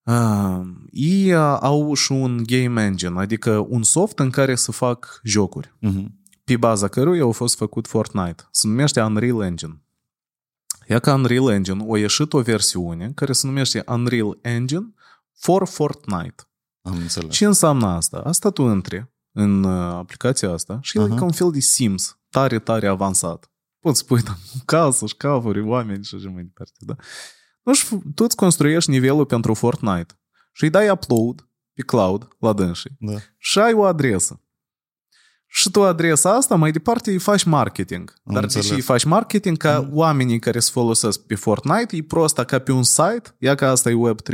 Uh, 0.03 0.61
ei 0.91 1.33
uh, 1.33 1.57
au 1.61 1.93
și 1.93 2.11
un 2.11 2.43
game 2.43 2.83
engine, 2.83 3.19
adică 3.19 3.65
un 3.69 3.83
soft 3.83 4.19
în 4.19 4.29
care 4.29 4.55
să 4.55 4.71
fac 4.71 5.19
jocuri, 5.23 5.73
Mhm. 5.79 6.19
pe 6.43 6.57
baza 6.57 6.87
căruia 6.87 7.21
au 7.21 7.31
fost 7.31 7.55
făcut 7.55 7.87
Fortnite. 7.87 8.43
Se 8.51 8.67
numește 8.67 9.01
Unreal 9.01 9.41
Engine. 9.41 9.81
Ia 10.90 10.98
ca 10.98 11.14
Unreal 11.14 11.50
Engine, 11.50 11.84
o 11.86 11.96
ieșit 11.96 12.32
o 12.32 12.40
versiune 12.40 13.12
care 13.14 13.32
se 13.32 13.46
numește 13.46 13.84
Unreal 13.86 14.38
Engine 14.42 14.94
for 15.32 15.66
Fortnite. 15.66 16.42
Am 16.82 16.96
înțeles. 16.96 17.34
Ce 17.34 17.44
înseamnă 17.44 17.86
asta? 17.86 18.16
Asta 18.18 18.50
tu 18.50 18.62
intri 18.62 19.12
în 19.32 19.64
uh, 19.64 19.94
aplicația 19.94 20.50
asta 20.50 20.78
și 20.82 20.98
e 20.98 21.00
Aha. 21.00 21.14
ca 21.14 21.24
un 21.24 21.32
fel 21.32 21.50
de 21.50 21.60
Sims, 21.60 22.18
tare, 22.30 22.58
tare 22.58 22.86
avansat. 22.86 23.50
Poți 23.78 24.06
pui 24.06 24.22
tam 24.22 24.38
casă, 24.64 25.06
șcafuri, 25.06 25.60
oameni 25.60 26.04
și 26.04 26.14
așa 26.14 26.28
mai 26.28 26.42
departe, 26.42 26.78
da? 26.78 26.94
Nu 27.62 27.72
și 27.72 27.86
tu 28.14 28.24
îți 28.24 28.36
construiești 28.36 28.90
nivelul 28.90 29.26
pentru 29.26 29.54
Fortnite 29.54 30.20
și 30.52 30.64
îi 30.64 30.70
dai 30.70 30.90
upload 30.90 31.48
pe 31.74 31.82
cloud 31.82 32.28
la 32.38 32.52
dânsii 32.52 32.96
Da. 32.98 33.16
și 33.36 33.58
ai 33.58 33.72
o 33.72 33.84
adresă. 33.84 34.42
Și 35.52 35.70
tu 35.70 35.82
adresa 35.82 36.34
asta 36.34 36.54
mai 36.54 36.70
departe 36.70 37.10
îi 37.10 37.18
faci 37.18 37.44
marketing. 37.44 38.14
Am 38.24 38.34
Dar 38.34 38.42
înțeles. 38.42 38.66
deși 38.66 38.78
îi 38.78 38.84
faci 38.84 39.04
marketing 39.04 39.56
ca 39.56 39.88
oamenii 39.92 40.38
care 40.38 40.58
se 40.58 40.70
folosesc 40.72 41.20
pe 41.20 41.34
Fortnite, 41.34 41.96
e 41.96 42.02
prosta 42.02 42.44
ca 42.44 42.58
pe 42.58 42.72
un 42.72 42.82
site, 42.82 43.22
ia 43.38 43.54
că 43.54 43.64
asta 43.66 43.90
e 43.90 43.94
Web 43.94 44.20
3.0 44.20 44.24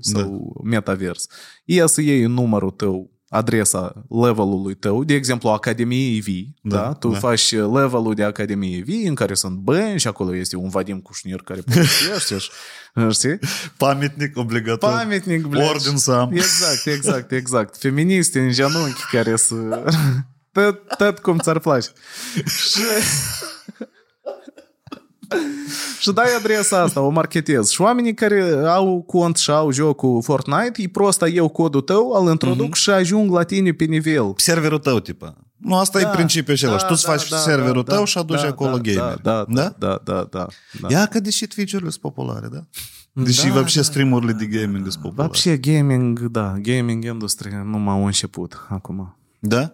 sau 0.00 0.60
Metaverse. 0.64 1.26
Ia 1.64 1.86
să 1.86 2.00
iei 2.00 2.22
numărul 2.24 2.70
tău, 2.70 3.10
adresa 3.28 4.04
levelului 4.22 4.74
tău, 4.74 5.04
de 5.04 5.14
exemplu 5.14 5.48
Academiei 5.48 6.20
V, 6.20 6.26
da, 6.62 6.76
Da, 6.76 6.82
da? 6.82 6.92
tu 6.92 7.06
da. 7.08 7.12
da. 7.12 7.18
faci 7.18 7.52
levelul 7.52 8.12
de 8.14 8.24
Academiei 8.24 8.82
V 8.82 9.06
în 9.06 9.14
care 9.14 9.34
sunt 9.34 9.56
bani 9.56 9.98
și 9.98 10.06
acolo 10.08 10.34
este 10.36 10.56
un 10.56 10.68
Vadim 10.68 11.00
Cușnir 11.00 11.42
care 11.42 11.60
povestește 11.60 12.38
și, 12.44 12.50
știi? 13.10 13.38
Pametnic 13.76 14.36
obligatoriu. 14.36 14.96
Pametnic, 14.96 15.46
bleci. 15.46 15.68
Ordin 15.68 15.96
să 15.96 16.12
am. 16.12 16.32
Exact, 16.32 16.86
exact, 16.86 17.32
exact. 17.32 17.76
Feministe 17.76 18.40
în 18.40 18.50
genunchi 18.50 19.02
care 19.10 19.36
să... 19.36 19.54
Tot, 20.51 20.79
tot 20.97 21.19
cum 21.19 21.37
ți-ar 21.37 21.59
place. 21.59 21.87
Și... 22.45 22.79
și 25.99 26.11
dai 26.11 26.35
adresa 26.37 26.81
asta, 26.81 27.01
o 27.01 27.09
marketezi. 27.09 27.73
Și 27.73 27.81
oamenii 27.81 28.13
care 28.13 28.61
au 28.65 29.01
cont 29.07 29.37
și 29.37 29.51
au 29.51 29.71
jocul 29.71 30.21
Fortnite, 30.23 30.81
e 30.81 30.87
prost 30.89 31.23
eu 31.33 31.47
codul 31.49 31.81
tău, 31.81 32.09
îl 32.23 32.29
introduc 32.31 32.65
Mhm. 32.67 32.73
și 32.75 32.89
ajung 32.89 33.31
la 33.31 33.43
tine 33.43 33.71
pe 33.71 33.83
nivel. 33.83 34.33
Serverul 34.35 34.79
tău, 34.79 34.99
tipa. 34.99 35.35
Nu, 35.57 35.75
asta 35.75 35.99
e 36.01 36.05
principiul 36.07 36.55
același. 36.55 36.85
tu 36.85 36.89
îți 36.93 37.05
faci 37.05 37.21
serverul 37.21 37.83
tău 37.83 38.05
și 38.05 38.17
aduci 38.17 38.43
acolo 38.43 38.77
da, 38.77 38.91
gamer. 38.93 39.17
Da, 39.21 39.45
da, 39.49 39.75
da, 39.77 40.01
da, 40.03 40.27
da, 40.31 40.47
da. 40.81 40.87
Ia 40.89 41.05
că 41.05 41.19
deși 41.19 41.45
Twitch-urile 41.47 41.89
sunt 41.89 42.01
populare, 42.01 42.47
da? 42.51 42.59
Deși 43.11 43.47
Da, 43.47 43.53
вообще 43.53 43.81
streamurile 43.81 44.31
de 44.31 44.45
gaming 44.45 44.87
sunt 44.91 45.03
populare. 45.03 45.21
Вообще 45.27 45.57
gaming, 45.57 46.19
da, 46.19 46.55
gaming 46.61 47.03
industrie 47.05 47.61
numai 47.65 47.93
au 47.93 48.05
început 48.05 48.65
acum. 48.69 49.17
Da? 49.39 49.73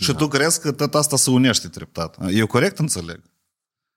Și 0.00 0.12
tu 0.12 0.28
crezi 0.28 0.60
că 0.60 0.72
tot 0.72 0.94
asta 0.94 1.16
se 1.16 1.30
unește 1.30 1.68
treptat. 1.68 2.16
Eu 2.30 2.46
corect 2.46 2.78
înțeleg? 2.78 3.20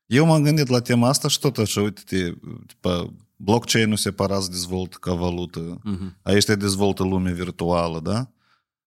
Eu 0.05 0.25
m-am 0.25 0.43
gândit 0.43 0.67
la 0.67 0.80
tema 0.80 1.07
asta 1.07 1.27
și 1.27 1.39
tot 1.39 1.57
așa, 1.57 1.81
uite-te, 1.81 2.34
tipa, 2.67 3.13
blockchain-ul 3.35 3.97
separat 3.97 4.41
se 4.41 4.49
dezvoltă 4.51 4.97
ca 4.99 5.13
valută, 5.13 5.80
aici 6.21 6.45
te 6.45 6.55
dezvoltă 6.55 7.03
lumea 7.03 7.34
virtuală, 7.34 7.99
da? 7.99 8.27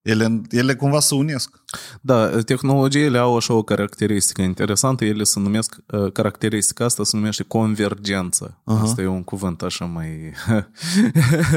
Ele, 0.06 0.40
ele 0.50 0.74
cumva 0.74 1.00
se 1.00 1.14
unesc. 1.14 1.50
Da, 2.00 2.40
tehnologiile 2.42 3.18
au 3.18 3.36
așa 3.36 3.54
o 3.54 3.62
caracteristică 3.62 4.42
interesantă, 4.42 5.04
ele 5.04 5.22
se 5.24 5.40
numesc, 5.40 5.76
uh, 5.92 6.12
caracteristica 6.12 6.84
asta 6.84 7.04
se 7.04 7.16
numește 7.16 7.42
convergență. 7.42 8.58
Aha. 8.64 8.82
Asta 8.82 9.02
e 9.02 9.06
un 9.06 9.22
cuvânt 9.24 9.62
așa 9.62 9.84
mai... 9.84 10.08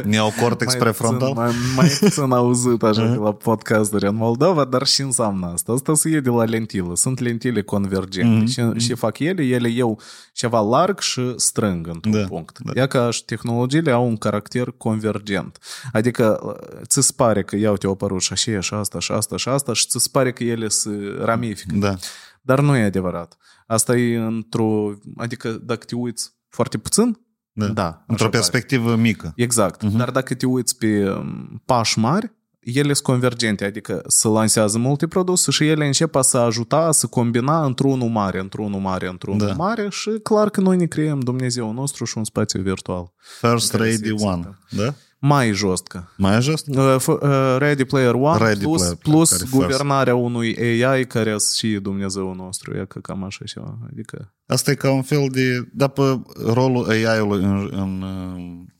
Neocortex 0.05 0.71
mai 0.71 0.81
prefrontal? 0.81 1.33
puțin- 1.33 1.43
Mai, 1.43 1.51
mai 1.75 1.87
puțin 1.99 2.31
auzit 2.31 2.83
așa 2.83 3.05
de 3.07 3.15
la 3.15 3.33
podcasturi 3.33 4.07
în 4.07 4.15
Moldova, 4.15 4.65
dar 4.65 4.85
și 4.85 5.01
înseamnă 5.01 5.45
asta. 5.53 5.71
Asta 5.71 5.93
se 5.95 6.09
e 6.09 6.19
de 6.19 6.29
la 6.29 6.43
lentilă. 6.43 6.95
Sunt 6.95 7.19
lentile 7.19 7.61
convergente. 7.61 8.45
Și, 8.51 8.61
și 8.85 8.93
fac 8.93 9.19
ele? 9.19 9.43
Ele 9.43 9.69
iau 9.69 9.99
ceva 10.33 10.59
larg 10.61 10.99
și 10.99 11.33
strâng 11.35 11.87
într-un 11.87 12.11
Da, 12.11 12.27
punct. 12.27 12.59
da. 12.63 12.71
Ia 12.75 12.87
că 12.87 13.07
și 13.11 13.25
tehnologiile 13.25 13.91
au 13.91 14.07
un 14.07 14.17
caracter 14.17 14.73
convergent. 14.77 15.57
Adică 15.93 16.39
uh, 16.43 16.79
ți 16.87 17.01
se 17.01 17.13
pare 17.15 17.43
că 17.43 17.55
iau 17.55 17.75
te-au 17.77 17.91
apărut 17.91 18.21
și 18.21 18.33
așa, 18.47 18.59
și 18.61 18.73
asta, 18.73 18.99
și 18.99 19.11
asta, 19.11 19.37
și 19.37 19.49
asta 19.49 19.73
și 19.73 19.87
ți 19.87 19.99
se 19.99 20.09
pare 20.11 20.31
că 20.31 20.43
ele 20.43 20.67
se 20.67 20.89
ramifică. 21.21 21.75
Da. 21.77 21.95
Dar 22.41 22.59
nu 22.59 22.75
e 22.75 22.83
adevărat. 22.83 23.37
Asta 23.67 23.97
e 23.97 24.17
într-o... 24.17 24.93
Adică 25.17 25.49
dacă 25.49 25.85
te 25.85 25.95
uiți 25.95 26.31
foarte 26.49 26.77
puțin, 26.77 27.19
Da. 27.51 27.67
da 27.67 27.85
așa 27.87 28.03
Într-o 28.07 28.25
pare. 28.25 28.37
perspectivă 28.37 28.95
mică. 28.95 29.33
Exact. 29.35 29.85
Uh-huh. 29.85 29.97
Dar 29.97 30.11
dacă 30.11 30.33
te 30.35 30.45
uiți 30.45 30.77
pe 30.77 31.09
um, 31.09 31.61
pași 31.65 31.99
mari, 31.99 32.31
ele 32.59 32.93
sunt 32.93 33.05
convergente, 33.05 33.65
adică 33.65 34.01
se 34.07 34.27
lansează 34.27 34.77
multe 34.77 35.07
produse 35.07 35.51
și 35.51 35.67
ele 35.67 35.85
încep 35.85 36.15
a 36.15 36.21
să 36.21 36.37
ajuta 36.37 36.91
să 36.91 37.07
combina 37.07 37.65
într-unul 37.65 38.09
mare, 38.09 38.39
într-unul 38.39 38.79
mare, 38.79 39.07
într-unul 39.07 39.47
Da. 39.47 39.53
mare 39.53 39.87
și 39.89 40.09
clar 40.23 40.49
că 40.49 40.61
noi 40.61 40.77
ne 40.77 40.85
creăm 40.85 41.19
Dumnezeu 41.19 41.73
nostru 41.73 42.05
și 42.05 42.17
un 42.17 42.23
spațiu 42.23 42.61
virtual. 42.61 43.11
First 43.41 43.71
Care 43.71 43.83
Ready 43.83 44.17
se 44.17 44.25
One. 44.25 44.57
Da? 44.69 44.93
Mai 45.21 45.53
jostcă. 45.53 46.11
Mai 46.17 46.41
jos? 46.41 46.63
Uh, 46.67 46.95
f- 47.01 47.21
uh, 47.21 47.55
Ready 47.57 47.85
Player 47.85 48.13
One 48.13 48.37
Ready 48.37 48.59
plus, 48.63 48.77
Player, 48.77 48.95
plus 48.95 49.29
care 49.29 49.41
first. 49.43 49.55
guvernarea 49.55 50.15
unui 50.15 50.57
AI 50.81 51.05
care 51.05 51.29
e 51.29 51.35
și 51.57 51.67
Dumnezeu 51.73 52.33
nostru. 52.33 52.77
E 52.77 52.85
că 52.85 52.99
cam 52.99 53.23
așa 53.23 53.45
ceva. 53.45 53.77
Adică 53.91 54.33
Asta 54.45 54.71
e 54.71 54.75
ca 54.75 54.91
un 54.91 55.01
fel 55.01 55.27
de... 55.31 55.69
Da, 55.73 55.87
pe 55.87 56.21
rolul 56.45 56.89
AI-ului 56.89 57.43
în, 57.43 57.69
în, 57.71 58.03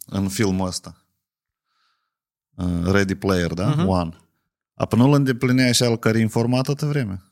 în 0.05 0.27
filmul 0.27 0.67
ăsta. 0.67 1.05
Uh, 2.55 2.91
Ready 2.91 3.15
Player, 3.15 3.53
da? 3.53 3.67
Mhm. 3.67 3.87
One. 3.87 4.17
Apă 4.73 4.95
nu 4.95 5.03
îl 5.05 5.13
îndeplinea 5.13 5.69
așa 5.69 5.85
el 5.85 5.97
care 5.97 6.17
e 6.17 6.21
informat 6.21 6.63
toată 6.63 6.85
vremea. 6.85 7.28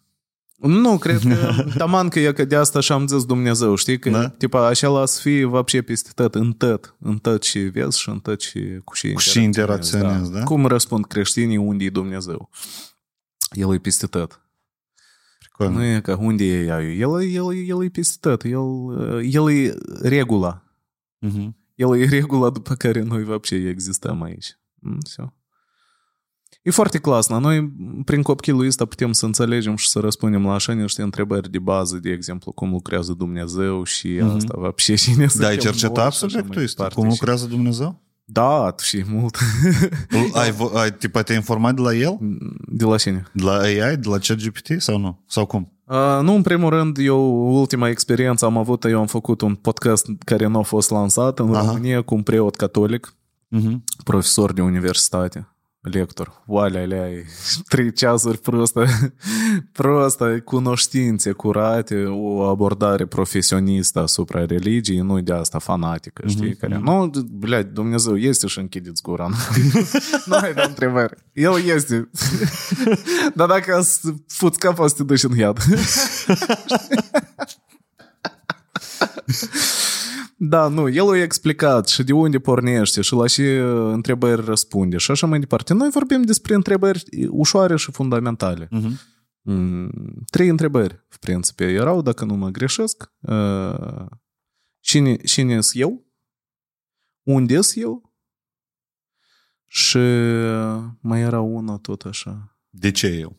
Nu, 0.56 0.98
cred 0.98 1.18
că 1.28 1.64
taman 1.76 2.08
că 2.08 2.18
e 2.20 2.32
că 2.32 2.44
de 2.44 2.56
asta 2.56 2.80
și-am 2.80 3.06
zis 3.06 3.24
Dumnezeu, 3.24 3.74
știi? 3.74 3.98
Că, 3.98 4.10
Da. 4.10 4.20
da? 4.20 4.28
tipa, 4.28 4.66
așa 4.66 4.88
la 4.88 5.06
să 5.06 5.20
fie 5.20 5.44
вообще 5.44 5.82
peste 5.82 6.10
tot, 6.14 6.34
în 6.34 6.52
tot, 6.52 6.96
în 7.00 7.18
tot 7.18 7.42
și 7.42 7.58
vezi 7.58 7.98
și 8.00 8.08
în 8.08 8.18
tot 8.20 8.40
și 8.40 8.60
cu 8.84 8.94
și 8.94 9.12
Cu 9.12 9.18
și 9.20 9.42
interacționezi, 9.42 10.32
da? 10.32 10.42
Cum 10.42 10.66
răspund 10.66 11.06
creștinii 11.06 11.56
unde 11.56 11.84
e 11.84 11.90
Dumnezeu? 11.90 12.50
El 13.50 13.74
e 13.74 13.78
peste 13.78 14.06
tot. 14.06 14.40
Pricol. 15.38 15.70
Nu 15.70 15.84
e 15.84 16.00
ca 16.00 16.16
unde 16.16 16.44
e 16.44 16.64
ea? 16.64 16.80
El, 16.82 17.22
el, 17.22 17.68
el 17.68 17.84
e 17.84 17.88
peste 17.88 18.16
tot. 18.20 18.44
El, 18.44 18.60
el 19.32 19.50
e 19.50 19.74
regula. 20.02 20.62
Mhm. 21.18 21.56
El 21.74 21.96
e 22.00 22.04
regula 22.08 22.50
după 22.50 22.74
care 22.74 23.02
noi 23.02 23.24
вообще 23.24 23.54
existăm 23.68 24.22
aici. 24.22 24.58
Mm, 24.74 24.98
Все. 25.04 25.32
E 26.67 26.71
foarte 26.71 26.97
clar. 26.97 27.25
Noi, 27.27 27.71
prin 28.05 28.21
copchilul 28.21 28.65
ăsta, 28.65 28.85
putem 28.85 29.11
să 29.11 29.25
înțelegem 29.25 29.75
și 29.75 29.89
să 29.89 29.99
răspundem 29.99 30.45
la 30.45 30.53
așa 30.53 30.73
niște 30.73 31.01
întrebări 31.01 31.51
de 31.51 31.59
bază, 31.59 31.97
de 31.97 32.09
exemplu, 32.09 32.51
cum 32.51 32.69
lucrează 32.69 33.13
Dumnezeu 33.13 33.83
și 33.83 34.17
mm-hmm. 34.17 34.35
asta 34.35 34.53
va 34.57 34.73
și 34.75 34.95
cine 34.95 35.27
să 35.27 35.39
Da, 35.39 35.47
ai 35.47 35.57
cercetat 35.57 36.13
subiectul 36.13 36.61
ăsta? 36.61 36.87
Cum 36.87 37.07
lucrează 37.07 37.45
Dumnezeu? 37.45 38.01
Da, 38.25 38.75
și 38.81 39.03
mult. 39.07 39.37
ai, 40.33 40.55
ai, 40.73 40.93
tipa, 40.93 41.21
te-ai 41.21 41.37
informat 41.37 41.75
de 41.75 41.81
la 41.81 41.95
el? 41.95 42.17
De 42.67 42.85
la 42.85 42.97
cine? 42.97 43.23
De 43.31 43.43
la 43.43 43.57
AI, 43.57 43.97
de 43.97 44.07
la 44.09 44.17
ChatGPT 44.17 44.69
sau 44.77 44.97
nu? 44.97 45.23
Sau 45.27 45.45
cum? 45.45 45.71
Uh, 45.85 46.19
nu, 46.21 46.33
în 46.33 46.41
primul 46.41 46.69
rând, 46.69 46.97
eu 46.97 47.19
ultima 47.59 47.89
experiență 47.89 48.45
am 48.45 48.57
avut, 48.57 48.83
eu 48.83 48.99
am 48.99 49.07
făcut 49.07 49.41
un 49.41 49.55
podcast 49.55 50.05
care 50.25 50.47
nu 50.47 50.59
a 50.59 50.61
fost 50.61 50.89
lansat 50.89 51.39
în 51.39 51.53
Aha. 51.53 51.65
România 51.65 52.01
cu 52.01 52.15
un 52.15 52.23
preot 52.23 52.55
catolic, 52.55 53.13
uh-huh. 53.55 54.03
profesor 54.03 54.53
de 54.53 54.61
universitate 54.61 55.51
lector. 55.87 56.43
Oale 56.45 56.79
alea 56.79 57.09
e 57.09 57.25
trei 57.69 57.93
ceasuri 57.93 58.37
prostă, 58.37 58.85
prostă, 59.79 60.39
cunoștințe 60.39 61.31
curate, 61.31 62.03
o 62.05 62.41
abordare 62.41 63.05
profesionistă 63.05 63.99
asupra 63.99 64.45
religiei, 64.45 64.99
nu 64.99 65.21
de 65.21 65.33
asta 65.33 65.59
fanatică, 65.59 66.23
mm-hmm. 66.23 66.59
Care, 66.59 66.77
mhm. 66.77 66.83
nu, 66.83 67.11
blea, 67.31 67.63
Dumnezeu 67.63 68.17
este 68.17 68.47
și 68.47 68.59
închideți 68.59 69.01
gura. 69.01 69.29
nu 70.25 70.35
ai 70.43 70.53
de 70.53 70.61
întrebări. 70.67 71.13
El 71.33 71.63
este. 71.75 72.09
Dar 73.33 73.47
dacă 73.47 73.81
fuți 74.27 74.59
capul, 74.59 74.87
să 74.87 74.95
te 74.95 75.03
duci 75.03 75.23
în 75.23 75.35
iad. 75.35 75.57
Da, 80.39 80.67
nu, 80.67 80.89
el 80.89 81.15
i-a 81.15 81.23
explicat 81.23 81.87
și 81.87 82.03
de 82.03 82.13
unde 82.13 82.39
pornește 82.39 83.01
și 83.01 83.13
la 83.13 83.27
ce 83.27 83.63
uh, 83.63 83.93
întrebări 83.93 84.45
răspunde 84.45 84.97
și 84.97 85.11
așa 85.11 85.27
mai 85.27 85.39
departe. 85.39 85.73
Noi 85.73 85.89
vorbim 85.89 86.21
despre 86.21 86.53
întrebări 86.53 87.03
ușoare 87.29 87.77
și 87.77 87.91
fundamentale. 87.91 88.65
Uh-huh. 88.65 89.15
Trei 90.29 90.47
întrebări, 90.47 90.93
în 90.93 91.17
principiu, 91.19 91.69
erau, 91.69 92.01
dacă 92.01 92.25
nu 92.25 92.35
mă 92.35 92.49
greșesc, 92.49 93.11
uh, 93.19 94.05
cine, 94.79 95.15
cine 95.15 95.61
sunt 95.61 95.81
eu, 95.81 96.05
unde 97.23 97.61
sunt 97.61 97.83
eu 97.83 98.13
și 99.65 99.97
mai 100.99 101.21
era 101.21 101.39
una 101.39 101.77
tot 101.77 102.01
așa. 102.01 102.59
De 102.69 102.91
ce 102.91 103.07
eu? 103.07 103.37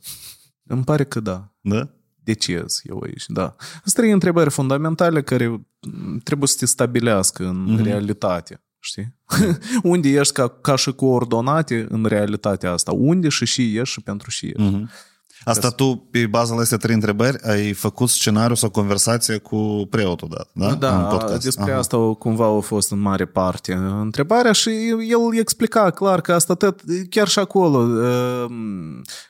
Îmi 0.63 0.85
pare 0.85 1.05
că 1.05 1.21
da. 1.21 1.57
Da? 1.61 1.98
Decizi 2.29 2.83
eu 2.89 3.03
aici, 3.05 3.25
da. 3.27 3.57
Asta 3.85 4.07
e 4.07 4.13
întrebări 4.13 4.51
fundamentale 4.51 5.23
care 5.23 5.47
mm, 5.47 6.19
trebuie 6.25 6.49
să 6.49 6.57
te 6.59 6.67
stabilească 6.67 7.45
în 7.45 7.77
mm-hmm. 7.79 7.83
realitate. 7.83 8.63
Știi? 8.81 9.15
Unde 9.93 10.09
ești 10.09 10.33
ca, 10.33 10.49
ca 10.49 10.77
și 10.77 10.93
coordonate 10.93 11.87
în 11.89 12.05
realitatea 12.05 12.73
asta? 12.73 12.93
Unde 12.93 13.29
și 13.29 13.47
și 13.47 13.77
ești 13.77 13.93
și 13.93 14.01
pentru 14.01 14.31
și 14.31 14.47
ești? 14.47 14.71
Mm-hmm. 14.71 15.17
Asta 15.45 15.71
tu, 15.71 16.09
pe 16.11 16.27
baza 16.27 16.55
la 16.55 16.61
astea 16.61 16.77
trei 16.77 16.95
întrebări, 16.95 17.39
ai 17.43 17.73
făcut 17.73 18.09
scenariu 18.09 18.55
sau 18.55 18.71
conversație 18.71 19.39
cu 19.39 19.87
preotul, 19.91 20.29
da? 20.31 20.69
Da, 20.69 20.75
da 20.75 21.37
despre 21.43 21.71
Aha. 21.71 21.79
asta 21.79 21.97
cumva 22.19 22.57
a 22.57 22.61
fost 22.61 22.91
în 22.91 22.99
mare 22.99 23.25
parte 23.25 23.73
întrebarea 24.01 24.53
și 24.53 24.71
el 25.09 25.39
explica 25.39 25.91
clar 25.91 26.21
că 26.21 26.33
asta 26.33 26.55
tot, 26.55 26.81
chiar 27.11 27.29
și 27.29 27.39
acolo, 27.39 27.87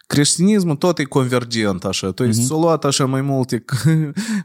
creștinismul 0.09 0.76
tot 0.76 0.98
e 0.98 1.05
convergent 1.05 1.85
așa, 1.85 2.10
tu 2.10 2.26
uh-huh. 2.26 2.30
s-o 2.30 2.59
luat 2.59 2.85
așa 2.85 3.05
mai 3.06 3.20
multe, 3.20 3.64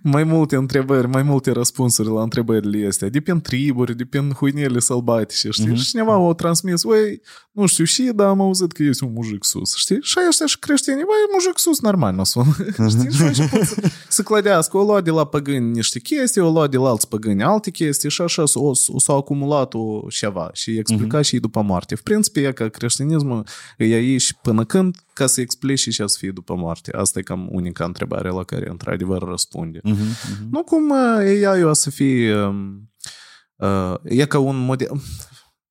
mai 0.02 0.24
multe 0.24 0.56
întrebări, 0.56 1.08
mai 1.08 1.24
multe 1.24 1.52
răspunsuri 1.52 2.10
la 2.10 2.22
întrebările 2.22 2.88
astea, 2.88 3.10
de 3.10 3.22
prin 3.22 3.42
triburi, 3.42 3.98
de 3.98 4.06
prin 4.06 4.32
huinele 4.32 4.80
sălbatice, 4.80 5.50
știi? 5.50 5.72
Uh-huh. 5.72 5.76
Și 5.76 5.90
cineva 5.90 6.18
m-a 6.18 6.34
transmis, 6.34 6.84
oi, 6.84 7.22
nu 7.52 7.66
știu 7.66 7.84
și, 7.84 8.12
dar 8.16 8.28
am 8.28 8.42
auzit 8.42 8.72
că 8.72 8.84
ești 8.84 9.04
un 9.04 9.12
mujic 9.14 9.44
sus, 9.44 9.76
știi? 9.76 9.98
Și 10.02 10.18
ăștia 10.28 10.46
și 10.46 10.60
creștinii, 10.60 11.04
băi, 11.04 11.34
mujic 11.34 11.58
sus, 11.58 11.80
normal, 11.82 12.16
nu 12.16 12.24
sunt, 12.24 12.56
știi? 12.90 13.12
Și 13.12 13.34
să, 13.34 13.76
să 14.10 14.22
clădească, 14.22 14.78
o 14.78 14.84
lua 14.84 15.02
de 15.02 15.12
la 15.12 15.26
păgâni 15.26 15.72
niște 15.72 16.00
chestii, 16.00 16.42
o 16.42 16.52
lua 16.52 16.68
de 16.68 16.78
la 16.78 16.90
alți 16.90 17.08
păgâni 17.08 17.44
alte 17.44 17.72
chestii 17.72 18.10
și 18.10 18.22
așa 18.22 18.46
s-a, 18.46 18.60
s-a 18.98 19.14
acumulat 19.14 19.74
o 19.74 20.02
ceva 20.10 20.50
și 20.54 20.78
explica 20.78 21.20
uh-huh. 21.20 21.24
și 21.24 21.40
după 21.40 21.62
moarte. 21.62 21.94
În 21.94 22.02
principiu, 22.04 22.48
e 22.48 22.52
că 22.52 22.68
creștinismul 22.68 23.46
e 23.78 23.94
aici 23.94 24.34
până 24.42 24.66
când 24.66 24.96
ca 25.14 25.26
să 25.26 25.42
explici 25.42 25.80
și 25.80 25.92
ce 25.92 26.08
să 26.08 26.18
fie 26.20 26.32
după 26.32 26.56
moarte. 26.56 26.92
Asta 26.92 27.20
e 27.20 27.22
cam 27.22 27.48
unica 27.52 27.86
întrebare 27.86 28.30
la 28.30 28.44
care 28.44 28.70
într-adevăr 28.70 29.22
răspunde. 29.22 29.80
Uh-huh, 29.80 29.94
uh-huh. 29.94 30.50
Nu 30.52 30.64
cum 30.64 30.92
AI 30.92 31.64
o 31.64 31.74
să 31.74 31.90
fie... 31.90 32.36
Uh, 33.56 33.94
e 34.04 34.26
ca 34.26 34.40
un 34.40 34.58
model... 34.58 35.02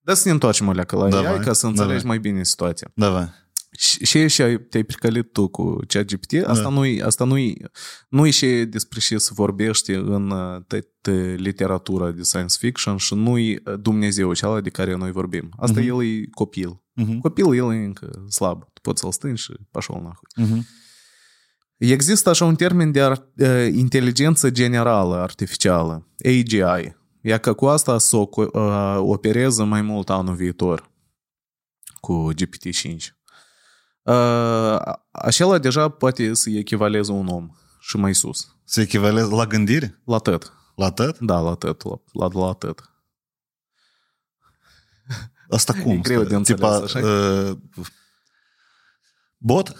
Da 0.05 0.13
să 0.13 0.21
ne 0.25 0.33
întoarcem 0.33 0.67
o 0.67 0.71
leacă 0.71 0.95
la 0.95 1.09
da, 1.09 1.29
AI 1.29 1.39
ca 1.39 1.53
să 1.53 1.67
înțelegi 1.67 2.01
da, 2.01 2.07
mai 2.07 2.19
bine 2.19 2.43
situația. 2.43 2.91
Da, 2.95 3.09
vai. 3.09 3.29
Și, 3.77 4.05
și, 4.05 4.27
și 4.27 4.43
te-ai 4.69 4.83
pricalit 4.83 5.31
tu 5.31 5.47
cu 5.47 5.79
ChatGPT, 5.87 6.33
asta 6.45 6.63
da. 6.63 6.69
nu-i, 6.69 7.01
asta 7.01 7.23
nu-i, 7.23 7.61
nu-i 8.09 8.31
și 8.31 8.47
despre 8.47 8.99
ce 8.99 9.17
să 9.17 9.31
vorbești 9.33 9.91
în 9.91 10.33
literatura 11.35 12.11
de 12.11 12.23
science 12.23 12.55
fiction 12.59 12.97
și 12.97 13.13
nu-i 13.13 13.63
Dumnezeu 13.79 14.33
cel 14.33 14.59
de 14.61 14.69
care 14.69 14.95
noi 14.95 15.11
vorbim. 15.11 15.49
Asta 15.57 15.81
uh-huh. 15.81 15.87
el 15.87 16.03
e 16.03 16.29
copil. 16.31 16.83
Uh-huh. 17.01 17.17
Copil, 17.21 17.53
el 17.53 17.73
e 17.73 17.83
încă 17.83 18.25
slab. 18.29 18.63
Tu 18.83 18.89
poți 18.89 19.01
să-l 19.01 19.11
stângi 19.11 19.41
și 19.41 19.53
pașol 19.71 20.01
nahui. 20.01 20.61
Uh-huh. 20.61 20.65
Există 21.77 22.29
așa 22.29 22.45
un 22.45 22.55
termen 22.55 22.91
de 22.91 23.01
ar, 23.01 23.27
inteligență 23.71 24.49
generală 24.49 25.15
artificială, 25.15 26.07
AGI. 26.25 26.95
Ia 27.21 27.37
că 27.37 27.53
cu 27.53 27.65
asta 27.65 27.97
să 27.97 28.15
o 28.15 28.29
uh, 28.35 28.97
opereze 28.97 29.63
mai 29.63 29.81
mult 29.81 30.09
anul 30.09 30.35
viitor 30.35 30.91
cu 31.99 32.29
GPT-5. 32.33 32.95
Uh, 34.01 34.77
acela 35.11 35.57
deja 35.57 35.89
poate 35.89 36.33
să 36.33 36.49
echivaleze 36.49 37.11
un 37.11 37.27
om 37.27 37.49
și 37.79 37.97
mai 37.97 38.15
sus. 38.15 38.55
Să 38.63 38.81
echivaleze 38.81 39.35
la 39.35 39.45
gândire? 39.45 40.01
La 40.05 40.17
tot. 40.17 40.53
La 40.75 40.91
tot? 40.91 41.19
Da, 41.19 41.39
la 41.39 41.53
tot. 41.53 41.83
La, 41.83 41.97
la, 42.13 42.45
la 42.45 42.53
tot. 42.53 42.89
Asta 45.49 45.73
cum? 45.73 45.91
E 45.91 45.97
greu 45.97 46.23
de 46.23 46.35
înțeles, 46.35 46.59
Tipa, 46.59 46.75
așa? 46.75 46.99
Uh, 46.99 47.57
bot? 49.43 49.75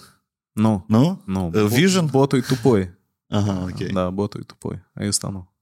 Nu. 0.51 0.85
Nu? 0.87 1.21
Nu. 1.25 1.51
Uh, 1.53 1.65
Vision? 1.65 2.05
Botul 2.05 2.37
e 2.37 2.41
tupoi. 2.41 2.93
Aha, 3.27 3.61
ok. 3.61 3.91
Da, 3.91 4.09
botul 4.09 4.39
e 4.39 4.43
tupoi. 4.43 4.79
Asta 5.07 5.29
nu. 5.29 5.53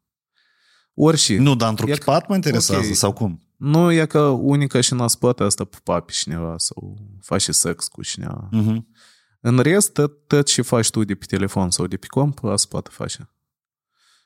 Orice. 0.93 1.37
Nu, 1.37 1.55
dar 1.55 1.69
într-o 1.69 1.85
mă 2.27 2.35
interesează 2.35 2.83
okay. 2.83 2.95
sau 2.95 3.13
cum? 3.13 3.41
Nu, 3.57 3.91
e 3.91 4.05
că 4.05 4.21
unica 4.21 4.81
și 4.81 4.93
n-a 4.93 5.07
spate 5.07 5.43
asta 5.43 5.63
pupa 5.63 5.99
pe 5.99 6.11
cineva 6.11 6.53
sau 6.57 6.97
face 7.21 7.51
sex 7.51 7.87
cu 7.87 8.03
cineva. 8.03 8.49
Uh-huh. 8.53 8.81
În 9.39 9.59
rest, 9.59 9.93
tot, 9.93 10.27
tot 10.27 10.45
ce 10.45 10.61
faci 10.61 10.89
tu 10.89 11.03
de 11.03 11.15
pe 11.15 11.25
telefon 11.25 11.69
sau 11.69 11.87
de 11.87 11.97
pe 11.97 12.07
comp, 12.07 12.43
asta 12.43 12.67
poate 12.69 12.89
face. 12.93 13.33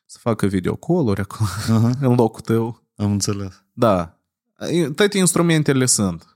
Să 0.06 0.18
facă 0.22 0.46
videocall-uri 0.46 1.22
acolo, 1.22 1.50
uh-huh. 1.50 2.00
în 2.00 2.16
locul 2.16 2.42
tău. 2.42 2.84
Am 2.96 3.12
înțeles. 3.12 3.64
Da. 3.74 4.20
Toate 4.96 5.18
instrumentele 5.18 5.86
sunt. 5.86 6.35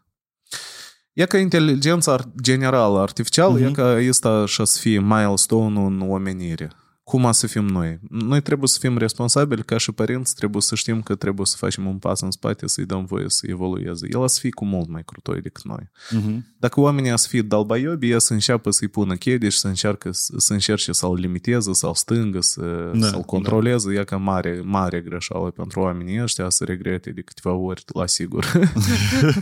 E 1.13 1.25
ca 1.25 1.37
inteligența 1.37 2.17
generală 2.41 2.99
artificială, 2.99 3.59
uh-huh. 3.59 3.67
e 3.67 3.71
ca 3.71 3.97
asta 4.09 4.45
și 4.45 4.65
să 4.65 4.79
fie 4.79 4.99
milestone 4.99 5.79
în 5.79 6.01
omenire 6.09 6.71
cum 7.09 7.31
să 7.31 7.47
fim 7.47 7.65
noi. 7.65 7.99
Noi 8.09 8.41
trebuie 8.41 8.67
să 8.67 8.77
fim 8.79 8.97
responsabili 8.97 9.63
ca 9.63 9.77
și 9.77 9.91
părinți, 9.91 10.35
trebuie 10.35 10.61
să 10.61 10.75
știm 10.75 11.01
că 11.01 11.15
trebuie 11.15 11.45
să 11.45 11.55
facem 11.57 11.85
un 11.85 11.97
pas 11.97 12.21
în 12.21 12.31
spate, 12.31 12.67
să-i 12.67 12.85
dăm 12.85 13.05
voie 13.05 13.25
să 13.27 13.45
evolueze. 13.49 14.07
El 14.11 14.23
a 14.23 14.27
să 14.27 14.39
fie 14.39 14.49
cu 14.49 14.65
mult 14.65 14.89
mai 14.89 15.03
crutoi 15.05 15.41
decât 15.41 15.63
noi. 15.63 15.89
Uh-huh. 16.09 16.37
Dacă 16.59 16.79
oamenii 16.79 17.11
a 17.11 17.15
să 17.15 17.27
fie 17.27 17.41
dalbaiobi, 17.41 18.09
e 18.09 18.19
să 18.19 18.33
înceapă 18.33 18.71
să-i 18.71 18.87
pună 18.87 19.15
chede 19.15 19.49
și 19.49 19.57
să, 19.57 19.67
încearcă, 19.67 20.09
să 20.37 20.53
încerce 20.53 20.91
să-l 20.91 21.13
limiteze, 21.13 21.73
să-l 21.73 21.93
stângă, 21.93 22.41
să, 22.41 22.91
da, 22.93 23.07
să-l 23.07 23.21
controleze. 23.21 23.93
Da. 23.93 23.99
E 23.99 24.03
ca 24.03 24.17
mare, 24.17 24.61
mare 24.63 24.99
greșeală 24.99 25.49
pentru 25.49 25.79
oamenii 25.79 26.21
ăștia 26.21 26.49
să 26.49 26.63
regrete 26.63 27.09
de 27.09 27.21
câteva 27.21 27.55
ori, 27.55 27.83
la 27.93 28.05
sigur. 28.05 28.51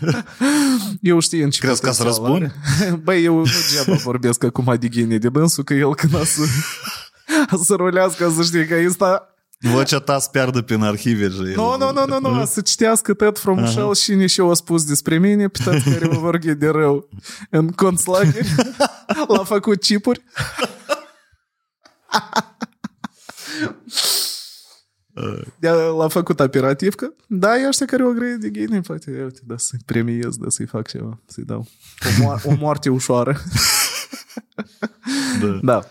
eu 1.02 1.19
știu 1.19 1.44
în 1.44 1.49
ce 1.49 1.60
Crezi 1.60 1.81
ca 1.81 1.91
să 1.91 2.03
răspund? 2.03 2.56
Băi, 3.03 3.23
eu 3.23 3.38
nu 3.38 3.44
degeaba 3.44 3.98
vorbesc 3.98 4.44
acum 4.44 4.76
de 4.80 4.88
ghine 4.88 5.18
de 5.18 5.30
dânsul, 5.30 5.64
că 5.64 5.73
el 5.73 5.95
când 5.95 6.15
a 6.15 6.23
să 6.23 6.41
să 7.64 7.74
rulească, 7.76 8.30
să 8.36 8.44
știi 8.44 8.68
că 8.68 8.76
asta... 8.90 9.32
Vocea 9.60 9.99
ta 9.99 10.20
să 10.20 10.30
piardă 10.32 10.62
prin 10.62 10.82
arhive. 10.82 11.28
Nu, 11.56 11.78
nu, 11.78 11.91
nu, 11.91 12.06
nu, 12.06 12.20
nu, 12.20 12.45
să 12.45 12.62
citească 12.62 13.14
tot 13.14 13.40
frumușel 13.40 13.94
și 13.94 14.14
nici 14.14 14.38
eu 14.38 14.49
a 14.49 14.54
spus 14.54 14.86
despre 14.86 15.18
mine, 15.18 15.48
pe 15.48 15.60
toți 15.64 15.90
care 15.90 16.08
mă 16.08 16.18
vor 16.18 16.38
de 16.38 16.68
rău 16.68 17.10
în 17.49 17.72
conțlageri. 17.72 18.56
L-a 19.36 19.44
făcut 19.44 19.82
chipuri. 19.82 20.24
L-a 25.98 26.08
făcut 26.08 26.40
operativcă. 26.40 27.14
Da, 27.28 27.58
e 27.58 27.68
ăștia 27.68 27.86
care 27.86 28.04
o 28.06 28.12
grăie 28.12 28.36
de 28.36 28.49
ghinii, 28.49 28.82
poate, 28.82 29.22
uite, 29.24 29.40
da, 29.44 29.58
să-i 29.58 29.80
premiez, 29.86 30.36
da, 30.36 30.49
să-i 30.49 30.66
fac 30.66 30.88
ceva, 30.88 31.20
să-i 31.26 31.44
dau 31.44 31.68
o, 32.06 32.10
mo- 32.24 32.41
o 32.44 32.56
moarte 32.60 32.90
ușoară. 32.90 33.38
da. 35.41 35.60
da. 35.62 35.90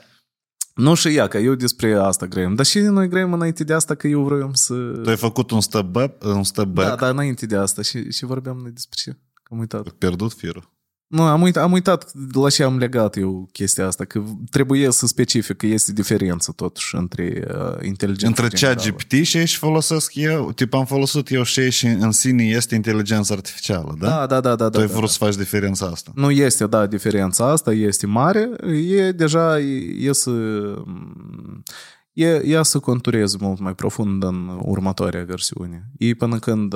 Nu 0.76 0.94
și 0.94 1.08
ea, 1.08 1.28
că 1.28 1.38
eu 1.38 1.54
despre 1.54 1.94
asta 1.94 2.26
grăim. 2.26 2.54
Dar 2.54 2.64
și 2.66 2.78
noi 2.78 3.08
grăim 3.08 3.32
înainte 3.32 3.64
de 3.64 3.72
asta 3.72 3.94
că 3.94 4.06
eu 4.06 4.22
vreau 4.22 4.50
să... 4.52 4.74
Tu 4.74 5.08
ai 5.08 5.16
făcut 5.16 5.50
un 5.50 5.60
step 5.60 5.84
back? 5.84 6.24
Un 6.24 6.44
step 6.44 6.64
back. 6.64 6.88
Da, 6.88 6.94
dar 6.94 7.10
înainte 7.10 7.46
de 7.46 7.56
asta 7.56 7.82
și, 7.82 8.12
și 8.12 8.24
vorbeam 8.24 8.56
noi 8.56 8.70
despre 8.70 8.98
ce. 9.02 9.16
Am 9.50 9.58
uitat. 9.58 9.88
Pierdut 9.88 10.32
firul. 10.32 10.75
Nu, 11.06 11.22
am 11.22 11.42
uitat, 11.42 11.62
am 11.62 11.72
uitat 11.72 12.10
la 12.32 12.50
ce 12.50 12.62
am 12.62 12.78
legat 12.78 13.16
eu 13.16 13.48
chestia 13.52 13.86
asta, 13.86 14.04
că 14.04 14.22
trebuie 14.50 14.90
să 14.90 15.06
specific 15.06 15.56
că 15.56 15.66
este 15.66 15.92
diferență 15.92 16.52
totuși 16.56 16.94
între 16.94 17.46
uh, 17.48 17.84
inteligența 17.86 18.42
Între 18.42 18.56
cea 18.56 18.74
GPT 18.74 19.12
și 19.12 19.46
și 19.46 19.56
folosesc 19.56 20.14
eu, 20.14 20.52
tip 20.52 20.74
am 20.74 20.84
folosit 20.84 21.30
eu 21.30 21.42
și 21.42 21.70
și 21.70 21.86
în 21.86 22.12
sine 22.12 22.44
este 22.44 22.74
inteligența 22.74 23.34
artificială, 23.34 23.96
da? 23.98 24.08
Da, 24.08 24.26
da, 24.26 24.40
da. 24.40 24.54
da 24.54 24.68
tu 24.68 24.78
ai 24.78 24.86
da, 24.86 24.92
vrut 24.92 25.04
da. 25.04 25.10
să 25.10 25.16
faci 25.18 25.36
diferența 25.36 25.86
asta. 25.86 26.10
Nu 26.14 26.30
este, 26.30 26.66
da, 26.66 26.86
diferența 26.86 27.50
asta 27.50 27.72
este 27.72 28.06
mare, 28.06 28.50
e 28.88 29.12
deja, 29.12 29.58
e 29.98 30.12
să 30.12 30.30
e, 32.16 32.42
ea 32.46 32.62
să 32.62 32.78
contureze 32.78 33.36
mult 33.40 33.58
mai 33.58 33.74
profund 33.74 34.22
în 34.22 34.60
următoarea 34.62 35.24
versiune. 35.24 35.90
Ei 35.98 36.14
până 36.14 36.38
când, 36.38 36.74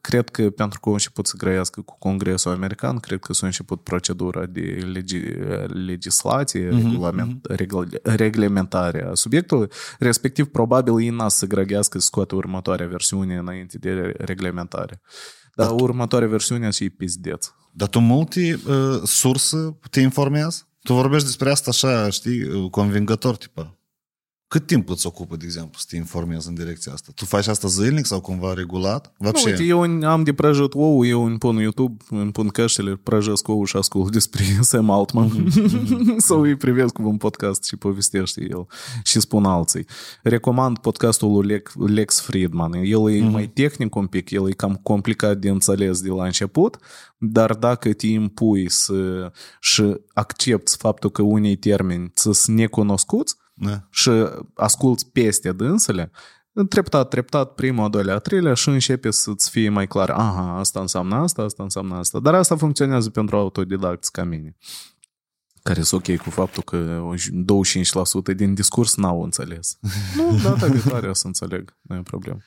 cred 0.00 0.28
că 0.28 0.50
pentru 0.50 0.80
că 0.80 0.88
au 0.88 0.94
început 0.94 1.26
să 1.26 1.36
grăiască 1.36 1.80
cu 1.80 1.98
Congresul 1.98 2.52
American, 2.52 2.96
cred 2.98 3.18
că 3.18 3.32
s-a 3.32 3.46
început 3.46 3.82
procedura 3.82 4.46
de 4.46 4.88
legi, 4.92 5.18
legislație, 5.86 6.68
uh-huh, 6.68 6.82
regulament, 6.82 7.46
uh-huh. 7.48 7.56
Regl, 7.56 7.82
reglementare 8.02 9.06
a 9.06 9.14
subiectului, 9.14 9.68
respectiv 9.98 10.46
probabil 10.46 11.00
ei 11.00 11.08
n-a 11.08 11.28
să 11.28 11.46
grăgească 11.46 11.98
să 11.98 12.06
scoată 12.06 12.34
următoarea 12.34 12.86
versiune 12.86 13.36
înainte 13.36 13.78
de 13.78 14.14
reglementare. 14.18 15.00
Dar 15.54 15.66
da. 15.66 15.72
următoarea 15.72 16.28
versiune 16.28 16.70
și 16.70 16.90
pizdeț. 16.90 17.46
Dar 17.72 17.88
tu 17.88 17.98
multe 17.98 18.60
uh, 18.66 19.00
surse 19.04 19.78
te 19.90 20.00
informează? 20.00 20.68
Tu 20.82 20.92
vorbești 20.92 21.26
despre 21.26 21.50
asta 21.50 21.70
așa, 21.70 22.10
știi, 22.10 22.70
convingător, 22.70 23.36
tipa. 23.36 23.78
Cât 24.53 24.65
timp 24.65 24.89
îți 24.89 25.07
ocupă, 25.07 25.35
de 25.35 25.45
exemplu, 25.45 25.79
să 25.79 25.85
te 25.89 25.95
informezi 25.95 26.47
în 26.47 26.53
direcția 26.53 26.91
asta? 26.93 27.11
Tu 27.15 27.25
faci 27.25 27.47
asta 27.47 27.67
zilnic 27.67 28.05
sau 28.05 28.21
cumva 28.21 28.53
regulat? 28.53 29.13
Вообще? 29.17 29.45
Nu, 29.45 29.51
uite, 29.51 29.63
eu 29.63 30.07
am 30.09 30.23
de 30.23 30.33
prăjit 30.33 30.73
ou, 30.73 31.05
eu 31.05 31.25
îmi 31.25 31.37
pun 31.37 31.55
YouTube, 31.55 32.03
îmi 32.09 32.31
pun 32.31 32.47
căștile, 32.47 32.95
prăjesc 32.95 33.47
ou 33.47 33.65
și 33.65 33.75
ascult 33.75 34.11
despre 34.11 34.43
Sam 34.61 34.89
Altman. 34.89 35.29
Mm-hmm. 35.29 36.17
sau 36.17 36.41
îi 36.41 36.55
privesc 36.55 36.93
cu 36.93 37.07
un 37.07 37.17
podcast 37.17 37.63
și 37.63 37.75
povestește 37.75 38.47
el 38.49 38.67
și 39.03 39.19
spun 39.19 39.45
alții. 39.45 39.85
Recomand 40.23 40.77
podcastul 40.77 41.31
lui 41.31 41.63
Lex 41.87 42.21
Friedman. 42.21 42.73
El 42.73 43.11
e 43.11 43.19
mm-hmm. 43.19 43.31
mai 43.31 43.47
tehnic 43.47 43.95
un 43.95 44.07
pic, 44.07 44.29
el 44.29 44.49
e 44.49 44.51
cam 44.51 44.75
complicat 44.83 45.37
de 45.37 45.49
înțeles 45.49 46.01
de 46.01 46.09
la 46.09 46.25
început, 46.25 46.77
dar 47.17 47.53
dacă 47.53 47.93
te 47.93 48.07
impui 48.07 48.69
să, 48.69 49.31
și 49.59 49.95
accepti 50.13 50.77
faptul 50.77 51.09
că 51.09 51.21
unii 51.21 51.55
termeni 51.55 52.11
sunt 52.13 52.57
necunoscuți, 52.57 53.35
da. 53.56 53.86
și 53.90 54.10
asculți 54.54 55.10
peste 55.10 55.52
dânsele, 55.52 56.10
treptat, 56.68 57.08
treptat, 57.08 57.54
prima, 57.54 57.84
a 57.84 57.88
doilea, 57.88 58.14
a 58.14 58.18
treilea 58.18 58.54
și 58.54 58.68
începe 58.68 59.10
să-ți 59.10 59.50
fie 59.50 59.68
mai 59.68 59.86
clar, 59.86 60.10
aha, 60.10 60.58
asta 60.58 60.80
înseamnă 60.80 61.14
asta, 61.14 61.42
asta 61.42 61.62
înseamnă 61.62 61.94
asta. 61.94 62.20
Dar 62.20 62.34
asta 62.34 62.56
funcționează 62.56 63.10
pentru 63.10 63.36
autodidacți 63.36 64.12
ca 64.12 64.24
mine 64.24 64.56
care 65.64 65.82
sunt 65.82 66.08
ok 66.08 66.16
cu 66.16 66.30
faptul 66.30 66.62
că 66.62 67.02
25% 68.32 68.36
din 68.36 68.54
discurs 68.54 68.96
n-au 68.96 69.22
înțeles. 69.22 69.78
Nu, 70.16 70.38
data 70.42 70.66
viitoare 70.66 71.08
o 71.08 71.12
să 71.12 71.26
înțeleg, 71.26 71.76
nu 71.82 71.96
e 71.96 72.02
problemă. 72.02 72.38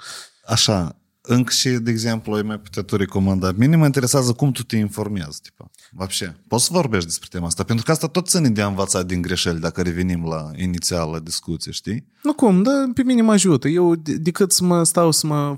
Așa, 0.46 1.02
încă 1.27 1.53
și, 1.53 1.69
de 1.69 1.91
exemplu, 1.91 2.35
ai 2.35 2.43
mai 2.43 2.59
putea 2.59 2.83
tu 2.83 2.97
recomanda. 2.97 3.53
Mine 3.57 3.77
mă 3.77 3.85
interesează 3.85 4.33
cum 4.33 4.53
tu 4.53 4.63
te 4.63 4.77
informezi, 4.77 5.41
tipa. 5.41 5.71
Вообще. 5.91 6.37
Poți 6.49 6.65
să 6.65 6.71
vorbești 6.73 7.07
despre 7.07 7.29
tema 7.31 7.47
asta? 7.47 7.63
Pentru 7.63 7.85
că 7.85 7.91
asta 7.91 8.07
tot 8.07 8.29
ține 8.29 8.49
de 8.51 8.63
a 8.63 8.67
învăța 8.67 9.03
din 9.03 9.23
greșeli 9.23 9.61
dacă 9.61 9.83
revenim 9.83 10.25
la 10.25 10.51
inițială 10.57 11.19
discuție, 11.19 11.73
știi? 11.73 12.07
Nu 12.23 12.33
cum, 12.33 12.63
da, 12.63 12.91
pe 12.95 13.03
mine 13.03 13.23
mă 13.23 13.33
ajută. 13.33 13.69
Eu, 13.69 13.95
de- 13.95 14.17
decât 14.17 14.53
să 14.53 14.65
mă 14.65 14.83
stau 14.85 15.11
să 15.11 15.27
mă 15.27 15.57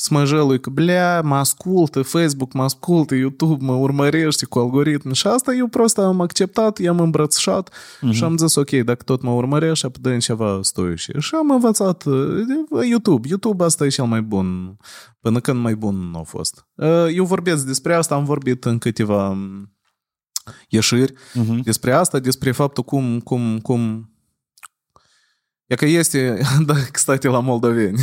să 0.00 0.08
mă 0.12 0.24
jălui 0.24 0.60
că, 0.60 0.70
blea, 0.70 1.20
mă 1.20 1.34
ascultă 1.34 2.02
Facebook, 2.02 2.52
mă 2.52 2.62
ascultă 2.62 3.14
YouTube, 3.14 3.64
mă 3.64 3.72
urmărește 3.72 4.46
cu 4.46 4.58
algoritmi 4.58 5.14
și 5.14 5.26
asta 5.26 5.54
eu 5.54 5.66
prost 5.66 5.98
am 5.98 6.20
acceptat, 6.20 6.78
i-am 6.78 7.00
îmbrățișat 7.00 7.70
uh-huh. 7.70 8.10
și 8.10 8.24
am 8.24 8.36
zis, 8.36 8.54
ok, 8.54 8.70
dacă 8.70 9.02
tot 9.04 9.22
mă 9.22 9.30
urmărești, 9.30 9.86
apoi 9.86 10.12
dă 10.12 10.18
ceva 10.18 10.58
stoișe. 10.62 11.12
Și 11.18 11.34
am 11.34 11.50
învățat 11.50 12.04
uh, 12.04 12.84
YouTube. 12.88 13.28
YouTube 13.28 13.64
asta 13.64 13.84
e 13.84 13.88
cel 13.88 14.04
mai 14.04 14.22
bun, 14.22 14.76
până 15.20 15.40
când 15.40 15.60
mai 15.60 15.74
bun 15.74 16.10
nu 16.12 16.18
a 16.18 16.22
fost. 16.22 16.66
Uh, 16.74 17.06
Eu 17.14 17.24
vorbesc 17.24 17.66
despre 17.66 17.94
asta, 17.94 18.14
am 18.14 18.24
vorbit 18.24 18.64
în 18.64 18.78
câteva 18.78 19.28
um, 19.28 19.76
ieșiri 20.68 21.12
Uh-huh. 21.12 21.62
despre 21.62 21.92
asta, 21.92 22.18
despre 22.18 22.50
faptul 22.52 22.82
cum, 22.82 23.20
cum, 23.20 23.58
cum 23.58 24.10
E 25.69 25.75
că 25.75 25.85
este, 25.85 26.41
da, 26.65 26.73
kстати, 26.91 27.27
la 27.27 27.39
moldoveni. 27.39 27.97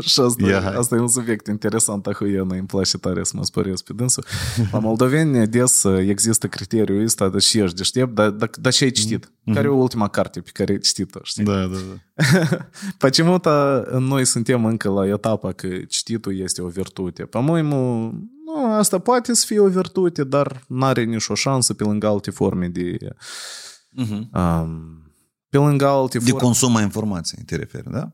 și 0.00 0.20
asta, 0.20 0.46
Ia. 0.46 0.78
asta 0.78 0.94
e 0.94 0.98
un 0.98 1.08
subiect 1.08 1.46
interesant, 1.46 2.06
ahuienă, 2.06 2.54
îmi 2.54 2.66
place 2.66 2.98
tare 2.98 3.24
să 3.24 3.32
mă 3.36 3.44
spăresc 3.44 3.84
pe 3.84 3.92
dânsul. 3.92 4.24
La 4.72 4.78
moldoveni 4.78 5.46
des 5.46 5.84
există 5.84 6.46
criteriul 6.46 7.04
ăsta, 7.04 7.28
dar 7.28 7.40
și 7.40 7.58
ești 7.58 7.76
deștept, 7.76 8.14
dar, 8.14 8.30
dar, 8.30 8.50
dar 8.60 8.72
și 8.72 8.84
ai 8.84 8.90
citit. 8.90 9.32
Care 9.54 9.66
e 9.66 9.70
ultima 9.70 10.08
carte 10.08 10.40
pe 10.40 10.50
care 10.52 10.72
ai 10.72 10.78
citit-o, 10.78 11.18
știi? 11.22 11.44
Da, 11.44 11.66
da, 11.66 11.76
da. 11.76 12.68
Почему-то 12.98 13.84
noi 13.98 14.24
suntem 14.24 14.64
încă 14.64 14.88
la 14.88 15.06
etapa 15.06 15.52
că 15.52 15.68
cititul 15.88 16.38
este 16.38 16.62
o 16.62 16.68
virtute. 16.68 17.22
По-моему, 17.22 18.10
nu, 18.44 18.72
asta 18.72 18.98
poate 18.98 19.34
să 19.34 19.44
fie 19.46 19.60
o 19.60 19.68
virtute, 19.68 20.24
dar 20.24 20.64
n-are 20.68 21.04
nicio 21.04 21.34
șansă 21.34 21.74
pe 21.74 21.84
lângă 21.84 22.06
alte 22.06 22.30
forme 22.30 22.68
de... 22.68 22.96
Uh-huh. 24.02 24.30
Um, 24.32 24.99
pe 25.50 25.56
lângă 25.56 25.86
alte 25.86 26.18
De 26.18 26.24
forme... 26.24 26.40
consum 26.44 26.76
a 26.76 26.80
informației, 26.80 27.42
te 27.44 27.56
referi, 27.56 27.90
da? 27.90 28.12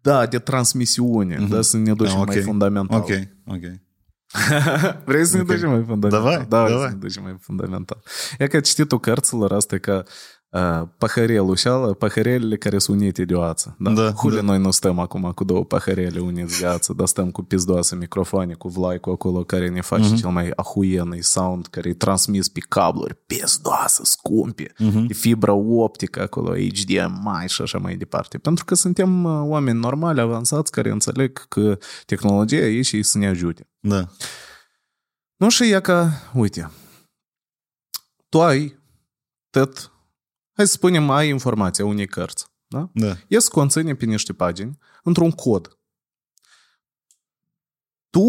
Da, 0.00 0.26
de 0.26 0.38
transmisiune, 0.38 1.36
Mhm. 1.38 1.48
da, 1.48 1.62
să 1.62 1.76
ne 1.76 1.94
ducem 1.94 2.14
Ah, 2.14 2.20
ok. 2.20 2.26
mai 2.26 2.40
fundamental. 2.42 2.98
Ok, 3.00 3.08
ok. 3.46 3.62
Vrei 5.04 5.24
să 5.24 5.36
ne 5.36 5.42
Ok. 5.42 5.46
ducem 5.48 5.70
mai 5.70 5.84
fundamental? 5.86 6.10
Давай, 6.10 6.36
da, 6.36 6.68
давай. 6.68 6.86
să 6.86 6.92
ne 6.92 6.98
ducem 6.98 7.22
mai 7.22 7.36
fundamental. 7.40 8.02
E 8.38 8.46
că 8.46 8.60
cititul 8.60 9.00
cărților 9.00 9.52
asta 9.52 9.74
e 9.74 9.78
ca 9.78 10.02
paharel 10.97 11.41
ușeală, 11.41 11.93
paharelele 11.93 12.57
care 12.57 12.77
sunt 12.77 13.01
unite 13.01 13.25
de 13.25 13.33
oață. 13.33 13.75
Da? 13.79 13.91
da 13.91 14.11
Hule 14.11 14.35
da. 14.35 14.41
noi 14.41 14.59
nu 14.59 14.71
stăm 14.71 14.99
acum 14.99 15.31
cu 15.35 15.43
două 15.43 15.63
paharele 15.63 16.19
uniți 16.19 16.59
de 16.59 16.65
oață, 16.65 16.93
dar 16.93 17.07
stăm 17.07 17.31
cu 17.31 17.43
pizdoase 17.43 17.95
microfoane, 17.95 18.53
cu 18.53 18.67
vlaicul 18.67 19.11
acolo 19.11 19.43
care 19.43 19.69
ne 19.69 19.81
face 19.81 20.13
uh-huh. 20.13 20.19
cel 20.19 20.29
mai 20.29 20.51
ahuienei 20.55 21.23
sound, 21.23 21.67
care 21.67 21.89
e 21.89 21.93
transmis 21.93 22.47
pe 22.47 22.59
cabluri 22.69 23.15
pizdoase, 23.15 24.01
scumpe, 24.03 24.73
uh-huh. 24.73 25.15
fibra 25.15 25.53
optică 25.53 26.21
acolo, 26.21 26.53
HDMI 26.55 27.47
și 27.47 27.61
așa 27.61 27.77
mai 27.77 27.95
departe. 27.95 28.37
Pentru 28.37 28.65
că 28.65 28.75
suntem 28.75 29.25
oameni 29.25 29.79
normali, 29.79 30.19
avansați, 30.19 30.71
care 30.71 30.89
înțeleg 30.89 31.47
că 31.47 31.77
tehnologia 32.05 32.55
e 32.55 32.81
și 32.81 33.03
să 33.03 33.17
ne 33.17 33.27
ajute. 33.27 33.69
Da. 33.79 34.07
Nu 35.35 35.49
și 35.49 35.71
ea 35.71 35.79
ca, 35.79 36.09
uite, 36.33 36.71
tu 38.29 38.41
ai 38.41 38.79
tot 39.49 39.91
hai 40.57 40.65
să 40.67 40.73
spunem, 40.73 41.09
ai 41.09 41.29
informația 41.29 41.85
unei 41.85 42.07
cărți, 42.07 42.45
da? 42.67 42.89
Da. 42.93 43.15
E 43.27 43.39
să 43.39 43.49
conține 43.51 43.95
pe 43.95 44.05
niște 44.05 44.33
pagini 44.33 44.77
într-un 45.03 45.31
cod. 45.31 45.77
Tu, 48.09 48.21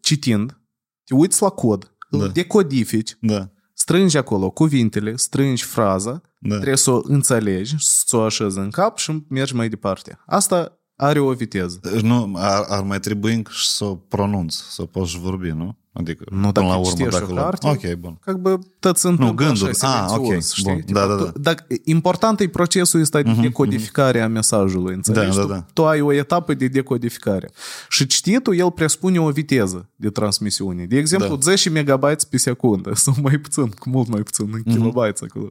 citind, 0.00 0.60
te 1.04 1.14
uiți 1.14 1.42
la 1.42 1.48
cod, 1.48 1.96
îl 2.10 2.18
Da. 2.18 2.26
decodifici, 2.26 3.16
Da. 3.20 3.50
strângi 3.74 4.16
acolo 4.16 4.50
cuvintele, 4.50 5.16
strângi 5.16 5.64
fraza, 5.64 6.20
Da. 6.40 6.54
trebuie 6.54 6.76
să 6.76 6.90
o 6.90 7.00
înțelegi, 7.04 7.74
să 7.78 8.16
o 8.16 8.22
așezi 8.22 8.58
în 8.58 8.70
cap 8.70 8.98
și 8.98 9.24
mergi 9.28 9.54
mai 9.54 9.68
departe. 9.68 10.18
Asta 10.26 10.80
are 10.96 11.18
o 11.18 11.32
viteză. 11.32 11.78
Deci 11.82 12.00
Nu, 12.00 12.32
ar, 12.36 12.64
ar 12.68 12.82
mai 12.82 13.00
trebui 13.00 13.34
încă 13.34 13.50
și 13.54 13.68
să 13.68 13.84
o 13.84 13.96
pronunț, 13.96 14.54
să 14.54 14.82
o 14.82 14.86
poți 14.86 15.18
vorbi, 15.18 15.48
nu? 15.48 15.78
Adică, 15.95 16.23
Nu, 16.29 16.37
până 16.37 16.51
dacă 16.51 16.65
la 16.65 16.75
urmă, 16.75 16.89
citești 16.89 17.19
dacă 17.19 17.31
o 17.31 17.35
la... 17.35 17.41
carte, 17.41 17.67
Ok, 17.67 17.93
bun. 17.93 18.19
Как 18.25 18.35
бы 18.37 18.59
tot 18.79 18.97
se 18.97 19.07
întâmplă 19.07 19.45
gânduri. 19.45 19.69
așa, 19.69 20.03
Ah, 20.03 20.09
silențios, 20.09 20.49
ok. 20.49 20.55
știi? 20.57 20.71
Bun. 20.71 20.81
Tipo, 20.81 20.99
Da, 20.99 21.07
da, 21.07 21.15
da. 21.15 21.31
tu- 21.31 21.39
Dacă, 21.39 21.65
important 21.83 22.39
e 22.39 22.47
procesul 22.49 22.99
ăsta 23.01 23.21
de 23.21 23.31
decodificare 23.41 24.21
a 24.21 24.27
mesajului, 24.27 24.93
înțelegi? 24.93 25.35
Da, 25.35 25.41
da, 25.41 25.41
Tu- 25.41 25.47
da. 25.53 25.65
Tu 25.73 25.85
ai 25.85 26.01
o 26.01 26.11
etapă 26.13 26.53
de 26.53 26.67
decodificare. 26.67 27.51
Și 27.89 28.07
cititul, 28.07 28.55
el 28.55 28.71
presupune 28.71 29.19
o 29.21 29.29
viteză 29.31 29.89
de 29.95 30.09
transmisiune. 30.09 30.85
De 30.85 30.97
exemplu, 30.97 31.35
Da. 31.35 31.41
10 31.41 31.69
megabytes 31.69 32.23
pe 32.23 32.37
secundă, 32.37 32.93
sau 32.95 33.13
mai 33.21 33.37
puțin, 33.37 33.69
cu 33.69 33.89
mult 33.89 34.07
mai 34.07 34.21
puțin, 34.21 34.49
în 34.53 34.73
kilobytes 34.73 35.21
acolo. 35.21 35.49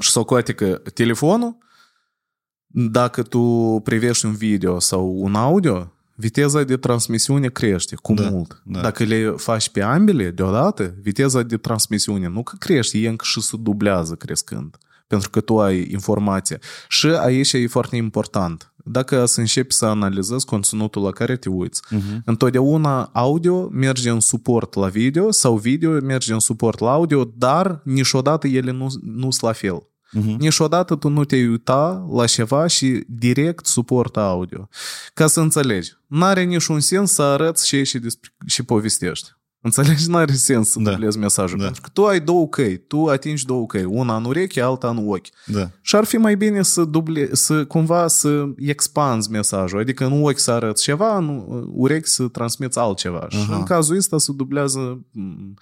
Și 0.00 0.10
socoate 0.10 0.52
că 0.52 0.82
telefonul, 0.94 1.56
dacă 2.66 3.22
tu 3.22 3.40
privești 3.84 4.26
un 4.26 4.34
video 4.34 4.78
sau 4.78 5.14
un 5.16 5.34
audio, 5.34 5.91
viteza 6.15 6.63
de 6.63 6.77
transmisiune 6.77 7.47
crește 7.47 7.95
cu 7.95 8.13
Da, 8.13 8.29
mult. 8.29 8.61
da. 8.65 8.81
Dacă 8.81 9.03
le 9.03 9.33
faci 9.37 9.69
pe 9.69 9.81
ambele 9.81 10.29
deodată, 10.31 10.93
viteza 11.01 11.41
de 11.43 11.57
transmisiune 11.57 12.27
nu 12.27 12.43
că 12.43 12.55
crește, 12.59 12.97
e 12.97 13.07
încă 13.07 13.25
și 13.27 13.41
se 13.41 13.57
dublează 13.59 14.13
crescând. 14.15 14.77
Pentru 15.07 15.29
că 15.29 15.41
tu 15.41 15.59
ai 15.59 15.87
informația. 15.91 16.57
Și 16.87 17.07
aici 17.07 17.53
e 17.53 17.67
foarte 17.67 17.95
important. 17.95 18.73
Dacă 18.85 19.25
să 19.25 19.39
începi 19.39 19.73
să 19.73 19.85
analizezi 19.85 20.45
conținutul 20.45 21.03
la 21.03 21.11
care 21.11 21.35
te 21.35 21.49
uiți, 21.49 21.81
Mhm. 21.89 22.21
întotdeauna 22.25 23.03
audio 23.13 23.67
merge 23.67 24.09
în 24.09 24.19
suport 24.19 24.73
la 24.73 24.87
video 24.87 25.31
sau 25.31 25.57
video 25.57 25.91
merge 26.01 26.33
în 26.33 26.39
suport 26.39 26.79
la 26.79 26.91
audio, 26.91 27.31
dar 27.37 27.81
niciodată 27.83 28.47
ele 28.47 28.71
nu 28.71 28.87
nu 29.01 29.21
sunt 29.31 29.41
la 29.41 29.51
fel. 29.51 29.87
Mhm. 30.13 30.35
Niciodată 30.39 30.95
tu 30.95 31.09
nu 31.09 31.23
te-ai 31.23 31.47
uita 31.47 32.07
la 32.13 32.25
ceva 32.25 32.67
și 32.67 33.03
direct 33.07 33.65
suportă 33.65 34.19
audio. 34.19 34.69
Ca 35.13 35.27
să 35.27 35.39
înțelegi. 35.39 35.91
N-are 36.07 36.43
niciun 36.43 36.79
sens 36.79 37.11
să 37.11 37.21
arăți 37.21 37.67
și, 37.67 37.83
și, 37.83 37.99
despre, 37.99 38.29
și 38.45 38.63
povestești. 38.63 39.29
Înțelegi? 39.61 40.09
N-are 40.09 40.33
sens 40.33 40.69
să 40.69 40.79
Da. 40.79 40.91
dublezi 40.91 41.17
mesajul. 41.17 41.57
Da. 41.57 41.63
Pentru 41.63 41.81
că 41.81 41.89
tu 41.93 42.05
ai 42.05 42.19
două 42.19 42.47
căi. 42.47 42.77
Tu 42.77 43.05
atingi 43.05 43.45
două 43.45 43.65
căi. 43.65 43.83
Una 43.83 44.15
în 44.15 44.25
ureche, 44.25 44.61
alta 44.61 44.89
în 44.89 45.03
ochi. 45.07 45.27
Da. 45.45 45.69
Și 45.81 45.95
ar 45.95 46.03
fi 46.03 46.17
mai 46.17 46.35
bine 46.35 46.61
să, 46.61 46.83
duble, 46.83 47.29
să 47.35 47.65
cumva 47.65 48.07
să 48.07 48.43
expanzi 48.57 49.31
mesajul. 49.31 49.79
Adică 49.79 50.05
în 50.05 50.23
ochi 50.23 50.39
să 50.39 50.51
arăți 50.51 50.83
ceva, 50.83 51.17
în 51.17 51.43
urechi 51.71 52.07
să 52.07 52.27
transmiți 52.27 52.79
altceva. 52.79 53.25
Și 53.29 53.37
Aha. 53.37 53.55
în 53.55 53.63
cazul 53.63 53.97
ăsta 53.97 54.17
se 54.17 54.31
dublează 54.35 54.79
m, 55.11 55.53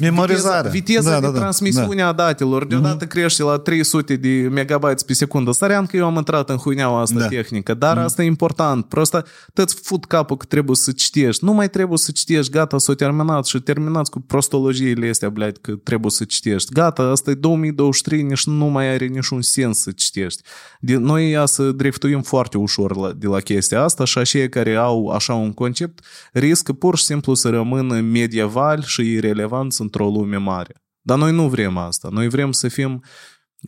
Memorizare. 0.00 0.68
Viteza, 0.68 0.70
viteza 0.70 1.10
Da, 1.10 1.20
de 1.20 1.26
da, 1.26 1.32
da. 1.32 1.38
transmisiune 1.38 2.02
a 2.02 2.12
datelor 2.12 2.66
deodată 2.66 3.04
crește 3.06 3.42
la 3.42 3.58
300 3.58 4.16
de 4.16 4.28
megabytes 4.28 5.02
pe 5.02 5.12
secundă. 5.12 5.52
Săream 5.52 5.86
că 5.86 5.96
eu 5.96 6.06
am 6.06 6.16
intrat 6.16 6.50
în 6.50 6.56
huineaua 6.56 7.00
asta 7.00 7.18
Da. 7.18 7.26
tehnică, 7.26 7.74
dar 7.74 7.98
asta 7.98 8.22
e 8.22 8.26
important. 8.26 8.84
Prosta 8.84 9.22
te-ți 9.52 9.76
fut 9.82 10.04
capul 10.04 10.36
că 10.36 10.44
trebuie 10.48 10.76
să 10.76 10.92
citești. 10.92 11.44
Nu 11.44 11.52
mai 11.52 11.68
trebuie 11.70 11.98
să 11.98 12.10
citești, 12.10 12.52
gata, 12.52 12.78
s-o 12.78 12.94
terminat 12.94 13.46
și 13.46 13.60
terminați 13.60 14.10
cu 14.10 14.20
prostologiile 14.20 15.08
astea, 15.08 15.28
blядь, 15.28 15.58
că 15.60 15.72
trebuie 15.72 16.10
să 16.10 16.24
citești. 16.24 16.72
Gata, 16.72 17.02
asta 17.02 17.30
e 17.30 17.34
2023, 17.34 18.22
nici 18.22 18.46
nu 18.46 18.66
mai 18.66 18.88
are 18.94 19.06
niciun 19.06 19.42
sens 19.42 19.78
să 19.78 19.90
citești. 19.90 20.42
De, 20.80 20.96
noi 20.96 21.30
ia 21.30 21.46
să 21.46 21.72
driftuim 21.72 22.22
foarte 22.22 22.58
ușor 22.58 22.96
la, 22.96 23.12
de 23.12 23.26
la 23.26 23.40
chestia 23.40 23.82
asta 23.82 24.04
și 24.04 24.18
aceia 24.18 24.48
care 24.48 24.74
au 24.74 25.08
așa 25.08 25.34
un 25.34 25.52
concept 25.52 26.04
riscă 26.32 26.72
pur 26.72 26.96
și 26.98 27.04
simplu 27.04 27.34
să 27.34 27.48
rămână 27.48 28.00
medieval 28.00 28.82
și 28.82 29.12
irrelevanți 29.12 29.77
într-o 29.78 30.08
lume 30.08 30.36
mare. 30.36 30.82
Dar 31.00 31.18
noi 31.18 31.32
nu 31.32 31.48
vrem 31.48 31.76
asta. 31.76 32.08
Noi 32.12 32.28
vrem 32.28 32.52
să 32.52 32.68
fim 32.68 33.02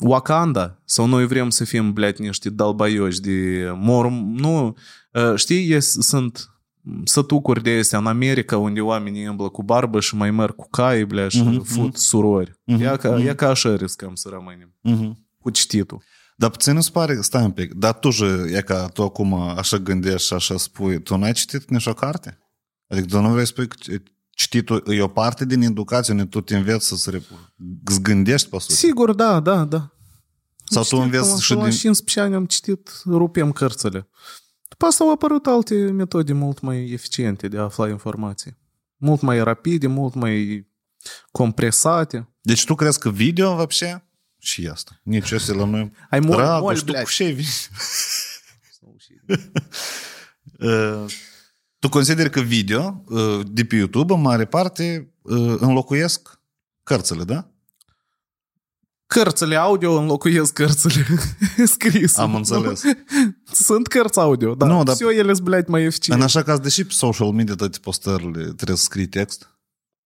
Wakanda 0.00 0.82
sau 0.84 1.06
noi 1.06 1.26
vrem 1.26 1.50
să 1.50 1.64
fim, 1.64 1.92
blядь, 1.92 2.18
niște 2.18 2.50
dalbaioși 2.50 3.20
de 3.20 3.70
mor... 3.74 4.10
Nu, 4.10 4.76
uh, 5.12 5.34
știi, 5.34 5.70
yes, 5.70 5.96
sunt 6.00 6.50
sătucuri 7.04 7.62
de 7.62 7.70
astea 7.70 7.98
în 7.98 8.06
America 8.06 8.58
unde 8.58 8.80
oamenii 8.80 9.24
îmblă 9.24 9.48
cu 9.48 9.62
barbă 9.62 10.00
și 10.00 10.16
mai 10.16 10.30
merg 10.30 10.54
cu 10.54 10.68
cai, 10.70 11.04
blea, 11.04 11.28
și 11.28 11.42
Mhm, 11.42 11.62
fut 11.62 11.96
surori. 11.96 12.60
Mhm, 12.64 12.80
Ia, 12.80 12.96
ca, 12.96 13.10
mhm. 13.10 13.24
ia 13.24 13.34
ca 13.34 13.48
așa 13.48 13.76
riscăm 13.76 14.14
să 14.14 14.28
rămânem. 14.28 14.74
Mhm. 14.80 15.26
Cu 15.38 15.50
cititul. 15.50 16.02
Dar 16.36 16.50
ți 16.50 16.70
nu 16.70 16.80
se 16.80 16.90
pare, 16.92 17.20
stai 17.20 17.44
un 17.44 17.50
pic, 17.50 17.72
dar 17.72 17.94
tu, 17.94 18.10
же, 18.10 18.50
e 18.52 18.60
ca 18.60 18.86
tu 18.86 19.02
acum 19.02 19.34
așa 19.34 19.76
gândești 19.76 20.26
și 20.26 20.32
așa 20.32 20.56
spui, 20.56 21.02
tu 21.02 21.16
n-ai 21.16 21.32
citit 21.32 21.70
nici 21.70 21.86
o 21.86 21.92
carte? 21.92 22.38
Adică 22.88 23.06
tu 23.06 23.20
nu 23.20 23.28
vrei 23.32 23.46
să 23.46 23.52
spui 23.52 23.68
că 23.68 23.76
cititul 24.40 24.82
e 24.86 25.02
o 25.02 25.08
parte 25.08 25.44
din 25.44 25.62
educație, 25.62 26.12
unde 26.12 26.24
tu 26.24 26.40
te 26.40 26.56
înveți 26.56 26.86
să 26.86 26.96
se 26.96 27.22
îți 27.84 28.02
gândești 28.02 28.48
pe 28.48 28.58
sus. 28.58 28.76
Sigur, 28.76 29.12
da, 29.12 29.40
da, 29.40 29.64
da. 29.64 29.90
Sau 30.64 30.82
tu 30.82 30.96
înveți 30.96 31.42
și 31.42 31.54
la 31.54 31.62
din... 31.62 31.70
15 31.70 32.20
ani 32.20 32.34
am 32.34 32.46
citit, 32.46 33.02
rupem 33.04 33.52
cărțile. 33.52 34.08
După 34.68 34.86
asta 34.86 35.04
au 35.04 35.10
apărut 35.10 35.46
alte 35.46 35.74
metode 35.74 36.32
mult 36.32 36.60
mai 36.60 36.90
eficiente 36.90 37.48
de 37.48 37.58
a 37.58 37.62
afla 37.62 37.88
informații. 37.88 38.56
Mult 38.96 39.20
mai 39.20 39.42
rapide, 39.42 39.86
mult 39.86 40.14
mai 40.14 40.66
compresate. 41.30 42.28
Deci 42.40 42.64
tu 42.64 42.74
crezi 42.74 42.98
că 42.98 43.10
video, 43.10 43.54
вообще, 43.54 44.04
și 44.38 44.68
asta. 44.72 45.00
Nici 45.02 45.30
este 45.30 45.52
la 45.52 45.64
noi. 45.64 45.92
Ai 46.10 46.20
mult, 46.20 46.36
Dragoș, 46.36 46.60
mult, 46.60 46.78
tu 46.78 46.84
блядь. 46.84 47.04
cu 47.04 47.10
ce 47.10 47.24
video? 47.24 47.46
Uh, 51.80 51.80
tu 51.80 51.88
consideri 51.88 52.30
că 52.30 52.40
video 52.40 53.02
uh, 53.08 53.40
de 53.46 53.64
pe 53.64 53.76
YouTube, 53.76 54.12
în 54.14 54.20
mare 54.20 54.44
parte, 54.44 55.12
uh, 55.22 55.54
înlocuiesc 55.58 56.40
cărțile, 56.82 57.24
da? 57.24 57.50
Cărțile 59.06 59.56
audio 59.56 59.92
înlocuiesc 59.98 60.52
cărțile 60.52 61.04
scris. 61.64 62.16
Am 62.16 62.34
înțeles. 62.34 62.82
Sunt 63.52 63.86
cărți 63.86 64.18
audio, 64.18 64.54
dar 64.54 64.68
Nu, 64.68 64.76
nu, 64.76 64.82
dar- 64.82 64.96
dar... 64.96 65.10
ele 65.10 65.32
sunt, 65.34 65.46
blядь, 65.48 65.68
mai 65.68 65.80
În 65.80 65.86
eficiente. 65.86 66.24
așa 66.24 66.42
caz, 66.42 66.58
deși 66.58 66.84
pe 66.84 66.92
social 66.92 67.30
media 67.30 67.54
toate 67.54 67.78
postările 67.78 68.42
trebuie 68.44 68.76
să 68.76 68.82
scrii 68.82 69.06
text, 69.08 69.50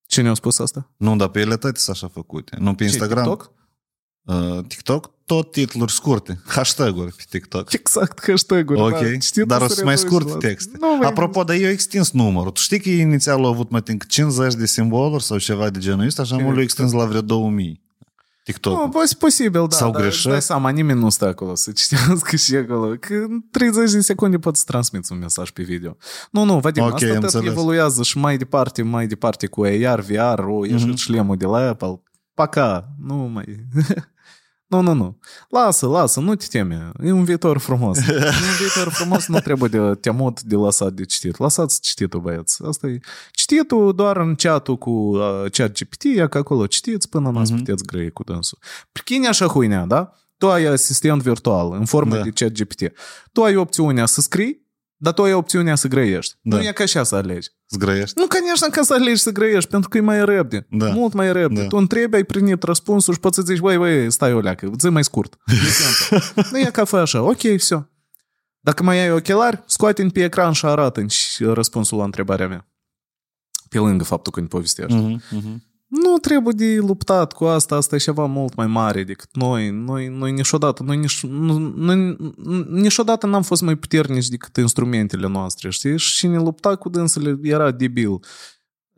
Cine 0.07 0.29
a 0.29 0.35
spus 0.35 0.59
asta? 0.59 0.91
nu, 0.97 1.17
dar 1.17 1.29
pe 1.29 1.41
ele 1.41 1.57
toate 1.57 1.79
sunt 1.79 1.97
așa 1.97 2.09
făcute. 2.09 2.57
Nu 2.61 2.75
pe 2.75 2.85
Ce, 2.85 2.91
Instagram. 2.91 3.25
TikTok? 3.25 3.53
Uh, 4.26 4.60
TikTok, 4.68 5.12
tot 5.26 5.52
titluri 5.52 5.92
scurte, 5.92 6.40
hashtag-uri 6.48 7.14
pe 7.16 7.24
TikTok. 7.30 7.74
Exact, 7.74 8.26
hashtag-uri. 8.28 8.82
Ok, 8.82 9.00
da. 9.00 9.20
Știu 9.20 9.46
dar 9.46 9.58
că 9.58 9.64
o 9.64 9.68
se 9.68 9.74
să 9.74 9.84
mai 9.84 9.96
reduce 9.96 10.08
scurt 10.14 10.30
la- 10.30 10.38
texte. 10.38 10.78
Nu, 10.80 10.98
mai- 10.98 11.08
Apropo, 11.08 11.44
dar 11.44 11.56
eu 11.56 11.70
extins 11.70 12.12
numărul. 12.12 12.52
Tu 12.52 12.60
știi 12.62 12.80
că 12.80 12.90
ei 12.90 13.00
inițial 13.00 13.44
au 13.44 13.52
avut, 13.52 13.70
mă 13.70 13.82
tin, 13.82 13.98
50 14.08 14.54
de 14.54 14.66
simboluri 14.66 15.24
sau 15.24 15.38
ceva 15.38 15.70
de 15.70 15.80
genul 15.80 16.06
ăsta, 16.06 16.22
așa 16.22 16.36
mult 16.36 16.48
le-au 16.50 16.62
extins 16.62 16.92
la 16.92 17.06
vreo 17.06 17.22
2000. 17.22 17.84
TikTok. 18.44 18.80
Nu, 18.82 18.90
poate 18.90 19.16
posibil, 19.20 19.66
da. 19.70 19.76
Sau 19.76 19.92
dar 19.92 20.02
greșesc? 20.02 20.20
îți 20.24 20.32
dai 20.32 20.42
seama, 20.42 20.70
nimeni 20.70 21.00
nu 21.00 21.10
stă 21.10 21.26
acolo 21.26 21.56
să 21.56 21.72
citească 21.72 22.36
și 22.36 22.56
acolo. 22.56 22.96
Că 23.00 23.14
în 23.14 23.42
30 23.52 23.92
de 23.92 24.02
secunde 24.02 24.38
poți 24.38 24.60
să 24.60 24.66
transmiți 24.68 25.12
un 25.12 25.18
mesaj 25.18 25.50
pe 25.50 25.64
video. 25.64 25.98
Nu, 26.32 26.44
nu, 26.44 26.60
Vadim, 26.60 26.84
Ok, 26.84 26.94
asta 26.94 27.06
am 27.08 27.14
tot 27.14 27.24
înțeles. 27.24 27.48
evoluează 27.50 28.04
și 28.04 28.18
mai 28.18 28.38
departe, 28.38 28.82
mai 28.82 29.08
departe 29.08 29.48
cu 29.48 29.64
AR, 29.64 30.00
VR, 30.02 30.40
o 30.40 30.66
ieșit 30.66 30.88
Mhm. 30.88 30.96
șlemul 30.96 31.38
de 31.38 31.46
la 31.46 31.58
Apple. 31.68 32.02
Paca, 32.34 32.96
nu 33.02 33.16
mai... 33.16 33.46
Nu, 34.68 34.82
nu, 34.82 34.94
nu. 34.94 35.18
Lasă, 35.50 35.88
lasă, 35.88 36.20
nu 36.20 36.36
te 36.36 36.46
teme. 36.50 36.92
E 37.04 37.12
un 37.12 37.24
viitor 37.24 37.58
frumos. 37.58 37.98
E 37.98 38.14
un 38.14 38.56
viitor 38.60 38.94
frumos, 38.94 39.28
nu 39.28 39.40
trebuie 39.40 39.70
de 39.70 39.96
temut 39.96 40.42
de 40.42 40.56
lăsat 40.56 40.94
de 40.94 41.06
citit. 41.06 41.38
Lăsați 41.38 41.82
cititul, 41.82 42.20
băieți. 42.20 42.64
Asta 42.68 42.88
e. 42.88 43.00
Cititul 43.32 43.96
doar 43.96 44.18
în 44.18 44.36
chat 44.36 44.68
cu 44.68 44.90
uh, 44.90 45.52
chat 45.52 45.72
GPT, 45.72 46.04
e 46.04 46.28
că 46.28 46.38
acolo 46.38 46.68
citiți 46.68 47.10
până 47.10 47.30
n-ați 47.30 47.52
Mhm. 47.52 47.60
puteți 47.64 47.84
grăi 47.84 48.12
cu 48.12 48.24
dânsul. 48.24 48.58
Pricine 48.92 49.28
așa 49.28 49.46
huinea, 49.48 49.86
da? 49.86 50.12
Tu 50.38 50.50
ai 50.50 50.66
asistent 50.66 51.22
virtual 51.22 51.72
în 51.74 51.86
formă 51.86 52.16
Da. 52.16 52.22
de 52.22 52.30
chat 52.30 52.52
GPT. 52.52 52.92
Tu 53.32 53.44
ai 53.44 53.56
opțiunea 53.56 54.06
să 54.06 54.22
scrii, 54.22 54.65
dar 55.05 55.13
tu 55.13 55.23
ai 55.23 55.33
opțiunea 55.33 55.75
să 55.75 55.89
grăiești. 55.89 56.35
Da. 56.41 56.57
Nu 56.57 56.63
e 56.63 56.73
ca 56.73 56.83
așa 56.83 57.03
să 57.03 57.15
alegi. 57.15 57.49
Zgrăiești? 57.69 58.19
Nu, 58.19 58.27
конечно, 58.27 58.67
ca 58.71 58.83
să 58.83 58.95
alegi 58.95 59.21
să 59.21 59.31
grăiești, 59.31 59.71
pentru 59.71 59.89
că 59.89 59.97
e 59.97 60.01
mai 60.01 60.25
repede. 60.25 60.67
Da. 60.71 60.91
Mult 60.91 61.13
mai 61.13 61.33
repede. 61.33 61.61
Da. 61.61 61.67
Tu 61.67 61.77
întrebi, 61.77 62.15
ai 62.15 62.25
primit 62.25 62.63
răspunsul 62.63 63.15
și 63.15 63.21
poți 63.21 63.35
să 63.35 63.43
zici, 63.43 63.59
băi, 63.59 63.77
băi, 63.77 64.11
stai 64.11 64.33
o 64.33 64.41
leacă, 64.41 64.71
zi 64.79 64.89
mai 64.89 65.05
scurt. 65.05 65.37
De 65.47 65.55
exemplu. 65.67 66.45
nu 66.53 66.59
e 66.59 66.71
ca 66.73 66.85
fă 66.85 66.97
așa, 66.97 67.23
ok, 67.23 67.57
все. 67.57 67.89
Dacă 68.61 68.83
mai 68.83 68.99
ai 68.99 69.13
ochelari, 69.13 69.63
scoate 69.67 70.07
pe 70.07 70.25
ecran 70.25 70.53
și 70.53 70.67
arată 70.67 71.05
răspunsul 71.39 71.99
la 71.99 72.05
întrebarea 72.05 72.49
mea. 72.49 72.69
Pe 73.69 73.79
lângă 73.79 74.05
faptul 74.05 74.33
că 74.33 74.39
îmi 74.39 74.49
povestești. 74.49 74.95
Mhm, 74.95 75.23
mhm. 75.31 75.65
Nu 76.04 76.18
trebuie 76.18 76.54
de 76.58 76.78
luptat 76.80 77.34
cu 77.34 77.44
asta, 77.44 77.76
asta 77.76 77.96
e 77.96 78.00
ceva 78.00 78.26
mult 78.26 78.56
mai 78.56 78.68
mare 78.68 79.04
decât 79.04 79.30
noi. 79.36 79.70
Noi, 79.70 80.08
noi 80.08 80.32
niciodată, 80.32 80.84
noi, 80.84 80.98
nici, 80.98 81.24
nu, 81.24 81.58
noi 81.76 82.16
niciodată 82.70 83.26
n-am 83.26 83.42
fost 83.42 83.62
mai 83.62 83.76
puternici 83.76 84.28
decât 84.28 84.58
instrumentele 84.58 85.28
noastre, 85.28 85.70
știi? 85.70 85.98
Și 85.98 86.16
cine 86.18 86.38
lupta 86.38 86.76
cu 86.76 86.90
dânsele 86.90 87.40
era 87.42 87.72
debil. 87.72 88.20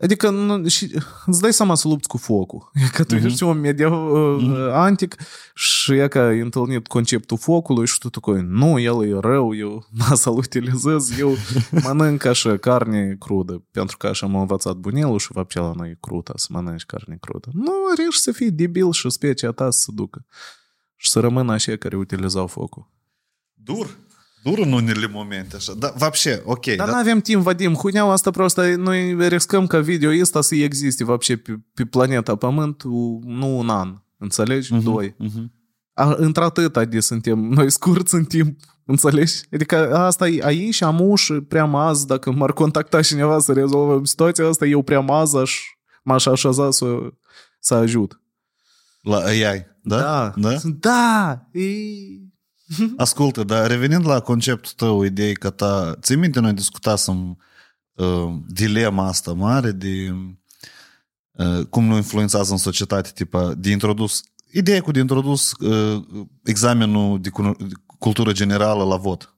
Adică 0.02 0.30
nu, 0.30 0.68
și 0.68 0.96
îți 1.26 1.42
dai 1.42 1.54
seama 1.54 1.76
să 1.76 1.88
lupți 1.88 2.08
cu 2.08 2.18
focul. 2.18 2.72
E 2.74 2.88
că 2.96 3.04
tu 3.04 3.16
uh-huh. 3.16 3.24
ești 3.24 3.44
un 3.44 3.60
mediu 3.60 3.94
uh, 3.94 4.44
mhm. 4.44 4.54
antic 4.72 5.16
și 5.54 5.94
e 5.94 6.08
că 6.08 6.20
ai 6.20 6.40
întâlnit 6.40 6.88
conceptul 6.88 7.38
focului 7.38 7.88
și 7.88 7.98
tu 8.00 8.10
tu 8.10 8.32
nu, 8.32 8.80
el 8.80 9.06
e 9.06 9.20
rău, 9.20 9.56
eu 9.56 9.86
n-a 9.98 10.16
să-l 10.16 10.34
utilizez, 10.34 11.20
eu 11.20 11.36
mănânc 11.84 12.26
așa 12.26 12.58
carne 12.58 13.16
crudă, 13.20 13.64
pentru 13.72 13.98
că 13.98 14.08
așa 14.08 14.28
m-a 14.28 14.40
învățat 14.40 14.76
bunelul 14.76 15.20
și 15.20 15.32
vapcea 15.32 15.62
la 15.62 15.72
noi 15.76 15.90
e 15.90 15.98
crută 16.00 16.34
să 16.36 16.48
mănânci 16.50 16.86
carne 16.86 17.18
crudă. 17.22 17.50
Nu, 17.54 17.74
riști 17.96 18.22
să 18.22 18.32
fii 18.32 18.52
debil 18.52 18.92
și 18.92 19.10
specia 19.10 19.52
ta 19.52 19.70
să 19.70 19.80
se 19.80 19.92
ducă. 19.94 20.26
Și 20.96 21.10
să 21.10 21.20
rămână 21.20 21.52
așa 21.52 21.76
care 21.76 21.96
utilizau 21.96 22.48
focul. 22.48 22.90
Dur? 23.54 23.98
Dur 24.47 24.59
în 24.59 24.73
unele 24.73 25.07
momente, 25.07 25.57
așa. 25.57 25.73
Da, 25.79 25.93
вообще, 25.99 26.43
ok. 26.45 26.65
Dar 26.67 26.87
da, 26.87 26.93
nu 26.93 26.99
avem 26.99 27.21
timp, 27.21 27.43
Vadim, 27.43 27.75
huneaua 27.75 28.13
asta 28.13 28.31
просто, 28.31 28.77
noi 28.77 29.29
riscăm 29.29 29.67
ca 29.67 29.79
video 29.81 30.21
ăsta 30.21 30.41
să 30.41 30.55
existe 30.55 31.05
вообще 31.05 31.37
pe, 31.37 31.61
pe 31.75 31.85
planeta 31.85 32.37
Pământ 32.37 32.83
u- 32.83 33.21
nu 33.25 33.59
un 33.59 33.69
an, 33.69 33.97
înțelegi? 34.19 34.73
Mhm, 34.73 34.83
Doi. 34.83 35.15
mhm. 35.19 35.53
A, 35.95 36.15
într-atât 36.17 36.79
de 36.89 37.01
suntem 37.01 37.39
noi 37.39 37.71
scurți 37.71 38.15
în 38.15 38.25
timp, 38.25 38.59
înțelegi? 38.85 39.35
Adică 39.53 39.95
asta 39.97 40.29
e 40.29 40.45
aici 40.45 40.75
și 40.75 40.85
amu 40.85 41.15
și 41.15 41.33
prea 41.33 41.65
azi, 41.65 42.07
dacă 42.07 42.31
m-ar 42.33 42.53
contacta 42.53 43.03
cineva 43.03 43.39
să 43.39 43.53
rezolvăm 43.53 44.05
situația 44.05 44.47
asta, 44.49 44.67
eu 44.67 44.83
prea 44.83 45.01
azi 45.01 45.37
aș, 45.37 45.59
m-aș 46.03 46.27
așeza 46.27 46.71
să, 46.71 46.87
să 47.61 47.75
ajut. 47.75 48.21
La 49.03 49.17
AI, 49.17 49.67
da? 49.83 50.01
Da. 50.01 50.33
da? 50.37 50.57
Da. 50.81 51.41
E... 51.53 51.65
Ascultă, 52.98 53.44
dar 53.44 53.68
revenind 53.68 54.08
la 54.08 54.20
conceptul 54.20 54.72
tău, 54.76 55.04
idei 55.04 55.36
că 55.36 55.50
ta... 55.50 55.96
Ții 56.02 56.16
minte, 56.16 56.40
noi 56.40 56.54
discutasem 56.54 57.38
uh, 57.94 58.34
dilema 58.48 59.08
asta 59.08 59.34
mare 59.34 59.72
de 59.72 60.16
uh, 61.32 61.66
cum 61.70 61.86
nu 61.86 61.96
influențează 61.96 62.52
în 62.52 62.58
societate, 62.58 63.12
tipa, 63.14 63.54
de 63.54 63.70
introdus... 63.70 64.22
Ideea 64.52 64.82
cu 64.82 64.92
de 64.92 65.00
introdus 65.00 65.52
uh, 65.52 66.04
examenul 66.44 67.22
de, 67.22 67.30
cuno- 67.30 67.58
de 67.68 67.74
cultură 68.00 68.32
generală 68.32 68.84
la 68.84 68.96
vot. 68.96 69.34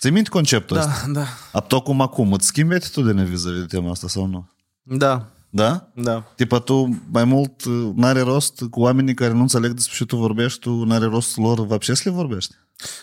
Ții 0.00 0.10
minte 0.10 0.28
conceptul 0.30 0.76
Da, 0.76 0.82
ăsta? 0.82 1.06
da. 1.12 1.24
Apto 1.52 1.82
cum 1.82 2.00
acum, 2.00 2.32
îți 2.32 2.46
schimbi 2.46 2.74
atitudinea 2.74 3.24
vis-a-vis 3.24 3.60
de 3.60 3.66
tema 3.66 3.90
asta 3.90 4.08
sau 4.08 4.26
nu? 4.26 4.48
Da, 4.82 5.32
da? 5.58 5.90
Da. 5.94 6.24
Tipa 6.36 6.58
tu, 6.58 7.02
mai 7.10 7.24
mult, 7.24 7.64
uh, 7.64 7.90
n-are 7.94 8.20
rost 8.20 8.62
cu 8.70 8.80
oamenii 8.80 9.14
care 9.14 9.32
nu 9.32 9.40
înțeleg 9.40 9.72
despre 9.72 9.96
ce 9.96 10.04
tu 10.04 10.16
vorbești, 10.16 10.60
tu 10.60 10.84
n-are 10.84 11.04
rost 11.04 11.36
lor, 11.36 11.66
vă 11.66 11.78
să 11.80 12.02
le 12.04 12.10
vorbești? 12.10 12.54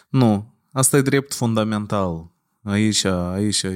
Nu. 0.10 0.53
Asta 0.72 0.98
e 0.98 1.02
drept 1.02 1.34
fundamental 1.34 2.35
Aici, 2.65 3.05
aici 3.05 3.62
e... 3.62 3.71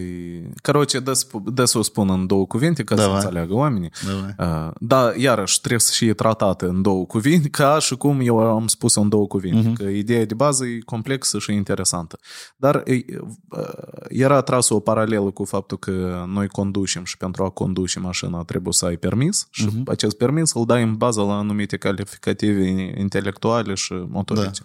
Короче, 0.62 1.00
des, 1.00 1.26
des 1.44 1.72
o 1.74 1.82
spun 1.82 2.10
în 2.10 2.26
două 2.26 2.46
cuvinte 2.46 2.84
ca 2.84 2.94
să 2.96 3.00
Давай. 3.00 3.16
înțeleagă 3.16 3.54
oamenii. 3.54 3.90
Давай. 4.06 4.34
Uh, 4.66 4.70
Da, 4.80 5.12
iarăși, 5.16 5.58
trebuie 5.58 5.80
să 5.80 5.92
fie 5.94 6.14
tratată 6.14 6.68
în 6.68 6.82
două 6.82 7.06
cuvinte, 7.06 7.48
ca 7.48 7.78
și 7.78 7.96
cum 7.96 8.20
eu 8.20 8.38
am 8.38 8.66
spus 8.66 8.94
în 8.94 9.08
două 9.08 9.26
cuvinte, 9.26 9.68
Mhm. 9.68 9.72
că 9.72 9.82
ideea 9.82 10.24
de 10.24 10.34
bază 10.34 10.64
e 10.64 10.78
complexă 10.84 11.38
și 11.38 11.52
interesantă. 11.52 12.18
Dar 12.56 12.82
e, 12.86 12.92
uh, 12.94 13.68
era 14.08 14.40
trasă 14.40 14.74
o 14.74 14.80
paralelă 14.80 15.30
cu 15.30 15.44
faptul 15.44 15.78
că 15.78 16.24
noi 16.28 16.48
conducem 16.48 17.04
și 17.04 17.16
pentru 17.16 17.44
a 17.44 17.48
conduce 17.50 17.98
mașina 17.98 18.42
trebuie 18.42 18.72
să 18.72 18.84
ai 18.86 18.96
permis 18.96 19.46
și 19.50 19.64
Mhm. 19.64 19.82
acest 19.90 20.16
permis 20.16 20.52
îl 20.52 20.66
dai 20.66 20.82
în 20.82 20.94
bază 20.96 21.20
la 21.22 21.36
anumite 21.38 21.76
calificative 21.76 22.64
intelectuale 22.98 23.74
și 23.74 23.92
Da, 23.92 24.06
motorice. 24.10 24.62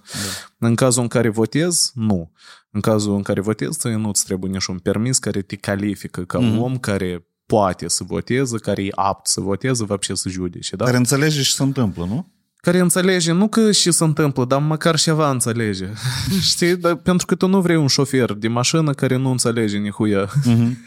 da. 0.58 0.68
În 0.68 0.76
cazul 0.76 1.02
în 1.02 1.08
care 1.08 1.30
votezi, 1.30 1.92
nu. 1.96 2.32
În 2.74 2.82
cazul 2.82 3.16
în 3.16 3.22
care 3.22 3.42
votezi, 3.42 3.78
ție 3.80 3.96
nu-ți 3.96 4.26
trebuie 4.26 4.52
niciun 4.52 4.78
permis 4.80 5.18
care 5.18 5.42
te 5.42 5.56
califică 5.56 6.22
ca 6.22 6.40
Mhm. 6.40 6.58
om 6.60 6.78
care 6.78 7.28
poate 7.46 7.88
să 7.88 8.04
voteze, 8.04 8.58
care 8.58 8.84
e 8.84 8.90
apt 8.96 9.28
să 9.28 9.42
voteze, 9.42 9.84
вообще 9.84 10.14
să 10.16 10.30
judece, 10.30 10.76
da? 10.76 10.86
Care 10.86 10.98
înțelege 10.98 11.42
și 11.42 11.54
se 11.54 11.64
întâmplă, 11.64 12.06
nu? 12.06 12.32
care 12.62 12.80
înțelege, 12.80 13.32
nu 13.32 13.48
că 13.48 13.72
și 13.72 13.92
se 13.92 14.04
întâmplă, 14.04 14.46
dar 14.46 14.62
măcar 14.62 15.00
ceva 15.00 15.30
înțelege. 15.30 15.88
Știi? 16.42 16.76
Dar 16.78 16.96
pentru 16.96 17.26
că 17.26 17.36
tu 17.36 17.48
nu 17.48 17.62
vrei 17.62 17.76
un 17.76 17.88
șofer 17.88 18.34
de 18.34 18.48
mașină 18.48 18.94
care 18.94 19.16
nu 19.16 19.30
înțelege 19.32 19.78
nihuia. 19.78 20.30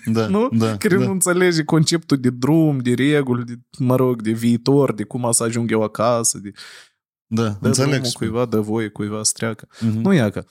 Da, 0.05 0.27
Nu? 0.27 0.49
da, 0.53 0.77
care 0.77 0.97
da. 0.97 1.05
nu 1.05 1.11
înțelege 1.11 1.65
conceptul 1.65 2.17
de 2.17 2.31
drum, 2.31 2.79
de 2.79 2.95
reguli, 2.95 3.45
de, 3.45 3.55
mă 3.79 3.97
rog, 3.97 4.23
de 4.23 4.31
viitor, 4.31 4.95
de 4.95 5.03
cum 5.05 5.29
să 5.33 5.43
ajung 5.43 5.71
eu 5.71 5.83
acasă, 5.83 6.39
de 6.39 6.51
Da, 7.27 7.43
dă 7.61 7.67
înțeleg. 7.67 7.91
drumul 7.93 8.11
cuiva, 8.13 8.45
dă 8.45 8.61
voie 8.61 8.89
cuiva 8.89 9.23
să 9.23 9.33
treacă. 9.35 9.69
Mhm. 9.81 9.99
Nu 10.01 10.13
ia 10.13 10.31
că. 10.31 10.45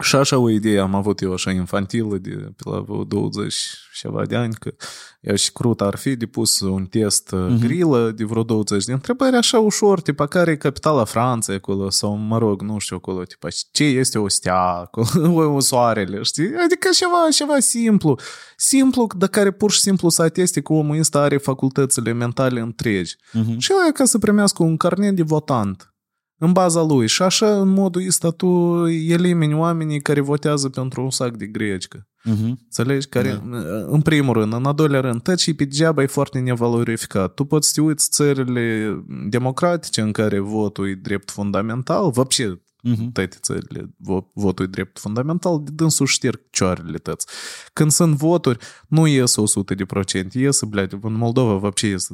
Și 0.00 0.16
așa 0.16 0.38
o 0.38 0.50
idee 0.50 0.80
am 0.80 0.94
avut 0.94 1.20
eu 1.20 1.32
așa 1.32 1.50
infantilă 1.50 2.16
de 2.16 2.30
pe 2.30 2.70
la 2.70 2.80
vreo 2.80 3.04
20 3.04 3.54
ceva 4.00 4.26
de 4.26 4.36
ani, 4.36 4.54
că 4.54 4.74
eu 5.20 5.34
și 5.34 5.52
crut 5.52 5.80
ar 5.80 5.96
fi 5.96 6.16
de 6.16 6.26
pus 6.26 6.60
un 6.60 6.86
test 6.86 7.34
uh-huh. 7.34 7.58
grilă 7.60 8.10
de 8.10 8.24
vreo 8.24 8.42
20 8.42 8.84
de 8.84 8.92
întrebări 8.92 9.36
așa 9.36 9.58
ușor, 9.58 10.00
tipa 10.00 10.26
care 10.26 10.50
e 10.50 10.56
capitala 10.56 11.04
Franței 11.04 11.54
acolo, 11.54 11.90
sau 11.90 12.16
mă 12.16 12.38
rog, 12.38 12.62
nu 12.62 12.78
știu 12.78 12.96
acolo, 12.96 13.22
tipa 13.22 13.48
ce 13.72 13.84
este 13.84 14.18
o 14.18 14.28
stea 14.28 14.60
acolo, 14.60 15.60
soarele, 15.60 16.22
știi? 16.22 16.50
Adică 16.64 16.88
ceva, 16.92 17.28
ceva 17.32 17.58
simplu, 17.58 18.18
simplu, 18.56 19.06
de 19.16 19.26
care 19.26 19.50
pur 19.50 19.70
și 19.70 19.80
simplu 19.80 20.08
să 20.08 20.22
ateste 20.22 20.60
că 20.60 20.72
omul 20.72 20.98
ăsta 20.98 21.20
are 21.20 21.36
facultățile 21.36 22.12
mentale 22.12 22.60
întregi. 22.60 23.16
Uh-huh. 23.16 23.56
Și 23.58 23.72
aia 23.82 23.92
ca 23.92 24.04
să 24.04 24.18
primească 24.18 24.62
un 24.62 24.76
carnet 24.76 25.16
de 25.16 25.22
votant 25.22 25.94
în 26.39 26.51
baza 26.51 26.81
lui. 26.81 27.07
Și 27.07 27.21
așa, 27.21 27.59
în 27.59 27.67
modul 27.67 28.03
ăsta, 28.07 28.29
tu 28.29 28.47
elimini 28.87 29.53
oamenii 29.53 30.01
care 30.01 30.21
votează 30.21 30.69
pentru 30.69 31.01
un 31.03 31.09
sac 31.09 31.35
de 31.35 31.45
grecică. 31.45 32.07
Uh-huh. 32.29 32.53
Înțelegi? 32.63 33.07
Care, 33.07 33.29
da. 33.29 33.57
În 33.87 34.01
primul 34.01 34.33
rând. 34.33 34.53
În 34.53 34.65
al 34.65 34.73
doilea 34.73 34.99
rând, 34.99 35.21
tot 35.21 35.39
și 35.39 35.53
pe 35.53 35.63
degeaba 35.63 36.01
e 36.01 36.05
foarte 36.05 36.39
nevalorificat. 36.39 37.33
Tu 37.33 37.43
poți 37.43 37.67
să 37.67 37.73
te 37.75 37.81
uiți 37.81 38.09
țările 38.09 38.95
democratice 39.29 40.01
în 40.01 40.11
care 40.11 40.39
votul 40.39 40.89
e 40.89 40.99
drept 41.01 41.31
fundamental, 41.31 42.11
вообще 42.11 42.59
uh-huh. 42.79 43.11
toate 43.13 43.37
țările, 43.41 43.95
votul 44.33 44.65
e 44.65 44.67
drept 44.67 44.99
fundamental, 44.99 45.61
de 45.63 45.71
dânsul 45.73 46.05
șterg 46.05 46.41
cioarele 46.49 46.97
tăți. 46.97 47.27
Când 47.73 47.91
sunt 47.91 48.15
voturi, 48.15 48.57
nu 48.87 49.07
ies 49.07 49.35
100 49.35 49.75
de 49.75 49.85
procent, 49.85 50.33
ies, 50.33 50.63
blядь, 50.63 50.93
în 51.01 51.13
Moldova 51.13 51.53
вообще 51.53 51.87
ies 51.87 52.07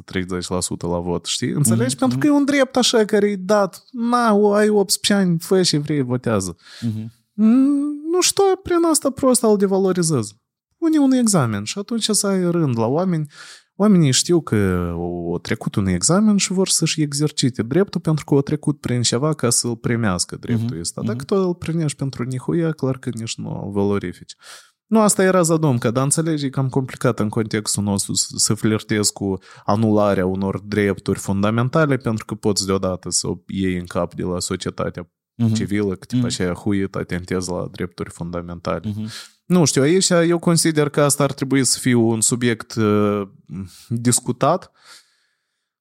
la 0.78 0.98
vot, 0.98 1.24
știi? 1.24 1.50
Înțelegi? 1.50 1.94
Uh-huh. 1.94 1.98
Pentru 1.98 2.18
că 2.18 2.26
e 2.26 2.30
un 2.30 2.44
drept 2.44 2.76
așa 2.76 3.04
care 3.04 3.30
e 3.30 3.36
dat, 3.36 3.84
na, 3.90 4.28
ai 4.28 4.68
18 4.68 5.12
ani, 5.12 5.38
fă 5.38 5.62
și 5.62 5.76
vrei, 5.76 6.02
votează. 6.02 6.56
Uh-huh. 6.56 7.04
Nu 8.12 8.20
știu, 8.20 8.44
prin 8.62 8.84
asta 8.90 9.10
prost 9.10 9.42
îl 9.42 9.56
devalorizez. 9.56 10.32
Pune 10.78 10.98
un 10.98 11.12
examen 11.12 11.64
și 11.64 11.78
atunci 11.78 12.08
să 12.08 12.26
ai 12.26 12.50
rând 12.50 12.78
la 12.78 12.86
oameni 12.86 13.26
Oamenii 13.79 14.11
știu 14.11 14.41
că 14.41 14.89
au 14.93 15.39
trecut 15.41 15.75
un 15.75 15.85
examen 15.85 16.37
și 16.37 16.53
vor 16.53 16.67
să-și 16.67 17.01
exercite 17.01 17.63
dreptul 17.63 18.01
pentru 18.01 18.25
că 18.25 18.33
au 18.33 18.41
trecut 18.41 18.79
prin 18.79 19.01
ceva 19.01 19.33
ca 19.33 19.49
să-l 19.49 19.75
primească 19.75 20.35
dreptul 20.35 20.77
uh-huh. 20.77 20.79
ăsta. 20.79 21.01
Dacă 21.01 21.23
uh-huh. 21.23 21.27
tu 21.27 21.35
îl 21.35 21.55
primești 21.55 21.97
pentru 21.97 22.23
nihuia, 22.23 22.71
clar 22.71 22.97
că 22.97 23.09
nici 23.13 23.35
nu 23.35 23.61
îl 23.65 23.71
valorifici. 23.71 24.35
Nu, 24.85 25.01
asta 25.01 25.23
era 25.23 25.41
zadumca, 25.41 25.91
dar 25.91 26.03
înțelegi, 26.03 26.45
e 26.45 26.49
cam 26.49 26.69
complicat 26.69 27.19
în 27.19 27.29
contextul 27.29 27.83
nostru 27.83 28.13
să 28.13 28.53
flirtezi 28.53 29.13
cu 29.13 29.37
anularea 29.65 30.25
unor 30.25 30.59
drepturi 30.59 31.19
fundamentale 31.19 31.97
pentru 31.97 32.25
că 32.25 32.35
poți 32.35 32.65
deodată 32.65 33.09
să 33.09 33.27
o 33.27 33.35
iei 33.47 33.77
în 33.77 33.85
cap 33.85 34.13
de 34.13 34.23
la 34.23 34.39
societatea 34.39 35.11
uh-huh. 35.45 35.53
civilă, 35.53 35.95
că 35.95 36.05
tipa 36.05 36.21
uh-huh. 36.21 36.25
aceea 36.25 36.53
huit 36.53 36.95
atentezi 36.95 37.49
la 37.49 37.67
drepturi 37.71 38.09
fundamentale. 38.09 38.89
Uh-huh. 38.89 39.35
Nu 39.45 39.65
știu, 39.65 39.81
aici 39.81 40.09
eu 40.09 40.39
consider 40.39 40.89
că 40.89 41.01
asta 41.01 41.23
ar 41.23 41.33
trebui 41.33 41.65
să 41.65 41.79
fie 41.79 41.93
un 41.93 42.21
subiect 42.21 42.75
uh, 42.75 43.21
discutat 43.87 44.71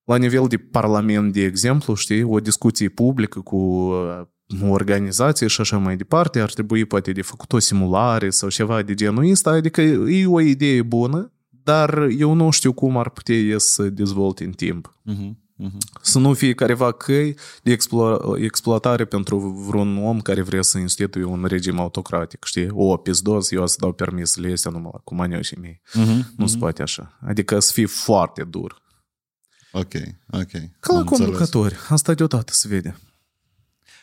la 0.05 0.16
nivel 0.16 0.47
de 0.49 0.57
parlament, 0.57 1.33
de 1.33 1.43
exemplu, 1.43 1.95
știi, 1.95 2.23
o 2.23 2.41
discuție 2.41 2.89
publică 2.89 3.41
cu 3.41 3.57
uh, 3.57 4.23
organizație 4.69 5.47
și 5.47 5.61
așa 5.61 5.78
mai 5.78 5.97
departe, 5.97 6.41
ar 6.41 6.53
trebui 6.53 6.85
poate 6.85 7.12
de 7.12 7.23
făcut 7.23 7.53
o 7.53 7.59
simulare 7.59 8.31
sau 8.31 8.49
ceva 8.49 8.83
de 8.83 8.95
genul 8.95 9.31
ăsta, 9.31 9.51
adică 9.51 9.81
e 9.81 10.27
o 10.27 10.41
idee 10.41 10.83
bună, 10.83 11.33
dar 11.49 12.09
eu 12.19 12.33
nu 12.33 12.51
știu 12.51 12.73
cum 12.73 12.97
ar 12.97 13.11
putea 13.11 13.59
să 13.59 13.83
dezvolte 13.83 14.45
în 14.45 14.53
timp. 14.53 14.97
Uh-huh. 15.11 15.45
Uh-huh. 15.65 16.01
Să 16.03 16.19
nu 16.19 16.35
fie 16.35 16.55
careva 16.55 16.93
căi 16.93 17.37
de 17.62 17.77
explo- 17.77 18.39
exploatare 18.43 19.05
pentru 19.05 19.39
vreun 19.39 20.05
om 20.05 20.20
care 20.20 20.43
vrea 20.43 20.62
să 20.62 20.78
instituie 20.78 21.24
un 21.24 21.45
regim 21.45 21.78
autocratic, 21.78 22.45
știi? 22.45 22.69
O, 22.70 22.97
pizdos, 22.97 23.51
eu 23.51 23.66
să 23.66 23.77
dau 23.81 23.93
permis 23.93 24.31
să 24.31 24.41
le 24.41 24.49
iese 24.49 24.70
numai 24.70 25.01
cu 25.05 25.15
manioșii 25.15 25.59
mei. 25.61 25.81
Uh-huh. 25.89 26.24
Nu 26.37 26.45
uh-huh. 26.45 26.49
se 26.49 26.57
poate 26.59 26.83
așa. 26.83 27.19
Adică 27.27 27.61
să 27.61 27.73
fie 27.73 27.87
foarte 27.87 28.45
dur. 28.45 28.83
Ok, 29.73 29.93
ok. 30.31 30.51
Ca 30.81 30.95
la 30.95 31.05
conducători. 31.05 31.77
Asta 31.89 32.15
deodată 32.15 32.53
se 32.53 32.69
vede. 32.69 32.97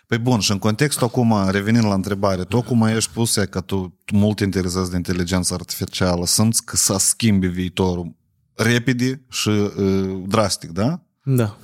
Păi 0.08 0.18
bun, 0.18 0.40
și 0.40 0.52
în 0.52 0.60
contextul 0.60 1.08
acum, 1.08 1.50
revenind 1.50 1.86
la 1.86 1.94
întrebare, 1.94 2.44
tu 2.44 2.58
acum 2.58 2.82
ești 2.82 3.12
pus 3.12 3.34
că 3.50 3.62
tu 3.62 4.00
mult 4.14 4.40
interesezi 4.40 4.90
de 4.90 4.96
inteligența 4.96 5.56
artificială, 5.56 6.26
simți 6.26 6.66
că 6.66 6.76
să 6.76 6.96
schimbi 6.98 7.48
viitorul 7.48 8.16
repede 8.56 9.26
și 9.30 9.50
uh, 9.50 10.24
drastic, 10.28 10.70
da? 10.70 11.03
Da. 11.24 11.58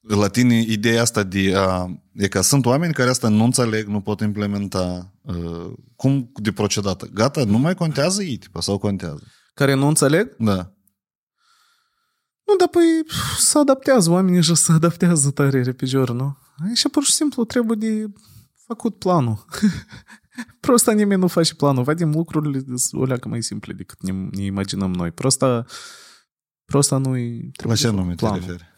La 0.00 0.28
tine 0.28 0.60
ideea 0.60 1.02
asta 1.02 1.22
de 1.22 1.52
a... 1.56 1.86
E 2.12 2.28
că 2.28 2.40
sunt 2.40 2.66
oameni 2.66 2.92
care 2.92 3.10
asta 3.10 3.28
nu 3.28 3.44
înțeleg, 3.44 3.86
nu 3.86 4.00
pot 4.00 4.20
implementa. 4.20 5.12
Uh, 5.22 5.72
cum 5.96 6.30
de 6.34 6.52
procedat? 6.52 7.04
Gata, 7.12 7.44
nu 7.44 7.58
mai 7.58 7.74
contează 7.74 8.22
ei, 8.22 8.36
tipa, 8.36 8.60
sau 8.60 8.78
contează? 8.78 9.22
Care 9.54 9.74
nu 9.74 9.86
înțeleg? 9.86 10.34
Da. 10.38 10.76
Nu, 12.46 12.56
dar 12.58 12.68
păi 12.68 12.82
să 13.38 13.58
adaptează 13.58 14.10
oamenii 14.10 14.42
și 14.42 14.54
să 14.54 14.72
adaptează 14.72 15.30
tare 15.30 15.62
repijor, 15.62 16.10
nu? 16.10 16.36
Și 16.74 16.88
pur 16.88 17.04
și 17.04 17.12
simplu 17.12 17.44
trebuie 17.44 17.76
de 17.76 18.12
făcut 18.66 18.98
planul. 18.98 19.44
Prosta 20.60 20.92
nimeni 20.92 21.20
nu 21.20 21.26
face 21.26 21.54
planul. 21.54 21.82
Vedem 21.82 22.10
lucrurile 22.10 22.64
o 22.92 23.04
leacă 23.04 23.28
mai 23.28 23.42
simple 23.42 23.72
decât 23.72 24.02
ne, 24.02 24.12
ne 24.12 24.42
imaginăm 24.42 24.92
noi. 24.92 25.10
Prosta 25.10 25.64
Prosta 26.66 26.96
nu-i... 26.96 27.50
La 27.64 27.74
ce 27.74 27.90
nume 27.90 28.14
te 28.14 28.28
referi? 28.28 28.74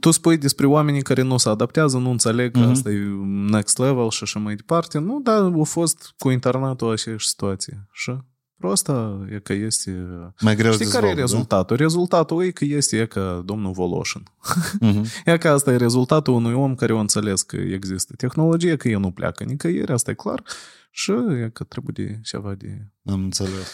Tu 0.00 0.10
spui 0.10 0.36
despre 0.36 0.66
oamenii 0.66 1.02
care 1.02 1.22
nu 1.22 1.36
se 1.36 1.48
adaptează, 1.48 1.98
nu 1.98 2.10
înțeleg 2.10 2.52
că 2.52 2.66
uh-huh. 2.66 2.70
asta 2.70 2.90
e 2.90 2.98
next 3.50 3.78
level 3.78 4.10
și 4.10 4.22
așa 4.22 4.38
mai 4.38 4.54
departe. 4.54 4.98
Nu, 4.98 5.20
dar 5.20 5.52
a 5.60 5.62
fost 5.62 6.14
cu 6.18 6.30
internetul 6.30 6.90
aceeași 6.90 7.28
situație. 7.28 7.88
Și 7.92 8.16
prosta 8.58 9.26
e 9.30 9.38
că 9.38 9.52
este... 9.52 10.06
Mai 10.40 10.56
greu 10.56 10.72
Știi 10.72 10.86
care 10.86 11.08
e 11.08 11.14
rezultatul? 11.14 11.76
Da? 11.76 11.82
Rezultatul 11.82 12.44
e 12.44 12.50
că 12.50 12.64
este 12.64 12.96
e 12.96 13.06
că 13.06 13.42
domnul 13.44 13.72
Voloșin. 13.72 14.22
Uh-huh. 14.82 15.02
e 15.32 15.38
că 15.38 15.48
asta 15.48 15.72
e 15.72 15.76
rezultatul 15.76 16.34
unui 16.34 16.54
om 16.54 16.74
care 16.74 16.92
o 16.92 16.98
înțeles 16.98 17.42
că 17.42 17.56
există 17.56 18.14
tehnologie, 18.16 18.76
că 18.76 18.88
el 18.88 19.00
nu 19.00 19.10
pleacă 19.10 19.44
nicăieri, 19.44 19.92
asta 19.92 20.10
e 20.10 20.14
clar. 20.14 20.42
Și 20.90 21.12
e 21.42 21.50
că 21.52 21.64
trebuie 21.64 22.06
de 22.06 22.20
ceva 22.22 22.54
de... 22.54 22.86
Am 23.04 23.22
înțeles 23.22 23.72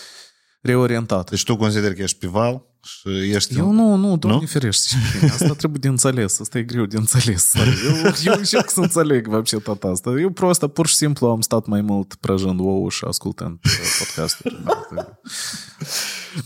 Reorientat. 0.63 1.29
Deci 1.29 1.43
tu 1.43 1.55
consideri 1.55 1.95
că 1.95 2.01
ești 2.01 2.17
pe 2.17 2.27
val? 2.27 2.67
Și 2.83 3.31
ești 3.33 3.57
eu 3.57 3.71
nu, 3.71 3.95
nu, 3.95 4.17
doamne 4.17 4.39
nu? 4.39 4.45
ferește. 4.45 4.95
Asta 5.31 5.53
trebuie 5.53 5.79
de 5.81 5.87
înțeles, 5.87 6.39
asta 6.39 6.57
e 6.57 6.63
greu 6.63 6.85
de 6.85 6.97
înțeles. 6.97 7.53
Eu, 7.55 8.13
eu 8.23 8.33
încerc 8.37 8.69
să 8.69 8.79
înțeleg 8.79 9.27
вообще 9.27 9.57
tot 9.57 9.83
asta. 9.83 10.09
Eu 10.09 10.29
просто 10.29 10.67
pur 10.67 10.87
și 10.87 10.95
simplu 10.95 11.27
am 11.27 11.41
stat 11.41 11.65
mai 11.65 11.81
mult 11.81 12.15
prăjând 12.15 12.59
ouă 12.59 12.89
și 12.89 13.03
ascultând 13.07 13.59
podcasturi. 13.99 14.63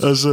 Așa, 0.02 0.30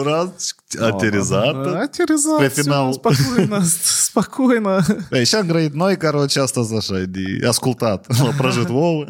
era 0.00 0.32
aterizată. 0.80 1.78
Aterizat, 1.82 2.38
pe 2.38 2.48
final. 2.48 2.92
Spokojno, 2.92 3.60
spokojno. 3.62 4.78
Ei, 5.10 5.24
și 5.24 5.34
am 5.34 5.46
grăit 5.46 5.72
noi, 5.74 5.96
короче, 5.96 6.40
astăzi 6.40 6.74
așa, 6.74 6.98
de 6.98 7.46
ascultat. 7.46 8.18
La 8.22 8.30
prăjit 8.36 8.68
ouă. 8.68 9.04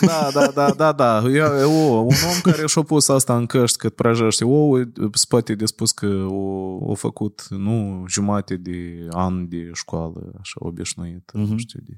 Da, 0.00 0.28
da, 0.32 0.50
da, 0.54 0.70
da, 0.76 0.92
da. 0.92 1.22
Eu, 1.30 1.98
un 1.98 2.14
om 2.24 2.40
care 2.42 2.66
și-a 2.66 2.82
pus 2.82 3.08
asta 3.08 3.36
în 3.36 3.46
căști 3.46 3.76
cât 3.76 3.94
prăjește 3.94 4.44
ouă, 4.44 4.82
spate 5.12 5.54
de 5.54 5.64
spus 5.64 5.90
că 5.90 6.06
o, 6.28 6.76
o 6.80 6.94
făcut, 6.94 7.46
nu, 7.48 8.04
jumate 8.08 8.56
de 8.56 9.06
an 9.10 9.48
de 9.48 9.70
școală, 9.72 10.32
așa, 10.40 10.54
obișnuit, 10.54 11.32
uh-huh. 11.38 11.56
știu, 11.56 11.80
de... 11.82 11.92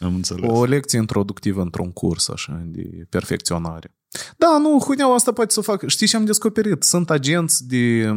Am 0.00 0.14
înțeles. 0.14 0.50
O 0.50 0.64
lecție 0.64 0.98
introductivă 0.98 1.62
într-un 1.62 1.92
curs, 1.92 2.28
așa, 2.28 2.62
de 2.64 3.06
perfecționare. 3.08 3.96
Da, 4.37 4.57
nu, 4.57 4.79
huineaua 4.79 5.15
asta 5.15 5.31
poate 5.31 5.53
să 5.53 5.61
facă. 5.61 5.87
Știi 5.87 6.07
ce 6.07 6.15
am 6.15 6.25
descoperit? 6.25 6.83
Sunt 6.83 7.09
agenți 7.09 7.67
de 7.67 8.13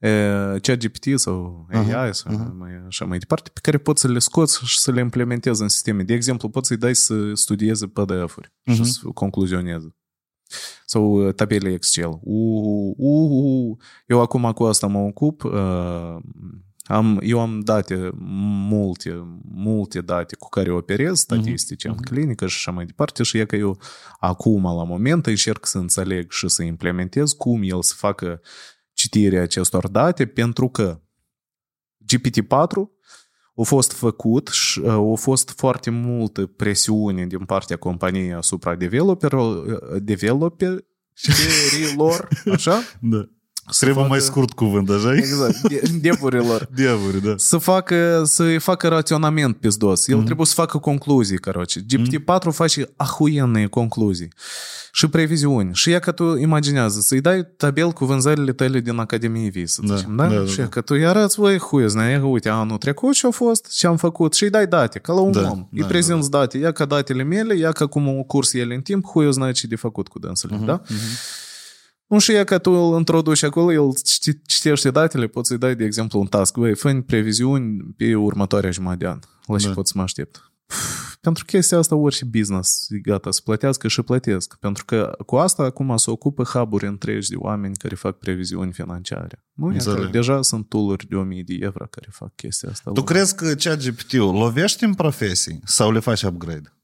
e, 0.00 0.58
ChatGPT 0.62 1.06
sau 1.14 1.66
AI 1.72 1.84
uh-huh, 1.84 2.10
sau 2.10 2.32
uh-huh. 2.32 2.58
Mai, 2.58 2.70
așa 2.86 3.04
mai 3.04 3.18
departe, 3.18 3.50
pe 3.52 3.60
care 3.62 3.78
poți 3.78 4.00
să 4.00 4.08
le 4.08 4.18
scoți 4.18 4.64
și 4.64 4.78
să 4.78 4.90
le 4.90 5.00
implementezi 5.00 5.62
în 5.62 5.68
sisteme. 5.68 6.02
De 6.02 6.14
exemplu, 6.14 6.48
poți 6.48 6.68
să-i 6.68 6.76
dai 6.76 6.94
să 6.94 7.14
studieze 7.34 7.86
PDF-uri 7.86 8.52
uh-huh. 8.70 8.74
și 8.74 8.84
să 8.84 9.00
concluzioneze 9.14 9.94
sau 10.86 11.30
tabele 11.32 11.72
Excel. 11.72 12.18
Uh, 12.22 12.94
uh, 12.96 13.30
uh. 13.30 13.76
Eu 14.06 14.20
acum 14.20 14.52
cu 14.52 14.64
asta 14.64 14.86
mă 14.86 14.98
ocup. 14.98 15.44
Uh, 15.44 16.16
am, 16.90 17.18
eu 17.22 17.40
am 17.40 17.60
date, 17.60 18.10
multe, 18.68 19.40
multe 19.42 20.00
date 20.00 20.36
cu 20.36 20.48
care 20.48 20.70
operez, 20.70 21.18
statistice 21.18 21.88
uh-huh. 21.88 21.90
în 21.90 21.96
clinică 21.96 22.46
și 22.46 22.54
așa 22.56 22.70
mai 22.70 22.84
departe 22.84 23.22
și 23.22 23.38
e 23.38 23.44
că 23.44 23.56
eu 23.56 23.80
acum, 24.18 24.62
la 24.62 24.84
moment, 24.84 25.26
încerc 25.26 25.66
să 25.66 25.78
înțeleg 25.78 26.30
și 26.30 26.48
să 26.48 26.62
implementez 26.62 27.32
cum 27.32 27.62
el 27.62 27.82
să 27.82 27.94
facă 27.96 28.40
citirea 28.92 29.42
acestor 29.42 29.88
date, 29.88 30.26
pentru 30.26 30.68
că 30.68 31.00
GPT-4 32.12 32.88
a 33.56 33.62
fost 33.62 33.92
făcut 33.92 34.48
și 34.48 34.82
a 34.86 35.14
fost 35.14 35.50
foarte 35.50 35.90
multă 35.90 36.46
presiune 36.46 37.26
din 37.26 37.44
partea 37.44 37.76
companiei 37.76 38.32
asupra 38.32 38.74
developerilor, 38.74 39.78
developerilor 39.98 42.28
așa? 42.52 42.80
Da. 43.00 43.28
Să 43.68 43.78
Trebuie 43.84 44.02
facă... 44.02 44.08
mai 44.08 44.20
scurt 44.20 44.52
cuvânt, 44.52 44.90
așa 44.90 45.16
Exact, 45.16 45.60
de, 45.60 45.82
devurilor. 46.00 46.68
Devuri, 46.74 47.22
da. 47.24 47.34
Să 47.36 47.58
facă, 47.58 48.22
să 48.26 48.58
facă 48.58 48.88
raționament 48.88 49.56
pizdos. 49.56 50.08
El 50.08 50.20
mm-hmm. 50.20 50.24
trebuie 50.24 50.46
să 50.46 50.54
facă 50.54 50.78
concluzii, 50.78 51.38
caroce. 51.38 51.80
GPT-4 51.80 52.38
mm-hmm. 52.38 52.52
face 52.52 52.92
ahuiene 52.96 53.66
concluzii 53.66 54.28
și 54.92 55.06
previziuni. 55.06 55.74
Și 55.74 55.90
ea 55.90 55.98
că 55.98 56.12
tu 56.12 56.36
imaginează, 56.36 57.00
să-i 57.00 57.20
dai 57.20 57.46
tabel 57.56 57.90
cu 57.90 58.04
vânzările 58.04 58.52
tale 58.52 58.80
din 58.80 58.98
Academie 58.98 59.48
Vii, 59.48 59.66
să 59.66 59.80
da, 59.84 59.94
zicem, 59.94 60.16
da? 60.16 60.26
da? 60.26 60.34
da 60.34 60.46
și 60.46 60.56
da. 60.56 60.66
că 60.66 60.80
tu 60.80 60.94
arăți, 60.94 61.36
voi, 61.36 61.58
huie, 61.58 61.86
znai, 61.86 62.20
uite, 62.20 62.48
anul 62.48 62.76
trecut 62.76 63.14
și-a 63.14 63.30
fost, 63.30 63.76
ce 63.76 63.86
am 63.86 63.96
făcut, 63.96 64.34
și 64.34 64.44
îi 64.44 64.50
dai 64.50 64.66
date, 64.66 64.98
ca 64.98 65.12
la 65.12 65.20
un 65.20 65.32
da, 65.32 65.40
om. 65.40 65.68
Da, 65.70 65.82
îi 65.82 65.88
prezinți 65.88 66.30
da, 66.30 66.38
da. 66.38 66.44
date, 66.44 66.58
ia 66.58 66.72
ca 66.72 66.84
datele 66.84 67.22
mele, 67.22 67.56
ia 67.56 67.72
ca 67.72 67.86
cum 67.86 68.08
au 68.08 68.24
curs 68.24 68.52
ele 68.52 68.74
în 68.74 68.80
timp, 68.80 69.06
huie, 69.06 69.30
znai 69.30 69.52
ce 69.52 69.66
de 69.66 69.76
făcut 69.76 70.08
cu 70.08 70.18
dânsul, 70.18 70.50
uh-huh, 70.50 70.64
da? 70.64 70.82
Uh-huh. 70.82 71.39
Nu 72.10 72.18
și 72.18 72.32
e 72.32 72.44
că 72.44 72.58
tu 72.58 72.70
îl 72.70 72.98
introduci 72.98 73.42
acolo, 73.42 73.72
el 73.72 73.92
citi- 73.92 74.42
citește 74.46 74.90
datele, 74.90 75.26
poți 75.26 75.48
să-i 75.48 75.58
dai, 75.58 75.74
de 75.76 75.84
exemplu, 75.84 76.20
un 76.20 76.26
task. 76.26 76.56
Băi, 76.56 76.74
fă 76.74 77.00
previziuni 77.06 77.94
pe 77.96 78.14
următoarea 78.14 78.70
jumătate 78.70 78.98
de 79.04 79.06
an. 79.10 79.18
La 79.46 79.56
ce 79.58 79.66
Da. 79.66 79.72
pot 79.72 79.86
să 79.86 79.92
mă 79.96 80.02
aștept? 80.02 80.52
Pf, 80.66 81.14
Pentru 81.20 81.44
chestia 81.44 81.78
asta 81.78 81.94
orice 81.94 82.24
business 82.24 82.86
e 82.90 82.98
gata 82.98 83.30
să 83.30 83.40
plătească 83.44 83.88
și 83.88 84.02
plătesc. 84.02 84.56
Pentru 84.60 84.84
că 84.84 85.12
cu 85.26 85.36
asta 85.36 85.62
acum 85.62 85.96
se 85.96 86.10
ocupă 86.10 86.42
hub 86.42 86.72
întregi 86.82 87.28
de 87.30 87.36
oameni 87.38 87.74
care 87.76 87.94
fac 87.94 88.18
previziuni 88.18 88.72
financiare. 88.72 89.44
Nu, 89.52 89.66
e 89.74 89.76
că 89.76 89.88
Înțeleg. 89.90 90.10
deja 90.10 90.42
sunt 90.42 90.68
tool 90.68 90.98
de 91.08 91.16
1000 91.16 91.42
de 91.46 91.56
euro 91.60 91.86
care 91.90 92.08
fac 92.10 92.34
chestia 92.34 92.68
asta. 92.70 92.90
Tu 92.90 93.02
crezi 93.02 93.34
că 93.34 93.54
cea 93.54 93.76
GPT-ul 93.76 94.34
lovește 94.34 94.84
în 94.84 94.94
profesii 94.94 95.60
sau 95.64 95.90
le 95.92 95.98
faci 95.98 96.22
upgrade? 96.22 96.74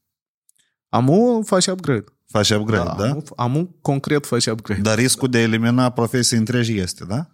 Amu 0.96 1.42
face 1.44 1.70
upgrade. 1.70 2.04
Faci 2.26 2.50
upgrade, 2.50 2.94
da? 2.98 3.08
Amu, 3.10 3.22
amu 3.36 3.76
concret 3.80 4.26
face 4.26 4.50
upgrade. 4.50 4.80
Dar 4.80 4.98
riscul 4.98 5.28
de 5.28 5.38
a 5.38 5.40
elimina 5.40 5.90
profesii 5.90 6.36
întregi 6.36 6.78
este, 6.78 7.04
da? 7.04 7.26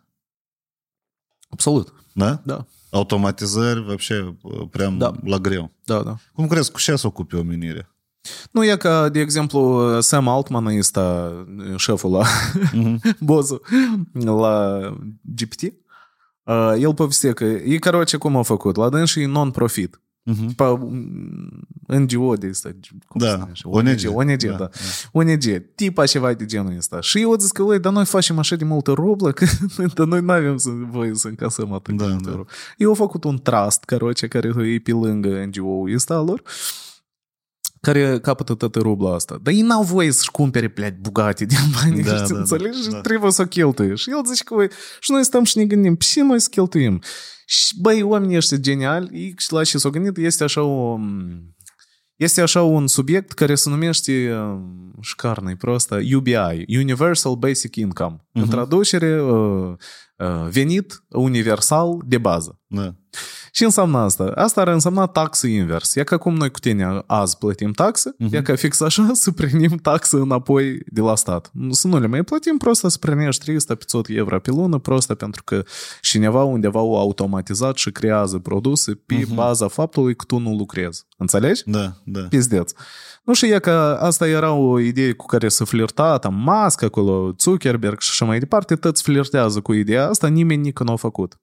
Absolut. 1.49 1.93
Da? 2.13 2.41
Da. 2.45 2.67
Automatizări, 2.91 3.85
вообще, 3.85 4.35
prea 4.71 4.89
Da. 4.89 5.13
la 5.25 5.37
greu. 5.39 5.71
Da, 5.85 6.03
da. 6.03 6.17
Cum 6.35 6.47
crezi 6.47 6.71
cu 6.73 6.79
ce 6.79 6.97
să 6.97 7.07
ocupe 7.07 7.37
omenirea? 7.37 7.93
Nu 8.51 8.65
e 8.65 8.77
ca, 8.77 9.09
de 9.09 9.21
exemplu, 9.21 9.91
Sam 10.01 10.29
Altman 10.29 10.67
ăsta, 10.79 11.33
șeful 11.77 12.11
la 12.11 12.25
bossul 13.21 13.63
la 14.13 14.79
GPT, 15.37 15.63
uh, 15.63 16.75
el 16.79 16.95
povestea 16.95 17.33
că 17.33 17.45
e, 17.45 17.79
короче, 17.79 18.17
cum 18.17 18.37
a 18.37 18.43
făcut, 18.43 18.77
la 18.77 18.89
dâns 18.89 19.11
și 19.11 19.25
non-profit. 19.25 20.01
Mhm. 20.24 20.44
Uh-huh. 20.44 20.48
Tipa 20.48 20.70
mm, 20.70 21.68
NGO 21.88 22.36
de 22.36 22.48
ăsta, 22.48 22.70
da. 23.16 23.30
se 23.30 23.38
numește? 23.38 23.68
ONG, 24.08 24.18
ONG, 24.18 24.44
da, 24.44 24.56
da. 24.56 24.70
da. 25.24 25.60
Tipa 25.76 26.06
ceva 26.06 26.34
de 26.34 26.46
genul 26.46 26.78
ăsta. 26.78 27.02
Și 27.02 27.22
eu 27.22 27.36
zic 27.36 27.52
că, 27.52 27.78
dar 27.78 27.94
noi 27.94 28.06
facem 28.06 28.40
așa 28.40 28.56
de 28.56 28.64
multă 28.64 28.92
roblă, 28.92 29.32
că 29.32 29.46
dar 29.96 30.08
noi 30.08 30.22
nu 30.22 30.32
avem 30.32 30.58
să, 30.58 30.70
voie 30.92 31.12
să 31.14 31.28
încasăm 31.28 31.74
atât 31.74 31.96
da, 31.96 32.06
de 32.06 32.16
da. 32.22 32.32
da. 32.32 32.44
Eu 32.78 32.90
am 32.90 32.96
făcut 32.96 33.24
un 33.24 33.42
trust, 33.42 33.84
caroce, 33.84 34.28
care 34.28 34.54
e 34.74 34.80
pe 34.80 34.92
lângă 34.92 35.46
NGO-ul 35.46 35.94
ăsta 35.94 36.22
lor. 36.22 36.42
Uh, 36.46 36.83
care 37.84 38.20
capătă 38.20 38.54
toată 38.54 38.80
rubla 38.80 39.14
asta. 39.14 39.40
Dar 39.42 39.54
ei 39.54 39.62
n-au 39.62 39.84
voie 39.84 40.12
să-și 40.12 40.32
cumpere, 40.32 40.68
pleat, 40.68 40.98
bugate 40.98 41.46
din 41.46 41.58
bani, 41.74 42.04
da, 42.04 42.16
știi, 42.24 42.28
da, 42.28 42.34
da, 42.34 42.40
înțelegi? 42.40 42.84
Da, 42.84 42.92
da. 42.92 43.02
trebuie 43.02 43.32
să 43.32 43.42
o 43.42 43.46
cheltuie. 43.46 43.96
Și 43.96 44.10
el 44.10 44.26
zice 44.26 44.44
că, 44.44 44.68
și 45.00 45.12
noi 45.12 45.24
stăm 45.24 45.44
și 45.44 45.58
ne 45.58 45.66
gândim, 45.66 45.98
și 46.00 46.20
noi 46.20 46.40
să 46.40 46.48
cheltuim. 46.52 47.02
Și, 47.46 47.74
băi, 47.82 48.02
oamenii 48.02 48.36
ăștia 48.36 48.58
geniali, 48.58 49.34
și 49.38 49.52
la 49.52 49.64
ce 49.64 49.78
s-au 49.78 49.92
gândit, 49.92 50.18
este 50.18 50.44
așa 50.44 50.62
o... 50.62 50.98
Este 52.16 52.42
așa 52.42 52.62
un 52.62 52.88
subiect 52.88 53.32
care 53.32 53.56
se 53.56 53.70
numește 53.70 54.34
uh, 54.34 54.60
și 55.02 55.16
carne 55.16 55.56
proastă, 55.56 56.00
UBI, 56.16 56.78
Universal 56.78 57.36
Basic 57.36 57.76
Income. 57.76 58.16
Uh-huh. 58.16 58.42
În 58.42 58.48
traducere, 58.48 59.22
uh, 59.22 59.74
uh, 60.18 60.48
venit 60.50 61.04
universal 61.10 62.02
de 62.06 62.18
bază. 62.18 62.62
Da. 62.68 62.96
Ce 63.54 63.64
înseamnă 63.64 63.98
asta? 63.98 64.32
Asta 64.36 64.62
ar 64.62 64.68
însemna 64.68 65.06
taxă 65.06 65.48
invers. 65.48 65.96
E 65.96 66.04
ca 66.04 66.18
cum 66.18 66.36
noi 66.36 66.52
cu 66.52 66.60
tine 66.60 67.04
azi 67.06 67.38
plătim 67.38 67.72
taxă, 67.72 68.16
uh-huh. 68.16 68.32
e 68.32 68.42
ca 68.42 68.56
fix 68.56 68.82
așa 68.82 69.10
să 69.24 69.32
primim 69.32 69.78
taxă 69.78 70.18
înapoi 70.18 70.80
de 70.86 71.02
la 71.02 71.16
stat. 71.16 71.52
Să 71.70 71.88
nu 71.88 72.00
le 72.00 72.08
mai 72.08 72.24
plătim, 72.24 72.58
prosta 72.58 72.90
să 72.90 72.98
primești 72.98 73.52
300-500 73.52 73.56
euro 74.08 74.40
pe 74.40 74.50
lună, 74.50 74.78
prosta 74.78 75.16
pentru 75.16 75.44
că 75.44 75.64
cineva 76.02 76.44
undeva 76.44 76.80
o 76.80 76.98
automatizat 76.98 77.78
și 77.78 77.92
creează 77.92 78.38
produse 78.38 78.92
pe 79.06 79.16
uh-huh. 79.16 79.34
baza 79.34 79.68
faptului 79.68 80.16
că 80.16 80.24
tu 80.28 80.38
nu 80.38 80.56
lucrezi. 80.56 81.06
Înțelegi? 81.18 81.62
Da, 81.66 81.94
da. 82.06 82.22
Pizdeț. 82.22 82.72
Nu 83.24 83.34
și 83.34 83.46
e 83.46 83.60
că 83.60 83.98
asta 84.02 84.28
era 84.28 84.52
o 84.52 84.80
idee 84.80 85.12
cu 85.12 85.26
care 85.26 85.48
se 85.48 85.64
flirta, 85.64 86.18
tam 86.18 86.34
Musk 86.34 86.82
acolo, 86.82 87.34
Zuckerberg 87.40 88.00
și 88.00 88.10
așa 88.12 88.26
mai 88.26 88.40
departe, 88.40 88.76
toți 88.76 89.04
flirtează 89.04 89.62
cu 89.62 89.74
ideea 89.74 90.08
asta, 90.08 90.28
nimeni 90.28 90.62
nici 90.62 90.78
nu 90.78 90.92
a 90.92 90.96
făcut. 90.96 91.38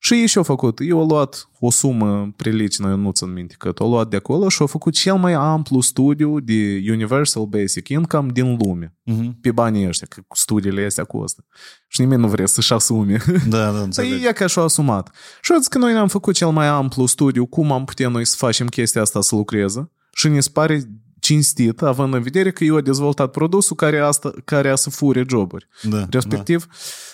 Și 0.00 0.14
ei 0.14 0.26
și-au 0.26 0.44
făcut. 0.44 0.78
Eu 0.82 0.98
au 1.00 1.06
luat 1.06 1.48
o 1.60 1.70
sumă 1.70 2.32
prilicină, 2.36 2.88
eu 2.88 2.96
nu 2.96 3.10
țin 3.10 3.32
minte 3.32 3.54
cât, 3.58 3.78
au 3.78 3.90
luat 3.90 4.08
de 4.08 4.16
acolo 4.16 4.48
și 4.48 4.60
au 4.60 4.66
făcut 4.66 4.92
cel 4.92 5.14
mai 5.14 5.32
amplu 5.32 5.80
studiu 5.80 6.40
de 6.40 6.82
Universal 6.90 7.44
Basic 7.46 7.88
Income 7.88 8.30
din 8.32 8.58
lume. 8.62 8.96
Mhm. 9.02 9.40
Pe 9.40 9.50
banii 9.50 9.86
ăștia, 9.88 10.06
că 10.10 10.20
studiile 10.34 10.84
astea 10.84 11.04
costă. 11.04 11.44
Și 11.88 12.00
nimeni 12.00 12.20
nu 12.20 12.28
vrea 12.28 12.46
să-și 12.46 12.72
asume. 12.72 13.22
Da, 13.26 13.64
da, 13.64 13.72
Dar 13.72 13.82
înțeleg. 13.84 14.24
e 14.24 14.32
ca 14.32 14.46
și-a 14.46 14.62
asumat. 14.62 15.14
Și 15.42 15.52
eu 15.52 15.58
zic 15.58 15.68
că 15.68 15.78
noi 15.78 15.92
ne-am 15.92 16.08
făcut 16.08 16.34
cel 16.34 16.50
mai 16.50 16.66
amplu 16.66 17.06
studiu 17.06 17.46
cum 17.46 17.72
am 17.72 17.84
putea 17.84 18.08
noi 18.08 18.24
să 18.24 18.34
facem 18.38 18.66
chestia 18.66 19.00
asta 19.00 19.20
să 19.20 19.34
lucreze 19.34 19.90
și 20.12 20.28
ne 20.28 20.38
pare 20.52 20.82
cinstit, 21.27 21.81
având 21.81 22.13
în 22.13 22.21
vedere 22.21 22.51
că 22.51 22.63
eu 22.63 22.75
am 22.75 22.81
dezvoltat 22.83 23.31
produsul 23.31 23.75
care, 23.75 23.99
asta, 23.99 24.33
care 24.45 24.69
a 24.69 24.75
să 24.75 24.89
fure 24.89 25.25
joburi. 25.29 25.67
Da, 25.81 26.05
Respectiv, 26.09 26.67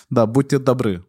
da, 0.08 0.20
da 0.20 0.24
budete 0.24 0.62
добры. 0.62 1.08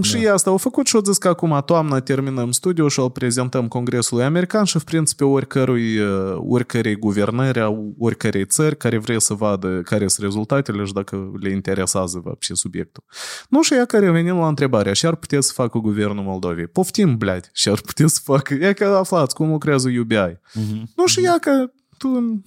și 0.00 0.16
da. 0.16 0.32
asta 0.32 0.50
au 0.50 0.56
făcut 0.56 0.86
și 0.86 0.96
au 0.96 1.02
zis 1.02 1.18
că 1.18 1.28
acum 1.28 1.62
toamna 1.66 2.00
terminăm 2.00 2.50
studiul 2.50 2.88
și 2.88 3.00
îl 3.00 3.10
prezentăm 3.10 3.68
Congresului 3.68 4.24
American 4.24 4.64
și, 4.64 4.76
în 4.76 4.82
principiu, 4.84 5.32
oricărui, 5.32 5.98
uh, 5.98 6.36
oricărei 6.36 6.96
guvernări 6.96 7.60
a 7.60 7.74
oricărei 7.98 8.44
țări 8.44 8.76
care 8.76 8.98
vrea 8.98 9.18
să 9.18 9.34
vadă 9.34 9.80
care 9.84 10.08
sunt 10.08 10.26
rezultatele 10.26 10.84
și 10.84 10.92
dacă 10.92 11.32
le 11.40 11.50
interesează 11.50 12.20
вообще 12.24 12.54
subiectul. 12.54 13.04
Nu 13.48 13.62
și 13.62 13.74
ea 13.74 13.84
care 13.84 14.10
venim 14.10 14.36
la 14.36 14.48
întrebarea 14.48 14.92
și 14.92 15.06
ar 15.06 15.14
putea 15.14 15.40
să 15.40 15.52
facă 15.54 15.78
guvernul 15.78 16.24
Moldovei. 16.24 16.66
Poftim, 16.66 17.16
blядь, 17.16 17.50
și 17.52 17.68
ar 17.68 17.80
putea 17.80 18.06
să 18.06 18.20
facă. 18.24 18.54
E 18.54 18.72
că 18.72 18.84
aflați 18.84 19.34
cum 19.34 19.50
lucrează 19.50 19.88
UBI. 20.00 20.40
Mhm. 20.54 20.90
Nu 20.96 21.06
și 21.06 21.24
ea 21.24 21.38
că 21.38 21.70
tu 21.98 22.08
în 22.08 22.42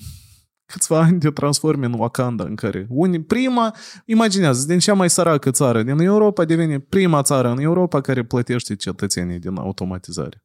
câțiva 0.66 1.00
ani 1.00 1.20
te 1.20 1.32
transformi 1.32 1.86
în 1.86 1.94
Wakanda 1.94 2.44
în 2.44 2.56
care 2.56 2.88
unii, 2.90 3.24
prima, 3.24 3.76
imaginează, 4.06 4.66
din 4.68 4.80
cea 4.80 4.94
mai 4.94 5.10
săracă 5.10 5.52
țară 5.52 5.84
din 5.84 6.00
Europa 6.00 6.46
devine 6.46 6.80
prima 6.80 7.22
țară 7.22 7.50
în 7.50 7.60
Europa 7.60 8.02
care 8.02 8.24
plătește 8.24 8.76
cetățenii 8.76 9.40
din 9.40 9.58
automatizare. 9.58 10.44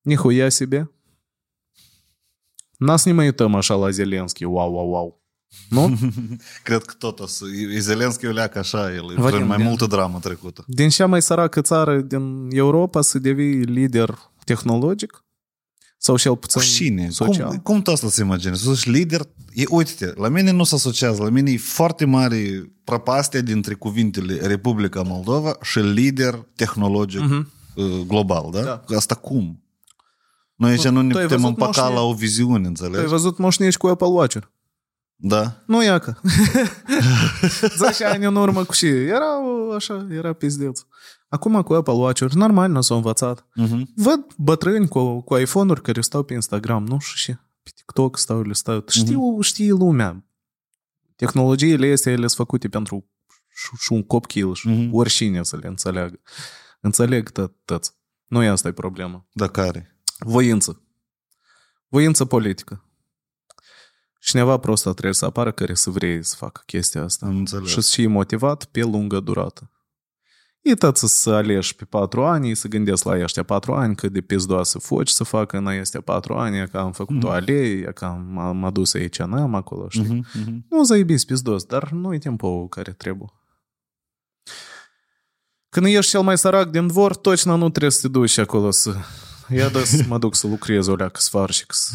Nihuia 0.00 0.48
себе. 0.48 0.90
N-a 2.76 2.96
să 2.96 3.08
ne 3.08 3.14
mai 3.14 3.24
uităm 3.24 3.54
așa 3.54 3.74
la 3.74 3.90
Zelenski, 3.90 4.44
wow, 4.44 4.72
wow, 4.72 4.88
wow. 4.88 5.22
Nu? 5.68 5.98
Cred 6.62 6.82
că 6.82 6.94
tot 6.98 7.20
o 7.20 7.26
să... 7.26 7.44
E 7.74 7.78
Zelenski 7.78 8.26
o 8.26 8.30
leacă 8.30 8.58
așa, 8.58 8.94
el 8.94 9.10
e 9.10 9.14
Vadim, 9.14 9.36
prin 9.36 9.46
mai 9.46 9.58
da. 9.58 9.64
multă 9.64 9.86
dramă 9.86 10.18
trecută. 10.18 10.64
Din 10.66 10.88
cea 10.88 11.06
mai 11.06 11.22
săracă 11.22 11.60
țară 11.60 12.00
din 12.00 12.48
Europa 12.50 13.00
să 13.00 13.18
devii 13.18 13.54
lider 13.54 14.18
tehnologic? 14.44 15.24
sau 16.05 16.17
cel 16.17 16.37
puțin 16.37 16.61
Cu 16.61 16.67
cine? 16.67 17.09
social? 17.09 17.47
Cum, 17.47 17.57
cum 17.57 17.81
tu 17.81 17.91
asta 17.91 18.09
să 18.09 18.21
imaginezi? 18.21 18.63
Tu 18.63 18.71
ești 18.71 18.89
lider? 18.89 19.21
E, 19.53 19.63
uite-te, 19.69 20.13
la 20.19 20.27
mine 20.29 20.51
nu 20.51 20.63
se 20.63 20.75
asociază, 20.75 21.23
la 21.23 21.29
mine 21.29 21.51
e 21.51 21.57
foarte 21.57 22.05
mare 22.05 22.71
prăpastia 22.83 23.41
dintre 23.41 23.73
cuvintele 23.73 24.47
Republica 24.47 25.01
Moldova 25.01 25.57
și 25.61 25.79
lider 25.79 26.47
tehnologic 26.55 27.19
Mhm. 27.21 27.51
uh, 27.75 27.85
global, 28.07 28.49
da? 28.51 28.61
Da. 28.61 28.83
Asta 28.95 29.15
cum? 29.15 29.63
Noi 30.55 30.71
aici 30.71 30.87
nu 30.87 31.01
ne 31.01 31.11
tu 31.11 31.17
ai 31.17 31.23
putem 31.23 31.41
văzut 31.41 31.57
împăca 31.59 31.81
moșne- 31.81 31.95
la 31.95 32.01
o 32.01 32.13
viziune, 32.13 32.53
Tu 32.57 32.61
ai 32.61 32.67
înțelegi? 32.67 33.05
văzut 33.07 33.37
moșnici 33.37 33.77
cu 33.77 33.87
Apple 33.87 34.07
Watch 34.07 34.37
Da? 35.15 35.63
Nu 35.67 35.83
iacă. 35.83 36.21
10 37.77 38.05
ani 38.13 38.25
în 38.25 38.35
urmă 38.35 38.63
cu 38.63 38.73
și 38.73 38.85
era 38.87 39.43
o- 39.45 39.73
așa, 39.73 40.07
era 40.11 40.33
pizdeț. 40.33 40.79
Acum 41.33 41.61
cu 41.61 41.73
Apple 41.73 41.93
Watch-uri, 41.93 42.35
normal, 42.35 42.71
nu 42.71 42.81
s-au 42.81 42.97
învățat. 42.97 43.47
Mhm. 43.55 43.91
Văd 43.95 44.25
bătrâni 44.37 44.87
cu, 44.87 45.21
cu 45.21 45.37
iPhone-uri 45.37 45.81
care 45.81 46.01
stau 46.01 46.23
pe 46.23 46.33
Instagram, 46.33 46.85
nu 46.85 46.99
știu 46.99 47.15
și 47.33 47.39
pe 47.63 47.71
TikTok 47.75 48.17
stau, 48.17 48.41
le 48.41 48.53
stau. 48.53 48.83
Știu, 48.87 49.41
știe 49.41 49.71
lumea. 49.71 50.25
Tehnologiile 51.15 51.91
astea, 51.91 52.11
ele 52.11 52.27
sunt 52.27 52.37
făcute 52.47 52.69
pentru 52.69 53.09
și, 53.55 53.69
și 53.83 53.91
un 53.91 54.03
copil 54.03 54.53
și 54.53 54.67
Mhm. 54.67 54.93
oricine 54.93 55.43
să 55.43 55.57
le 55.57 55.67
înțeleagă. 55.67 56.19
Înțeleg 56.81 57.29
tot, 57.29 57.53
toți. 57.65 57.91
Nu 58.25 58.43
e 58.43 58.47
asta 58.47 58.67
e 58.67 58.71
problema. 58.71 59.27
Da, 59.31 59.47
care? 59.47 59.97
Voință. 60.19 60.81
Voință 61.87 62.25
politică. 62.25 62.85
Cineva 64.19 64.57
prost 64.57 64.81
trebuie 64.83 65.13
să 65.13 65.25
apară 65.25 65.51
care 65.51 65.73
să 65.73 65.89
vrea 65.89 66.21
să 66.21 66.35
facă 66.35 66.61
chestia 66.65 67.03
asta. 67.03 67.25
Am 67.25 67.35
înțeles. 67.37 67.69
Și 67.69 67.81
să 67.81 67.91
fie 67.95 68.07
motivat 68.07 68.65
pe 68.65 68.81
lungă 68.81 69.19
durată 69.19 69.67
E 70.62 70.74
tot 70.74 70.96
să 70.96 71.06
se 71.06 71.30
alegi 71.30 71.74
pe 71.74 71.84
patru 71.84 72.24
ani, 72.24 72.54
să 72.54 72.68
gândesc 72.68 73.04
la 73.04 73.18
ăștia 73.18 73.42
patru 73.42 73.72
ani, 73.72 73.94
cât 73.94 74.12
de 74.12 74.20
pizdoasă 74.20 74.78
foci 74.78 75.08
să 75.08 75.24
facă 75.24 75.56
în 75.56 75.66
ăștia 75.66 76.00
patru 76.00 76.34
ani, 76.34 76.58
e 76.58 76.66
că 76.70 76.78
am 76.78 76.92
făcut 76.92 77.16
mm-hmm. 77.16 77.28
o 77.28 77.30
alee, 77.30 77.78
e 77.78 77.92
că 77.94 78.04
am, 78.04 78.38
am 78.38 78.64
adus 78.64 78.94
aici 78.94 79.18
n-am 79.18 79.54
acolo, 79.54 79.88
știi? 79.88 80.04
Mhm, 80.04 80.26
mhm. 80.32 80.66
Nu 80.70 80.84
zaibiți 80.84 81.26
pizdos, 81.26 81.64
dar 81.64 81.90
nu 81.90 82.14
e 82.14 82.18
timpul 82.18 82.68
care 82.68 82.92
trebuie. 82.92 83.28
Când 85.68 85.86
ești 85.86 86.10
cel 86.10 86.20
mai 86.20 86.38
sărac 86.38 86.70
din 86.70 86.86
dvor, 86.86 87.16
точно 87.16 87.56
nu 87.56 87.68
trebuie 87.68 87.90
să 87.90 88.00
te 88.00 88.08
duci 88.08 88.38
acolo 88.38 88.70
să... 88.70 88.94
Ia 89.49 89.69
da 89.69 89.79
să 89.83 90.03
mă 90.07 90.17
duc 90.17 90.35
să 90.35 90.47
lucrez 90.47 90.87
o 90.87 90.95
leacă 90.95 91.19
svarșic, 91.19 91.73
să 91.73 91.93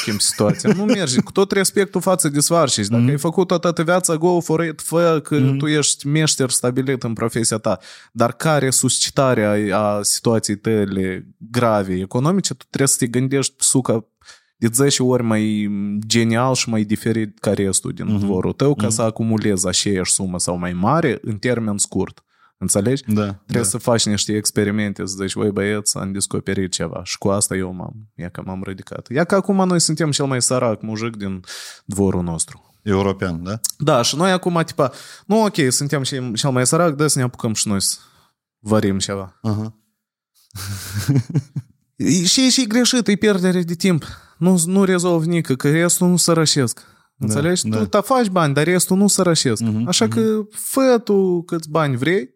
schimb 0.00 0.20
situația. 0.20 0.72
Nu 0.72 0.84
merge, 0.84 1.20
cu 1.20 1.32
tot 1.32 1.52
respectul 1.52 2.00
față 2.00 2.28
de 2.28 2.40
svarșici. 2.40 2.86
Dacă 2.86 3.02
mm. 3.02 3.08
ai 3.08 3.18
făcut 3.18 3.46
toată 3.46 3.82
viața, 3.82 4.16
go 4.16 4.40
for 4.40 4.64
it, 4.64 4.80
fă 4.80 5.20
că 5.24 5.38
mm. 5.38 5.58
tu 5.58 5.66
ești 5.66 6.06
meșter 6.06 6.50
stabilit 6.50 7.02
în 7.02 7.12
profesia 7.12 7.56
ta. 7.56 7.78
Dar 8.12 8.32
care 8.32 8.70
suscitarea 8.70 9.78
a 9.78 10.02
situației 10.02 10.56
tale 10.56 11.26
grave 11.50 11.94
economice, 11.94 12.54
tu 12.54 12.64
trebuie 12.68 12.88
să 12.88 12.96
te 12.98 13.06
gândești 13.06 13.54
suca 13.58 14.04
de 14.56 14.68
10 14.72 15.02
ori 15.02 15.22
mai 15.22 15.70
genial 16.06 16.54
și 16.54 16.68
mai 16.68 16.84
diferit 16.84 17.38
ca 17.38 17.52
restul 17.52 17.92
din 17.92 18.06
mm-hmm. 18.06 18.20
dvorul 18.20 18.52
tău 18.52 18.74
ca 18.74 18.86
mm-hmm. 18.86 18.90
să 18.90 19.02
acumulezi 19.02 19.68
aceeași 19.68 20.12
sumă 20.12 20.38
sau 20.38 20.58
mai 20.58 20.72
mare 20.72 21.18
în 21.22 21.36
termen 21.36 21.78
scurt. 21.78 22.24
Înțelegi? 22.58 23.02
Da. 23.06 23.22
Trebuie 23.22 23.62
da. 23.62 23.62
să 23.62 23.78
faci 23.78 24.06
niște 24.06 24.36
experimente, 24.36 25.06
să 25.06 25.14
zici, 25.20 25.32
voi 25.32 25.50
băieți, 25.50 25.96
am 25.96 26.12
descoperit 26.12 26.72
ceva. 26.72 27.00
Și 27.04 27.18
cu 27.18 27.28
asta 27.28 27.56
eu 27.56 27.72
m-am, 27.72 28.10
ia 28.14 28.28
că 28.28 28.42
m-am 28.44 28.62
ridicat. 28.66 29.10
Ia 29.10 29.24
că 29.24 29.34
acum 29.34 29.66
noi 29.66 29.80
suntem 29.80 30.10
cel 30.10 30.26
mai 30.26 30.42
sărac 30.42 30.82
mujic 30.82 31.16
din 31.16 31.40
dvorul 31.84 32.22
nostru. 32.22 32.66
European, 32.82 33.42
da? 33.42 33.60
Da, 33.78 34.02
și 34.02 34.16
noi 34.16 34.30
acum, 34.30 34.62
tipa, 34.66 34.92
nu, 35.26 35.44
ok, 35.44 35.54
suntem 35.68 36.02
cel 36.34 36.50
mai 36.50 36.66
sărac, 36.66 36.94
da, 36.94 37.06
să 37.06 37.18
ne 37.18 37.24
apucăm 37.24 37.54
și 37.54 37.68
noi 37.68 37.82
să 37.82 37.96
varim 38.58 38.98
ceva. 38.98 39.40
Uh-huh. 39.48 39.72
și 42.32 42.50
și 42.50 42.66
greșit, 42.66 43.08
e 43.08 43.16
pierdere 43.16 43.62
de 43.62 43.74
timp. 43.74 44.04
Nu, 44.38 44.62
nu 44.66 44.84
rezolv 44.84 45.24
nică, 45.24 45.54
că 45.54 45.70
restul 45.70 46.08
nu 46.08 46.16
sărășesc. 46.16 46.80
Înțelegi? 47.18 47.68
Da, 47.68 47.78
tu 47.78 47.84
da. 47.84 48.00
faci 48.00 48.28
bani, 48.28 48.54
dar 48.54 48.64
restul 48.64 48.96
nu 48.96 49.06
sărășesc. 49.06 49.62
Mhm, 49.62 49.88
Așa 49.88 50.08
că 50.08 50.40
fă 50.50 51.00
tu 51.04 51.42
câți 51.42 51.70
bani 51.70 51.96
vrei, 51.96 52.35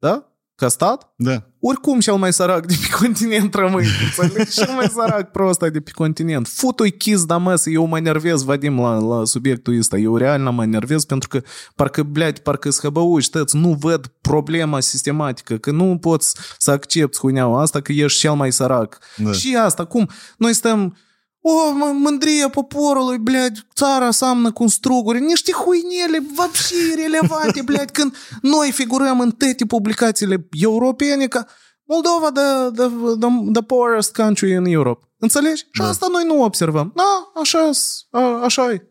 da? 0.00 0.30
Ca 0.54 0.68
stat, 0.68 1.12
Da. 1.16 1.42
oricum 1.60 2.00
cel 2.00 2.14
mai 2.14 2.32
sărac 2.32 2.66
de 2.66 2.74
pe 2.80 2.96
continent 3.04 3.54
rămâi, 3.54 3.86
înțelegi? 4.04 4.50
Cel 4.50 4.74
mai 4.74 4.86
sărac 4.88 5.30
prost 5.30 5.58
de 5.58 5.80
pe 5.80 5.90
continent. 5.90 6.46
Futu-i 6.48 6.90
chis 6.90 7.24
da 7.24 7.36
mă, 7.36 7.62
eu 7.64 7.84
mă 7.86 8.00
nervez, 8.00 8.42
Vadim, 8.42 8.80
la, 8.80 8.98
la 8.98 9.24
subiectul 9.24 9.78
ăsta. 9.78 9.96
Eu 9.96 10.16
real 10.16 10.40
mă 10.40 10.64
nervez 10.64 11.04
pentru 11.04 11.28
că 11.28 11.40
parcă, 11.74 12.02
blядь, 12.02 12.38
parcă 12.38 12.70
scăbăuși, 12.70 13.30
tăți, 13.30 13.56
nu 13.56 13.72
văd 13.72 14.06
problema 14.20 14.80
sistematică, 14.80 15.56
că 15.56 15.70
nu 15.70 15.98
poți 16.00 16.36
să 16.58 16.70
accepti 16.70 17.18
huneaua 17.18 17.60
asta 17.60 17.80
că 17.80 17.92
ești 17.92 18.18
cel 18.18 18.34
mai 18.34 18.52
sărac. 18.52 18.98
Da. 19.16 19.32
Și 19.32 19.56
asta, 19.56 19.84
cum? 19.84 20.10
Noi 20.38 20.52
stăm 20.52 20.96
o, 21.40 21.70
mă, 21.72 21.92
mândria 21.92 22.48
poporului, 22.48 23.18
blядь, 23.18 23.66
țara 23.74 24.10
seamnă 24.10 24.52
cu 24.52 24.66
struguri, 24.66 25.20
niște 25.20 25.52
huinele 25.52 26.26
вообще 26.34 26.74
irelevante, 26.92 27.62
blядь, 27.62 27.90
când 27.92 28.16
noi 28.42 28.72
figurăm 28.72 29.20
în 29.20 29.30
toate 29.30 29.66
publicațiile 29.66 30.48
europene 30.50 31.26
ca 31.26 31.46
Moldova 31.84 32.30
the, 32.32 32.70
the, 32.70 32.88
the, 33.20 33.50
the 33.52 33.62
poorest 33.62 34.12
country 34.12 34.50
in 34.50 34.64
Europe. 34.64 35.06
Înțelegi? 35.18 35.60
Și 35.60 35.80
Da. 35.80 35.88
asta 35.88 36.06
noi 36.10 36.24
nu 36.24 36.42
observăm. 36.42 36.92
Da, 36.94 37.40
așa, 37.40 37.70
a, 38.10 38.20
așa 38.20 38.72
e. 38.72 38.90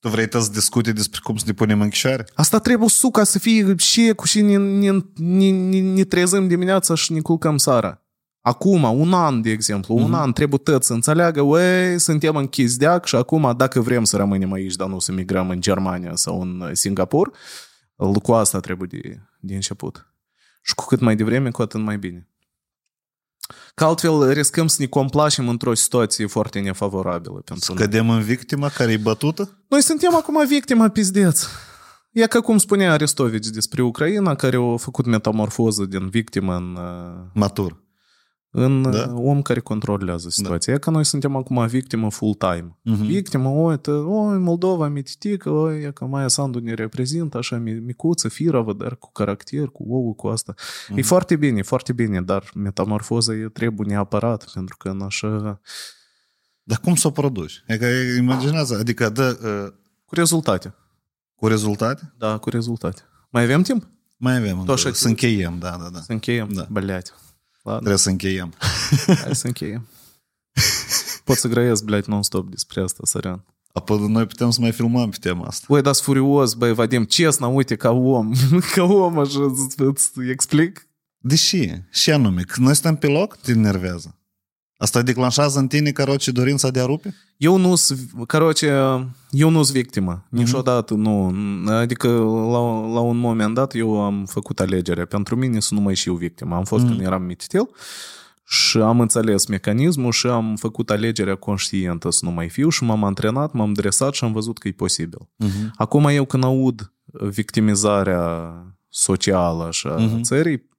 Tu 0.00 0.08
vrei 0.08 0.28
să 0.30 0.48
discute 0.52 0.92
despre 0.92 1.20
cum 1.22 1.36
să 1.36 1.44
ne 1.46 1.52
punem 1.52 1.76
în 1.76 1.82
închisoare? 1.82 2.28
Asta 2.34 2.58
trebuie 2.58 2.88
suca 2.88 3.24
să 3.24 3.38
fie 3.38 3.74
și 3.76 4.12
cu 4.16 4.26
și 4.26 4.40
ne, 4.40 4.56
ne, 4.56 4.90
ne, 5.14 5.50
ne, 5.50 5.80
ne 5.80 6.04
trezim 6.04 6.48
dimineața 6.48 6.94
și 6.94 7.12
ne 7.12 7.20
culcăm 7.20 7.56
seara. 7.56 8.03
Acum, 8.47 8.83
un 8.83 9.13
an, 9.13 9.41
de 9.41 9.49
exemplu, 9.49 9.95
un 9.95 10.13
an 10.13 10.33
trebuie 10.33 10.59
tot 10.63 10.83
să 10.83 10.93
înțeleagă, 10.93 11.41
uei, 11.41 11.99
suntem 11.99 12.35
în 12.35 12.47
chizdeac 12.47 13.05
și 13.05 13.15
acum, 13.15 13.53
dacă 13.57 13.81
vrem 13.81 14.03
să 14.03 14.17
rămânem 14.17 14.51
aici, 14.51 14.75
dar 14.75 14.87
nu 14.87 14.99
să 14.99 15.11
migrăm 15.11 15.49
în 15.49 15.61
Germania 15.61 16.15
sau 16.15 16.41
în 16.41 16.69
Singapur, 16.73 17.31
cu 18.23 18.31
asta 18.33 18.59
trebuie 18.59 18.87
de, 18.91 19.19
de 19.39 19.55
început. 19.55 20.13
Și 20.61 20.75
cu 20.75 20.85
cât 20.85 20.99
mai 20.99 21.15
devreme, 21.15 21.49
cu 21.51 21.61
atât 21.61 21.81
mai 21.81 21.97
bine. 21.97 22.29
Că 23.75 23.83
altfel 23.83 24.31
riscăm 24.31 24.67
să 24.67 24.75
ne 24.79 24.85
complacem 24.85 25.49
într-o 25.49 25.73
situație 25.73 26.25
foarte 26.25 26.59
nefavorabilă 26.59 27.41
pentru 27.45 27.73
noi. 27.73 27.81
Cădem 27.81 28.09
în 28.09 28.21
victima 28.21 28.69
care 28.69 28.91
e 28.91 28.97
bătută? 28.97 29.57
Noi 29.67 29.81
suntem 29.81 30.15
acum 30.15 30.47
victima 30.47 30.87
pizdeț. 30.87 31.45
E 32.11 32.27
ca 32.27 32.41
cum 32.41 32.57
spunea 32.57 32.91
Aristovici 32.91 33.47
despre 33.47 33.81
Ucraina, 33.81 34.35
care 34.35 34.57
a 34.57 34.77
făcut 34.77 35.05
metamorfoză 35.05 35.85
din 35.85 36.09
victimă 36.09 36.55
în, 36.55 36.75
uh, 36.75 37.25
Matur 37.33 37.83
în 38.57 38.91
da? 38.91 39.13
om 39.15 39.41
care 39.41 39.59
controlează 39.59 40.23
da. 40.23 40.29
situația. 40.29 40.73
Da. 40.73 40.79
E 40.79 40.81
ca 40.81 40.91
noi 40.91 41.05
suntem 41.05 41.35
acum 41.35 41.67
victimă 41.67 42.11
full-time. 42.11 42.79
Uh-huh. 42.79 43.05
Victimă, 43.05 43.49
o, 43.49 43.75
tă, 43.75 43.91
Moldova, 44.39 44.87
mititică, 44.87 45.49
o, 45.49 45.73
e 45.73 45.91
că 45.93 46.05
Maia 46.05 46.27
Sandu 46.27 46.59
ne 46.59 46.73
reprezintă, 46.73 47.37
așa, 47.37 47.57
micuță, 47.57 48.27
firavă, 48.27 48.73
dar 48.73 48.95
cu 48.95 49.11
caracter, 49.11 49.67
cu 49.67 49.85
ouă, 49.89 50.13
cu 50.13 50.27
asta. 50.27 50.53
Uh-huh. 50.53 50.89
E 50.89 50.93
mhm. 50.93 51.03
foarte 51.03 51.35
bine, 51.35 51.61
foarte 51.61 51.93
bine, 51.93 52.21
dar 52.21 52.43
metamorfoza 52.55 53.33
e 53.33 53.49
trebuie 53.53 53.87
neapărat, 53.87 54.49
pentru 54.53 54.77
că 54.77 54.89
în 54.89 55.01
așa... 55.01 55.61
Dar 56.63 56.79
cum 56.79 56.95
să 56.95 57.07
o 57.07 57.11
produci? 57.11 57.63
E 57.67 57.77
că 57.77 57.85
imaginează, 58.17 58.77
adică 58.79 59.09
dă... 59.09 59.39
Uh... 59.43 59.73
Cu 60.05 60.15
rezultate. 60.15 60.75
Cu 61.35 61.47
rezultate? 61.47 62.13
Da, 62.17 62.37
cu 62.37 62.49
rezultate. 62.49 63.01
Mai 63.29 63.43
avem 63.43 63.61
timp? 63.61 63.87
Mai 64.17 64.37
avem. 64.37 64.63
Tot 64.63 64.75
așa 64.75 64.93
să 64.93 65.07
încheiem, 65.07 65.59
da, 65.59 65.77
da, 65.81 65.89
da. 65.93 65.99
Să 65.99 66.11
încheiem, 66.11 66.49
da. 66.53 66.67
Băleați. 66.69 67.11
Ладно, 67.64 67.78
Trebuie 67.80 67.98
să 67.98 68.10
încheiem. 68.10 68.54
hai 69.06 69.36
să 69.36 69.46
încheiem. 69.46 69.86
Pot 71.24 71.36
să 71.36 71.48
grăiesc, 71.48 71.84
blядь, 71.84 72.06
non-stop 72.06 72.50
despre 72.50 72.82
asta, 72.82 73.00
sărean. 73.04 73.44
Apoi 73.72 74.08
noi 74.08 74.26
putem 74.26 74.50
să 74.50 74.60
mai 74.60 74.72
filmăm 74.72 75.10
pe 75.10 75.16
tema 75.20 75.46
asta. 75.46 75.66
Băi, 75.68 75.82
dar 75.82 75.94
furios, 75.94 76.54
băi, 76.54 76.74
Vadim, 76.74 77.04
честно, 77.04 77.46
uite, 77.48 77.76
ca 77.76 77.90
om, 77.90 78.32
ca 78.74 78.82
om, 78.82 79.18
așa, 79.18 79.40
îți, 79.44 79.80
îți 79.80 80.10
explic? 80.30 80.88
Deși, 81.18 81.68
și 81.90 82.10
anume, 82.10 82.42
când 82.42 82.66
noi 82.66 82.74
suntem 82.74 82.96
pe 82.96 83.06
loc, 83.06 83.36
te 83.36 83.50
enervează. 83.50 84.18
Asta 84.77 85.01
declanșează 85.01 85.59
în 85.59 85.67
tine, 85.67 85.91
căroce, 85.91 86.31
dorința 86.31 86.69
de 86.69 86.79
a 86.79 86.85
rupe? 86.85 87.15
Eu 87.37 87.57
nu 87.57 87.75
sunt, 87.75 87.99
eu 89.29 89.49
nu 89.49 89.63
sunt 89.63 89.75
victimă. 89.75 90.23
Mm-hmm. 90.23 90.29
Niciodată 90.29 90.93
nu. 90.93 91.35
Adică, 91.67 92.07
la, 92.51 92.87
la 92.93 92.99
un 92.99 93.17
moment 93.17 93.53
dat, 93.53 93.75
eu 93.75 94.01
am 94.01 94.25
făcut 94.25 94.59
alegerea. 94.59 95.05
Pentru 95.05 95.35
mine 95.35 95.59
sunt 95.59 95.79
numai 95.79 95.95
și 95.95 96.07
eu 96.09 96.15
victimă. 96.15 96.55
Am 96.55 96.63
fost 96.63 96.85
mm-hmm. 96.85 96.87
când 96.87 97.01
eram 97.01 97.23
mititel 97.23 97.69
și 98.47 98.77
am 98.77 98.99
înțeles 98.99 99.45
mecanismul 99.45 100.11
și 100.11 100.27
am 100.27 100.55
făcut 100.55 100.89
alegerea 100.89 101.35
conștientă 101.35 102.11
să 102.11 102.25
nu 102.25 102.31
mai 102.31 102.49
fiu 102.49 102.69
și 102.69 102.83
m-am 102.83 103.03
antrenat, 103.03 103.53
m-am 103.53 103.73
dresat 103.73 104.13
și 104.13 104.23
am 104.23 104.31
văzut 104.31 104.57
că 104.57 104.67
e 104.67 104.71
posibil. 104.71 105.29
Uh-huh. 105.43 105.69
Acum 105.75 106.05
eu 106.05 106.25
când 106.25 106.43
aud 106.43 106.93
victimizarea 107.29 108.53
socială 108.89 109.67
și 109.71 109.87
a 109.87 109.95
uh-huh. 109.95 110.21
țării, 110.21 110.69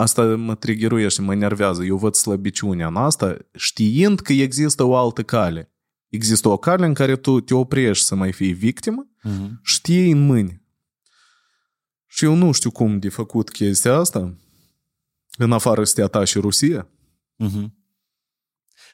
asta 0.00 0.36
mă 0.36 0.54
triggeruiește, 0.54 1.22
mă 1.22 1.32
enervează. 1.32 1.84
Eu 1.84 1.96
văd 1.96 2.14
slăbiciunea 2.14 2.86
în 2.86 2.96
asta, 2.96 3.36
știind 3.54 4.20
că 4.20 4.32
există 4.32 4.82
o 4.82 4.96
altă 4.96 5.22
cale. 5.22 5.72
Există 6.08 6.48
o 6.48 6.56
cale 6.56 6.86
în 6.86 6.94
care 6.94 7.16
tu 7.16 7.40
te 7.40 7.54
oprești 7.54 8.04
să 8.04 8.14
mai 8.14 8.32
fii 8.32 8.52
victimă, 8.52 9.04
Uh-huh. 9.28 9.50
știi 9.62 10.10
în 10.10 10.26
mâini. 10.26 10.62
Și 12.06 12.24
eu 12.24 12.34
nu 12.34 12.52
știu 12.52 12.70
cum 12.70 12.98
de 12.98 13.08
făcut 13.08 13.50
chestia 13.50 13.94
asta, 13.94 14.34
în 15.38 15.52
afară 15.52 15.84
să 15.84 15.94
te 15.94 16.02
atași 16.02 16.38
Rusia. 16.38 16.88
Uh-huh 17.44 17.79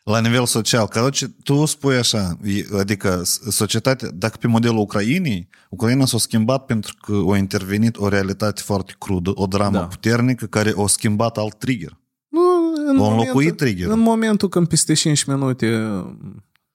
La 0.05 0.19
nivel 0.19 0.45
social, 0.45 0.87
короче, 0.87 1.27
tu 1.43 1.65
spui 1.65 1.95
așa, 1.95 2.37
e- 2.43 2.77
adică 2.79 3.21
s- 3.23 3.39
societatea, 3.49 4.09
dacă 4.13 4.37
pe 4.39 4.47
modelul 4.47 4.77
Ucrainei, 4.77 5.49
Ucraina 5.69 6.05
s-a 6.05 6.17
schimbat 6.17 6.65
pentru 6.65 6.95
că 7.01 7.21
a 7.31 7.37
intervenit 7.37 7.97
o 7.97 8.07
realitate 8.07 8.61
foarte 8.61 8.95
crudă, 8.99 9.31
o 9.33 9.45
dramă 9.45 9.77
Da. 9.77 9.87
puternică 9.87 10.45
care 10.45 10.73
a 10.77 10.87
schimbat 10.87 11.37
alt 11.37 11.57
trigger. 11.59 11.97
Nu, 12.27 12.41
în 12.87 12.97
O 12.99 13.03
înlocuit 13.05 13.33
momentul- 13.33 13.55
triggerul. 13.65 13.93
În 13.93 13.99
momentul 13.99 14.49
când 14.49 14.67
peste 14.67 14.93
5 14.93 15.23
minute 15.23 15.91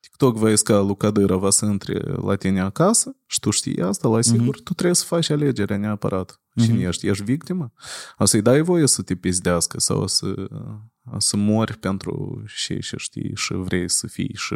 TikTok 0.01 0.37
va 0.37 0.51
isca 0.51 0.79
lui 0.81 0.97
Cadyrova 0.97 1.51
să 1.51 1.65
intre 1.65 2.01
la 2.27 2.35
tine 2.37 2.61
acasă 2.61 3.17
și 3.27 3.41
tu 3.41 3.51
știi 3.51 3.83
asta, 3.83 4.09
la 4.09 4.21
sigur, 4.21 4.61
tu 4.61 4.73
trebuie 4.75 4.95
să 4.97 5.05
faci 5.05 5.31
alegerea 5.31 5.77
neapărat. 5.77 6.41
Cine 6.65 6.83
ești? 6.87 7.07
Ești 7.07 7.25
victimă? 7.25 7.73
O 8.19 8.25
să-i 8.25 8.43
dai 8.43 8.61
voie 8.61 8.87
să 8.87 9.03
te 9.03 9.15
pizdească 9.15 9.81
sau 9.81 10.01
o 10.01 10.07
să, 10.07 10.27
o 10.27 10.90
să 11.18 11.38
mori 11.38 11.78
pentru 11.78 12.44
și 12.46 12.82
și 12.82 12.96
știi 12.98 13.36
și 13.36 13.54
vrei 13.54 13.90
să 13.90 14.08
fii 14.08 14.36
și 14.36 14.56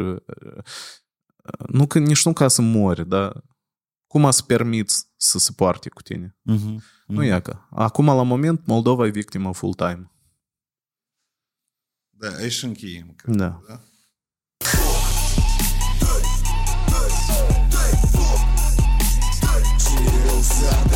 nu 1.68 1.86
că, 1.86 1.98
nici 1.98 2.24
nu 2.24 2.32
ca 2.32 2.48
să 2.48 2.62
mori, 2.62 3.08
dar 3.08 3.44
cum 4.06 4.30
să 4.30 4.42
permiți 4.42 5.08
să 5.16 5.38
se 5.38 5.52
poarte 5.56 5.88
cu 5.88 6.02
tine? 6.02 6.36
Uh-huh. 6.52 6.76
Nu 7.06 7.24
e 7.24 7.40
că. 7.40 7.58
Acum, 7.70 8.06
la 8.06 8.22
moment, 8.22 8.66
Moldova 8.66 9.06
e 9.06 9.10
victimă 9.10 9.52
full-time. 9.52 10.10
Da, 12.10 12.28
aici 12.28 12.62
încheiem. 12.62 13.12
cred. 13.16 13.34
Da. 13.34 13.60
Da? 13.68 13.82
Am 20.70 20.95